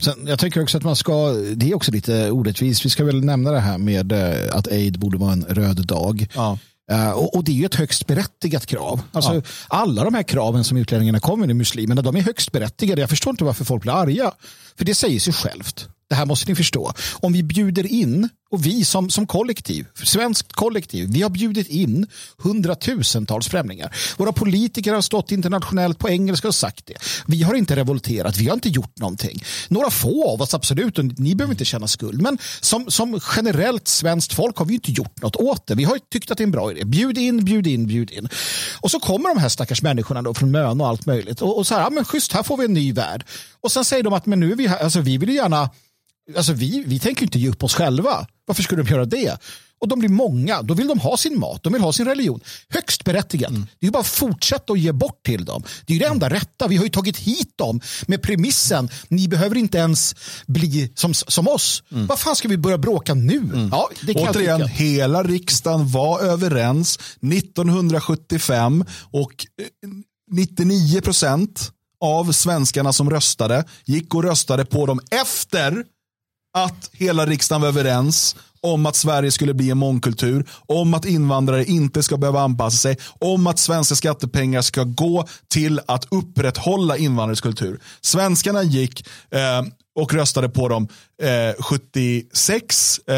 Sen, 0.00 0.26
jag 0.26 0.38
tycker 0.38 0.62
också 0.62 0.78
att 0.78 0.84
man 0.84 0.96
ska, 0.96 1.32
det 1.32 1.70
är 1.70 1.74
också 1.74 1.92
lite 1.92 2.30
orättvist, 2.30 2.84
vi 2.84 2.90
ska 2.90 3.04
väl 3.04 3.24
nämna 3.24 3.50
det 3.50 3.60
här 3.60 3.78
med 3.78 4.12
eh, 4.12 4.56
att 4.56 4.68
aid 4.68 4.98
borde 4.98 5.18
vara 5.18 5.32
en 5.32 5.44
röd 5.44 5.86
dag. 5.86 6.26
Ja. 6.34 6.58
Uh, 6.92 7.10
och, 7.10 7.36
och, 7.36 7.44
det 7.44 7.52
är 7.52 7.54
ju 7.54 7.64
ett 7.64 7.74
högst 7.74 8.06
berättigat 8.06 8.66
krav. 8.66 9.02
Alltså, 9.12 9.34
ja. 9.34 9.42
Alla 9.68 10.04
de 10.04 10.14
här 10.14 10.22
kraven 10.22 10.64
som 10.64 10.76
utlänningarna 10.76 11.20
kommer 11.20 11.46
med 11.46 11.56
muslimerna, 11.56 12.02
de 12.02 12.16
är 12.16 12.20
högst 12.20 12.52
berättigade. 12.52 13.00
Jag 13.00 13.10
förstår 13.10 13.30
inte 13.30 13.44
varför 13.44 13.64
folk 13.64 13.82
blir 13.82 13.92
arga. 13.92 14.32
För 14.78 14.84
det 14.84 14.94
säger 14.94 15.20
sig 15.20 15.32
självt. 15.32 15.88
Det 16.10 16.16
här 16.16 16.26
måste 16.26 16.48
ni 16.50 16.54
förstå. 16.54 16.92
Om 17.12 17.32
vi 17.32 17.42
bjuder 17.42 17.86
in, 17.86 18.28
och 18.50 18.66
vi 18.66 18.84
som, 18.84 19.10
som 19.10 19.26
kollektiv, 19.26 19.86
svenskt 20.04 20.52
kollektiv, 20.52 21.08
vi 21.12 21.22
har 21.22 21.30
bjudit 21.30 21.68
in 21.68 22.06
hundratusentals 22.38 23.48
främlingar. 23.48 23.96
Våra 24.18 24.32
politiker 24.32 24.94
har 24.94 25.00
stått 25.00 25.32
internationellt 25.32 25.98
på 25.98 26.08
engelska 26.08 26.48
och 26.48 26.54
sagt 26.54 26.86
det. 26.86 26.94
Vi 27.26 27.42
har 27.42 27.54
inte 27.54 27.76
revolterat, 27.76 28.36
vi 28.36 28.46
har 28.46 28.54
inte 28.54 28.68
gjort 28.68 28.98
någonting. 28.98 29.44
Några 29.68 29.90
få 29.90 30.30
av 30.30 30.42
oss 30.42 30.54
absolut, 30.54 30.98
och 30.98 31.04
ni 31.04 31.34
behöver 31.34 31.54
inte 31.54 31.64
känna 31.64 31.88
skuld. 31.88 32.22
Men 32.22 32.38
som, 32.60 32.90
som 32.90 33.20
generellt 33.36 33.88
svenskt 33.88 34.32
folk 34.32 34.56
har 34.56 34.66
vi 34.66 34.74
inte 34.74 34.92
gjort 34.92 35.22
något 35.22 35.36
åt 35.36 35.66
det. 35.66 35.74
Vi 35.74 35.84
har 35.84 35.98
tyckt 36.12 36.30
att 36.30 36.38
det 36.38 36.42
är 36.42 36.46
en 36.46 36.50
bra 36.50 36.70
idé. 36.70 36.84
Bjud 36.84 37.18
in, 37.18 37.44
bjud 37.44 37.66
in, 37.66 37.86
bjud 37.86 38.10
in. 38.10 38.28
Och 38.80 38.90
så 38.90 39.00
kommer 39.00 39.28
de 39.28 39.38
här 39.38 39.48
stackars 39.48 39.82
människorna 39.82 40.22
då 40.22 40.34
från 40.34 40.50
Mön 40.50 40.80
och 40.80 40.88
allt 40.88 41.06
möjligt. 41.06 41.42
Och, 41.42 41.58
och 41.58 41.66
så 41.66 41.74
här, 41.74 41.82
ja, 41.82 41.90
men 41.90 42.04
schysst, 42.04 42.32
här 42.32 42.42
får 42.42 42.56
vi 42.56 42.64
en 42.64 42.74
ny 42.74 42.92
värld. 42.92 43.24
Och 43.60 43.72
sen 43.72 43.84
säger 43.84 44.02
de 44.02 44.12
att 44.12 44.26
men 44.26 44.40
nu 44.40 44.52
är 44.52 44.56
vi 44.56 44.66
här, 44.66 44.78
alltså 44.78 45.00
vi 45.00 45.18
vill 45.18 45.34
gärna 45.34 45.70
Alltså 46.36 46.52
vi, 46.52 46.84
vi 46.86 46.98
tänker 46.98 47.22
inte 47.22 47.38
ge 47.38 47.48
upp 47.48 47.64
oss 47.64 47.74
själva. 47.74 48.26
Varför 48.46 48.62
skulle 48.62 48.82
de 48.82 48.90
göra 48.90 49.04
det? 49.04 49.38
Och 49.80 49.88
de 49.88 49.98
blir 49.98 50.08
många. 50.08 50.62
Då 50.62 50.74
vill 50.74 50.88
de 50.88 50.98
ha 50.98 51.16
sin 51.16 51.38
mat. 51.38 51.62
De 51.62 51.72
vill 51.72 51.82
ha 51.82 51.92
sin 51.92 52.06
religion. 52.06 52.40
Högst 52.68 53.04
berättigat. 53.04 53.50
Mm. 53.50 53.66
Det 53.78 53.86
är 53.86 53.90
bara 53.90 54.00
att 54.00 54.06
fortsätta 54.06 54.72
att 54.72 54.78
ge 54.78 54.92
bort 54.92 55.22
till 55.22 55.44
dem. 55.44 55.62
Det 55.86 55.94
är 55.94 55.98
det 55.98 56.06
enda 56.06 56.30
rätta. 56.30 56.68
Vi 56.68 56.76
har 56.76 56.84
ju 56.84 56.90
tagit 56.90 57.16
hit 57.16 57.58
dem 57.58 57.80
med 58.06 58.22
premissen. 58.22 58.88
Ni 59.08 59.28
behöver 59.28 59.56
inte 59.56 59.78
ens 59.78 60.14
bli 60.46 60.92
som, 60.94 61.14
som 61.14 61.48
oss. 61.48 61.82
Mm. 61.92 62.06
Vad 62.06 62.18
fan 62.18 62.36
ska 62.36 62.48
vi 62.48 62.56
börja 62.56 62.78
bråka 62.78 63.14
nu? 63.14 63.36
Mm. 63.36 63.68
Ja, 63.72 63.88
det 64.02 64.14
kan 64.14 64.28
Återigen, 64.28 64.68
hela 64.68 65.22
riksdagen 65.22 65.88
var 65.88 66.20
överens 66.20 66.98
1975 67.32 68.84
och 69.10 69.46
99 70.30 70.96
eh, 70.96 71.00
procent 71.00 71.72
av 72.00 72.32
svenskarna 72.32 72.92
som 72.92 73.10
röstade 73.10 73.64
gick 73.84 74.14
och 74.14 74.22
röstade 74.22 74.64
på 74.64 74.86
dem 74.86 75.00
efter 75.10 75.84
att 76.52 76.90
hela 76.92 77.26
riksdagen 77.26 77.60
var 77.60 77.68
överens 77.68 78.36
om 78.62 78.86
att 78.86 78.96
Sverige 78.96 79.30
skulle 79.30 79.54
bli 79.54 79.70
en 79.70 79.78
mångkultur, 79.78 80.48
om 80.66 80.94
att 80.94 81.04
invandrare 81.04 81.64
inte 81.64 82.02
ska 82.02 82.16
behöva 82.16 82.40
anpassa 82.40 82.76
sig, 82.76 82.96
om 83.18 83.46
att 83.46 83.58
svenska 83.58 83.94
skattepengar 83.94 84.62
ska 84.62 84.84
gå 84.84 85.26
till 85.48 85.80
att 85.86 86.06
upprätthålla 86.10 86.96
invandrares 86.96 87.40
kultur. 87.40 87.80
Svenskarna 88.00 88.62
gick 88.62 89.08
eh, 89.30 89.62
och 90.00 90.14
röstade 90.14 90.48
på 90.48 90.68
dem 90.68 90.88
eh, 91.22 91.62
76, 91.62 92.98
eh, 92.98 93.14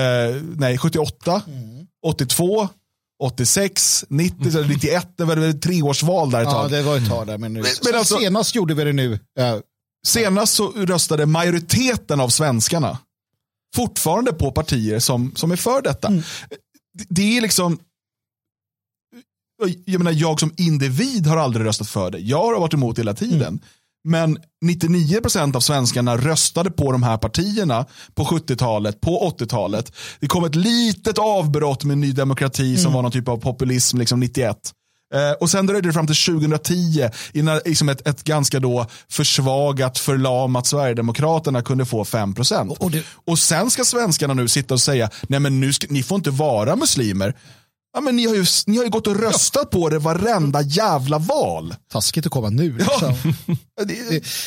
nej 0.57 0.79
78, 0.79 1.43
mm. 1.47 1.87
82, 2.07 2.69
86, 3.23 4.05
90, 4.09 4.57
mm. 4.57 4.69
91, 4.69 5.09
det 5.17 5.25
var 5.25 5.37
ett 5.37 5.63
treårsval 5.63 6.31
där 6.31 6.43
ett 6.43 6.49
tag. 6.49 6.65
Ja, 6.65 6.69
det 6.77 6.83
var 6.83 6.97
ett 6.97 7.09
tag 7.09 7.27
där. 7.27 7.39
Men, 7.39 7.53
nu. 7.53 7.63
men 7.85 7.95
alltså, 7.95 8.17
senast 8.19 8.55
gjorde 8.55 8.75
vi 8.75 8.85
det 8.85 8.93
nu. 8.93 9.19
Senast 10.07 10.55
så 10.55 10.73
röstade 10.77 11.27
majoriteten 11.27 12.21
av 12.21 12.29
svenskarna 12.29 12.99
fortfarande 13.75 14.33
på 14.33 14.53
partier 14.53 14.99
som, 14.99 15.33
som 15.35 15.51
är 15.51 15.57
för 15.57 15.83
detta. 15.83 16.09
Mm. 16.09 16.23
Det 17.09 17.37
är 17.37 17.41
liksom, 17.41 17.79
jag 19.85 19.99
menar 19.99 20.13
jag 20.13 20.41
som 20.41 20.55
individ 20.57 21.27
har 21.27 21.37
aldrig 21.37 21.67
röstat 21.67 21.89
för 21.89 22.11
det. 22.11 22.19
Jag 22.19 22.45
har 22.45 22.61
varit 22.61 22.75
emot 22.75 22.99
hela 22.99 23.15
tiden. 23.15 23.43
Mm. 23.43 23.61
Men 24.05 24.39
99% 24.65 25.57
av 25.57 25.61
svenskarna 25.61 26.17
röstade 26.17 26.71
på 26.71 26.93
de 26.93 27.03
här 27.03 27.19
partierna 27.19 27.87
på 28.15 28.25
70-talet, 28.25 29.01
på 29.01 29.35
80-talet. 29.39 29.93
Det 30.21 30.27
kom 30.27 30.45
ett 30.45 30.55
litet 30.55 31.19
avbrott 31.19 31.85
med 31.85 31.99
Ny 31.99 32.13
Demokrati 32.13 32.69
mm. 32.69 32.79
som 32.79 32.93
var 32.93 33.03
någon 33.03 33.13
typ 33.13 33.29
av 33.29 33.37
populism 33.37 33.99
liksom 33.99 34.21
91. 34.21 34.57
Eh, 35.13 35.33
och 35.41 35.51
sen 35.51 35.67
dröjde 35.67 35.89
det 35.89 35.93
fram 35.93 36.07
till 36.07 36.17
2010 36.17 37.09
innan 37.33 37.61
liksom 37.65 37.89
ett, 37.89 38.09
ett 38.09 38.25
ganska 38.25 38.61
då 38.61 38.87
försvagat, 39.11 39.99
förlamat 39.99 40.67
Sverigedemokraterna 40.67 41.63
kunde 41.63 41.85
få 41.85 42.05
5%. 42.05 42.69
Och, 42.69 42.83
och, 42.83 42.91
det... 42.91 43.05
och 43.27 43.39
sen 43.39 43.71
ska 43.71 43.85
svenskarna 43.85 44.35
nu 44.35 44.49
sitta 44.49 44.75
och 44.75 44.81
säga, 44.81 45.11
nej 45.23 45.41
men 45.41 45.61
nu 45.61 45.73
ska, 45.73 45.87
ni 45.91 46.03
får 46.03 46.17
inte 46.17 46.31
vara 46.31 46.77
muslimer. 46.77 47.35
Ja, 47.95 48.01
men 48.01 48.17
ni, 48.17 48.27
har 48.27 48.35
ju, 48.35 48.45
ni 48.67 48.77
har 48.77 48.85
ju 48.85 48.91
gått 48.91 49.07
och 49.07 49.21
röstat 49.21 49.69
ja. 49.73 49.79
på 49.79 49.89
det 49.89 49.99
varenda 49.99 50.63
jävla 50.63 51.19
val. 51.19 51.75
Taskigt 51.93 52.27
att 52.27 52.33
komma 52.33 52.49
nu. 52.49 52.79
Liksom. 52.79 53.15
Ja. 53.47 53.55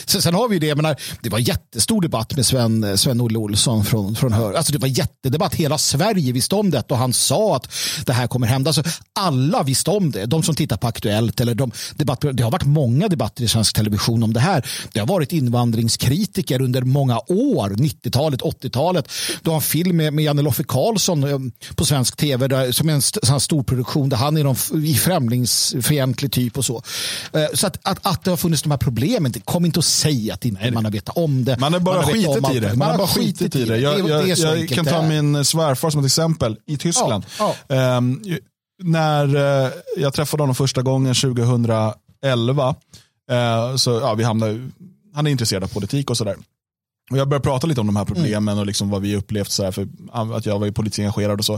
sen, 0.05 0.21
sen 0.21 0.33
har 0.33 0.49
vi 0.49 0.59
det, 0.59 0.75
menar, 0.75 0.95
det 1.21 1.29
var 1.29 1.39
jättestor 1.39 2.01
debatt 2.01 2.35
med 2.35 2.45
Sven, 2.45 2.83
eh, 2.83 2.95
Sven-Olle 2.95 3.37
Olsson 3.37 3.85
från, 3.85 4.15
från 4.15 4.33
Hör. 4.33 4.53
Alltså 4.53 4.73
det 4.73 4.77
var 4.77 4.87
jättedebatt, 4.87 5.55
hela 5.55 5.77
Sverige 5.77 6.31
visste 6.31 6.55
om 6.55 6.71
det 6.71 6.91
och 6.91 6.97
han 6.97 7.13
sa 7.13 7.55
att 7.55 7.69
det 8.05 8.13
här 8.13 8.27
kommer 8.27 8.47
hända. 8.47 8.69
Alltså, 8.69 8.83
alla 9.13 9.63
visste 9.63 9.89
om 9.89 10.11
det, 10.11 10.25
de 10.25 10.43
som 10.43 10.55
tittar 10.55 10.77
på 10.77 10.87
Aktuellt. 10.87 11.41
Eller 11.41 11.55
de, 11.55 11.71
debatt, 11.95 12.25
det 12.33 12.43
har 12.43 12.51
varit 12.51 12.65
många 12.65 13.07
debatter 13.07 13.43
i 13.43 13.47
svensk 13.47 13.75
television 13.75 14.23
om 14.23 14.33
det 14.33 14.39
här. 14.39 14.65
Det 14.93 14.99
har 14.99 15.07
varit 15.07 15.33
invandringskritiker 15.33 16.61
under 16.61 16.81
många 16.81 17.19
år, 17.27 17.69
90-talet, 17.69 18.41
80-talet. 18.41 19.09
Du 19.41 19.49
har 19.49 19.55
en 19.55 19.61
film 19.61 19.97
med, 19.97 20.13
med 20.13 20.25
Janne 20.25 20.41
Loffe 20.41 20.63
Karlsson 20.63 21.23
eh, 21.23 21.39
på 21.75 21.85
svensk 21.85 22.17
tv 22.17 22.47
där, 22.47 22.71
som 22.71 22.89
är 22.89 22.93
en 22.93 23.01
sån 23.01 23.39
storproduktion 23.39 24.09
där 24.09 24.17
han 24.17 24.37
är 24.37 24.43
någon 24.43 24.85
i 24.85 24.93
främlingsfientlig 24.93 26.31
typ 26.31 26.57
och 26.57 26.65
så. 26.65 26.83
Eh, 27.33 27.45
så 27.53 27.67
att, 27.67 27.79
att, 27.83 27.99
att 28.01 28.23
det 28.23 28.29
har 28.29 28.37
funnits 28.37 28.61
de 28.61 28.71
här 28.71 28.77
problemen, 28.77 29.24
kom 29.33 29.65
inte 29.65 29.79
att 29.79 29.85
säga 29.85 30.33
att 30.33 30.45
inte 30.45 30.71
man 30.71 30.85
har 30.85 30.91
vetat 30.91 31.17
om 31.17 31.45
det. 31.45 31.59
Man 31.59 31.73
har 31.73 31.79
bara 31.79 31.95
man 31.95 32.05
skitit 32.05 32.51
i 32.53 32.59
det. 32.59 32.67
Man, 32.67 32.77
man 32.77 32.89
har 32.89 32.97
bara 32.97 33.07
skitit 33.07 33.55
i 33.55 33.65
det. 33.65 33.77
Jag, 33.77 34.09
jag, 34.09 34.27
jag, 34.27 34.69
kan 34.69 34.85
ta 34.85 35.01
min 35.01 35.45
svärfar 35.45 35.89
som 35.89 35.99
ett 35.99 36.05
exempel 36.05 36.57
i 36.65 36.77
Tyskland. 36.77 37.25
Ja, 37.39 37.55
ja. 37.67 37.97
Um, 37.97 38.23
när 38.83 39.35
uh, 39.35 39.71
jag 39.97 40.13
träffade 40.13 40.43
honom 40.43 40.55
första 40.55 40.81
gången 40.81 41.15
2011 41.15 41.93
2011, 42.25 42.75
eh, 43.31 43.75
så 43.75 43.91
ja, 43.91 44.13
vi 44.13 44.23
hamnade, 44.23 44.69
han 45.13 45.27
är 45.27 45.31
intresserad 45.31 45.63
av 45.63 45.67
politik 45.67 46.09
och 46.09 46.17
sådär. 46.17 46.35
Och 47.11 47.17
jag 47.17 47.29
började 47.29 47.43
prata 47.43 47.67
lite 47.67 47.81
om 47.81 47.87
de 47.87 47.95
här 47.95 48.05
problemen 48.05 48.53
mm. 48.53 48.59
och 48.59 48.65
liksom 48.65 48.89
vad 48.89 49.01
vi 49.01 49.15
upplevt, 49.15 49.51
så 49.51 49.63
här, 49.63 49.71
för 49.71 49.87
att 50.37 50.45
jag 50.45 50.59
var 50.59 50.65
ju 50.65 50.71
politiskt 50.71 50.99
engagerad 50.99 51.39
och 51.39 51.45
så. 51.45 51.53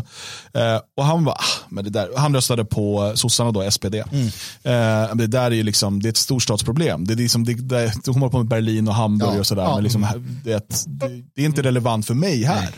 Eh, 0.54 0.82
och 0.98 1.06
han 1.06 1.26
var, 1.26 1.34
ah, 1.34 1.66
men 1.70 1.84
det 1.84 1.90
där, 1.90 2.10
han 2.18 2.36
röstade 2.36 2.66
på 2.66 3.12
sossarna 3.16 3.52
då, 3.52 3.72
SPD. 3.72 3.96
Mm. 3.96 4.28
Eh, 4.64 5.16
det 5.16 5.28
där 5.28 5.52
är 5.52 5.56
ju 5.56 5.64
liksom, 5.64 6.02
det 6.02 6.08
är 6.08 6.10
ett 6.10 6.18
storstadsproblem. 6.18 7.06
Det 7.06 7.14
är 7.14 7.16
liksom, 7.16 7.46
det, 7.46 7.54
det, 7.54 7.94
de 8.06 8.16
håller 8.16 8.32
på 8.32 8.38
med 8.38 8.48
Berlin 8.48 8.88
och 8.88 8.94
Hamburg 8.94 9.36
ja. 9.36 9.40
och 9.40 9.48
sådär, 9.48 9.64
ja. 9.64 9.76
men 9.76 9.84
liksom, 9.84 10.08
det, 10.44 10.70
det, 10.86 11.24
det, 11.36 11.42
är 11.42 11.46
inte 11.46 11.64
relevant 11.64 12.06
för 12.06 12.14
mig 12.14 12.44
här. 12.44 12.70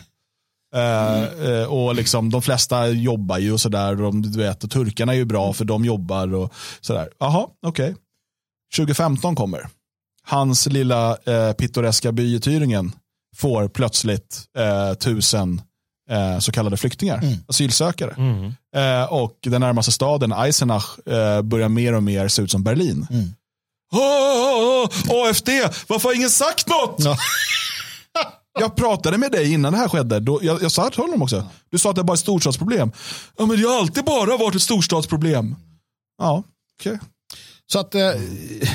Uh, 0.75 1.63
och 1.63 1.95
liksom, 1.95 2.29
de 2.29 2.41
flesta 2.41 2.87
jobbar 2.87 3.37
ju 3.37 3.51
och 3.51 3.61
sådär. 3.61 4.21
Du 4.21 4.37
vet, 4.39 4.63
och 4.63 4.71
turkarna 4.71 5.13
är 5.13 5.17
ju 5.17 5.25
bra 5.25 5.53
för 5.53 5.65
de 5.65 5.85
jobbar 5.85 6.33
och 6.33 6.53
sådär. 6.81 7.09
Jaha, 7.19 7.47
okej. 7.65 7.91
Okay. 7.91 7.95
2015 8.75 9.35
kommer 9.35 9.69
hans 10.23 10.65
lilla 10.65 11.17
eh, 11.25 11.53
pittoreska 11.53 12.11
by 12.11 12.35
i 12.35 12.39
Thüringen 12.39 12.91
får 13.35 13.67
plötsligt 13.67 14.43
eh, 14.57 14.93
tusen 14.93 15.61
eh, 16.09 16.39
så 16.39 16.51
kallade 16.51 16.77
flyktingar, 16.77 17.17
mm. 17.17 17.37
asylsökare. 17.47 18.13
Mm. 18.17 18.53
Eh, 18.75 19.13
och 19.13 19.37
den 19.41 19.61
närmaste 19.61 19.91
staden, 19.91 20.31
Eisenach, 20.31 21.07
eh, 21.07 21.41
börjar 21.41 21.69
mer 21.69 21.93
och 21.93 22.03
mer 22.03 22.27
se 22.27 22.41
ut 22.41 22.51
som 22.51 22.63
Berlin. 22.63 23.07
Mm. 23.09 23.33
Oh, 23.91 24.89
AFD, 25.09 25.49
varför 25.87 26.09
har 26.09 26.15
ingen 26.15 26.29
sagt 26.29 26.67
något? 26.67 26.95
Ja. 26.97 27.17
jag 28.59 28.75
pratade 28.75 29.17
med 29.17 29.31
dig 29.31 29.53
innan 29.53 29.73
det 29.73 29.79
här 29.79 29.89
skedde. 29.89 30.19
Då, 30.19 30.39
jag, 30.41 30.61
jag 30.61 30.71
sa 30.71 30.89
till 30.89 31.01
honom 31.01 31.21
också. 31.21 31.47
Du 31.69 31.77
sa 31.77 31.89
att 31.89 31.95
det 31.95 32.03
bara 32.03 32.13
är 32.13 32.15
ett 32.15 32.19
storstadsproblem. 32.19 32.91
Ja, 33.37 33.45
men 33.45 33.61
det 33.61 33.67
har 33.67 33.79
alltid 33.79 34.03
bara 34.03 34.37
varit 34.37 34.55
ett 34.55 34.61
storstadsproblem. 34.61 35.55
Ja, 36.17 36.43
okej. 36.79 36.93
Okay. 36.93 37.07
Så 37.71 37.79
att 37.79 37.95
eh, 37.95 38.11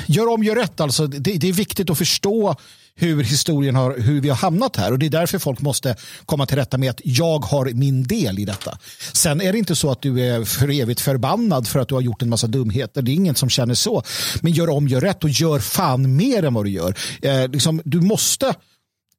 gör 0.05 0.27
om, 0.27 0.43
gör 0.43 0.55
rätt. 0.55 0.79
Alltså, 0.79 1.07
det, 1.07 1.33
det, 1.33 1.49
är 1.49 1.53
viktigt 1.53 1.89
att 1.89 1.97
förstå 1.97 2.55
hur 2.95 3.23
historien 3.23 3.75
har, 3.75 3.97
hur 3.97 4.21
vi 4.21 4.29
har 4.29 4.35
hamnat 4.35 4.75
här 4.75 4.91
och 4.91 4.99
det 4.99 5.05
är 5.05 5.09
därför 5.09 5.39
folk 5.39 5.61
måste 5.61 5.95
komma 6.25 6.45
till 6.45 6.57
rätta 6.57 6.77
med 6.77 6.89
att 6.89 7.01
jag 7.03 7.39
har 7.39 7.65
min 7.65 8.03
del 8.03 8.39
i 8.39 8.45
detta. 8.45 8.77
Sen 9.13 9.41
är 9.41 9.51
det 9.51 9.57
inte 9.57 9.75
så 9.75 9.91
att 9.91 10.01
du 10.01 10.21
är 10.21 10.45
för 10.45 10.69
evigt 10.69 11.01
förbannad 11.01 11.67
för 11.67 11.79
att 11.79 11.87
du 11.87 11.95
har 11.95 12.01
gjort 12.01 12.21
en 12.21 12.29
massa 12.29 12.47
dumheter. 12.47 13.01
Det 13.01 13.11
är 13.11 13.13
ingen 13.13 13.35
som 13.35 13.49
känner 13.49 13.73
så. 13.73 14.03
Men 14.41 14.51
gör 14.51 14.69
om, 14.69 14.87
gör 14.87 15.01
rätt 15.01 15.23
och 15.23 15.29
gör 15.29 15.59
fan 15.59 16.15
mer 16.15 16.43
än 16.43 16.53
vad 16.53 16.65
du 16.65 16.71
gör. 16.71 16.95
Eh, 17.21 17.47
liksom, 17.47 17.81
du 17.85 18.01
måste 18.01 18.47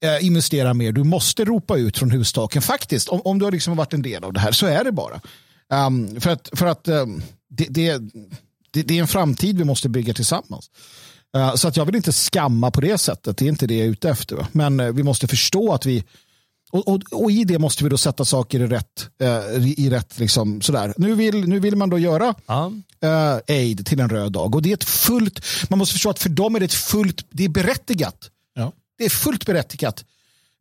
eh, 0.02 0.26
investera 0.26 0.74
mer. 0.74 0.92
Du 0.92 1.04
måste 1.04 1.44
ropa 1.44 1.76
ut 1.76 1.98
från 1.98 2.10
hustaken. 2.10 2.62
Faktiskt, 2.62 3.08
om, 3.08 3.20
om 3.24 3.38
du 3.38 3.44
har 3.44 3.52
liksom 3.52 3.76
varit 3.76 3.92
en 3.92 4.02
del 4.02 4.24
av 4.24 4.32
det 4.32 4.40
här 4.40 4.52
så 4.52 4.66
är 4.66 4.84
det 4.84 4.92
bara. 4.92 5.20
Um, 5.86 6.20
för 6.20 6.30
att, 6.30 6.50
för 6.52 6.66
att 6.66 6.88
um, 6.88 7.22
det, 7.50 7.66
det 7.70 8.00
det, 8.76 8.82
det, 8.82 8.98
är 8.98 9.00
en 9.00 9.08
framtid 9.08 9.58
vi 9.58 9.64
måste 9.64 9.88
bygga 9.88 10.14
tillsammans. 10.14 10.70
Uh, 11.36 11.54
så 11.54 11.68
att 11.68 11.76
jag 11.76 11.84
vill 11.84 11.96
inte 11.96 12.12
skamma 12.12 12.70
på 12.70 12.80
det 12.80 12.98
sättet. 12.98 13.36
Det 13.36 13.44
är 13.44 13.48
inte 13.48 13.66
det 13.66 13.74
jag 13.74 13.86
är 13.86 13.90
ute 13.90 14.10
efter. 14.10 14.46
Men 14.52 14.80
uh, 14.80 14.92
vi 14.92 15.02
måste 15.02 15.28
förstå 15.28 15.72
att 15.72 15.86
vi 15.86 16.04
och, 16.70 16.88
och, 16.88 17.02
och, 17.12 17.30
i 17.30 17.44
det 17.44 17.58
måste 17.58 17.84
vi 17.84 17.90
då 17.90 17.98
sätta 17.98 18.24
saker 18.24 18.60
i 18.60 18.66
rätt. 18.66 19.08
Uh, 19.22 19.68
i 19.80 19.90
rätt 19.90 20.18
liksom, 20.18 20.60
sådär. 20.60 20.94
Nu, 20.96 21.14
vill, 21.14 21.48
nu 21.48 21.58
vill 21.60 21.76
man 21.76 21.90
då 21.90 21.98
göra 21.98 22.28
uh. 22.28 23.38
aid 23.48 23.86
till 23.86 24.00
en 24.00 24.08
röd 24.08 24.32
dag. 24.32 24.54
Och 24.54 24.62
det 24.62 24.70
är 24.70 24.74
ett 24.74 24.84
fullt, 24.84 25.40
man 25.70 25.78
måste 25.78 25.92
förstå 25.92 26.10
att 26.10 26.18
för 26.18 26.28
dem 26.28 26.54
är 26.54 26.60
det 26.60 26.64
ett 26.64 26.74
fullt, 26.74 27.26
det 27.30 27.44
är 27.44 27.48
berättigat. 27.48 28.30
Ja. 28.54 28.72
Det 28.98 29.04
är 29.04 29.10
fullt 29.10 29.46
berättigat. 29.46 30.04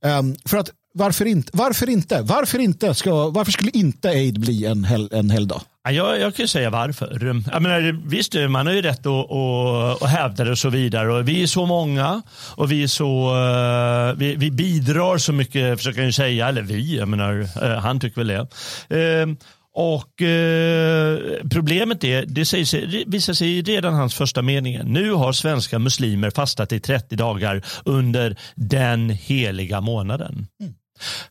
Um, 0.06 0.36
för 0.46 0.58
att 0.58 0.70
varför 0.98 1.26
inte? 1.26 1.52
Varför 1.54 1.90
inte? 1.90 2.22
Varför, 2.22 2.60
inte 2.60 2.94
ska, 2.94 3.30
varför 3.30 3.52
skulle 3.52 3.72
inte 3.72 4.10
aid 4.10 4.40
bli 4.40 4.66
en, 4.66 4.84
hel, 4.84 5.10
en 5.12 5.30
helgdag? 5.30 5.62
jag, 5.92 6.20
jag 6.20 6.36
kan 6.36 6.48
säga 6.48 6.70
varför. 6.70 7.44
Jag 7.52 7.62
menar, 7.62 8.08
visst, 8.10 8.36
man 8.50 8.68
har 8.68 8.74
ju 8.74 8.82
rätt 8.82 9.06
att, 9.06 9.32
att, 9.32 10.04
att 10.04 10.10
hävda 10.10 10.44
det 10.44 10.52
och 10.52 10.58
så 10.58 10.70
vidare. 10.70 11.14
Och 11.14 11.28
vi 11.28 11.44
är 11.44 11.48
så 11.48 11.66
många 11.66 12.22
och 12.56 12.72
vi, 12.72 12.84
är 12.84 12.88
så, 12.88 13.28
eh, 13.36 14.18
vi, 14.18 14.36
vi 14.36 14.52
bidrar 14.52 15.18
så 15.18 15.34
mycket, 15.34 15.78
försöker 15.78 16.02
jag 16.02 16.14
säga. 16.14 16.48
Eller 16.48 16.62
vi, 16.62 16.98
jag 16.98 17.08
menar, 17.08 17.48
eh, 17.62 17.80
han 17.80 18.00
tycker 18.00 18.24
väl 18.24 18.28
det. 18.28 18.48
Ehm, 18.90 19.38
och 19.74 20.22
eh, 20.22 21.20
Problemet 21.52 22.04
är, 22.04 22.26
det 22.26 22.46
säger 22.46 22.66
sig, 22.66 23.04
visar 23.08 23.34
sig 23.34 23.62
redan 23.62 23.94
hans 23.94 24.16
första 24.16 24.42
meningen. 24.42 24.88
Nu 24.88 25.12
har 25.12 25.34
svenska 25.34 25.80
muslimer 25.80 26.30
fastat 26.30 26.72
i 26.72 26.80
30 26.80 27.16
dagar 27.16 27.62
under 27.86 28.38
den 28.56 29.10
heliga 29.10 29.82
månaden. 29.82 30.48
Mm. 30.62 30.74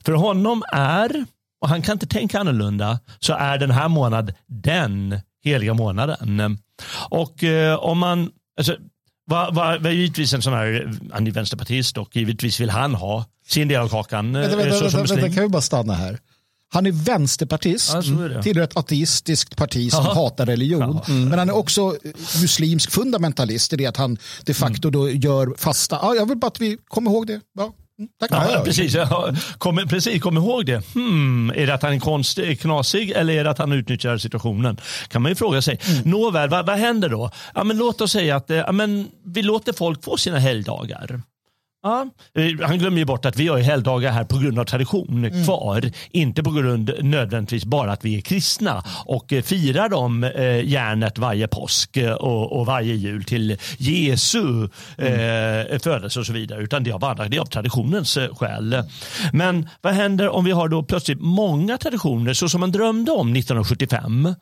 För 0.04 0.12
honom 0.12 0.62
är, 0.72 1.24
och 1.60 1.68
han 1.68 1.82
kan 1.82 1.92
inte 1.92 2.06
tänka 2.06 2.40
annorlunda, 2.40 2.98
så 3.18 3.32
är 3.32 3.58
den 3.58 3.70
här 3.70 3.88
månaden 3.88 4.34
den 4.46 5.20
heliga 5.44 5.74
månaden. 5.74 6.58
Och 7.10 7.44
eh, 7.44 7.76
om 7.78 7.98
man, 7.98 8.30
alltså, 8.58 8.76
var, 9.26 9.52
var, 9.52 9.78
var 9.78 9.90
givetvis 9.90 10.32
en 10.32 10.42
sån 10.42 10.52
här, 10.52 10.92
han 11.12 11.26
är 11.26 11.30
vänsterpartist 11.30 11.98
och 11.98 12.16
givetvis 12.16 12.60
vill 12.60 12.70
han 12.70 12.94
ha 12.94 13.24
sin 13.46 13.68
del 13.68 13.80
av 13.80 13.88
kakan. 13.88 14.32
Vänta, 14.32 14.56
vänta, 14.56 14.80
vänta, 14.80 15.14
vänta, 15.14 15.30
kan 15.30 15.42
vi 15.42 15.48
bara 15.48 15.62
stanna 15.62 15.94
här? 15.94 16.18
Han 16.68 16.86
är 16.86 16.92
vänsterpartist, 16.92 17.90
ja, 17.92 17.98
är 17.98 18.42
tillhör 18.42 18.64
ett 18.64 18.76
ateistiskt 18.76 19.56
parti 19.56 19.90
som 19.92 20.00
Aha. 20.00 20.14
hatar 20.14 20.46
religion. 20.46 21.00
Mm. 21.08 21.28
Men 21.28 21.38
han 21.38 21.48
är 21.48 21.56
också 21.56 21.96
muslimsk 22.40 22.90
fundamentalist 22.90 23.72
i 23.72 23.76
det 23.76 23.86
att 23.86 23.96
han 23.96 24.18
de 24.44 24.54
facto 24.54 24.90
då 24.90 25.10
gör 25.10 25.54
fasta. 25.58 25.98
Ja, 26.02 26.14
jag 26.14 26.26
vill 26.26 26.38
bara 26.38 26.46
att 26.46 26.60
vi 26.60 26.78
kommer 26.88 27.10
ihåg 27.10 27.26
det. 27.26 27.40
Ja. 27.58 27.72
Tack. 28.20 28.30
Ja, 28.32 28.62
precis, 28.64 28.96
kom, 29.58 29.76
precis, 29.88 30.22
kom 30.22 30.36
ihåg 30.36 30.66
det. 30.66 30.94
Hmm, 30.94 31.52
är 31.54 31.66
det 31.66 31.74
att 31.74 31.82
han 31.82 31.92
är 31.92 32.00
konstig, 32.00 32.60
knasig 32.60 33.10
eller 33.10 33.34
är 33.34 33.44
det 33.44 33.50
att 33.50 33.58
han 33.58 33.72
utnyttjar 33.72 34.18
situationen? 34.18 34.76
kan 35.08 35.22
man 35.22 35.30
ju 35.30 35.36
fråga 35.36 35.62
sig. 35.62 35.80
Mm. 35.88 36.10
Nåväl, 36.10 36.48
vad, 36.48 36.66
vad 36.66 36.78
händer 36.78 37.08
då? 37.08 37.30
Ja, 37.54 37.64
men 37.64 37.78
låt 37.78 38.00
oss 38.00 38.12
säga 38.12 38.36
att 38.36 38.50
ja, 38.50 38.72
men 38.72 39.08
vi 39.24 39.42
låter 39.42 39.72
folk 39.72 40.04
få 40.04 40.16
sina 40.16 40.38
helgdagar. 40.38 41.22
Ja. 41.84 42.06
Eh, 42.34 42.66
han 42.66 42.78
glömmer 42.78 42.98
ju 42.98 43.04
bort 43.04 43.24
att 43.24 43.36
vi 43.36 43.48
har 43.48 43.58
helgdagar 43.58 44.12
här 44.12 44.24
på 44.24 44.38
grund 44.38 44.58
av 44.58 44.64
tradition 44.64 45.24
mm. 45.24 45.44
kvar. 45.44 45.90
Inte 46.10 46.42
på 46.42 46.50
grund 46.50 46.92
nödvändigtvis 47.00 47.64
bara 47.64 47.92
att 47.92 48.04
vi 48.04 48.16
är 48.16 48.20
kristna 48.20 48.82
och 49.06 49.32
eh, 49.32 49.42
firar 49.42 49.88
dem 49.88 50.24
eh, 50.24 50.68
järnet 50.68 51.18
varje 51.18 51.48
påsk 51.48 51.98
och, 52.20 52.52
och 52.52 52.66
varje 52.66 52.94
jul 52.94 53.24
till 53.24 53.56
Jesu 53.78 54.68
mm. 54.98 55.70
eh, 55.72 55.78
födelse 55.78 56.20
och 56.20 56.26
så 56.26 56.32
vidare. 56.32 56.62
Utan 56.62 56.84
det 56.84 56.90
är 56.90 56.94
av, 56.94 57.04
andra, 57.04 57.28
det 57.28 57.36
är 57.36 57.40
av 57.40 57.46
traditionens 57.46 58.18
skäl. 58.38 58.82
Men 59.32 59.68
vad 59.80 59.94
händer 59.94 60.28
om 60.28 60.44
vi 60.44 60.52
har 60.52 60.68
då 60.68 60.82
plötsligt 60.82 61.20
många 61.20 61.78
traditioner 61.78 62.34
så 62.34 62.48
som 62.48 62.60
man 62.60 62.72
drömde 62.72 63.12
om 63.12 63.36
1975? 63.36 64.34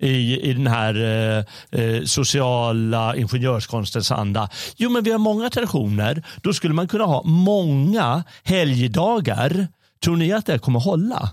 I, 0.00 0.40
i 0.40 0.52
den 0.52 0.66
här 0.66 0.94
eh, 0.94 1.80
eh, 1.80 2.04
sociala 2.04 3.16
ingenjörskonstens 3.16 4.10
anda? 4.10 4.48
Jo, 4.76 4.90
men 4.90 5.04
vi 5.04 5.10
har 5.10 5.18
många 5.18 5.50
traditioner. 5.50 6.22
Då 6.42 6.52
skulle 6.52 6.74
man 6.74 6.88
kunna 6.88 7.04
ha 7.04 7.22
många 7.22 8.24
helgdagar. 8.44 9.68
Tror 10.04 10.16
ni 10.16 10.32
att 10.32 10.46
det 10.46 10.58
kommer 10.58 10.80
hålla? 10.80 11.30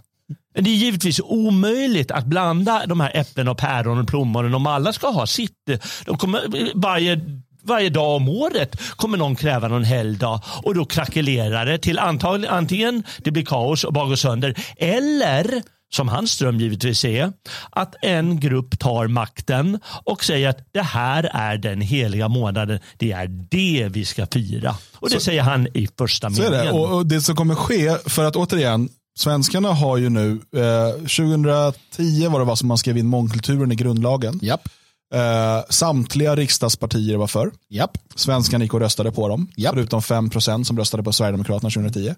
Det 0.54 0.70
är 0.70 0.76
givetvis 0.76 1.20
omöjligt 1.20 2.12
att 2.12 2.26
blanda 2.26 2.86
de 2.86 3.00
här 3.00 3.12
äpplen 3.14 3.48
och 3.48 3.58
päron 3.58 4.00
och 4.00 4.08
plommonen 4.08 4.54
om 4.54 4.68
alla 4.68 4.94
ska 4.94 5.08
ha 5.08 5.28
sitt. 5.28 5.70
De 6.06 6.18
kommer, 6.18 6.72
varje 6.76 7.22
varje 7.68 7.90
dag 7.90 8.16
om 8.16 8.30
året 8.30 8.82
kommer 8.96 9.18
någon 9.18 9.36
kräva 9.36 9.68
någon 9.68 9.84
helgdag 9.84 10.42
och 10.64 10.76
då 10.76 10.86
krackelerar 10.86 11.66
det 11.66 11.78
till 11.78 12.00
antingen 12.00 13.04
det 13.18 13.32
blir 13.32 13.46
kaos 13.46 13.84
och 13.84 13.94
bara 13.94 14.08
går 14.08 14.16
sönder 14.16 14.56
eller 14.78 15.62
som 15.90 16.08
hans 16.08 16.38
dröm 16.38 16.60
givetvis 16.60 17.06
är, 17.06 17.34
att 17.70 17.96
en 18.02 18.40
grupp 18.40 18.80
tar 18.80 19.08
makten 19.08 19.80
och 20.04 20.24
säger 20.24 20.50
att 20.50 20.60
det 20.72 20.82
här 20.82 21.30
är 21.34 21.58
den 21.58 21.82
heliga 21.82 22.28
månaden. 22.28 22.80
Det 22.98 23.12
är 23.12 23.28
det 23.28 23.88
vi 23.92 24.06
ska 24.06 24.28
fira. 24.28 24.76
Och 24.94 25.10
det 25.10 25.16
så, 25.16 25.22
säger 25.22 25.42
han 25.42 25.68
i 25.74 25.88
första 25.98 26.30
meningen. 26.30 26.52
Det. 26.52 26.72
Och, 26.72 26.96
och, 26.96 27.06
det 27.06 27.22
som 27.22 27.36
kommer 27.36 27.56
ske, 27.56 27.98
för 28.06 28.26
att 28.26 28.36
återigen, 28.36 28.90
svenskarna 29.18 29.74
har 29.74 29.98
ju 29.98 30.10
nu, 30.10 30.32
eh, 30.56 30.92
2010 30.92 32.28
var 32.28 32.40
det 32.40 32.46
var 32.46 32.56
som 32.56 32.68
man 32.68 32.78
skrev 32.78 32.98
in 32.98 33.08
mångkulturen 33.08 33.72
i 33.72 33.76
grundlagen. 33.76 34.40
Japp. 34.42 34.70
Eh, 35.14 35.64
samtliga 35.70 36.36
riksdagspartier 36.36 37.18
var 37.18 37.28
för. 37.28 37.52
Japp. 37.70 37.98
Svenskarna 38.16 38.64
gick 38.64 38.74
och 38.74 38.80
röstade 38.80 39.12
på 39.12 39.28
dem. 39.28 39.48
Japp. 39.56 39.74
Förutom 39.74 40.02
5% 40.02 40.64
som 40.64 40.78
röstade 40.78 41.04
på 41.04 41.14
Sverigedemokraterna 41.14 41.70
2010. 41.70 42.16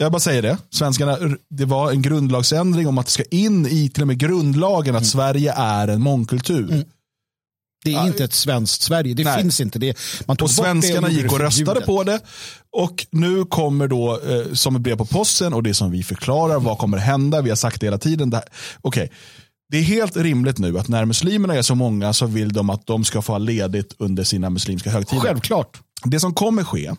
Jag 0.00 0.12
bara 0.12 0.20
säger 0.20 0.42
det. 0.42 0.58
Svenskarna, 0.70 1.18
det 1.50 1.64
var 1.64 1.90
en 1.90 2.02
grundlagsändring 2.02 2.88
om 2.88 2.98
att 2.98 3.06
det 3.06 3.12
ska 3.12 3.22
in 3.30 3.66
i 3.66 3.88
till 3.88 4.02
och 4.02 4.06
med 4.06 4.18
grundlagen 4.18 4.94
att 4.94 5.02
mm. 5.02 5.04
Sverige 5.04 5.52
är 5.56 5.88
en 5.88 6.00
mångkultur. 6.00 6.72
Mm. 6.72 6.84
Det 7.84 7.90
är 7.90 7.94
ja, 7.94 8.06
inte 8.06 8.24
ett 8.24 8.32
svenskt 8.32 8.82
Sverige. 8.82 9.14
Det 9.14 9.24
Nej. 9.24 9.42
finns 9.42 9.60
inte. 9.60 9.78
Det, 9.78 9.98
man 10.26 10.36
tog 10.36 10.46
och 10.46 10.50
svenskarna 10.50 11.10
gick 11.10 11.32
och 11.32 11.40
röstade 11.40 11.80
på 11.80 12.02
det. 12.02 12.20
Och 12.72 13.06
nu 13.10 13.44
kommer 13.44 13.88
då 13.88 14.20
eh, 14.20 14.52
som 14.52 14.76
ett 14.76 14.82
brev 14.82 14.96
på 14.96 15.04
posten 15.04 15.54
och 15.54 15.62
det 15.62 15.74
som 15.74 15.90
vi 15.90 16.02
förklarar. 16.02 16.60
Vad 16.60 16.78
kommer 16.78 16.98
hända? 16.98 17.42
Vi 17.42 17.48
har 17.48 17.56
sagt 17.56 17.80
det 17.80 17.86
hela 17.86 17.98
tiden. 17.98 18.28
Okej. 18.28 18.42
Okay. 18.82 19.08
Det 19.70 19.78
är 19.78 19.82
helt 19.82 20.16
rimligt 20.16 20.58
nu 20.58 20.78
att 20.78 20.88
när 20.88 21.04
muslimerna 21.04 21.54
är 21.54 21.62
så 21.62 21.74
många 21.74 22.12
så 22.12 22.26
vill 22.26 22.52
de 22.52 22.70
att 22.70 22.86
de 22.86 23.04
ska 23.04 23.22
få 23.22 23.32
ha 23.32 23.38
ledigt 23.38 23.94
under 23.98 24.24
sina 24.24 24.50
muslimska 24.50 24.90
högtider. 24.90 25.22
Självklart. 25.22 25.78
Det 26.04 26.20
som 26.20 26.34
kommer 26.34 26.64
ske 26.64 26.94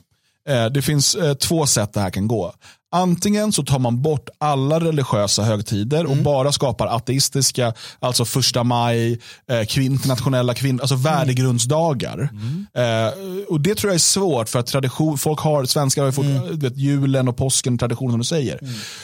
det 0.73 0.81
finns 0.81 1.15
eh, 1.15 1.33
två 1.33 1.65
sätt 1.65 1.93
det 1.93 1.99
här 1.99 2.09
kan 2.09 2.27
gå. 2.27 2.53
Antingen 2.91 3.51
så 3.51 3.63
tar 3.63 3.79
man 3.79 4.01
bort 4.01 4.29
alla 4.37 4.79
religiösa 4.79 5.43
högtider 5.43 6.05
och 6.05 6.17
bara 6.17 6.51
skapar 6.51 6.87
ateistiska, 6.87 7.73
alltså 7.99 8.25
första 8.25 8.63
maj, 8.63 9.19
eh, 9.49 9.85
internationella 9.85 10.53
kvinn, 10.53 10.79
alltså 10.79 10.95
värdegrundsdagar. 10.95 12.29
Eh, 12.73 13.13
och 13.47 13.61
det 13.61 13.75
tror 13.75 13.89
jag 13.89 13.95
är 13.95 13.99
svårt 13.99 14.49
för 14.49 14.59
att 14.59 14.67
tradition, 14.67 15.17
folk 15.17 15.39
har, 15.39 15.65
svenskar 15.65 16.01
har 16.01 16.07
ju 16.07 16.13
fått 16.13 16.59
du 16.59 16.69
vet, 16.69 16.77
julen 16.77 17.27
och 17.27 17.37
påsken 17.37 17.77
tradition 17.77 18.11
som 18.11 18.19
du 18.19 18.25
säger. 18.25 18.59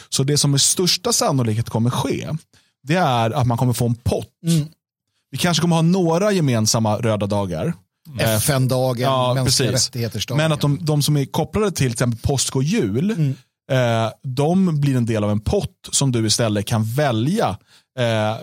Så 0.10 0.24
det 0.24 0.38
som 0.38 0.52
med 0.52 0.62
största 0.62 1.14
sannolikhet 1.14 1.70
kommer 1.70 1.90
ske, 1.90 2.30
det 2.84 2.96
är 2.96 3.32
att 3.32 3.48
man 3.48 3.58
kommer 3.58 3.74
få 3.74 3.86
en 3.86 3.96
pott. 3.96 4.30
Vi 5.32 5.38
kanske 5.38 5.62
kommer 5.62 5.76
ha 5.76 5.84
några 5.84 6.32
gemensamma 6.32 6.98
röda 6.98 7.28
dagar. 7.28 7.74
Eh, 8.20 8.36
FN-dagen, 8.36 9.02
Ja, 9.02 9.34
mänskliga 9.34 9.70
dag. 9.72 9.72
Men 10.38 10.52
att 10.52 10.62
de, 10.62 10.78
de 10.82 11.02
som 11.02 11.18
är 11.18 11.26
kopplade 11.26 11.72
till 11.72 11.76
till 11.78 11.92
exempel 11.92 12.20
påsk 12.20 12.56
och 12.56 12.64
jul, 12.64 13.12
eh, 13.72 14.10
de 14.24 14.82
blir 14.82 14.96
en 14.98 15.06
del 15.06 15.24
av 15.24 15.32
en 15.32 15.40
pott 15.40 15.90
som 15.92 16.12
du 16.12 16.28
istället 16.28 16.66
kan 16.66 16.84
välja. 16.84 17.58
Eh, 18.00 18.36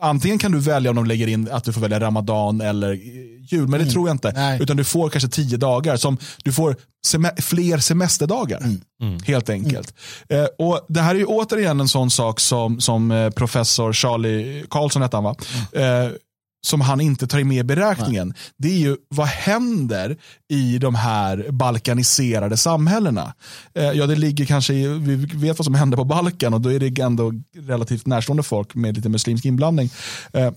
antingen 0.00 0.38
kan 0.38 0.52
du 0.52 0.58
välja 0.58 0.90
om 0.90 0.96
de 0.96 1.06
lägger 1.06 1.26
in 1.26 1.48
att 1.52 1.64
du 1.64 1.72
får 1.72 1.80
välja 1.80 2.00
ramadan 2.00 2.60
eller 2.60 2.92
eh, 2.92 2.98
jul, 3.50 3.68
men 3.68 3.80
det 3.84 3.90
tror 3.90 4.08
jag 4.08 4.14
inte. 4.14 4.32
Nej. 4.32 4.62
Utan 4.62 4.76
du 4.76 4.84
får 4.84 5.10
kanske 5.10 5.28
tio 5.28 5.56
dagar, 5.56 5.96
som 5.96 6.18
du 6.44 6.52
får 6.52 6.76
seme- 7.06 7.40
fler 7.42 7.78
semesterdagar. 7.78 8.62
Helt 9.26 9.50
enkelt. 9.50 9.94
Eh, 10.28 10.44
och 10.58 10.80
Det 10.88 11.00
här 11.00 11.14
är 11.14 11.18
ju 11.18 11.24
återigen 11.24 11.80
en 11.80 11.88
sån 11.88 12.10
sak 12.10 12.40
som, 12.40 12.80
som 12.80 13.10
eh, 13.10 13.30
professor 13.30 13.92
Charlie 13.92 14.64
Karlsson 14.70 15.02
hette 15.02 15.16
han 15.16 15.24
va? 15.24 15.34
Som 16.66 16.80
han 16.80 17.00
inte 17.00 17.26
tar 17.26 17.44
med 17.44 17.58
i 17.58 17.64
beräkningen. 17.64 18.34
Det 18.58 18.68
är 18.68 18.78
ju 18.78 18.96
vad 19.08 19.26
händer 19.26 20.16
i 20.48 20.78
de 20.78 20.94
här 20.94 21.46
balkaniserade 21.50 22.56
samhällena. 22.56 23.34
Eh, 23.74 23.84
ja, 23.84 24.06
det 24.06 24.16
ligger 24.16 24.44
kanske 24.44 24.74
i, 24.74 24.88
vi 24.88 25.16
vet 25.16 25.58
vad 25.58 25.64
som 25.64 25.74
händer 25.74 25.96
på 25.96 26.04
Balkan 26.04 26.54
och 26.54 26.60
då 26.60 26.72
är 26.72 26.78
det 26.78 27.02
ändå 27.02 27.32
relativt 27.56 28.06
närstående 28.06 28.42
folk 28.42 28.74
med 28.74 28.96
lite 28.96 29.08
muslimsk 29.08 29.44
inblandning. 29.44 29.90
Eh, 30.32 30.52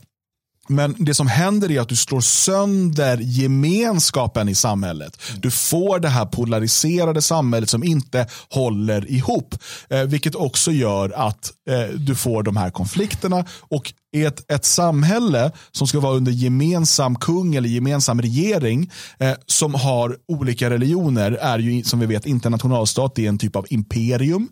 men 0.67 0.95
det 0.99 1.13
som 1.13 1.27
händer 1.27 1.71
är 1.71 1.81
att 1.81 1.89
du 1.89 1.95
slår 1.95 2.21
sönder 2.21 3.17
gemenskapen 3.17 4.49
i 4.49 4.55
samhället. 4.55 5.21
Du 5.37 5.51
får 5.51 5.99
det 5.99 6.09
här 6.09 6.25
polariserade 6.25 7.21
samhället 7.21 7.69
som 7.69 7.83
inte 7.83 8.27
håller 8.49 9.11
ihop. 9.11 9.55
Eh, 9.89 10.03
vilket 10.03 10.35
också 10.35 10.71
gör 10.71 11.09
att 11.09 11.51
eh, 11.69 11.95
du 11.95 12.15
får 12.15 12.43
de 12.43 12.57
här 12.57 12.69
konflikterna. 12.69 13.45
Och 13.59 13.93
ett, 14.15 14.51
ett 14.51 14.65
samhälle 14.65 15.51
som 15.71 15.87
ska 15.87 15.99
vara 15.99 16.13
under 16.13 16.31
gemensam 16.31 17.15
kung 17.15 17.55
eller 17.55 17.69
gemensam 17.69 18.21
regering 18.21 18.91
eh, 19.19 19.33
som 19.45 19.73
har 19.73 20.17
olika 20.27 20.69
religioner 20.69 21.31
är 21.31 21.59
ju 21.59 21.83
som 21.83 21.99
vi 21.99 22.05
vet 22.05 22.25
inte 22.25 22.47
en 22.47 22.51
nationalstat, 22.51 23.15
det 23.15 23.25
är 23.25 23.29
en 23.29 23.37
typ 23.37 23.55
av 23.55 23.65
imperium. 23.69 24.49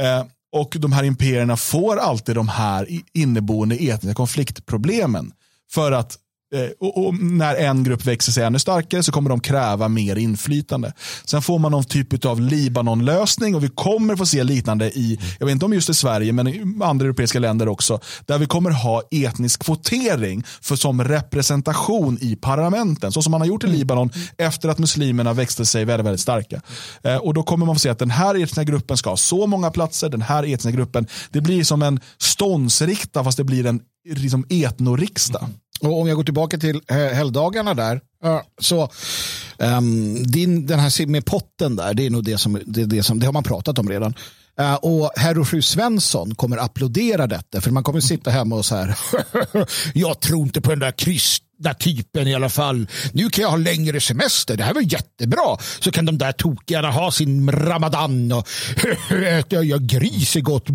Eh, 0.00 0.24
och 0.52 0.76
de 0.78 0.92
här 0.92 1.04
imperierna 1.04 1.56
får 1.56 1.96
alltid 1.96 2.34
de 2.34 2.48
här 2.48 2.88
inneboende 3.12 3.76
etniska 3.76 4.14
konfliktproblemen. 4.14 5.32
För 5.70 5.92
att 5.92 6.18
eh, 6.54 6.70
och, 6.80 7.06
och 7.06 7.14
när 7.14 7.54
en 7.54 7.84
grupp 7.84 8.06
växer 8.06 8.32
sig 8.32 8.44
ännu 8.44 8.58
starkare 8.58 9.02
så 9.02 9.12
kommer 9.12 9.30
de 9.30 9.40
kräva 9.40 9.88
mer 9.88 10.16
inflytande. 10.16 10.92
Sen 11.24 11.42
får 11.42 11.58
man 11.58 11.72
någon 11.72 11.84
typ 11.84 12.24
av 12.24 12.40
Libanon-lösning 12.40 13.54
och 13.54 13.64
vi 13.64 13.68
kommer 13.68 14.16
få 14.16 14.26
se 14.26 14.44
liknande 14.44 14.90
i, 14.90 15.18
jag 15.38 15.46
vet 15.46 15.52
inte 15.52 15.64
om 15.64 15.72
just 15.72 15.90
i 15.90 15.94
Sverige, 15.94 16.32
men 16.32 16.48
i 16.48 16.76
andra 16.82 17.04
europeiska 17.04 17.38
länder 17.38 17.68
också, 17.68 18.00
där 18.26 18.38
vi 18.38 18.46
kommer 18.46 18.70
ha 18.70 19.02
etnisk 19.10 19.64
kvotering 19.64 20.44
för 20.62 20.76
som 20.76 21.04
representation 21.04 22.18
i 22.20 22.36
parlamenten, 22.36 23.12
så 23.12 23.22
som 23.22 23.30
man 23.30 23.40
har 23.40 23.48
gjort 23.48 23.64
i 23.64 23.66
Libanon 23.66 24.10
efter 24.38 24.68
att 24.68 24.78
muslimerna 24.78 25.32
växte 25.32 25.66
sig 25.66 25.84
väldigt, 25.84 26.06
väldigt 26.06 26.20
starka. 26.20 26.60
Eh, 27.02 27.16
och 27.16 27.34
då 27.34 27.42
kommer 27.42 27.66
man 27.66 27.74
få 27.74 27.80
se 27.80 27.88
att 27.88 27.98
den 27.98 28.10
här 28.10 28.34
etniska 28.34 28.64
gruppen 28.64 28.96
ska 28.96 29.10
ha 29.10 29.16
så 29.16 29.46
många 29.46 29.70
platser, 29.70 30.08
den 30.08 30.22
här 30.22 30.42
etniska 30.42 30.70
gruppen, 30.70 31.06
det 31.30 31.40
blir 31.40 31.64
som 31.64 31.82
en 31.82 32.00
ståndsrikta 32.18 33.24
fast 33.24 33.36
det 33.36 33.44
blir 33.44 33.66
en 33.66 33.80
liksom 34.04 34.44
etnoriksdag. 34.48 35.42
Mm. 35.42 35.92
Och 35.92 36.00
om 36.00 36.08
jag 36.08 36.16
går 36.16 36.24
tillbaka 36.24 36.58
till 36.58 36.80
eh, 36.88 36.96
helgdagarna 36.96 37.74
där. 37.74 38.00
Så 38.60 38.90
um, 39.58 40.22
din, 40.26 40.66
den 40.66 40.78
här 40.78 41.06
med 41.06 41.24
potten 41.24 41.76
där, 41.76 41.94
det 41.94 42.06
är 42.06 42.10
nog 42.10 42.24
det 42.24 42.38
som, 42.38 42.60
det, 42.66 42.84
det 42.84 43.02
som 43.02 43.20
det 43.20 43.26
har 43.26 43.32
man 43.32 43.42
pratat 43.42 43.78
om 43.78 43.88
redan. 43.88 44.14
Uh, 44.60 44.74
och 44.74 45.10
herr 45.16 45.38
och 45.38 45.48
fru 45.48 45.62
Svensson 45.62 46.34
kommer 46.34 46.56
applådera 46.56 47.26
detta 47.26 47.60
för 47.60 47.70
man 47.70 47.82
kommer 47.82 48.00
sitta 48.00 48.30
hemma 48.30 48.56
och 48.56 48.64
så 48.64 48.76
här. 48.76 48.98
jag 49.94 50.20
tror 50.20 50.42
inte 50.42 50.60
på 50.60 50.70
den 50.70 50.78
där 50.78 50.92
kristna 51.60 51.74
typen 51.74 52.28
i 52.28 52.34
alla 52.34 52.48
fall. 52.48 52.86
Nu 53.12 53.30
kan 53.30 53.42
jag 53.42 53.50
ha 53.50 53.56
längre 53.56 54.00
semester. 54.00 54.56
Det 54.56 54.64
här 54.64 54.74
var 54.74 54.82
jättebra. 54.82 55.56
Så 55.80 55.90
kan 55.90 56.04
de 56.04 56.18
där 56.18 56.32
tokigarna 56.32 56.90
ha 56.90 57.10
sin 57.10 57.50
ramadan 57.50 58.32
och 58.32 58.48
äta 59.10 59.62
jag 59.62 59.82
gris 59.82 60.36
är 60.36 60.40
gott. 60.40 60.66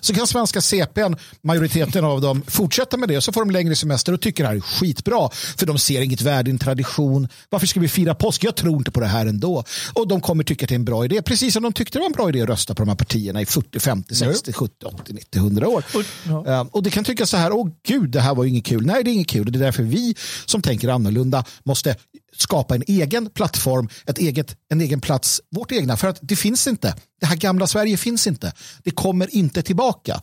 Så 0.00 0.14
kan 0.14 0.26
svenska 0.26 0.60
CPn, 0.60 1.16
majoriteten 1.42 2.04
av 2.04 2.20
dem, 2.20 2.42
fortsätta 2.46 2.96
med 2.96 3.08
det. 3.08 3.20
Så 3.20 3.32
får 3.32 3.40
de 3.40 3.50
längre 3.50 3.74
semester 3.76 4.12
och 4.12 4.20
tycker 4.20 4.44
det 4.44 4.48
här 4.48 4.56
är 4.56 4.60
skitbra. 4.60 5.30
För 5.56 5.66
de 5.66 5.78
ser 5.78 6.00
inget 6.00 6.22
värde 6.22 6.50
i 6.50 6.52
en 6.52 6.58
tradition. 6.58 7.28
Varför 7.50 7.66
ska 7.66 7.80
vi 7.80 7.88
fira 7.88 8.14
påsk? 8.14 8.44
Jag 8.44 8.56
tror 8.56 8.76
inte 8.76 8.90
på 8.90 9.00
det 9.00 9.06
här 9.06 9.26
ändå. 9.26 9.64
Och 9.94 10.08
de 10.08 10.20
kommer 10.20 10.44
tycka 10.44 10.64
att 10.64 10.68
det 10.68 10.74
är 10.74 10.78
en 10.78 10.84
bra 10.84 11.04
idé. 11.04 11.22
Precis 11.22 11.54
som 11.54 11.62
de 11.62 11.72
tyckte 11.72 11.98
det 11.98 12.00
var 12.00 12.06
en 12.06 12.12
bra 12.12 12.28
idé 12.28 12.42
att 12.42 12.48
rösta 12.48 12.74
på 12.74 12.82
de 12.82 12.88
här 12.88 12.96
partierna 12.96 13.40
i 13.40 13.46
40, 13.46 13.80
50, 13.80 14.14
60, 14.14 14.52
70, 14.52 14.86
80, 14.86 15.12
90, 15.12 15.38
100 15.38 15.68
år. 15.68 15.84
Ja. 16.24 16.68
Och 16.70 16.82
det 16.82 16.90
kan 16.90 17.04
tyckas 17.04 17.30
så 17.30 17.36
här, 17.36 17.52
åh 17.52 17.68
gud, 17.86 18.10
det 18.10 18.20
här 18.20 18.34
var 18.34 18.44
inget 18.44 18.64
kul. 18.64 18.86
Nej, 18.86 19.04
det 19.04 19.10
är 19.10 19.12
inget 19.12 19.28
kul. 19.28 19.63
Därför 19.64 19.82
vi 19.82 20.14
som 20.46 20.62
tänker 20.62 20.88
annorlunda 20.88 21.44
måste 21.62 21.96
skapa 22.36 22.74
en 22.74 22.82
egen 22.86 23.30
plattform, 23.30 23.88
ett 24.06 24.18
eget, 24.18 24.56
en 24.68 24.80
egen 24.80 25.00
plats, 25.00 25.40
vårt 25.50 25.72
egna. 25.72 25.96
För 25.96 26.08
att 26.08 26.18
det 26.22 26.36
finns 26.36 26.66
inte. 26.66 26.96
Det 27.20 27.26
här 27.26 27.36
gamla 27.36 27.66
Sverige 27.66 27.96
finns 27.96 28.26
inte. 28.26 28.52
Det 28.82 28.90
kommer 28.90 29.34
inte 29.34 29.62
tillbaka. 29.62 30.14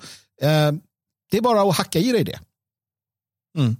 Eh, 0.42 0.72
det 1.32 1.38
är 1.38 1.42
bara 1.42 1.62
att 1.62 1.78
hacka 1.78 2.00
i 2.00 2.12
dig 2.12 2.24
det. 2.24 2.40
Mm. 3.58 3.76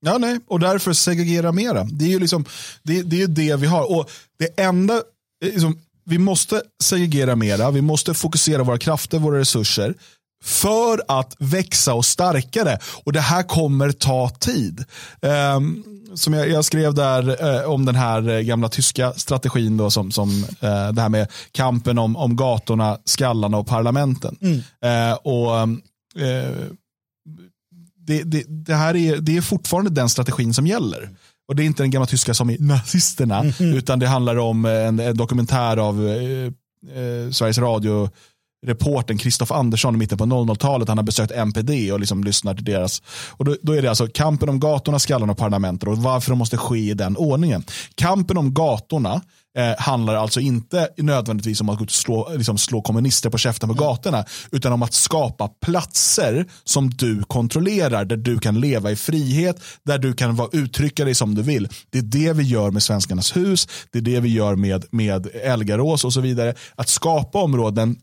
Ja, 0.00 0.18
nej. 0.18 0.40
Och 0.46 0.60
därför 0.60 0.92
segregera 0.92 1.52
mera. 1.52 1.84
Det 1.84 2.04
är 2.04 2.08
ju 2.08 2.18
liksom, 2.18 2.44
det, 2.82 3.02
det, 3.02 3.22
är 3.22 3.26
det 3.26 3.56
vi 3.56 3.66
har. 3.66 3.98
Och 3.98 4.10
det 4.38 4.60
enda, 4.60 4.94
eh, 4.94 5.52
liksom, 5.52 5.78
vi 6.04 6.18
måste 6.18 6.62
segregera 6.82 7.36
mera. 7.36 7.70
Vi 7.70 7.82
måste 7.82 8.14
fokusera 8.14 8.62
våra 8.62 8.78
krafter, 8.78 9.18
våra 9.18 9.38
resurser 9.38 9.94
för 10.44 11.02
att 11.08 11.36
växa 11.38 11.94
och 11.94 12.04
starkare. 12.04 12.78
Och 13.04 13.12
det 13.12 13.20
här 13.20 13.42
kommer 13.42 13.92
ta 13.92 14.28
tid. 14.28 14.84
Ehm, 15.22 15.84
som 16.14 16.34
jag, 16.34 16.48
jag 16.48 16.64
skrev 16.64 16.94
där 16.94 17.44
eh, 17.44 17.70
om 17.70 17.84
den 17.84 17.94
här 17.94 18.28
eh, 18.28 18.40
gamla 18.40 18.68
tyska 18.68 19.12
strategin 19.12 19.76
då, 19.76 19.90
som, 19.90 20.10
som 20.10 20.44
eh, 20.60 20.92
det 20.92 21.02
här 21.02 21.08
med 21.08 21.28
kampen 21.52 21.98
om, 21.98 22.16
om 22.16 22.36
gatorna, 22.36 22.98
skallarna 23.04 23.58
och 23.58 23.66
parlamenten. 23.66 24.36
Eh, 24.84 25.12
och 25.12 25.58
eh, 25.60 26.50
det, 28.06 28.22
det, 28.22 28.44
det 28.48 28.74
här 28.74 28.96
är, 28.96 29.16
det 29.16 29.36
är 29.36 29.40
fortfarande 29.40 29.90
den 29.90 30.08
strategin 30.08 30.54
som 30.54 30.66
gäller. 30.66 31.10
Och 31.48 31.56
det 31.56 31.62
är 31.62 31.64
inte 31.64 31.82
den 31.82 31.90
gamla 31.90 32.06
tyska 32.06 32.34
som 32.34 32.50
i 32.50 32.56
nazisterna, 32.60 33.44
utan 33.58 33.98
det 33.98 34.06
handlar 34.06 34.36
om 34.36 34.64
en, 34.64 35.00
en 35.00 35.16
dokumentär 35.16 35.76
av 35.76 36.08
eh, 36.08 37.30
Sveriges 37.30 37.58
Radio 37.58 38.10
reporten 38.64 39.18
Kristoff 39.18 39.52
Andersson 39.52 39.94
i 39.94 39.98
mitten 39.98 40.18
på 40.18 40.24
00-talet. 40.24 40.88
Han 40.88 40.98
har 40.98 41.04
besökt 41.04 41.32
MPD 41.32 41.92
och 41.92 42.00
liksom 42.00 42.24
lyssnat 42.24 42.56
till 42.56 42.64
deras. 42.64 43.02
Och 43.30 43.44
då, 43.44 43.56
då 43.62 43.72
är 43.72 43.82
det 43.82 43.88
alltså 43.88 44.06
kampen 44.06 44.48
om 44.48 44.60
gatorna, 44.60 44.98
skallarna 44.98 45.32
och 45.32 45.38
parlamentet 45.38 45.88
och 45.88 45.98
varför 45.98 46.30
de 46.30 46.38
måste 46.38 46.56
ske 46.56 46.78
i 46.78 46.94
den 46.94 47.16
ordningen. 47.16 47.64
Kampen 47.94 48.36
om 48.36 48.54
gatorna 48.54 49.20
eh, 49.58 49.78
handlar 49.78 50.14
alltså 50.14 50.40
inte 50.40 50.88
nödvändigtvis 50.96 51.60
om 51.60 51.68
att 51.68 51.90
slå, 51.90 52.32
liksom 52.36 52.58
slå 52.58 52.82
kommunister 52.82 53.30
på 53.30 53.38
käften 53.38 53.68
på 53.68 53.74
gatorna, 53.74 54.24
utan 54.52 54.72
om 54.72 54.82
att 54.82 54.92
skapa 54.92 55.48
platser 55.48 56.46
som 56.64 56.90
du 56.90 57.22
kontrollerar, 57.22 58.04
där 58.04 58.16
du 58.16 58.38
kan 58.38 58.60
leva 58.60 58.90
i 58.90 58.96
frihet, 58.96 59.56
där 59.84 59.98
du 59.98 60.12
kan 60.12 60.36
vara, 60.36 60.48
uttrycka 60.52 61.04
dig 61.04 61.14
som 61.14 61.34
du 61.34 61.42
vill. 61.42 61.68
Det 61.90 61.98
är 61.98 62.02
det 62.02 62.32
vi 62.32 62.42
gör 62.42 62.70
med 62.70 62.82
Svenskarnas 62.82 63.36
hus, 63.36 63.68
det 63.92 63.98
är 63.98 64.02
det 64.02 64.20
vi 64.20 64.28
gör 64.28 64.56
med, 64.56 64.84
med 64.90 65.26
Elgarås 65.42 66.04
och 66.04 66.12
så 66.12 66.20
vidare. 66.20 66.54
Att 66.76 66.88
skapa 66.88 67.38
områden 67.38 67.96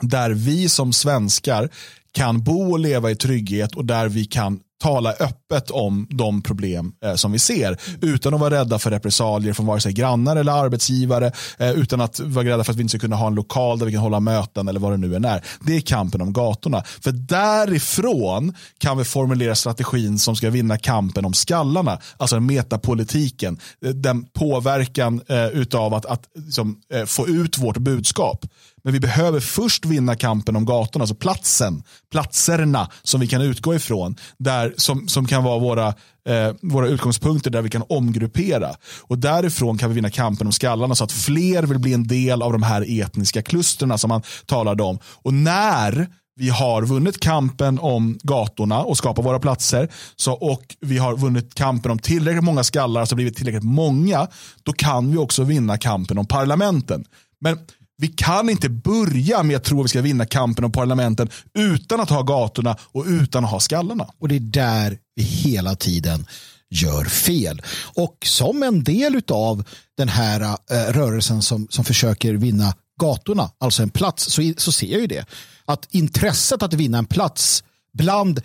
där 0.00 0.30
vi 0.30 0.68
som 0.68 0.92
svenskar 0.92 1.68
kan 2.12 2.44
bo 2.44 2.70
och 2.70 2.78
leva 2.78 3.10
i 3.10 3.16
trygghet 3.16 3.74
och 3.74 3.84
där 3.84 4.08
vi 4.08 4.24
kan 4.24 4.60
tala 4.82 5.10
öppet 5.10 5.41
om 5.70 6.06
de 6.10 6.42
problem 6.42 6.92
eh, 7.04 7.14
som 7.14 7.32
vi 7.32 7.38
ser 7.38 7.76
utan 8.00 8.34
att 8.34 8.40
vara 8.40 8.54
rädda 8.54 8.78
för 8.78 8.90
repressalier 8.90 9.52
från 9.52 9.66
vare 9.66 9.80
sig 9.80 9.92
grannar 9.92 10.36
eller 10.36 10.52
arbetsgivare 10.52 11.32
eh, 11.58 11.70
utan 11.70 12.00
att 12.00 12.20
vara 12.20 12.46
rädda 12.46 12.64
för 12.64 12.72
att 12.72 12.78
vi 12.78 12.82
inte 12.82 12.90
ska 12.90 12.98
kunna 12.98 13.16
ha 13.16 13.26
en 13.26 13.34
lokal 13.34 13.78
där 13.78 13.86
vi 13.86 13.92
kan 13.92 14.00
hålla 14.00 14.20
möten 14.20 14.68
eller 14.68 14.80
vad 14.80 14.92
det 14.92 14.96
nu 14.96 15.16
än 15.16 15.24
är. 15.24 15.44
Det 15.60 15.76
är 15.76 15.80
kampen 15.80 16.20
om 16.20 16.32
gatorna. 16.32 16.82
För 17.00 17.12
därifrån 17.12 18.54
kan 18.78 18.98
vi 18.98 19.04
formulera 19.04 19.54
strategin 19.54 20.18
som 20.18 20.36
ska 20.36 20.50
vinna 20.50 20.78
kampen 20.78 21.24
om 21.24 21.34
skallarna, 21.34 21.98
alltså 22.16 22.36
den 22.36 22.46
metapolitiken, 22.46 23.58
eh, 23.84 23.90
den 23.90 24.24
påverkan 24.24 25.20
eh, 25.28 25.46
utav 25.46 25.94
att, 25.94 26.06
att 26.06 26.22
liksom, 26.34 26.76
eh, 26.94 27.04
få 27.04 27.28
ut 27.28 27.58
vårt 27.58 27.78
budskap. 27.78 28.46
Men 28.84 28.92
vi 28.92 29.00
behöver 29.00 29.40
först 29.40 29.84
vinna 29.84 30.16
kampen 30.16 30.56
om 30.56 30.64
gatorna, 30.64 31.02
alltså 31.02 31.14
platsen, 31.14 31.82
platserna 32.10 32.90
som 33.02 33.20
vi 33.20 33.26
kan 33.26 33.42
utgå 33.42 33.74
ifrån, 33.74 34.16
där, 34.38 34.74
som, 34.76 35.08
som 35.08 35.26
kan 35.26 35.41
vara 35.42 35.58
våra, 35.58 35.88
eh, 36.28 36.54
våra 36.62 36.88
utgångspunkter 36.88 37.50
där 37.50 37.62
vi 37.62 37.70
kan 37.70 37.84
omgruppera. 37.88 38.70
Och 39.00 39.18
därifrån 39.18 39.78
kan 39.78 39.88
vi 39.88 39.94
vinna 39.94 40.10
kampen 40.10 40.46
om 40.46 40.52
skallarna 40.52 40.94
så 40.94 41.04
att 41.04 41.12
fler 41.12 41.62
vill 41.62 41.78
bli 41.78 41.92
en 41.92 42.06
del 42.06 42.42
av 42.42 42.52
de 42.52 42.62
här 42.62 43.00
etniska 43.00 43.42
klusterna 43.42 43.98
som 43.98 44.08
man 44.08 44.22
talade 44.46 44.82
om. 44.82 44.98
Och 45.04 45.34
när 45.34 46.08
vi 46.36 46.48
har 46.48 46.82
vunnit 46.82 47.20
kampen 47.20 47.78
om 47.78 48.18
gatorna 48.22 48.82
och 48.82 48.96
skapar 48.96 49.22
våra 49.22 49.38
platser 49.38 49.88
så, 50.16 50.32
och 50.32 50.62
vi 50.80 50.98
har 50.98 51.16
vunnit 51.16 51.54
kampen 51.54 51.90
om 51.90 51.98
tillräckligt 51.98 52.44
många 52.44 52.64
skallar, 52.64 53.00
alltså 53.00 53.14
blivit 53.14 53.36
tillräckligt 53.36 53.62
många, 53.62 54.28
då 54.62 54.72
kan 54.72 55.10
vi 55.10 55.16
också 55.16 55.44
vinna 55.44 55.78
kampen 55.78 56.18
om 56.18 56.26
parlamenten. 56.26 57.04
Men 57.40 57.58
vi 58.02 58.08
kan 58.08 58.50
inte 58.50 58.68
börja 58.68 59.42
med 59.42 59.56
att 59.56 59.64
tro 59.64 59.80
att 59.80 59.84
vi 59.84 59.88
ska 59.88 60.00
vinna 60.00 60.26
kampen 60.26 60.64
om 60.64 60.72
parlamenten 60.72 61.28
utan 61.54 62.00
att 62.00 62.10
ha 62.10 62.22
gatorna 62.22 62.76
och 62.82 63.04
utan 63.06 63.44
att 63.44 63.50
ha 63.50 63.60
skallarna. 63.60 64.06
Och 64.18 64.28
det 64.28 64.36
är 64.36 64.40
där 64.40 64.98
vi 65.14 65.22
hela 65.22 65.74
tiden 65.74 66.26
gör 66.70 67.04
fel. 67.04 67.62
Och 67.94 68.16
som 68.24 68.62
en 68.62 68.84
del 68.84 69.22
av 69.28 69.64
den 69.96 70.08
här 70.08 70.40
äh, 70.40 70.76
rörelsen 70.92 71.42
som, 71.42 71.66
som 71.70 71.84
försöker 71.84 72.34
vinna 72.34 72.74
gatorna, 73.00 73.50
alltså 73.58 73.82
en 73.82 73.90
plats, 73.90 74.24
så, 74.24 74.52
så 74.56 74.72
ser 74.72 74.86
jag 74.86 75.00
ju 75.00 75.06
det. 75.06 75.26
Att 75.64 75.88
intresset 75.90 76.62
att 76.62 76.74
vinna 76.74 76.98
en 76.98 77.06
plats 77.06 77.64
bland 77.98 78.40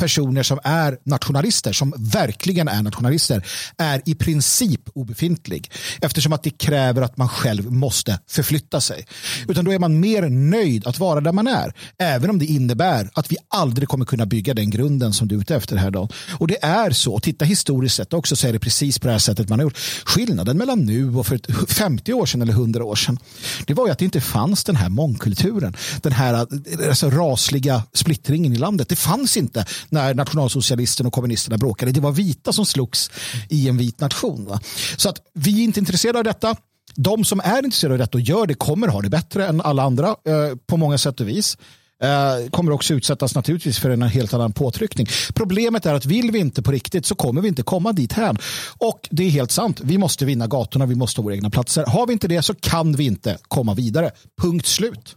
personer 0.00 0.42
som 0.42 0.58
är 0.64 0.98
nationalister, 1.04 1.72
som 1.72 1.94
verkligen 1.98 2.68
är 2.68 2.82
nationalister, 2.82 3.46
är 3.78 4.02
i 4.06 4.14
princip 4.14 4.80
obefintlig. 4.94 5.70
Eftersom 6.00 6.32
att 6.32 6.42
det 6.42 6.50
kräver 6.50 7.02
att 7.02 7.16
man 7.16 7.28
själv 7.28 7.72
måste 7.72 8.18
förflytta 8.28 8.80
sig. 8.80 9.06
Utan 9.48 9.64
då 9.64 9.72
är 9.72 9.78
man 9.78 10.00
mer 10.00 10.28
nöjd 10.28 10.86
att 10.86 10.98
vara 10.98 11.20
där 11.20 11.32
man 11.32 11.46
är. 11.46 11.74
Även 11.98 12.30
om 12.30 12.38
det 12.38 12.44
innebär 12.44 13.10
att 13.14 13.32
vi 13.32 13.36
aldrig 13.48 13.88
kommer 13.88 14.04
kunna 14.04 14.26
bygga 14.26 14.54
den 14.54 14.70
grunden 14.70 15.12
som 15.12 15.28
du 15.28 15.34
är 15.34 15.40
ute 15.40 15.56
efter 15.56 15.76
här 15.76 15.90
då. 15.90 16.08
Och 16.38 16.48
det 16.48 16.64
är 16.64 16.90
så, 16.90 17.20
titta 17.20 17.44
historiskt 17.44 17.96
sett 17.96 18.12
också 18.12 18.36
så 18.36 18.48
är 18.48 18.52
det 18.52 18.58
precis 18.58 18.98
på 18.98 19.06
det 19.06 19.12
här 19.12 19.18
sättet 19.18 19.48
man 19.48 19.58
har 19.58 19.64
gjort. 19.64 19.78
Skillnaden 20.04 20.58
mellan 20.58 20.84
nu 20.84 21.16
och 21.16 21.26
för 21.26 21.66
50 21.66 22.12
år 22.12 22.26
sedan 22.26 22.42
eller 22.42 22.52
100 22.52 22.84
år 22.84 22.96
sedan, 22.96 23.18
det 23.66 23.74
var 23.74 23.86
ju 23.86 23.92
att 23.92 23.98
det 23.98 24.04
inte 24.04 24.20
fanns 24.20 24.64
den 24.64 24.76
här 24.76 24.88
mångkulturen. 24.88 25.76
Den 26.02 26.12
här 26.12 26.34
eh, 26.34 26.88
alltså, 26.88 27.10
rasliga 27.10 27.82
splittringen 27.92 28.52
i 28.52 28.58
landet. 28.58 28.88
Det 28.88 28.96
fanns 28.96 29.36
inte 29.36 29.66
när 29.92 30.14
nationalsocialisterna 30.14 31.06
och 31.06 31.12
kommunisterna 31.12 31.58
bråkade. 31.58 31.92
Det 31.92 32.00
var 32.00 32.12
vita 32.12 32.52
som 32.52 32.66
slogs 32.66 33.10
i 33.48 33.68
en 33.68 33.76
vit 33.76 34.00
nation. 34.00 34.44
Va? 34.44 34.60
Så 34.96 35.08
att 35.08 35.18
vi 35.34 35.60
är 35.60 35.64
inte 35.64 35.80
intresserade 35.80 36.18
av 36.18 36.24
detta. 36.24 36.56
De 36.94 37.24
som 37.24 37.40
är 37.40 37.64
intresserade 37.64 37.94
av 37.94 37.98
detta 37.98 38.18
och 38.18 38.22
gör 38.22 38.46
det 38.46 38.54
kommer 38.54 38.88
ha 38.88 39.02
det 39.02 39.10
bättre 39.10 39.46
än 39.46 39.60
alla 39.60 39.82
andra 39.82 40.08
eh, 40.08 40.56
på 40.66 40.76
många 40.76 40.98
sätt 40.98 41.20
och 41.20 41.28
vis. 41.28 41.56
Eh, 42.02 42.50
kommer 42.50 42.72
också 42.72 42.94
utsättas 42.94 43.34
naturligtvis 43.34 43.78
för 43.78 43.90
en 43.90 44.02
helt 44.02 44.34
annan 44.34 44.52
påtryckning. 44.52 45.06
Problemet 45.34 45.86
är 45.86 45.94
att 45.94 46.06
vill 46.06 46.30
vi 46.30 46.38
inte 46.38 46.62
på 46.62 46.72
riktigt 46.72 47.06
så 47.06 47.14
kommer 47.14 47.40
vi 47.40 47.48
inte 47.48 47.62
komma 47.62 47.92
dit 47.92 48.12
här. 48.12 48.36
Och 48.78 49.08
det 49.10 49.24
är 49.24 49.30
helt 49.30 49.50
sant. 49.50 49.80
Vi 49.84 49.98
måste 49.98 50.24
vinna 50.24 50.46
gatorna, 50.46 50.86
vi 50.86 50.94
måste 50.94 51.20
ha 51.20 51.24
våra 51.24 51.34
egna 51.34 51.50
platser. 51.50 51.86
Har 51.86 52.06
vi 52.06 52.12
inte 52.12 52.28
det 52.28 52.42
så 52.42 52.54
kan 52.54 52.92
vi 52.92 53.04
inte 53.04 53.38
komma 53.48 53.74
vidare. 53.74 54.10
Punkt 54.42 54.66
slut. 54.66 55.16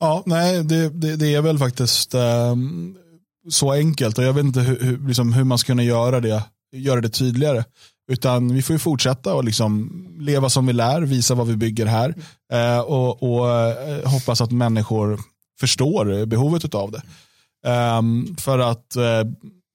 Ja, 0.00 0.22
nej, 0.26 0.64
det, 0.64 0.88
det, 0.88 1.16
det 1.16 1.34
är 1.34 1.42
väl 1.42 1.58
faktiskt 1.58 2.14
um, 2.14 2.96
så 3.50 3.72
enkelt 3.72 4.18
och 4.18 4.24
jag 4.24 4.32
vet 4.32 4.44
inte 4.44 4.60
hur, 4.60 4.80
hur, 4.80 5.08
liksom, 5.08 5.32
hur 5.32 5.44
man 5.44 5.58
ska 5.58 5.66
kunna 5.66 5.82
göra 5.82 6.20
det, 6.20 6.44
göra 6.72 7.00
det 7.00 7.08
tydligare. 7.08 7.64
Utan 8.10 8.54
vi 8.54 8.62
får 8.62 8.74
ju 8.74 8.78
fortsätta 8.78 9.34
och 9.34 9.44
liksom 9.44 9.90
leva 10.20 10.48
som 10.48 10.66
vi 10.66 10.72
lär, 10.72 11.00
visa 11.00 11.34
vad 11.34 11.46
vi 11.46 11.56
bygger 11.56 11.86
här 11.86 12.14
eh, 12.52 12.80
och, 12.80 13.22
och 13.22 13.50
eh, 13.50 14.08
hoppas 14.08 14.40
att 14.40 14.50
människor 14.50 15.20
förstår 15.60 16.26
behovet 16.26 16.74
av 16.74 16.90
det. 16.90 17.02
Um, 17.98 18.36
för 18.36 18.58
att 18.58 18.96
eh, 18.96 19.24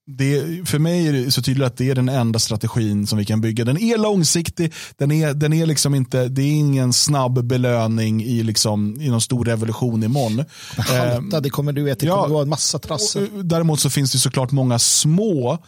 det, 0.06 0.68
för 0.68 0.78
mig 0.78 1.08
är 1.08 1.12
det 1.12 1.30
så 1.30 1.42
tydligt 1.42 1.66
att 1.66 1.76
det 1.76 1.90
är 1.90 1.94
den 1.94 2.08
enda 2.08 2.38
strategin 2.38 3.06
som 3.06 3.18
vi 3.18 3.24
kan 3.24 3.40
bygga. 3.40 3.64
Den 3.64 3.78
är 3.78 3.98
långsiktig, 3.98 4.72
den 4.96 5.12
är, 5.12 5.34
den 5.34 5.52
är 5.52 5.66
liksom 5.66 5.94
inte, 5.94 6.28
det 6.28 6.42
är 6.42 6.52
ingen 6.52 6.92
snabb 6.92 7.44
belöning 7.44 8.22
i, 8.22 8.42
liksom, 8.42 9.00
i 9.00 9.08
någon 9.08 9.20
stor 9.20 9.44
revolution 9.44 10.02
imorgon. 10.02 10.44
Halta, 10.76 11.40
det 11.40 11.50
kommer 11.50 11.72
du 11.72 11.84
det 11.84 12.02
ja, 12.02 12.22
kommer 12.22 12.34
vara 12.34 12.42
en 12.42 12.48
massa 12.48 12.78
trassel. 12.78 13.48
Däremot 13.48 13.80
så 13.80 13.90
finns 13.90 14.12
det 14.12 14.18
såklart 14.18 14.52
många 14.52 14.78
små 14.78 15.58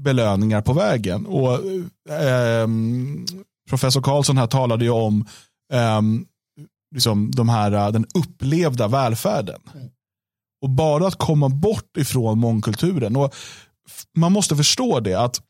belöningar 0.00 0.62
på 0.62 0.72
vägen. 0.72 1.26
Och, 1.26 1.52
eh, 2.14 2.68
professor 3.68 4.02
Karlsson 4.02 4.38
här 4.38 4.46
talade 4.46 4.84
ju 4.84 4.90
om 4.90 5.26
eh, 5.72 6.02
liksom 6.94 7.30
de 7.30 7.48
här, 7.48 7.92
den 7.92 8.06
upplevda 8.14 8.88
välfärden. 8.88 9.60
Mm. 9.74 9.88
Och 10.62 10.70
bara 10.70 11.06
att 11.06 11.18
komma 11.18 11.48
bort 11.48 11.96
ifrån 11.96 12.38
mångkulturen. 12.38 13.16
Och 13.16 13.34
man 14.16 14.32
måste 14.32 14.56
förstå 14.56 15.00
det 15.00 15.14
att 15.14 15.42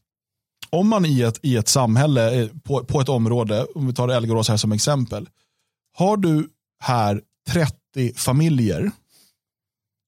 om 0.70 0.88
man 0.88 1.06
i 1.06 1.20
ett, 1.20 1.38
i 1.42 1.56
ett 1.56 1.68
samhälle, 1.68 2.42
eh, 2.42 2.48
på, 2.62 2.84
på 2.84 3.00
ett 3.00 3.08
område, 3.08 3.64
om 3.74 3.86
vi 3.86 3.94
tar 3.94 4.08
Elgarås 4.08 4.48
här 4.48 4.56
som 4.56 4.72
exempel. 4.72 5.28
Har 5.96 6.16
du 6.16 6.48
här 6.80 7.22
30 7.48 8.14
familjer, 8.16 8.90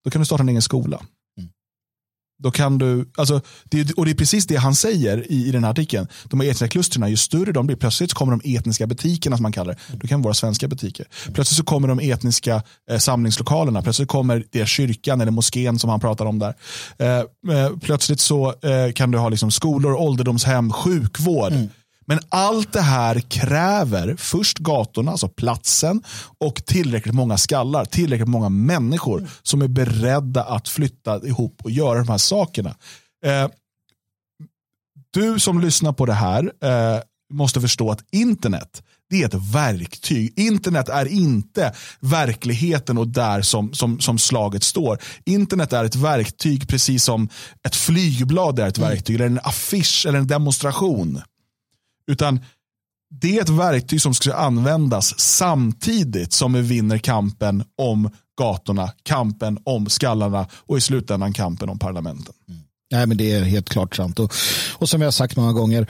då 0.04 0.10
kan 0.10 0.20
du 0.20 0.26
starta 0.26 0.42
en 0.42 0.48
egen 0.48 0.62
skola. 0.62 1.02
Då 2.38 2.50
kan 2.50 2.78
du, 2.78 3.10
alltså, 3.16 3.40
det, 3.64 3.92
och 3.92 4.04
det 4.04 4.10
är 4.10 4.14
precis 4.14 4.46
det 4.46 4.56
han 4.56 4.74
säger 4.74 5.32
i, 5.32 5.48
i 5.48 5.50
den 5.50 5.64
här 5.64 5.70
artikeln. 5.70 6.08
De 6.24 6.40
här 6.40 6.46
etniska 6.46 6.68
klustren, 6.68 7.10
ju 7.10 7.16
större 7.16 7.52
de 7.52 7.66
blir, 7.66 7.76
plötsligt 7.76 8.10
så 8.10 8.16
kommer 8.16 8.38
de 8.38 8.56
etniska 8.56 8.86
butikerna 8.86 9.36
som 9.36 9.42
man 9.42 9.52
kallar 9.52 9.72
det. 9.72 9.96
Då 9.96 10.08
kan 10.08 10.20
det 10.20 10.24
vara 10.24 10.34
svenska 10.34 10.68
butiker. 10.68 11.06
Plötsligt 11.24 11.56
så 11.58 11.64
kommer 11.64 11.88
de 11.88 12.00
etniska 12.00 12.62
eh, 12.90 12.98
samlingslokalerna. 12.98 13.82
Plötsligt 13.82 14.08
kommer 14.08 14.44
det 14.50 14.66
kyrkan 14.66 15.20
eller 15.20 15.32
moskén 15.32 15.78
som 15.78 15.90
han 15.90 16.00
pratar 16.00 16.24
om 16.24 16.38
där. 16.38 16.54
Eh, 16.98 17.08
eh, 17.56 17.76
plötsligt 17.80 18.20
så 18.20 18.48
eh, 18.48 18.92
kan 18.94 19.10
du 19.10 19.18
ha 19.18 19.28
liksom 19.28 19.50
skolor, 19.50 19.92
ålderdomshem, 19.92 20.72
sjukvård. 20.72 21.52
Mm. 21.52 21.68
Men 22.06 22.18
allt 22.28 22.72
det 22.72 22.80
här 22.80 23.20
kräver 23.20 24.16
först 24.18 24.58
gatorna, 24.58 25.10
alltså 25.10 25.28
platsen 25.28 26.02
och 26.38 26.64
tillräckligt 26.66 27.14
många 27.14 27.36
skallar, 27.36 27.84
tillräckligt 27.84 28.28
många 28.28 28.48
människor 28.48 29.28
som 29.42 29.62
är 29.62 29.68
beredda 29.68 30.44
att 30.44 30.68
flytta 30.68 31.26
ihop 31.26 31.60
och 31.64 31.70
göra 31.70 31.98
de 31.98 32.08
här 32.08 32.18
sakerna. 32.18 32.74
Eh, 33.24 33.48
du 35.10 35.38
som 35.38 35.60
lyssnar 35.60 35.92
på 35.92 36.06
det 36.06 36.12
här 36.12 36.52
eh, 36.62 37.00
måste 37.32 37.60
förstå 37.60 37.90
att 37.90 38.04
internet 38.12 38.82
det 39.10 39.22
är 39.22 39.26
ett 39.26 39.54
verktyg. 39.54 40.32
Internet 40.36 40.88
är 40.88 41.06
inte 41.06 41.72
verkligheten 42.00 42.98
och 42.98 43.08
där 43.08 43.42
som, 43.42 43.72
som, 43.74 44.00
som 44.00 44.18
slaget 44.18 44.62
står. 44.62 44.98
Internet 45.24 45.72
är 45.72 45.84
ett 45.84 45.96
verktyg 45.96 46.68
precis 46.68 47.04
som 47.04 47.28
ett 47.66 47.76
flygblad 47.76 48.58
är 48.58 48.66
ett 48.66 48.78
mm. 48.78 48.90
verktyg, 48.90 49.16
mm. 49.16 49.26
eller 49.26 49.40
en 49.40 49.48
affisch 49.48 50.06
eller 50.06 50.18
en 50.18 50.26
demonstration. 50.26 51.22
Utan 52.06 52.40
det 53.20 53.38
är 53.38 53.42
ett 53.42 53.48
verktyg 53.48 54.02
som 54.02 54.14
ska 54.14 54.34
användas 54.34 55.20
samtidigt 55.20 56.32
som 56.32 56.52
vi 56.52 56.60
vinner 56.60 56.98
kampen 56.98 57.64
om 57.78 58.10
gatorna, 58.38 58.92
kampen 59.02 59.58
om 59.64 59.88
skallarna 59.88 60.48
och 60.52 60.78
i 60.78 60.80
slutändan 60.80 61.32
kampen 61.32 61.68
om 61.68 61.78
parlamenten. 61.78 62.34
Mm. 62.48 62.60
Nej, 62.90 63.06
men 63.06 63.16
det 63.16 63.32
är 63.32 63.42
helt 63.42 63.68
klart 63.68 63.96
sant. 63.96 64.18
Och, 64.18 64.32
och 64.72 64.88
som 64.88 65.00
jag 65.00 65.06
har 65.06 65.12
sagt 65.12 65.36
många 65.36 65.52
gånger, 65.52 65.86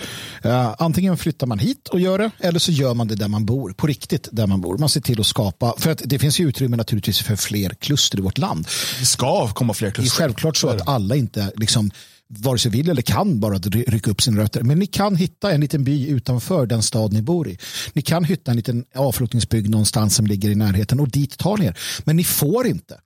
uh, 0.46 0.74
antingen 0.78 1.16
flyttar 1.16 1.46
man 1.46 1.58
hit 1.58 1.88
och 1.88 2.00
gör 2.00 2.18
det, 2.18 2.30
eller 2.40 2.58
så 2.58 2.72
gör 2.72 2.94
man 2.94 3.08
det 3.08 3.14
där 3.14 3.28
man 3.28 3.46
bor, 3.46 3.72
på 3.72 3.86
riktigt 3.86 4.28
där 4.32 4.46
man 4.46 4.60
bor. 4.60 4.78
Man 4.78 4.88
ser 4.88 5.00
till 5.00 5.20
att 5.20 5.26
skapa, 5.26 5.74
för 5.78 5.90
att 5.90 6.02
det 6.04 6.18
finns 6.18 6.40
ju 6.40 6.48
utrymme 6.48 6.76
naturligtvis 6.76 7.20
för 7.20 7.36
fler 7.36 7.70
kluster 7.70 8.18
i 8.18 8.22
vårt 8.22 8.38
land. 8.38 8.66
Det 8.98 9.06
ska 9.06 9.48
komma 9.48 9.74
fler 9.74 9.90
kluster. 9.90 10.02
Det 10.02 10.24
är 10.24 10.26
självklart 10.26 10.56
så 10.56 10.68
att 10.68 10.88
alla 10.88 11.16
inte 11.16 11.52
liksom 11.56 11.90
vare 12.28 12.58
sig 12.58 12.70
vill 12.70 12.90
eller 12.90 13.02
kan 13.02 13.40
bara 13.40 13.58
rycka 13.58 14.10
upp 14.10 14.22
sina 14.22 14.42
rötter. 14.42 14.62
Men 14.62 14.78
ni 14.78 14.86
kan 14.86 15.16
hitta 15.16 15.52
en 15.52 15.60
liten 15.60 15.84
by 15.84 16.08
utanför 16.08 16.66
den 16.66 16.82
stad 16.82 17.12
ni 17.12 17.22
bor 17.22 17.48
i. 17.48 17.58
Ni 17.92 18.02
kan 18.02 18.24
hitta 18.24 18.50
en 18.50 18.56
liten 18.56 18.84
avflyttningsbygd 18.94 19.70
någonstans 19.70 20.16
som 20.16 20.26
ligger 20.26 20.50
i 20.50 20.54
närheten 20.54 21.00
och 21.00 21.08
dit 21.08 21.38
tar 21.38 21.56
ni 21.56 21.66
er. 21.66 21.78
Men 22.04 22.16
ni 22.16 22.24
får 22.24 22.66
inte. 22.66 23.00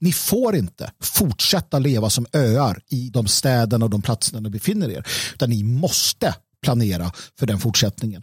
Ni 0.00 0.12
får 0.12 0.56
inte 0.56 0.90
fortsätta 1.02 1.78
leva 1.78 2.10
som 2.10 2.26
öar 2.32 2.82
i 2.90 3.10
de 3.10 3.26
städerna 3.26 3.84
och 3.84 3.90
de 3.90 4.02
platserna 4.02 4.40
ni 4.40 4.50
befinner 4.50 4.90
er. 4.90 5.06
Utan 5.34 5.50
ni 5.50 5.64
måste 5.64 6.34
planera 6.62 7.12
för 7.38 7.46
den 7.46 7.58
fortsättningen. 7.58 8.22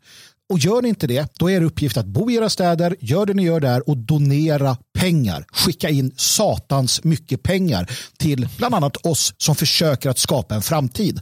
Och 0.52 0.60
gör 0.60 0.82
ni 0.82 0.90
inte 0.90 1.08
det, 1.08 1.34
då 1.40 1.50
är 1.50 1.56
er 1.56 1.62
uppgift 1.62 1.98
att 1.98 2.06
bo 2.06 2.32
i 2.32 2.36
era 2.36 2.50
städer, 2.50 2.96
gör 3.00 3.26
det 3.26 3.34
ni 3.34 3.44
gör 3.44 3.60
där 3.60 3.90
och 3.90 3.98
donera 3.98 4.78
pengar. 5.00 5.46
Skicka 5.52 5.90
in 5.90 6.12
satans 6.18 7.04
mycket 7.04 7.44
pengar 7.44 7.92
till 8.18 8.48
bland 8.58 8.76
annat 8.76 9.06
oss 9.06 9.34
som 9.38 9.56
försöker 9.56 10.10
att 10.10 10.18
skapa 10.18 10.56
en 10.56 10.62
framtid. 10.62 11.22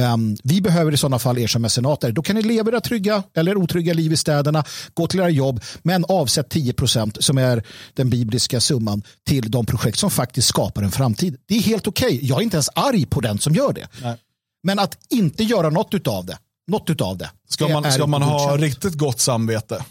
Um, 0.00 0.36
vi 0.44 0.60
behöver 0.60 0.92
i 0.92 0.96
sådana 0.96 1.18
fall 1.18 1.38
er 1.38 1.46
som 1.46 1.62
mecenater. 1.62 2.12
Då 2.12 2.22
kan 2.22 2.36
ni 2.36 2.42
leva 2.42 2.70
era 2.70 2.80
trygga 2.80 3.22
eller 3.34 3.56
otrygga 3.56 3.94
liv 3.94 4.12
i 4.12 4.16
städerna, 4.16 4.64
gå 4.94 5.06
till 5.06 5.20
era 5.20 5.30
jobb, 5.30 5.60
men 5.82 6.04
avsätt 6.08 6.48
10 6.48 6.72
procent 6.72 7.24
som 7.24 7.38
är 7.38 7.62
den 7.94 8.10
bibliska 8.10 8.60
summan 8.60 9.02
till 9.26 9.50
de 9.50 9.66
projekt 9.66 9.98
som 9.98 10.10
faktiskt 10.10 10.48
skapar 10.48 10.82
en 10.82 10.90
framtid. 10.90 11.36
Det 11.46 11.54
är 11.54 11.60
helt 11.60 11.86
okej. 11.86 12.06
Okay. 12.06 12.28
Jag 12.28 12.38
är 12.38 12.42
inte 12.42 12.56
ens 12.56 12.70
arg 12.74 13.06
på 13.06 13.20
den 13.20 13.38
som 13.38 13.54
gör 13.54 13.72
det. 13.72 13.88
Nej. 14.02 14.16
Men 14.62 14.78
att 14.78 14.98
inte 15.10 15.44
göra 15.44 15.70
något 15.70 16.06
av 16.08 16.26
det, 16.26 16.38
något 16.66 16.90
utav 16.90 17.18
det. 17.18 17.30
Ska 17.48 17.68
man, 17.68 17.92
ska 17.92 18.06
man 18.06 18.22
ha 18.22 18.56
riktigt 18.56 18.94
gott 18.94 19.20
samvete, 19.20 19.84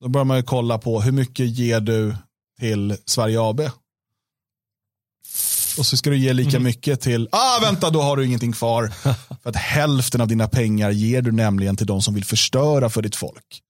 Då 0.00 0.08
börjar 0.08 0.24
man 0.24 0.36
ju 0.36 0.42
kolla 0.42 0.78
på 0.78 1.00
hur 1.00 1.12
mycket 1.12 1.48
ger 1.48 1.80
du 1.80 2.16
till 2.60 2.96
Sverige 3.04 3.40
AB. 3.40 3.60
Och 5.78 5.86
så 5.86 5.96
ska 5.96 6.10
du 6.10 6.18
ge 6.18 6.32
lika 6.32 6.60
mycket 6.60 7.00
till, 7.00 7.28
ah 7.32 7.58
vänta 7.60 7.90
då 7.90 8.02
har 8.02 8.16
du 8.16 8.26
ingenting 8.26 8.52
kvar. 8.52 8.88
För 9.42 9.50
att 9.50 9.56
hälften 9.56 10.20
av 10.20 10.28
dina 10.28 10.48
pengar 10.48 10.90
ger 10.90 11.22
du 11.22 11.32
nämligen 11.32 11.76
till 11.76 11.86
de 11.86 12.02
som 12.02 12.14
vill 12.14 12.24
förstöra 12.24 12.90
för 12.90 13.02
ditt 13.02 13.16
folk. 13.16 13.62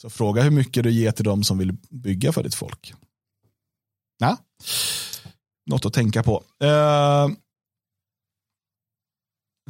Så 0.00 0.10
fråga 0.10 0.42
hur 0.42 0.50
mycket 0.50 0.82
du 0.84 0.90
ger 0.90 1.12
till 1.12 1.24
de 1.24 1.44
som 1.44 1.58
vill 1.58 1.72
bygga 1.90 2.32
för 2.32 2.42
ditt 2.42 2.54
folk. 2.54 2.92
Ja. 4.18 4.36
Något 5.66 5.86
att 5.86 5.92
tänka 5.92 6.22
på. 6.22 6.42
Uh, 6.64 7.36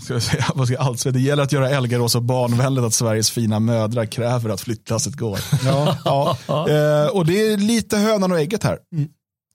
ska 0.01 0.13
jag 0.13 0.23
säga, 0.23 0.45
vad 0.55 0.67
ska 0.67 0.79
allt, 0.79 1.13
det 1.13 1.21
gäller 1.21 1.43
att 1.43 1.53
göra 1.53 1.71
Elgarås 1.71 2.13
så 2.13 2.21
barnvänligt 2.21 2.85
att 2.85 2.95
Sveriges 2.95 3.31
fina 3.31 3.61
mödrar 3.61 4.07
kräver 4.07 4.51
att 4.51 4.61
flyttlasset 4.61 5.15
går. 5.15 5.39
Ja. 5.65 5.97
ja. 6.05 6.37
Uh, 6.49 7.17
och 7.17 7.27
det 7.27 7.53
är 7.53 7.57
lite 7.57 7.97
hönan 7.97 8.33
och 8.33 8.39
ägget 8.39 8.65
här. 8.65 8.79
Mm. 8.93 9.09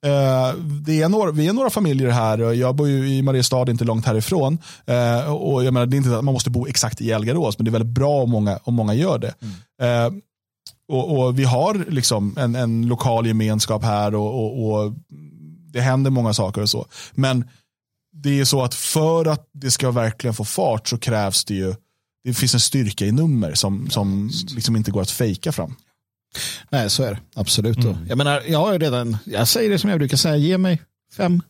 Uh, 0.06 0.56
det 0.64 1.02
är 1.02 1.10
några, 1.10 1.32
vi 1.32 1.48
är 1.48 1.54
några 1.54 1.70
familjer 1.70 2.10
här 2.10 2.42
och 2.42 2.56
jag 2.56 2.76
bor 2.76 2.88
ju 2.88 3.10
i 3.10 3.22
Mariestad 3.22 3.70
inte 3.70 3.84
långt 3.84 4.06
härifrån. 4.06 4.58
Uh, 4.90 5.34
och 5.34 5.64
jag 5.64 5.74
menar, 5.74 5.86
det 5.86 5.96
är 5.96 5.98
inte 5.98 6.18
att 6.18 6.26
man 6.26 6.34
måste 6.34 6.50
bo 6.50 6.68
exakt 6.68 7.02
i 7.02 7.12
Elgarås 7.12 7.58
men 7.58 7.66
det 7.66 7.70
är 7.70 7.72
väldigt 7.72 7.94
bra 7.94 8.24
om 8.24 8.30
många, 8.30 8.60
om 8.64 8.74
många 8.74 8.94
gör 8.94 9.18
det. 9.18 9.34
Mm. 9.42 10.14
Uh, 10.14 10.22
och, 10.88 11.18
och, 11.18 11.40
vi 11.40 11.44
har 11.44 11.86
liksom 11.90 12.36
en, 12.38 12.56
en 12.56 12.88
lokal 12.88 13.28
gemenskap 13.28 13.84
här 13.84 14.16
och, 14.16 14.44
och, 14.44 14.72
och, 14.72 14.94
det 15.74 15.82
händer 15.82 16.12
många 16.12 16.34
saker 16.34 16.62
och 16.62 16.70
så. 16.70 16.86
Men 17.14 17.46
det 18.14 18.40
är 18.40 18.46
så 18.46 18.64
att 18.64 18.76
för 18.76 19.26
att 19.26 19.50
det 19.54 19.72
ska 19.72 19.92
verkligen 19.92 20.34
få 20.34 20.46
fart 20.46 20.88
så 20.88 20.98
krävs 20.98 21.46
det 21.46 21.54
ju, 21.54 21.76
det 22.24 22.34
finns 22.34 22.54
en 22.54 22.60
styrka 22.60 23.06
i 23.06 23.12
nummer 23.12 23.54
som, 23.54 23.90
som 23.90 24.32
liksom 24.56 24.76
inte 24.76 24.92
går 24.92 25.02
att 25.02 25.12
fejka 25.12 25.52
fram. 25.52 25.76
Nej, 26.70 26.90
så 26.90 27.04
är 27.04 27.12
det. 27.12 27.20
Absolut. 27.36 27.78
Mm. 27.78 28.08
Jag 28.08 28.18
menar, 28.18 28.44
jag 28.48 28.60
har 28.60 28.80
redan, 28.80 29.18
jag 29.26 29.48
säger 29.48 29.70
det 29.70 29.80
som 29.80 29.90
jag 29.90 30.00
brukar 30.00 30.18
säga, 30.18 30.38
ge 30.38 30.58
mig 30.58 30.82
fem, 31.14 31.42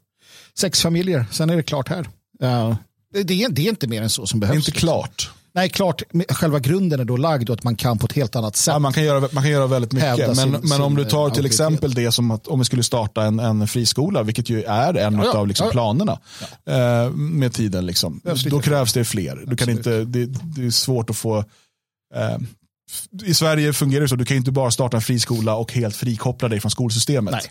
sex 0.59 0.81
familjer, 0.81 1.25
sen 1.31 1.49
är 1.49 1.55
det 1.55 1.63
klart 1.63 1.89
här. 1.89 2.09
Uh, 2.43 2.75
det, 3.13 3.23
det, 3.23 3.43
är, 3.43 3.49
det 3.49 3.61
är 3.61 3.69
inte 3.69 3.87
mer 3.87 4.01
än 4.01 4.09
så 4.09 4.27
som 4.27 4.39
behövs. 4.39 4.53
Det 4.53 4.57
är 4.57 4.69
inte 4.69 4.79
klart. 4.79 5.31
Nej, 5.53 5.69
klart, 5.69 6.01
själva 6.29 6.59
grunden 6.59 6.99
är 6.99 7.05
då 7.05 7.17
lagd 7.17 7.49
och 7.49 7.55
att 7.55 7.63
man 7.63 7.75
kan 7.75 7.97
på 7.97 8.05
ett 8.05 8.13
helt 8.13 8.35
annat 8.35 8.55
sätt. 8.55 8.71
Ja, 8.71 8.79
man, 8.79 8.93
kan 8.93 9.03
göra, 9.03 9.19
man 9.19 9.43
kan 9.43 9.51
göra 9.51 9.67
väldigt 9.67 9.93
mycket. 9.93 10.27
Men, 10.27 10.35
sin, 10.35 10.51
men 10.51 10.81
om 10.81 10.95
du 10.95 11.05
tar 11.05 11.29
till 11.29 11.45
exempel 11.45 11.93
det 11.93 12.11
som 12.11 12.31
att 12.31 12.47
om 12.47 12.59
vi 12.59 12.65
skulle 12.65 12.83
starta 12.83 13.23
en, 13.23 13.39
en 13.39 13.67
friskola, 13.67 14.23
vilket 14.23 14.49
ju 14.49 14.63
är 14.63 14.93
en 14.93 15.13
ja, 15.13 15.37
av 15.37 15.47
liksom 15.47 15.69
planerna 15.69 16.19
eh, 16.65 17.09
med 17.11 17.53
tiden. 17.53 17.85
Liksom. 17.85 18.21
Då 18.49 18.61
krävs 18.61 18.93
det 18.93 19.05
fler. 19.05 19.43
Du 19.47 19.55
kan 19.55 19.69
inte, 19.69 20.03
det, 20.03 20.25
det, 20.25 20.65
är 20.65 20.69
svårt 20.69 21.09
att 21.09 21.17
få 21.17 21.37
eh, 22.15 22.37
i 23.23 23.33
Sverige 23.33 23.73
fungerar 23.73 24.01
det 24.01 24.07
så, 24.07 24.15
du 24.15 24.25
kan 24.25 24.37
inte 24.37 24.51
bara 24.51 24.71
starta 24.71 24.97
en 24.97 25.03
friskola 25.03 25.55
och 25.55 25.73
helt 25.73 25.95
frikoppla 25.95 26.47
dig 26.49 26.59
från 26.59 26.71
skolsystemet. 26.71 27.31
Nej. 27.31 27.41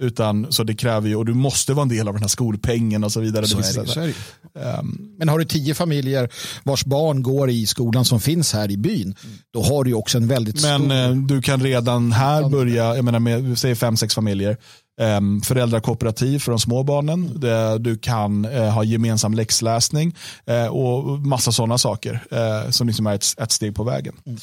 Utan, 0.00 0.52
så 0.52 0.64
det 0.64 0.74
kräver 0.74 1.08
ju, 1.08 1.16
och 1.16 1.26
du 1.26 1.34
måste 1.34 1.74
vara 1.74 1.82
en 1.82 1.88
del 1.88 2.08
av 2.08 2.14
den 2.14 2.22
här 2.22 2.28
skolpengen 2.28 3.04
och 3.04 3.12
så 3.12 3.20
vidare. 3.20 3.46
Så 3.46 3.56
det, 3.56 3.86
så. 3.86 4.00
Um, 4.00 5.14
Men 5.18 5.28
har 5.28 5.38
du 5.38 5.44
tio 5.44 5.74
familjer 5.74 6.28
vars 6.62 6.84
barn 6.84 7.22
går 7.22 7.50
i 7.50 7.66
skolan 7.66 8.04
som 8.04 8.20
finns 8.20 8.52
här 8.52 8.70
i 8.70 8.76
byn, 8.76 9.14
då 9.52 9.62
har 9.62 9.84
du 9.84 9.94
också 9.94 10.18
en 10.18 10.28
väldigt 10.28 10.62
Men 10.62 10.80
stor... 10.84 10.92
Eh, 10.92 11.12
du 11.12 11.42
kan 11.42 11.62
redan 11.62 12.12
här 12.12 12.48
börja, 12.48 12.96
jag 12.96 13.04
menar 13.04 13.18
med, 13.18 13.58
säg 13.58 13.74
fem, 13.74 13.96
sex 13.96 14.14
familjer, 14.14 14.56
um, 15.00 15.40
föräldrakooperativ 15.40 16.38
för 16.38 16.52
de 16.52 16.58
små 16.58 16.82
barnen, 16.82 17.40
det, 17.40 17.78
du 17.78 17.98
kan 17.98 18.44
uh, 18.44 18.68
ha 18.68 18.84
gemensam 18.84 19.34
läxläsning 19.34 20.16
uh, 20.50 20.66
och 20.66 21.20
massa 21.20 21.52
sådana 21.52 21.78
saker 21.78 22.26
uh, 22.32 22.70
som 22.70 22.86
liksom 22.86 23.06
är 23.06 23.14
ett, 23.14 23.34
ett 23.38 23.52
steg 23.52 23.74
på 23.74 23.84
vägen. 23.84 24.14
Mm. 24.26 24.38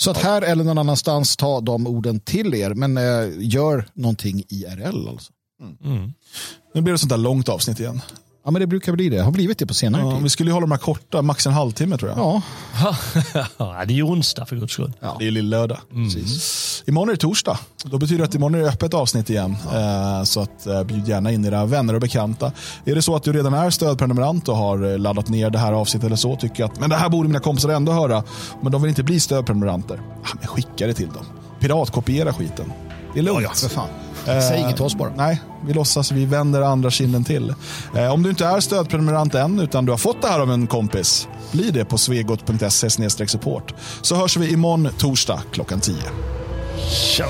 Så 0.00 0.10
att 0.10 0.16
här 0.16 0.42
eller 0.42 0.64
någon 0.64 0.78
annanstans, 0.78 1.36
ta 1.36 1.60
de 1.60 1.86
orden 1.86 2.20
till 2.20 2.54
er. 2.54 2.74
Men 2.74 2.96
eh, 2.96 3.28
gör 3.38 3.88
någonting 3.94 4.44
IRL 4.48 5.08
alltså. 5.08 5.32
Mm. 5.62 5.76
Mm. 5.84 6.12
Nu 6.74 6.80
blir 6.80 6.92
det 6.92 6.98
sånt 6.98 7.10
där 7.10 7.16
långt 7.16 7.48
avsnitt 7.48 7.80
igen. 7.80 8.00
Ja, 8.44 8.50
men 8.50 8.60
det 8.60 8.66
brukar 8.66 8.92
bli 8.92 9.08
det. 9.08 9.18
Har 9.18 9.32
blivit 9.32 9.58
det 9.58 9.66
på 9.66 9.74
senare 9.74 10.02
ja, 10.02 10.12
tid. 10.12 10.22
Vi 10.22 10.28
skulle 10.28 10.50
ju 10.50 10.54
hålla 10.54 10.66
de 10.66 10.70
här 10.70 10.78
korta, 10.78 11.22
max 11.22 11.46
en 11.46 11.52
halvtimme 11.52 11.98
tror 11.98 12.10
jag. 12.10 12.18
Ja. 12.18 12.42
ja 13.58 13.84
det 13.86 13.92
är 13.92 13.96
ju 13.96 14.02
onsdag 14.02 14.46
för 14.46 14.56
guds 14.56 14.72
skull. 14.72 14.92
Ja. 15.00 15.16
Det 15.18 15.26
är 15.26 15.30
lill-lördag. 15.30 15.78
Mm. 15.92 16.08
Imorgon 16.86 17.08
är 17.08 17.12
det 17.12 17.20
torsdag. 17.20 17.58
Då 17.84 17.98
betyder 17.98 18.18
det 18.18 18.24
att 18.24 18.34
imorgon 18.34 18.54
är 18.54 18.62
det 18.62 18.68
öppet 18.68 18.94
avsnitt 18.94 19.30
igen. 19.30 19.56
Ja. 19.72 20.18
Eh, 20.18 20.24
så 20.24 20.40
att, 20.40 20.66
eh, 20.66 20.84
bjud 20.84 21.08
gärna 21.08 21.32
in 21.32 21.44
era 21.44 21.66
vänner 21.66 21.94
och 21.94 22.00
bekanta. 22.00 22.52
Är 22.84 22.94
det 22.94 23.02
så 23.02 23.16
att 23.16 23.22
du 23.22 23.32
redan 23.32 23.54
är 23.54 23.70
stödprenumerant 23.70 24.48
och 24.48 24.56
har 24.56 24.92
eh, 24.92 24.98
laddat 24.98 25.28
ner 25.28 25.50
det 25.50 25.58
här 25.58 25.72
avsnittet 25.72 26.06
eller 26.06 26.16
så, 26.16 26.36
tycker 26.36 26.64
att 26.64 26.80
men 26.80 26.90
det 26.90 26.96
här 26.96 27.08
borde 27.08 27.28
mina 27.28 27.40
kompisar 27.40 27.68
ändå 27.68 27.92
höra, 27.92 28.24
men 28.62 28.72
de 28.72 28.82
vill 28.82 28.88
inte 28.88 29.02
bli 29.02 29.20
stödprenumeranter. 29.20 30.00
Ja, 30.24 30.28
men 30.38 30.46
skicka 30.46 30.86
det 30.86 30.94
till 30.94 31.08
dem. 31.08 31.24
Piratkopiera 31.60 32.32
skiten. 32.32 32.72
Det 33.14 33.18
är 33.18 33.24
lugnt. 33.24 33.42
Ja, 33.42 33.50
för 33.54 33.68
fan. 33.68 33.88
Säg 34.24 34.60
inget 34.60 34.76
till 34.76 34.84
oss 34.84 34.94
bara. 34.94 35.12
Nej, 35.16 35.40
vi 35.66 35.72
låtsas 35.72 36.12
vi 36.12 36.24
vänder 36.24 36.62
andra 36.62 36.90
kinden 36.90 37.24
till. 37.24 37.54
Eh, 37.96 38.12
om 38.12 38.22
du 38.22 38.30
inte 38.30 38.46
är 38.46 38.60
stödprenumerant 38.60 39.34
än 39.34 39.60
utan 39.60 39.84
du 39.86 39.92
har 39.92 39.98
fått 39.98 40.22
det 40.22 40.28
här 40.28 40.40
av 40.40 40.52
en 40.52 40.66
kompis, 40.66 41.28
bli 41.52 41.70
det 41.70 41.84
på 41.84 41.98
svegot.se 41.98 43.28
support. 43.28 43.74
Så 44.02 44.14
hörs 44.14 44.36
vi 44.36 44.52
imorgon 44.52 44.88
torsdag 44.98 45.42
klockan 45.52 45.80
10. 45.80 45.94
Tja! 46.90 47.26